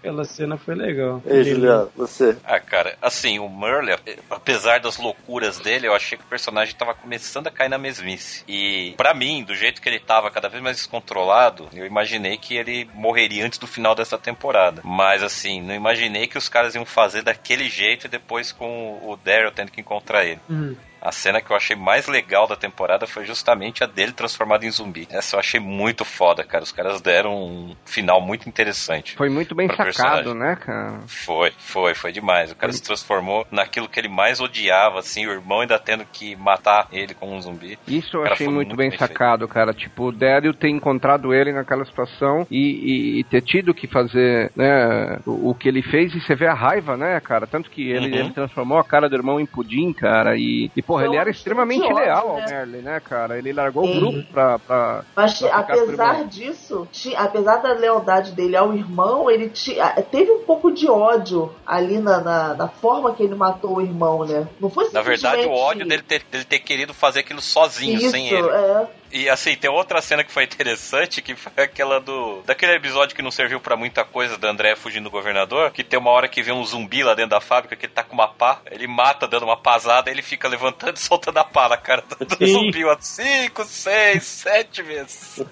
Aquela 0.00 0.24
cena 0.24 0.56
foi 0.56 0.74
legal. 0.74 1.20
Ei, 1.26 1.42
Juliano, 1.42 1.90
você. 1.96 2.36
Ah, 2.44 2.60
cara, 2.60 2.96
assim, 3.02 3.38
o 3.38 3.48
Merle, 3.48 3.96
apesar 4.30 4.78
das 4.78 4.96
loucuras 4.98 5.58
dele, 5.58 5.88
eu 5.88 5.94
achei 5.94 6.16
que 6.16 6.24
o 6.24 6.28
personagem 6.28 6.74
tava 6.76 6.94
começando 6.94 7.48
a 7.48 7.50
cair 7.50 7.68
na 7.68 7.78
mesmice. 7.78 8.44
E, 8.46 8.94
pra 8.96 9.12
mim, 9.14 9.42
do 9.42 9.54
jeito 9.54 9.82
que 9.82 9.88
ele 9.88 9.98
tava 9.98 10.30
cada 10.30 10.48
vez 10.48 10.62
mais 10.62 10.76
descontrolado, 10.76 11.68
eu 11.74 11.84
imaginei 11.84 12.36
que 12.36 12.56
ele 12.56 12.88
morreria 12.94 13.44
antes 13.44 13.58
do 13.58 13.66
final 13.66 13.94
dessa 13.94 14.16
temporada. 14.16 14.80
Mas, 14.84 15.22
assim, 15.22 15.60
não 15.60 15.74
imaginei 15.74 16.28
que 16.28 16.38
os 16.38 16.48
caras 16.48 16.74
iam 16.74 16.84
fazer 16.84 17.22
daquele 17.22 17.68
jeito 17.68 18.06
e 18.06 18.10
depois 18.10 18.52
com 18.52 19.00
o 19.02 19.16
Daryl 19.16 19.50
tendo 19.50 19.72
que 19.72 19.80
encontrar 19.80 20.24
ele. 20.24 20.40
Uhum. 20.48 20.76
A 21.06 21.12
cena 21.12 21.40
que 21.40 21.50
eu 21.50 21.56
achei 21.56 21.76
mais 21.76 22.08
legal 22.08 22.46
da 22.46 22.56
temporada 22.56 23.06
foi 23.06 23.24
justamente 23.24 23.84
a 23.84 23.86
dele 23.86 24.12
transformado 24.12 24.64
em 24.64 24.70
zumbi. 24.70 25.06
Essa 25.10 25.36
eu 25.36 25.40
achei 25.40 25.60
muito 25.60 26.04
foda, 26.04 26.42
cara. 26.42 26.64
Os 26.64 26.72
caras 26.72 27.00
deram 27.00 27.32
um 27.36 27.76
final 27.84 28.20
muito 28.20 28.48
interessante. 28.48 29.14
Foi 29.16 29.28
muito 29.28 29.54
bem 29.54 29.68
sacado, 29.68 29.84
personagem. 29.84 30.34
né, 30.34 30.56
cara? 30.56 31.00
Foi, 31.06 31.52
foi, 31.58 31.94
foi 31.94 32.12
demais. 32.12 32.50
O 32.50 32.56
cara 32.56 32.72
se 32.72 32.82
transformou 32.82 33.46
naquilo 33.50 33.88
que 33.88 34.00
ele 34.00 34.08
mais 34.08 34.40
odiava, 34.40 34.98
assim, 34.98 35.26
o 35.26 35.30
irmão 35.30 35.60
ainda 35.60 35.78
tendo 35.78 36.04
que 36.04 36.34
matar 36.36 36.88
ele 36.92 37.14
como 37.14 37.34
um 37.34 37.40
zumbi. 37.40 37.78
Isso 37.86 38.16
eu 38.16 38.24
achei 38.24 38.46
foi 38.46 38.54
muito, 38.54 38.68
muito 38.68 38.76
bem 38.78 38.88
bem 38.90 38.98
feito. 38.98 39.08
sacado, 39.08 39.46
cara. 39.48 39.72
Tipo, 39.72 40.04
o 40.08 40.12
Daryl 40.12 40.54
ter 40.54 40.68
encontrado 40.70 41.32
ele 41.32 41.52
naquela 41.52 41.84
situação 41.84 42.46
e, 42.50 42.56
e- 42.58 43.20
e 43.20 43.24
ter 43.24 43.42
tido 43.42 43.72
que 43.74 43.86
fazer, 43.86 44.50
né, 44.56 45.18
o, 45.26 45.50
o 45.50 45.54
que 45.54 45.68
ele 45.68 45.82
fez 45.82 46.14
e 46.14 46.20
você 46.20 46.34
vê 46.34 46.46
a 46.46 46.54
raiva, 46.54 46.96
né, 46.96 47.20
cara? 47.20 47.46
Tanto 47.46 47.70
que 47.70 47.90
ele, 47.90 48.10
Uhum. 48.10 48.18
ele 48.18 48.30
transformou 48.32 48.78
a 48.78 48.84
cara 48.84 49.08
do 49.08 49.14
irmão 49.16 49.38
em 49.40 49.46
pudim, 49.46 49.92
cara, 49.92 50.36
e, 50.36 50.70
e 50.76 50.82
porra, 50.96 51.06
ele 51.06 51.16
era 51.16 51.30
extremamente 51.30 51.92
leal 51.92 52.30
ao 52.30 52.36
né? 52.36 52.46
Merlin, 52.48 52.82
né, 52.82 53.00
cara? 53.00 53.38
Ele 53.38 53.52
largou 53.52 53.84
o 53.84 53.94
grupo 53.94 54.22
pra... 54.32 54.58
pra 54.58 55.04
Mas 55.14 55.38
pra 55.38 55.56
apesar 55.56 56.24
disso, 56.24 56.88
ti- 56.92 57.14
apesar 57.16 57.56
da 57.56 57.72
lealdade 57.72 58.32
dele 58.32 58.56
ao 58.56 58.74
irmão, 58.74 59.30
ele 59.30 59.48
ti- 59.48 59.76
teve 60.10 60.30
um 60.30 60.40
pouco 60.44 60.70
de 60.72 60.88
ódio 60.88 61.52
ali 61.66 61.98
na, 61.98 62.20
na, 62.20 62.54
na 62.54 62.68
forma 62.68 63.14
que 63.14 63.22
ele 63.22 63.34
matou 63.34 63.76
o 63.76 63.80
irmão, 63.80 64.24
né? 64.24 64.46
Não 64.60 64.70
foi 64.70 64.88
Na 64.92 65.02
verdade, 65.02 65.46
o 65.46 65.52
ódio 65.52 65.86
dele 65.86 66.02
ter, 66.02 66.22
dele 66.30 66.44
ter 66.44 66.58
querido 66.60 66.92
fazer 66.94 67.20
aquilo 67.20 67.40
sozinho, 67.40 67.98
Isso, 67.98 68.10
sem 68.10 68.28
ele. 68.28 68.48
é. 68.48 68.86
E 69.16 69.28
assim, 69.30 69.54
tem 69.56 69.70
outra 69.70 70.00
cena 70.02 70.22
que 70.22 70.30
foi 70.30 70.44
interessante, 70.44 71.22
que 71.22 71.34
foi 71.34 71.64
aquela 71.64 71.98
do. 72.00 72.42
Daquele 72.44 72.72
episódio 72.72 73.16
que 73.16 73.22
não 73.22 73.30
serviu 73.30 73.58
pra 73.60 73.76
muita 73.76 74.04
coisa 74.04 74.36
do 74.36 74.46
André 74.46 74.76
fugindo 74.76 75.04
do 75.04 75.10
governador, 75.10 75.70
que 75.70 75.82
tem 75.82 75.98
uma 75.98 76.10
hora 76.10 76.28
que 76.28 76.42
vem 76.42 76.52
um 76.54 76.64
zumbi 76.64 77.02
lá 77.02 77.14
dentro 77.14 77.30
da 77.30 77.40
fábrica, 77.40 77.74
que 77.76 77.86
ele 77.86 77.92
tá 77.94 78.02
com 78.02 78.14
uma 78.14 78.28
pá, 78.28 78.60
ele 78.70 78.86
mata 78.86 79.26
dando 79.26 79.44
uma 79.44 79.56
pasada, 79.56 80.10
ele 80.10 80.20
fica 80.22 80.48
levantando 80.48 80.96
e 80.96 81.00
soltando 81.00 81.38
a 81.38 81.44
pá 81.44 81.68
na 81.68 81.76
cara 81.76 82.02
do, 82.18 82.26
do 82.26 82.46
zumbi, 82.46 82.84
ó, 82.84 82.96
cinco, 83.00 83.64
seis, 83.64 84.24
sete 84.24 84.82
vezes. 84.82 85.42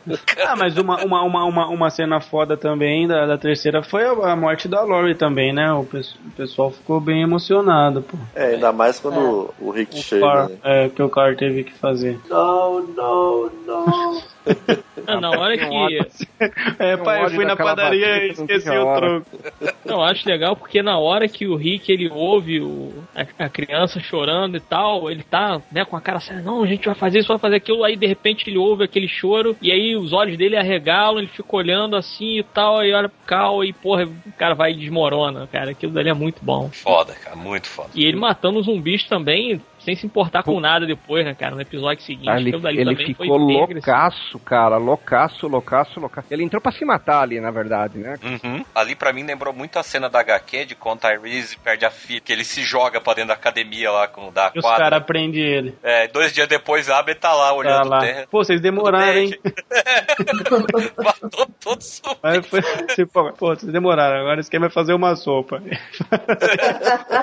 Ah, 0.46 0.56
mas 0.56 0.76
uma, 0.76 1.02
uma, 1.04 1.22
uma, 1.22 1.44
uma, 1.44 1.66
uma 1.68 1.90
cena 1.90 2.20
foda 2.20 2.56
também 2.56 3.06
da, 3.08 3.24
da 3.26 3.38
terceira 3.38 3.82
foi 3.82 4.04
a, 4.04 4.10
a 4.32 4.36
morte 4.36 4.68
da 4.68 4.82
Lori 4.82 5.14
também, 5.14 5.52
né? 5.54 5.72
O, 5.72 5.84
pes- 5.84 6.14
o 6.26 6.30
pessoal 6.36 6.70
ficou 6.70 7.00
bem 7.00 7.22
emocionado, 7.22 8.02
pô. 8.02 8.16
É, 8.34 8.54
ainda 8.54 8.72
mais 8.72 9.00
quando 9.00 9.54
o 9.58 9.70
Rick 9.70 9.98
O 9.98 10.02
chega. 10.02 10.26
Car, 10.26 10.48
né? 10.48 10.56
é, 10.64 10.88
que 10.88 11.02
o 11.02 11.08
Car 11.08 11.36
teve 11.36 11.64
que 11.64 11.72
fazer. 11.72 12.18
Não, 12.28 12.82
não, 12.82 13.50
não. 13.66 14.22
Ah, 15.06 15.20
na 15.20 15.30
hora 15.30 15.56
que. 15.56 15.64
É, 16.78 16.96
pai, 16.96 17.24
eu 17.24 17.30
fui 17.30 17.44
na 17.44 17.56
padaria 17.56 18.26
e 18.26 18.30
esqueci 18.30 18.70
o 18.70 18.96
troco. 18.96 19.26
Não, 19.84 19.96
eu 19.96 20.02
acho 20.02 20.28
legal 20.28 20.56
porque 20.56 20.82
na 20.82 20.98
hora 20.98 21.28
que 21.28 21.46
o 21.46 21.56
Rick 21.56 21.90
ele 21.90 22.10
ouve 22.10 22.60
o, 22.60 22.92
a, 23.14 23.44
a 23.44 23.48
criança 23.48 24.00
chorando 24.00 24.56
e 24.56 24.60
tal, 24.60 25.10
ele 25.10 25.22
tá 25.22 25.60
né, 25.70 25.84
com 25.84 25.96
a 25.96 26.00
cara 26.00 26.20
séria, 26.20 26.42
não, 26.42 26.62
a 26.62 26.66
gente 26.66 26.86
vai 26.86 26.94
fazer 26.94 27.18
isso, 27.18 27.28
vai 27.28 27.38
fazer 27.38 27.56
aquilo, 27.56 27.84
aí 27.84 27.96
de 27.96 28.06
repente 28.06 28.48
ele 28.48 28.58
ouve 28.58 28.84
aquele 28.84 29.08
choro 29.08 29.56
e 29.60 29.70
aí 29.72 29.96
os 29.96 30.12
olhos 30.12 30.36
dele 30.36 30.56
arregalam, 30.56 31.18
ele 31.18 31.28
fica 31.28 31.56
olhando 31.56 31.96
assim 31.96 32.38
e 32.38 32.42
tal, 32.42 32.78
aí 32.78 32.92
olha 32.92 33.08
pro 33.08 33.18
Cal 33.26 33.64
e 33.64 33.72
porra, 33.72 34.04
o 34.04 34.32
cara 34.38 34.54
vai 34.54 34.72
e 34.72 34.76
desmorona, 34.76 35.46
cara, 35.46 35.70
aquilo 35.70 35.92
dali 35.92 36.10
é 36.10 36.14
muito 36.14 36.38
bom. 36.42 36.68
Foda, 36.70 37.14
cara, 37.14 37.36
muito 37.36 37.68
foda. 37.68 37.90
E 37.94 38.04
ele 38.04 38.16
matando 38.16 38.58
os 38.58 38.66
zumbis 38.66 39.04
também, 39.04 39.60
sem 39.84 39.94
se 39.94 40.06
importar 40.06 40.42
com 40.42 40.58
nada 40.60 40.86
depois, 40.86 41.24
né, 41.24 41.34
cara, 41.34 41.54
no 41.54 41.60
episódio 41.60 42.02
seguinte. 42.02 42.28
Ah, 42.28 42.38
ele 42.40 42.54
ele 42.80 42.96
ficou 42.96 43.36
loucaço, 43.36 44.38
cara. 44.40 44.76
Loucaço, 44.76 45.46
loucaço, 45.46 46.00
loucaço. 46.00 46.26
Ele 46.30 46.42
entrou 46.42 46.60
pra 46.60 46.72
se 46.72 46.84
matar 46.84 47.20
ali, 47.22 47.40
na 47.40 47.50
verdade, 47.50 47.98
né? 47.98 48.16
Uhum. 48.22 48.64
Ali 48.74 48.94
pra 48.94 49.12
mim 49.12 49.22
lembrou 49.22 49.52
muito 49.52 49.78
a 49.78 49.82
cena 49.82 50.08
da 50.08 50.20
HQ 50.20 50.64
de 50.66 50.74
quando 50.74 51.00
Tyrese 51.00 51.56
perde 51.58 51.84
a 51.84 51.90
filha, 51.90 52.20
que 52.20 52.32
ele 52.32 52.44
se 52.44 52.62
joga 52.62 53.00
pra 53.00 53.14
dentro 53.14 53.28
da 53.28 53.34
academia 53.34 53.90
lá 53.90 54.08
com 54.08 54.32
da 54.32 54.50
E 54.54 54.58
os 54.58 54.64
quadra. 54.64 54.84
caras 54.84 55.04
prendem 55.04 55.40
ele. 55.42 55.74
É, 55.82 56.08
dois 56.08 56.32
dias 56.32 56.48
depois 56.48 56.88
abre 56.88 57.12
e 57.12 57.14
tá 57.16 57.32
lá 57.32 57.48
Tá 57.48 57.54
olhando 57.54 57.88
lá. 57.88 57.98
o 57.98 58.00
terra. 58.00 58.26
Pô, 58.30 58.42
vocês 58.44 58.60
demoraram, 58.60 59.18
hein? 59.18 59.38
Matou 61.02 61.46
todos 61.60 62.02
os 62.04 62.18
Aí 62.22 62.42
foi 62.42 62.62
tipo, 62.94 63.32
pô, 63.34 63.54
vocês 63.54 63.70
demoraram, 63.72 64.20
agora 64.20 64.40
esse 64.40 64.58
vai 64.58 64.70
fazer 64.70 64.94
uma 64.94 65.14
sopa. 65.16 65.60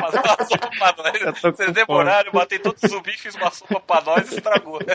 Fazer 0.01 0.19
uma 0.19 0.45
sopa 0.45 0.93
com 1.41 1.51
Vocês 1.51 1.71
demoraram, 1.71 2.31
matei 2.51 2.59
todos 2.59 2.83
os 2.83 2.89
zumbis, 2.91 3.15
fiz 3.15 3.35
uma 3.35 3.51
sopa 3.51 3.79
pra 3.79 4.01
nós 4.01 4.31
e 4.31 4.35
estragou. 4.35 4.79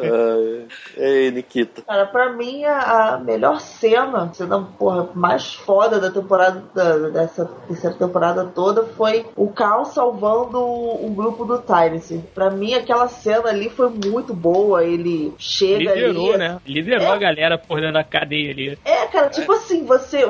É, 0.00 0.62
Ei, 0.96 1.30
Nikita. 1.32 1.82
Cara, 1.82 2.06
pra 2.06 2.32
mim 2.32 2.62
a, 2.64 3.14
a 3.14 3.18
melhor 3.18 3.60
cena, 3.60 4.32
cena 4.32 4.60
porra, 4.78 5.08
mais 5.12 5.54
foda 5.54 5.98
da 5.98 6.08
temporada, 6.08 6.62
da- 6.72 7.08
dessa 7.08 7.44
terceira 7.66 7.96
temporada 7.96 8.44
toda, 8.44 8.84
foi 8.96 9.26
o 9.34 9.48
Cal 9.48 9.84
salvando 9.86 10.60
o 10.60 11.10
grupo 11.16 11.44
do 11.44 11.58
Tyrese. 11.58 12.22
Pra 12.32 12.48
mim 12.48 12.74
aquela 12.74 13.08
cena 13.08 13.48
ali 13.48 13.68
foi 13.70 13.88
muito 13.88 14.32
boa. 14.32 14.84
Ele 14.84 15.34
chega 15.36 15.92
Liderou, 15.94 16.28
ali. 16.30 16.38
né? 16.38 16.60
Liderou 16.64 17.10
a 17.12 17.16
galera 17.18 17.58
por 17.58 17.80
dentro 17.80 17.94
da 17.94 18.04
cadeia 18.04 18.52
ali. 18.52 18.78
É, 18.84 19.06
cara, 19.06 19.28
tipo 19.30 19.50
assim, 19.52 19.84
você, 19.84 20.24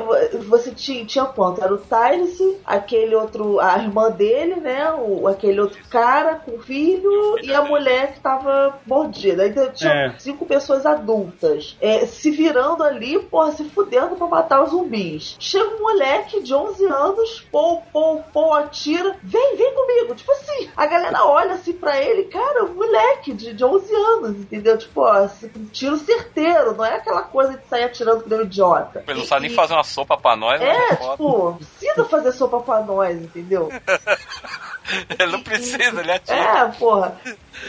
você 0.47 0.71
tinha, 0.71 1.05
tinha 1.05 1.25
quanto? 1.25 1.63
Era 1.63 1.73
o 1.73 1.77
Tyrese, 1.77 2.57
aquele 2.65 3.13
outro, 3.13 3.59
a 3.59 3.77
irmã 3.77 4.09
dele, 4.09 4.55
né? 4.55 4.91
O, 4.93 5.27
aquele 5.27 5.61
outro 5.61 5.77
cara 5.91 5.98
com 6.45 6.55
o 6.55 6.59
filho 6.61 7.37
e 7.41 7.53
a 7.53 7.61
mulher 7.61 8.13
que 8.13 8.19
tava 8.19 8.79
mordida. 8.85 9.47
Então 9.47 9.69
tinha 9.71 9.91
É. 9.91 10.13
cinco 10.17 10.45
pessoas 10.45 10.85
adultas 10.85 11.77
é, 11.81 12.05
se 12.05 12.31
virando 12.31 12.83
ali, 12.83 13.19
porra, 13.19 13.51
se 13.51 13.63
fudendo 13.65 14.15
pra 14.15 14.27
matar 14.27 14.63
os 14.63 14.71
zumbis. 14.71 15.35
Chega 15.39 15.75
um 15.75 15.79
moleque 15.79 16.41
de 16.41 16.53
11 16.53 16.85
anos, 16.85 17.41
pô, 17.51 17.81
pô, 17.91 18.19
pô, 18.31 18.53
atira, 18.53 19.15
vem, 19.23 19.55
vem 19.55 19.73
comigo. 19.73 20.15
Tipo 20.15 20.31
assim, 20.31 20.69
a 20.75 20.85
galera 20.85 21.25
olha 21.25 21.53
assim 21.53 21.73
pra 21.73 21.97
ele, 22.01 22.25
cara, 22.25 22.65
um 22.65 22.73
moleque 22.73 23.33
de, 23.33 23.53
de 23.53 23.63
11 23.63 23.93
anos, 23.93 24.37
entendeu? 24.37 24.77
Tipo, 24.77 25.01
ó, 25.01 25.27
um 25.55 25.65
tiro 25.65 25.97
certeiro, 25.97 26.75
não 26.75 26.85
é 26.85 26.95
aquela 26.95 27.23
coisa 27.23 27.57
de 27.57 27.65
sair 27.67 27.83
atirando 27.83 28.23
que 28.23 28.29
nem 28.29 28.39
um 28.39 28.43
idiota. 28.43 29.03
Ele 29.07 29.19
não 29.19 29.25
sabe 29.25 29.47
nem 29.47 29.55
fazer 29.55 29.73
uma 29.73 29.83
sopa 29.83 30.17
pra 30.17 30.35
nós, 30.35 30.59
mas 30.59 30.69
é, 30.69 30.93
é 30.93 30.95
tipo, 30.95 31.53
precisa 31.55 32.05
fazer 32.05 32.31
sopa 32.31 32.59
pra 32.61 32.81
nós, 32.81 33.17
entendeu? 33.21 33.69
Ele 35.19 35.31
não 35.31 35.41
precisa, 35.41 36.01
ele 36.01 36.11
atira. 36.11 36.37
É, 36.37 36.65
porra. 36.77 37.15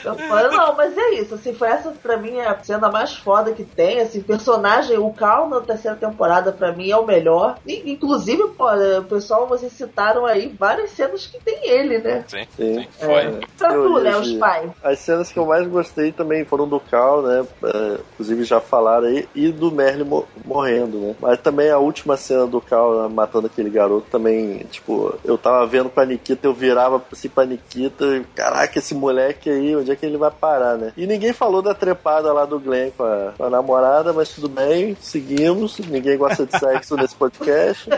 Não, 0.05 0.77
mas 0.77 0.97
é 0.97 1.15
isso, 1.15 1.35
assim, 1.35 1.53
foi 1.53 1.69
essa 1.69 1.91
pra 1.91 2.17
mim 2.17 2.37
é 2.37 2.47
a 2.47 2.59
cena 2.63 2.89
mais 2.91 3.17
foda 3.17 3.53
que 3.53 3.65
tem, 3.65 4.01
assim, 4.01 4.23
personagem, 4.23 4.97
o 4.99 5.13
Cal 5.13 5.49
na 5.49 5.61
terceira 5.61 5.97
temporada 5.97 6.53
pra 6.53 6.73
mim 6.73 6.91
é 6.91 6.97
o 6.97 7.05
melhor. 7.05 7.59
E, 7.67 7.91
inclusive, 7.93 8.49
pô, 8.57 8.67
o 8.73 9.05
pessoal, 9.05 9.47
vocês 9.49 9.73
citaram 9.73 10.25
aí 10.27 10.55
várias 10.59 10.91
cenas 10.93 11.27
que 11.27 11.41
tem 11.41 11.69
ele, 11.69 11.99
né? 11.99 12.25
Sim, 12.29 12.47
Sim. 12.57 12.75
sim, 12.81 12.89
foi. 13.01 13.15
É. 13.25 13.41
Pra 13.59 13.73
tu, 13.73 13.99
ia 13.99 14.03
Léo 14.11 14.23
dizer. 14.23 14.39
Pai. 14.39 14.71
As 14.83 14.99
cenas 15.01 15.33
que 15.33 15.39
eu 15.39 15.47
mais 15.47 15.67
gostei 15.67 16.13
também 16.13 16.45
foram 16.45 16.69
do 16.69 16.79
Cal, 16.81 17.23
né? 17.23 17.45
É, 17.65 17.99
inclusive 18.15 18.45
já 18.45 18.61
falaram 18.61 19.07
aí, 19.09 19.29
e 19.35 19.51
do 19.51 19.73
Merlin 19.73 20.05
mo- 20.05 20.27
morrendo, 20.45 20.99
né? 20.99 21.15
Mas 21.21 21.41
também 21.41 21.71
a 21.71 21.79
última 21.79 22.17
cena 22.17 22.47
do 22.47 22.61
Cal 22.61 23.03
né, 23.03 23.09
matando 23.13 23.49
aquele 23.49 23.71
garoto 23.71 24.07
também, 24.11 24.59
tipo, 24.71 25.19
eu 25.25 25.37
tava 25.37 25.67
vendo 25.67 25.91
com 25.91 26.01
a 26.01 26.07
Nikita, 26.07 26.47
eu 26.47 26.55
virava 26.55 27.01
assim 27.13 27.29
pra 27.29 27.45
Nikita, 27.45 28.05
e, 28.05 28.25
caraca, 28.35 28.79
esse 28.79 28.95
moleque 28.95 29.51
aí, 29.51 29.75
onde 29.77 29.91
é 29.91 29.97
que 29.97 30.07
ele 30.07 30.17
vai 30.17 30.31
parar, 30.31 30.77
né? 30.77 30.93
E 30.97 31.07
ninguém 31.07 31.33
falou 31.33 31.63
da 31.63 31.75
trepada 31.75 32.33
lá 32.33 32.45
do 32.45 32.59
Glenn 32.59 32.91
com 32.97 33.05
a, 33.05 33.33
com 33.37 33.45
a 33.45 33.51
namorada, 33.51 34.13
mas 34.13 34.29
tudo 34.31 34.49
bem, 34.49 34.97
seguimos. 35.01 35.79
Ninguém 35.79 36.17
gosta 36.17 36.47
de 36.47 36.59
sexo 36.59 36.97
nesse 36.97 37.15
podcast. 37.15 37.89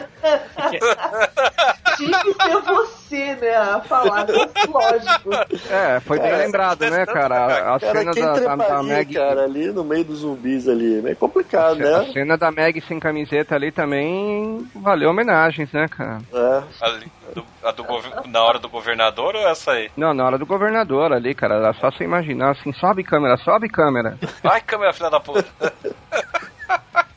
Tinha 1.96 2.20
que 2.20 2.34
ser 2.34 2.60
você, 2.62 3.01
né, 3.16 3.54
a 3.56 3.80
falar, 3.80 4.26
lógico. 4.68 5.30
É, 5.70 6.00
foi 6.00 6.18
bem 6.18 6.30
É, 6.30 6.36
lembrado, 6.36 6.80
né, 6.88 7.04
cara? 7.06 7.36
A, 7.36 7.76
a 7.76 7.80
Cara, 7.80 7.92
cena 7.98 8.12
da, 8.14 8.34
da, 8.38 8.56
da 8.56 8.82
Meg. 8.82 9.14
cara, 9.14 9.44
ali 9.44 9.66
no 9.72 9.84
meio 9.84 10.04
dos 10.04 10.20
zumbis 10.20 10.68
ali, 10.68 11.06
é 11.06 11.14
complicado, 11.14 11.74
A 11.80 12.00
né? 12.00 12.10
cena 12.12 12.36
da 12.36 12.50
Meg 12.50 12.80
sem 12.82 12.98
camiseta 12.98 13.54
ali 13.54 13.70
também 13.72 14.66
valeu 14.74 15.10
homenagens, 15.10 15.70
né, 15.72 15.86
cara? 15.88 16.18
É. 16.32 16.62
Ali, 16.80 17.12
do- 17.34 17.44
a 17.62 17.70
do 17.70 17.84
na 18.26 18.42
hora 18.42 18.58
do 18.58 18.68
governador 18.68 19.34
ou 19.36 19.48
essa 19.48 19.72
aí? 19.72 19.90
Não, 19.96 20.12
na 20.14 20.24
hora 20.24 20.38
do 20.38 20.46
governador 20.46 21.12
ali, 21.12 21.34
cara, 21.34 21.56
era 21.56 21.72
só 21.74 21.90
você 21.90 22.04
imaginar 22.04 22.50
assim, 22.50 22.72
sobe 22.72 23.02
câmera, 23.04 23.36
sobe 23.38 23.68
câmera. 23.68 24.18
Vai, 24.42 24.60
câmera, 24.60 24.92
filha 24.92 25.10
da 25.10 25.20
puta. 25.20 25.44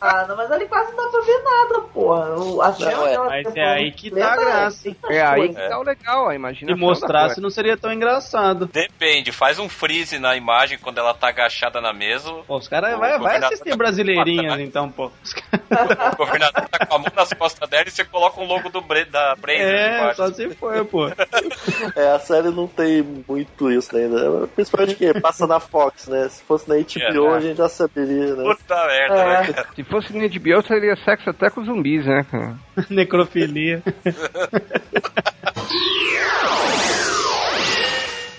Ah, 0.07 0.25
não, 0.27 0.35
mas 0.35 0.51
ali 0.51 0.65
quase 0.67 0.91
não 0.93 1.03
dá 1.05 1.09
pra 1.11 1.21
ver 1.21 1.43
nada, 1.43 1.81
porra. 1.93 2.29
O- 2.37 2.61
A 2.61 2.69
Não, 2.79 3.07
é. 3.07 3.17
Mas 3.43 3.55
é 3.55 3.63
aí 3.65 3.91
que 3.91 4.11
tá 4.11 4.33
a 4.33 4.35
graça. 4.35 4.95
É 5.09 5.21
aí 5.25 5.49
que 5.49 5.55
tá 5.69 5.79
o 5.79 5.83
legal, 5.83 6.27
a 6.27 6.29
Se 6.31 6.35
imaginação. 6.35 6.77
mostrasse, 6.79 7.35
da 7.37 7.41
não 7.41 7.49
seria 7.49 7.75
tão 7.77 7.91
engraçado. 7.91 8.65
Depende, 8.67 9.31
faz 9.31 9.59
um 9.59 9.67
freeze 9.69 10.19
na 10.19 10.35
imagem 10.35 10.77
quando 10.77 10.97
ela 10.99 11.13
tá 11.13 11.29
agachada 11.29 11.79
na 11.81 11.93
mesa. 11.93 12.31
Pô, 12.47 12.57
os 12.57 12.67
caras 12.67 12.97
vai, 12.97 13.17
vai 13.19 13.37
assistir 13.43 13.69
tá 13.71 13.75
brasileirinhas, 13.75 14.59
então, 14.61 14.89
pô. 14.89 15.11
O 16.13 16.15
governador 16.17 16.67
tá 16.69 16.85
com 16.85 16.95
a 16.95 16.97
mão 16.99 17.07
nas 17.15 17.33
costas 17.33 17.69
dela 17.69 17.85
e 17.87 17.91
você 17.91 18.03
coloca 18.05 18.39
o 18.39 18.45
logo 18.45 18.69
do 18.69 18.81
Bre 18.81 19.05
da 19.05 19.35
Brazer 19.35 19.65
É, 19.67 20.13
só 20.13 20.31
se 20.31 20.49
for, 20.55 20.85
pô. 20.85 21.07
É, 21.95 22.11
a 22.15 22.19
série 22.19 22.49
não 22.49 22.67
tem 22.67 23.01
muito 23.27 23.71
isso 23.71 23.95
ainda. 23.95 24.47
Principalmente 24.55 24.95
que 24.95 25.19
passa 25.19 25.45
na 25.47 25.59
Fox, 25.59 26.07
né? 26.07 26.27
Se 26.29 26.43
fosse 26.43 26.67
na 26.69 26.75
HBO, 26.75 27.27
É, 27.33 27.35
a 27.35 27.39
gente 27.39 27.57
já 27.57 27.69
saberia, 27.69 28.35
né? 28.35 28.43
Puta 28.43 28.85
merda, 28.87 29.15
É. 29.15 29.25
né, 29.47 29.53
cara? 29.53 29.67
Se 30.01 30.07
fosse 30.07 30.13
no 30.13 30.27
HBO, 30.27 30.67
seria 30.67 30.95
sexo 30.97 31.29
até 31.29 31.49
com 31.49 31.63
zumbis, 31.63 32.05
né, 32.05 32.25
cara? 32.29 32.55
Necrofilia. 32.89 33.81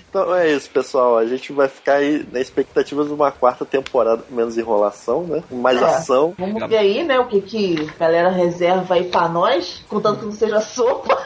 Então 0.09 0.35
é 0.35 0.51
isso, 0.51 0.71
pessoal. 0.71 1.19
A 1.19 1.27
gente 1.27 1.53
vai 1.53 1.69
ficar 1.69 1.95
aí 1.95 2.27
na 2.33 2.41
expectativa 2.41 3.05
de 3.05 3.13
uma 3.13 3.31
quarta 3.31 3.65
temporada 3.65 4.23
com 4.23 4.35
menos 4.35 4.57
enrolação, 4.59 5.25
né? 5.25 5.43
Com 5.49 5.57
mais 5.57 5.81
É. 5.81 5.85
ação. 5.85 6.35
Vamos 6.39 6.67
ver 6.69 6.79
aí, 6.79 7.05
né, 7.05 7.19
o 7.19 7.27
que 7.27 7.41
que 7.41 7.89
a 7.97 7.99
galera 7.99 8.31
reserva 8.31 8.95
aí 8.95 9.05
pra 9.05 9.29
nós, 9.29 9.85
contanto 9.89 10.21
que 10.21 10.25
não 10.27 10.33
seja 10.33 10.61
sopa. 10.61 11.17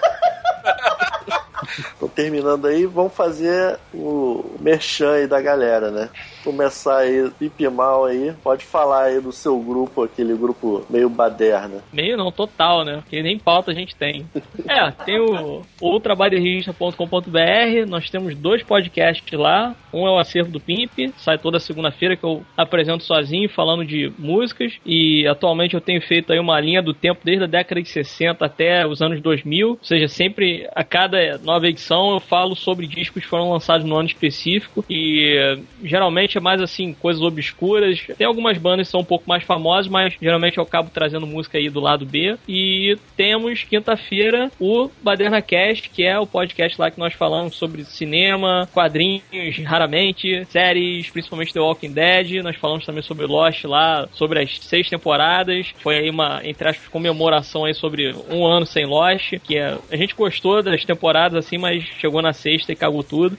Então, 1.97 2.09
terminando 2.09 2.67
aí, 2.67 2.87
vamos 2.87 3.15
fazer 3.15 3.79
o 3.95 4.57
merchan 4.61 5.13
aí 5.13 5.27
da 5.27 5.41
galera, 5.41 5.91
né? 5.91 6.09
Começar 6.45 6.99
aí, 6.99 7.31
Pipi 7.39 7.69
Mal 7.69 8.07
aí, 8.07 8.33
pode 8.43 8.65
falar 8.65 9.05
aí 9.05 9.21
do 9.21 9.33
seu 9.33 9.59
grupo, 9.59 10.03
aquele 10.03 10.35
grupo 10.35 10.85
meio 10.89 11.09
baderna. 11.09 11.83
Meio 11.93 12.17
não, 12.17 12.33
total, 12.33 12.85
né? 12.85 13.01
Porque 13.03 13.23
nem 13.23 13.39
pauta 13.39 13.71
a 13.71 13.75
gente 13.75 13.95
tem. 13.95 14.27
É, 14.67 14.91
tem 15.05 15.19
o 15.19 15.63
ultrabaderrista.com.br, 15.81 17.89
nós 17.89 18.09
temos 18.09 18.35
dois 18.35 18.63
podcasts 18.63 19.39
lá. 19.39 19.75
Um 19.93 20.07
é 20.07 20.11
o 20.11 20.19
Acervo 20.19 20.51
do 20.51 20.61
Pimp, 20.61 21.13
sai 21.17 21.39
toda 21.39 21.59
segunda-feira 21.59 22.17
que 22.17 22.25
eu 22.25 22.43
apresento 22.57 23.05
sozinho, 23.05 23.49
falando 23.49 23.85
de 23.85 24.13
músicas. 24.19 24.75
E 24.87 25.27
atualmente 25.27 25.75
eu 25.75 25.81
tenho 25.81 26.01
feito 26.01 26.33
aí 26.33 26.39
uma 26.39 26.61
linha 26.61 26.83
do 26.83 26.95
tempo 26.95 27.21
desde 27.25 27.45
a 27.45 27.49
década 27.49 27.83
de 27.83 27.89
60 27.89 28.45
até 28.45 28.87
os 28.87 29.03
anos 29.03 29.21
2000. 29.21 29.71
Ou 29.71 29.79
seja, 29.83 30.09
sempre 30.09 30.69
a 30.75 30.85
cada 30.85 31.39
nova 31.39 31.67
edição 31.67 32.13
eu 32.13 32.21
falo 32.21 32.55
sobre 32.55 32.87
discos 32.87 33.23
que 33.23 33.29
foram 33.29 33.51
lançados 33.51 33.87
no 33.87 33.97
ano 33.97 34.09
específico. 34.09 34.85
E 34.89 35.59
geralmente 35.83 36.30
geralmente 36.31 36.39
é 36.39 36.41
mais 36.41 36.63
assim, 36.63 36.93
coisas 36.95 37.23
obscuras. 37.23 38.01
Tem 38.17 38.27
algumas 38.27 38.57
bandas 38.59 38.87
que 38.87 38.93
são 38.93 39.01
um 39.01 39.05
pouco 39.05 39.29
mais 39.29 39.43
famosas, 39.43 39.89
mas 39.91 40.15
geralmente 40.21 40.59
eu 40.59 40.63
acabo 40.63 40.91
trazendo 40.93 41.27
música 41.27 41.59
aí 41.59 41.69
do 41.69 41.81
lado 41.81 42.07
B. 42.07 42.37
E 42.49 42.97
temos 43.17 43.65
quinta-feira 43.65 44.51
o 44.61 44.91
Baderna 45.03 45.43
Cast, 45.43 45.91
que 45.91 46.05
é 46.05 46.19
o 46.19 46.27
podcast 46.27 46.81
lá 46.81 46.91
que 46.91 46.99
nós 46.99 47.15
falamos 47.15 47.57
sobre 47.57 47.85
cinema, 47.85 48.69
quadrinhos, 48.73 49.59
raramente, 49.65 50.45
séries, 50.47 51.11
principalmente 51.11 51.53
The 51.53 51.61
Walking 51.61 51.93
Dead. 51.93 52.43
Nós 52.43 52.57
falamos 52.57 52.87
também 52.87 53.03
sobre 53.03 53.27
Lost 53.27 53.65
lá, 53.65 54.09
sobre 54.13 54.43
as 54.43 54.59
seis 54.61 54.89
temporadas. 54.89 55.73
Foi 55.79 55.99
aí 55.99 56.11
uma, 56.11 56.41
entre 56.45 56.69
aspas, 56.69 56.89
comemoração 56.89 57.65
aí 57.65 57.75
sobre 57.75 58.15
um 58.31 58.47
ano 58.47 58.67
sem 58.67 58.87
Lost, 58.87 59.35
que 59.43 59.59
é, 59.59 59.77
a 59.91 59.97
gente 59.97 60.15
gostou 60.15 60.63
das 60.63 60.85
temporadas 60.85 61.45
assim, 61.45 61.59
mas 61.59 61.83
chegou 61.99 62.23
na 62.23 62.33
sexta 62.33 62.73
e 62.73 62.77
cagou 62.77 63.03
tudo. 63.03 63.37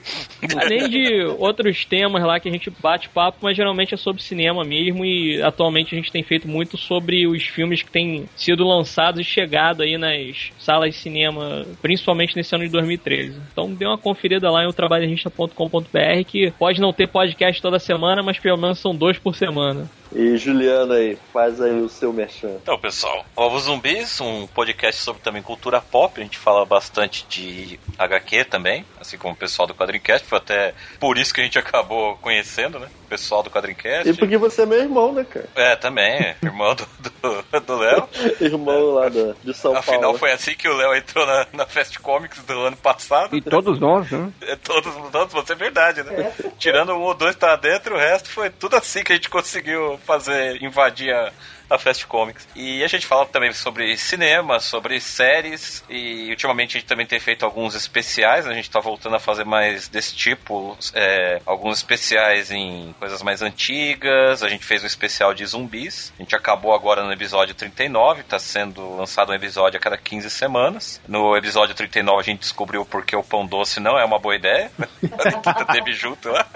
Além 0.56 0.88
de 0.88 1.24
outros 1.38 1.84
temas 1.84 2.22
lá 2.22 2.38
que 2.40 2.48
a 2.48 2.52
gente 2.52 2.70
bate 2.82 3.08
papo, 3.08 3.38
mas 3.40 3.56
geralmente 3.56 3.94
é 3.94 3.96
sobre 3.96 4.22
cinema 4.22 4.64
mesmo 4.64 5.04
e 5.04 5.40
atualmente 5.40 5.94
a 5.94 5.98
gente 5.98 6.10
tem 6.10 6.22
feito 6.22 6.48
muito 6.48 6.76
sobre 6.76 7.26
os 7.26 7.44
filmes 7.44 7.82
que 7.82 7.90
têm 7.90 8.28
sido 8.34 8.66
lançados 8.66 9.20
e 9.20 9.24
chegado 9.24 9.82
aí 9.82 9.96
nas 9.96 10.50
salas 10.58 10.90
de 10.90 11.00
cinema, 11.00 11.64
principalmente 11.80 12.36
nesse 12.36 12.54
ano 12.54 12.64
de 12.64 12.70
2013. 12.70 13.40
Então 13.52 13.72
dê 13.72 13.86
uma 13.86 13.96
conferida 13.96 14.50
lá 14.50 14.64
em 14.64 14.72
trabalhista.com.br 14.72 16.24
que 16.26 16.50
pode 16.58 16.80
não 16.80 16.92
ter 16.92 17.06
podcast 17.06 17.62
toda 17.62 17.78
semana, 17.78 18.22
mas 18.22 18.38
pelo 18.38 18.58
menos 18.58 18.78
são 18.78 18.94
dois 18.94 19.18
por 19.18 19.34
semana. 19.34 19.88
E 20.14 20.36
Juliana 20.36 20.94
aí, 20.94 21.18
faz 21.32 21.60
aí 21.60 21.80
o 21.80 21.88
seu 21.88 22.12
merchan. 22.12 22.56
Então, 22.62 22.78
pessoal, 22.78 23.24
Ovos 23.34 23.64
Zumbis, 23.64 24.20
um 24.20 24.46
podcast 24.46 25.00
sobre 25.00 25.22
também 25.22 25.42
cultura 25.42 25.80
pop. 25.80 26.20
A 26.20 26.24
gente 26.24 26.38
fala 26.38 26.64
bastante 26.66 27.26
de 27.28 27.80
HQ 27.98 28.44
também, 28.44 28.84
assim 29.00 29.16
como 29.16 29.34
o 29.34 29.36
pessoal 29.36 29.66
do 29.66 29.74
Quadrincast. 29.74 30.26
Foi 30.26 30.38
até 30.38 30.74
por 31.00 31.16
isso 31.16 31.32
que 31.32 31.40
a 31.40 31.44
gente 31.44 31.58
acabou 31.58 32.16
conhecendo, 32.18 32.78
né? 32.78 32.88
O 33.04 33.08
pessoal 33.08 33.42
do 33.42 33.50
Quadrincast. 33.50 34.08
E 34.08 34.14
porque 34.14 34.36
você 34.36 34.62
é 34.62 34.66
meu 34.66 34.80
irmão, 34.80 35.12
né, 35.12 35.24
cara? 35.24 35.48
É, 35.54 35.76
também. 35.76 36.34
Irmão 36.42 36.74
do, 36.74 36.86
do, 36.98 37.60
do 37.60 37.76
Léo. 37.76 38.08
irmão 38.40 38.94
lá 38.94 39.08
do, 39.08 39.34
de 39.42 39.54
São 39.54 39.76
Afinal, 39.76 40.00
Paulo. 40.02 40.18
foi 40.18 40.32
assim 40.32 40.54
que 40.54 40.68
o 40.68 40.76
Léo 40.76 40.94
entrou 40.94 41.26
na, 41.26 41.46
na 41.52 41.66
Fast 41.66 41.98
Comics 42.00 42.42
do 42.42 42.58
ano 42.60 42.76
passado. 42.76 43.34
E 43.36 43.40
todos 43.40 43.78
nós, 43.78 44.10
né? 44.10 44.30
É, 44.42 44.56
todos, 44.56 44.92
todos, 45.10 45.32
você 45.32 45.52
é 45.52 45.56
verdade, 45.56 46.02
né? 46.02 46.32
Tirando 46.58 46.92
um 46.92 47.00
ou 47.00 47.14
dois 47.14 47.36
tá 47.36 47.54
dentro, 47.56 47.94
o 47.94 47.98
resto 47.98 48.28
foi 48.28 48.50
tudo 48.50 48.76
assim 48.76 49.02
que 49.02 49.12
a 49.12 49.14
gente 49.14 49.30
conseguiu 49.30 49.98
fazer, 50.02 50.62
invadir 50.62 51.14
a, 51.14 51.32
a 51.72 51.78
Fast 51.78 52.06
Comics. 52.06 52.46
E 52.54 52.84
a 52.84 52.86
gente 52.86 53.06
fala 53.06 53.26
também 53.26 53.52
sobre 53.52 53.96
cinema, 53.96 54.60
sobre 54.60 55.00
séries, 55.00 55.82
e 55.88 56.28
ultimamente 56.30 56.76
a 56.76 56.80
gente 56.80 56.88
também 56.88 57.06
tem 57.06 57.18
feito 57.18 57.44
alguns 57.44 57.74
especiais, 57.74 58.46
a 58.46 58.52
gente 58.52 58.70
tá 58.70 58.78
voltando 58.78 59.16
a 59.16 59.20
fazer 59.20 59.44
mais 59.44 59.88
desse 59.88 60.14
tipo, 60.14 60.76
é, 60.94 61.40
alguns 61.46 61.78
especiais 61.78 62.50
em 62.50 62.94
coisas 62.98 63.22
mais 63.22 63.42
antigas, 63.42 64.42
a 64.42 64.48
gente 64.48 64.64
fez 64.64 64.82
um 64.82 64.86
especial 64.86 65.32
de 65.32 65.44
zumbis, 65.46 66.12
a 66.18 66.22
gente 66.22 66.36
acabou 66.36 66.74
agora 66.74 67.02
no 67.02 67.12
episódio 67.12 67.54
39, 67.54 68.22
tá 68.24 68.38
sendo 68.38 68.96
lançado 68.96 69.32
um 69.32 69.34
episódio 69.34 69.78
a 69.78 69.80
cada 69.80 69.96
15 69.96 70.28
semanas. 70.30 71.00
No 71.08 71.36
episódio 71.36 71.74
39 71.74 72.20
a 72.20 72.22
gente 72.22 72.40
descobriu 72.40 72.84
porque 72.84 73.16
o 73.16 73.22
pão 73.22 73.46
doce 73.46 73.80
não 73.80 73.98
é 73.98 74.04
uma 74.04 74.18
boa 74.18 74.36
ideia, 74.36 74.70
a 75.46 75.64
teve 75.72 75.92
junto 75.92 76.28
lá. 76.28 76.46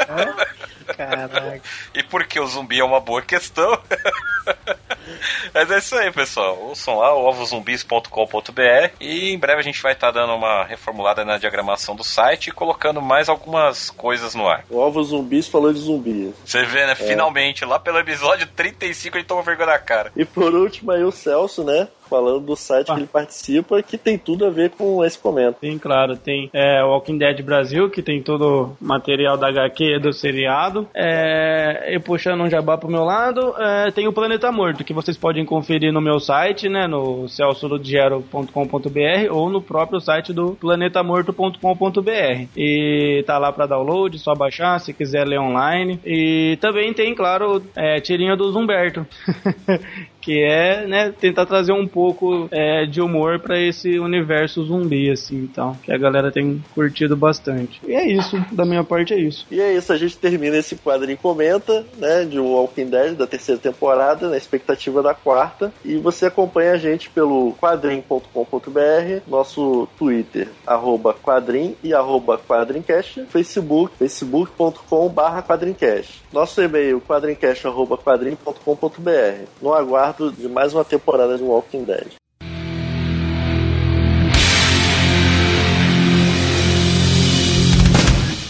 Caraca. 0.97 1.61
E 1.95 2.03
porque 2.03 2.39
o 2.39 2.47
zumbi 2.47 2.79
é 2.79 2.85
uma 2.85 3.01
boa 3.01 3.23
questão. 3.23 3.81
Mas 5.53 5.71
é 5.71 5.79
isso 5.79 5.97
aí, 5.97 6.11
pessoal. 6.13 6.59
Ouçam 6.61 6.99
lá, 6.99 7.15
ovozumbis.com.br 7.15 8.91
e 9.01 9.33
em 9.33 9.39
breve 9.39 9.61
a 9.61 9.65
gente 9.65 9.83
vai 9.83 9.93
estar 9.93 10.11
dando 10.11 10.35
uma 10.35 10.65
reformulada 10.65 11.25
na 11.25 11.39
diagramação 11.39 11.95
do 11.95 12.05
site 12.05 12.49
e 12.49 12.53
colocando 12.53 13.01
mais 13.01 13.29
algumas 13.29 13.91
coisas 13.91 14.35
no 14.35 14.49
ar. 14.49 14.65
O 14.71 14.79
Ovo 14.79 15.03
Zumbis 15.03 15.49
falou 15.49 15.73
de 15.73 15.81
zumbi. 15.81 16.35
Você 16.45 16.65
vê, 16.65 16.87
né? 16.87 16.95
Finalmente, 16.95 17.65
lá 17.65 17.79
pelo 17.79 17.99
episódio 17.99 18.47
35 18.47 19.17
a 19.17 19.21
gente 19.21 19.29
tomou 19.29 19.43
vergonha 19.43 19.73
na 19.73 19.79
cara. 19.79 20.13
E 20.17 20.25
por 20.25 20.55
último 20.55 20.91
aí 20.91 21.03
o 21.05 21.13
Celso, 21.13 21.65
né? 21.65 21.89
Falando 22.09 22.41
do 22.41 22.57
site 22.57 22.87
que 22.87 22.93
ele 22.93 23.07
participa, 23.07 23.83
que 23.83 23.99
tem 23.99 24.17
tudo 24.17 24.47
a 24.47 24.51
ver 24.51 24.71
com 24.71 25.05
esse 25.05 25.19
comento. 25.19 25.59
Sim, 25.61 25.79
claro. 25.79 26.17
Tem 26.17 26.49
é, 26.53 26.83
Walking 26.83 27.19
Dead 27.19 27.43
Brasil, 27.43 27.91
que 27.91 28.03
tem 28.03 28.23
todo 28.23 28.77
o 28.81 28.85
material 28.85 29.37
da 29.37 29.49
HQ 29.49 29.99
do 30.01 30.13
seriado. 30.13 30.89
É, 30.95 31.95
e 31.95 31.99
puxando 31.99 32.43
um 32.43 32.51
jabá 32.51 32.79
pro 32.79 32.91
meu 32.91 33.05
lado, 33.05 33.55
é, 33.59 33.91
tem 33.91 34.07
o 34.07 34.13
Planeta 34.13 34.51
Morto, 34.53 34.85
que 34.85 34.95
vocês 34.95 35.17
podem 35.17 35.45
conferir 35.45 35.93
no 35.93 36.01
meu 36.01 36.21
site, 36.21 36.69
né? 36.69 36.87
No 36.87 37.29
celsolodiero.com.br 37.29 39.31
ou 39.31 39.51
no 39.51 39.61
próprio 39.61 40.01
site 40.01 40.33
do 40.33 40.53
planetamorto.com.br. 40.53 42.49
E 42.57 43.25
tá 43.27 43.39
lá 43.39 43.53
para 43.53 43.67
download, 43.67 44.19
só 44.19 44.35
baixar 44.35 44.79
se 44.81 44.93
quiser 44.93 45.27
ler 45.27 45.41
online. 45.41 46.01
E 46.05 46.57
também 46.61 46.93
tem, 46.93 47.15
claro, 47.15 47.63
é, 47.75 48.01
tirinha 48.01 48.37
do 48.37 48.51
Zumberto. 48.51 49.07
que 50.27 50.43
é, 50.43 50.85
né, 50.89 51.15
tentar 51.21 51.47
trazer 51.47 51.71
um 51.71 51.87
pouco 51.87 52.49
é, 52.51 52.85
de 52.85 53.01
humor 53.01 53.39
para 53.39 53.61
esse 53.61 53.97
universo 53.97 54.65
zumbi, 54.65 55.09
assim, 55.09 55.37
então, 55.37 55.77
que 55.85 55.93
a 55.93 55.97
galera 55.97 56.33
tem 56.33 56.61
curtido 56.75 57.17
bastante. 57.17 57.81
E 57.87 57.95
é 57.95 58.05
isso, 58.05 58.37
da 58.51 58.65
minha 58.65 58.83
parte 58.83 59.15
é 59.15 59.21
isso. 59.21 59.47
E 59.49 59.61
é 59.61 59.73
isso, 59.73 59.93
a 59.93 59.97
gente 59.97 60.19
termina 60.19 60.57
esse 60.57 60.75
quadrinho 60.75 61.17
comenta, 61.17 61.87
né, 61.97 62.25
de 62.25 62.41
Walking 62.41 62.87
Dead 62.87 63.15
da 63.15 63.25
terceira 63.25 63.61
temporada, 63.61 64.29
na 64.29 64.37
expectativa 64.37 65.01
da 65.01 65.15
quarta, 65.15 65.73
e 65.85 65.97
você 65.97 66.27
acompanha 66.27 66.73
a 66.73 66.77
gente 66.77 67.09
pelo 67.09 67.53
quadrim.com.br, 67.53 69.21
nosso 69.29 69.87
Twitter, 69.97 70.49
arroba 70.67 71.15
quadrim 71.15 71.77
e 71.85 71.95
arroba 71.95 72.37
quadrincast, 72.37 73.27
Facebook, 73.27 73.95
facebook.com 73.97 75.09
barra 75.09 75.41
quadrincast. 75.41 76.21
Nosso 76.33 76.61
e-mail, 76.61 77.01
quadrincast 77.01 77.65
arroba 77.65 77.97
quadrim.com.br. 77.97 79.45
No 79.63 79.73
aguardo 79.73 80.16
de 80.17 80.49
mais 80.49 80.73
uma 80.73 80.85
temporada 80.85 81.37
de 81.37 81.45
Walking 81.45 81.85
Dead. 81.85 82.15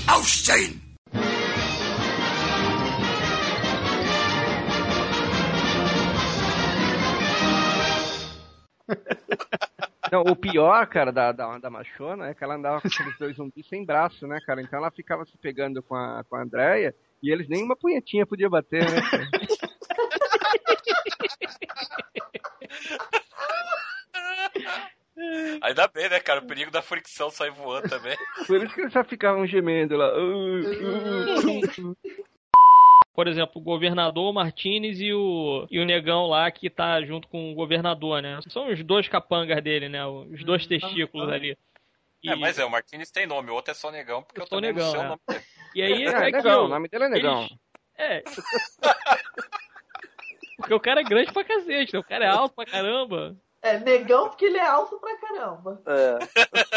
Aufstehen! 0.09 0.81
Não, 10.13 10.23
o 10.23 10.37
pior, 10.37 10.87
cara, 10.87 11.11
da, 11.11 11.33
da, 11.33 11.59
da 11.59 11.69
machona 11.69 12.29
é 12.29 12.35
que 12.35 12.45
ela 12.45 12.55
andava 12.55 12.81
com 12.81 12.87
aqueles 12.87 13.19
dois 13.19 13.37
zumbis 13.37 13.67
sem 13.69 13.85
braço, 13.85 14.25
né, 14.27 14.39
cara? 14.47 14.63
Então 14.63 14.79
ela 14.79 14.93
ficava 14.93 15.25
se 15.25 15.37
pegando 15.37 15.83
com 15.83 15.97
a, 15.97 16.23
com 16.29 16.37
a 16.37 16.43
Andrea 16.43 16.95
e 17.21 17.33
eles 17.33 17.49
nem 17.49 17.65
uma 17.65 17.75
punhetinha 17.77 18.25
podia 18.25 18.49
bater, 18.49 18.85
né? 18.89 19.01
Ainda 25.63 25.89
bem, 25.89 26.09
né, 26.11 26.21
cara? 26.21 26.41
O 26.41 26.47
perigo 26.47 26.71
da 26.71 26.83
fricção 26.83 27.31
sair 27.31 27.51
voando 27.51 27.89
também. 27.89 28.17
Por 28.47 28.63
isso 28.63 28.75
que 28.75 28.81
eles 28.83 28.93
só 28.93 29.03
ficavam 29.03 29.47
gemendo 29.47 29.97
lá. 29.97 30.11
Por 33.15 33.27
exemplo, 33.27 33.53
o 33.61 33.65
governador 33.65 34.31
Martinez 34.35 35.01
e 35.01 35.13
o, 35.15 35.67
e 35.71 35.81
o 35.81 35.87
negão 35.87 36.27
lá 36.27 36.51
que 36.51 36.69
tá 36.69 37.01
junto 37.03 37.27
com 37.29 37.51
o 37.51 37.55
governador, 37.55 38.21
né? 38.21 38.39
São 38.49 38.71
os 38.71 38.83
dois 38.85 39.09
capangas 39.09 39.63
dele, 39.63 39.89
né? 39.89 40.05
Os 40.07 40.45
dois 40.45 40.67
testículos 40.67 41.33
ali. 41.33 41.57
E- 42.23 42.29
É, 42.31 42.35
mas 42.37 42.59
é, 42.59 42.65
o 42.65 42.71
Martinez 42.71 43.11
tem 43.11 43.27
nome, 43.27 43.51
o 43.51 43.55
outro 43.55 43.71
é 43.71 43.75
só 43.75 43.91
negão, 43.91 44.23
porque 44.23 44.41
eu, 44.43 44.47
sou 44.47 44.59
também 44.59 44.73
negão, 44.75 44.87
não 44.87 44.93
sei 44.93 45.01
é. 45.01 45.05
o 45.05 45.09
nome 45.09 45.21
dele. 45.29 45.45
E 45.75 45.83
aí 45.83 46.05
É, 46.05 46.09
é, 46.09 46.31
negão, 46.31 46.65
o 46.65 46.69
nome 46.69 46.89
dele 46.89 47.05
é 47.05 47.09
negão. 47.09 47.41
eles- 47.43 47.59
É. 47.97 48.23
Porque 50.57 50.75
o 50.75 50.81
cara 50.81 51.01
é 51.01 51.05
grande 51.05 51.33
pra 51.33 51.45
cacete, 51.45 51.93
né? 51.95 51.99
O 52.01 52.05
cara 52.05 52.25
é 52.25 52.29
alto 52.29 52.55
pra 52.55 52.65
caramba. 52.67 53.37
É 53.63 53.79
negão 53.79 54.29
porque 54.29 54.45
ele 54.45 54.59
é 54.59 54.67
alto 54.67 54.99
pra 54.99 55.17
caramba. 55.19 55.81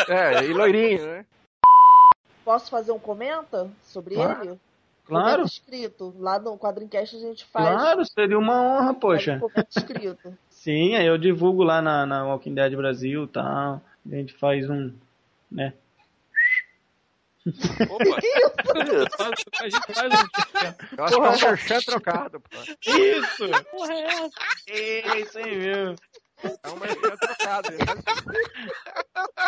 É. 0.08 0.12
É, 0.40 0.46
e 0.46 0.54
loirinho, 0.54 1.06
né? 1.06 1.26
Posso 2.44 2.70
fazer 2.70 2.92
um 2.92 3.00
comenta 3.00 3.70
sobre 3.84 4.16
Claro. 4.16 4.44
ele? 4.44 4.60
Claro. 5.06 5.30
Comenta 5.38 5.46
escrito. 5.48 6.14
Lá 6.20 6.40
no 6.40 6.58
Quadrincast 6.58 7.16
a 7.16 7.20
gente 7.20 7.46
faz. 7.46 7.68
Claro, 7.68 8.06
seria 8.06 8.38
uma 8.38 8.62
honra, 8.62 8.94
poxa. 8.94 9.40
comento 9.40 9.68
escrito. 9.78 10.38
Sim, 10.50 10.96
aí 10.96 11.06
eu 11.06 11.18
divulgo 11.18 11.64
lá 11.64 11.82
na, 11.82 12.06
na 12.06 12.26
Walking 12.26 12.54
Dead 12.54 12.76
Brasil 12.76 13.24
e 13.24 13.28
tal. 13.28 13.82
A 14.12 14.16
gente 14.16 14.34
faz 14.34 14.70
um. 14.70 14.94
né? 15.52 15.74
Opa, 17.90 18.22
Faz- 19.18 19.46
A 19.62 19.64
gente 19.70 19.94
faz 19.94 20.14
um. 20.14 20.98
Eu 20.98 21.04
acho 21.06 21.16
que 21.16 21.22
é 21.22 21.30
um 21.30 21.50
merchan 21.50 21.80
trocado, 21.80 22.42
pô. 22.42 22.58
Isso! 22.92 23.50
Porra, 23.72 23.94
é 23.94 24.02
essa? 24.04 24.30
É 24.68 25.20
isso 25.20 25.38
aí 25.40 25.56
mesmo. 25.58 25.96
É 26.44 26.70
um 26.70 26.76
merchan 26.78 27.16
trocado. 27.18 27.70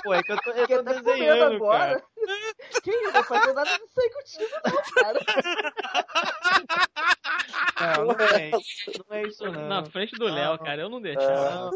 Pô, 0.03 0.13
é 0.13 0.23
que 0.23 0.31
eu 0.31 0.37
tô, 0.37 0.51
eu 0.51 0.67
tô 0.67 0.83
tá 0.83 0.93
desenhando, 0.93 1.55
agora. 1.55 1.99
cara. 1.99 2.03
Quem 2.83 3.03
não 3.03 3.11
vai 3.11 3.23
fazer 3.23 3.53
nada 3.53 3.69
disso 3.71 4.01
aí 4.01 4.09
contigo, 4.09 4.55
não, 4.65 4.81
cara. 5.03 5.19
Não, 7.97 8.05
não 8.05 8.25
é, 8.25 8.51
não 8.51 9.15
é 9.17 9.21
isso 9.23 9.43
não. 9.45 9.67
Na 9.67 9.85
frente 9.85 10.11
do 10.17 10.25
Léo, 10.25 10.57
cara, 10.59 10.81
eu 10.81 10.89
não 10.89 11.01
deixava. 11.01 11.71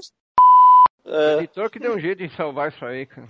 O 1.05 1.13
É, 1.13 1.37
editor 1.37 1.69
que 1.69 1.77
deu 1.79 1.93
um 1.95 1.99
jeito 1.99 2.27
de 2.27 2.35
salvar 2.35 2.71
isso 2.71 2.83
aí, 2.83 3.05
cara. 3.05 3.27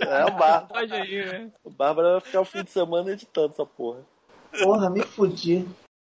é 0.00 0.22
a 0.22 0.30
Bárbara. 0.30 0.86
Né? 0.86 1.50
A 1.66 1.70
Bárbara 1.70 2.12
vai 2.12 2.20
ficar 2.20 2.40
o 2.40 2.44
fim 2.44 2.62
de 2.64 2.70
semana 2.70 3.12
editando 3.12 3.52
essa 3.52 3.66
porra. 3.66 4.00
Porra, 4.62 4.88
me 4.90 5.02
fudi. 5.02 5.66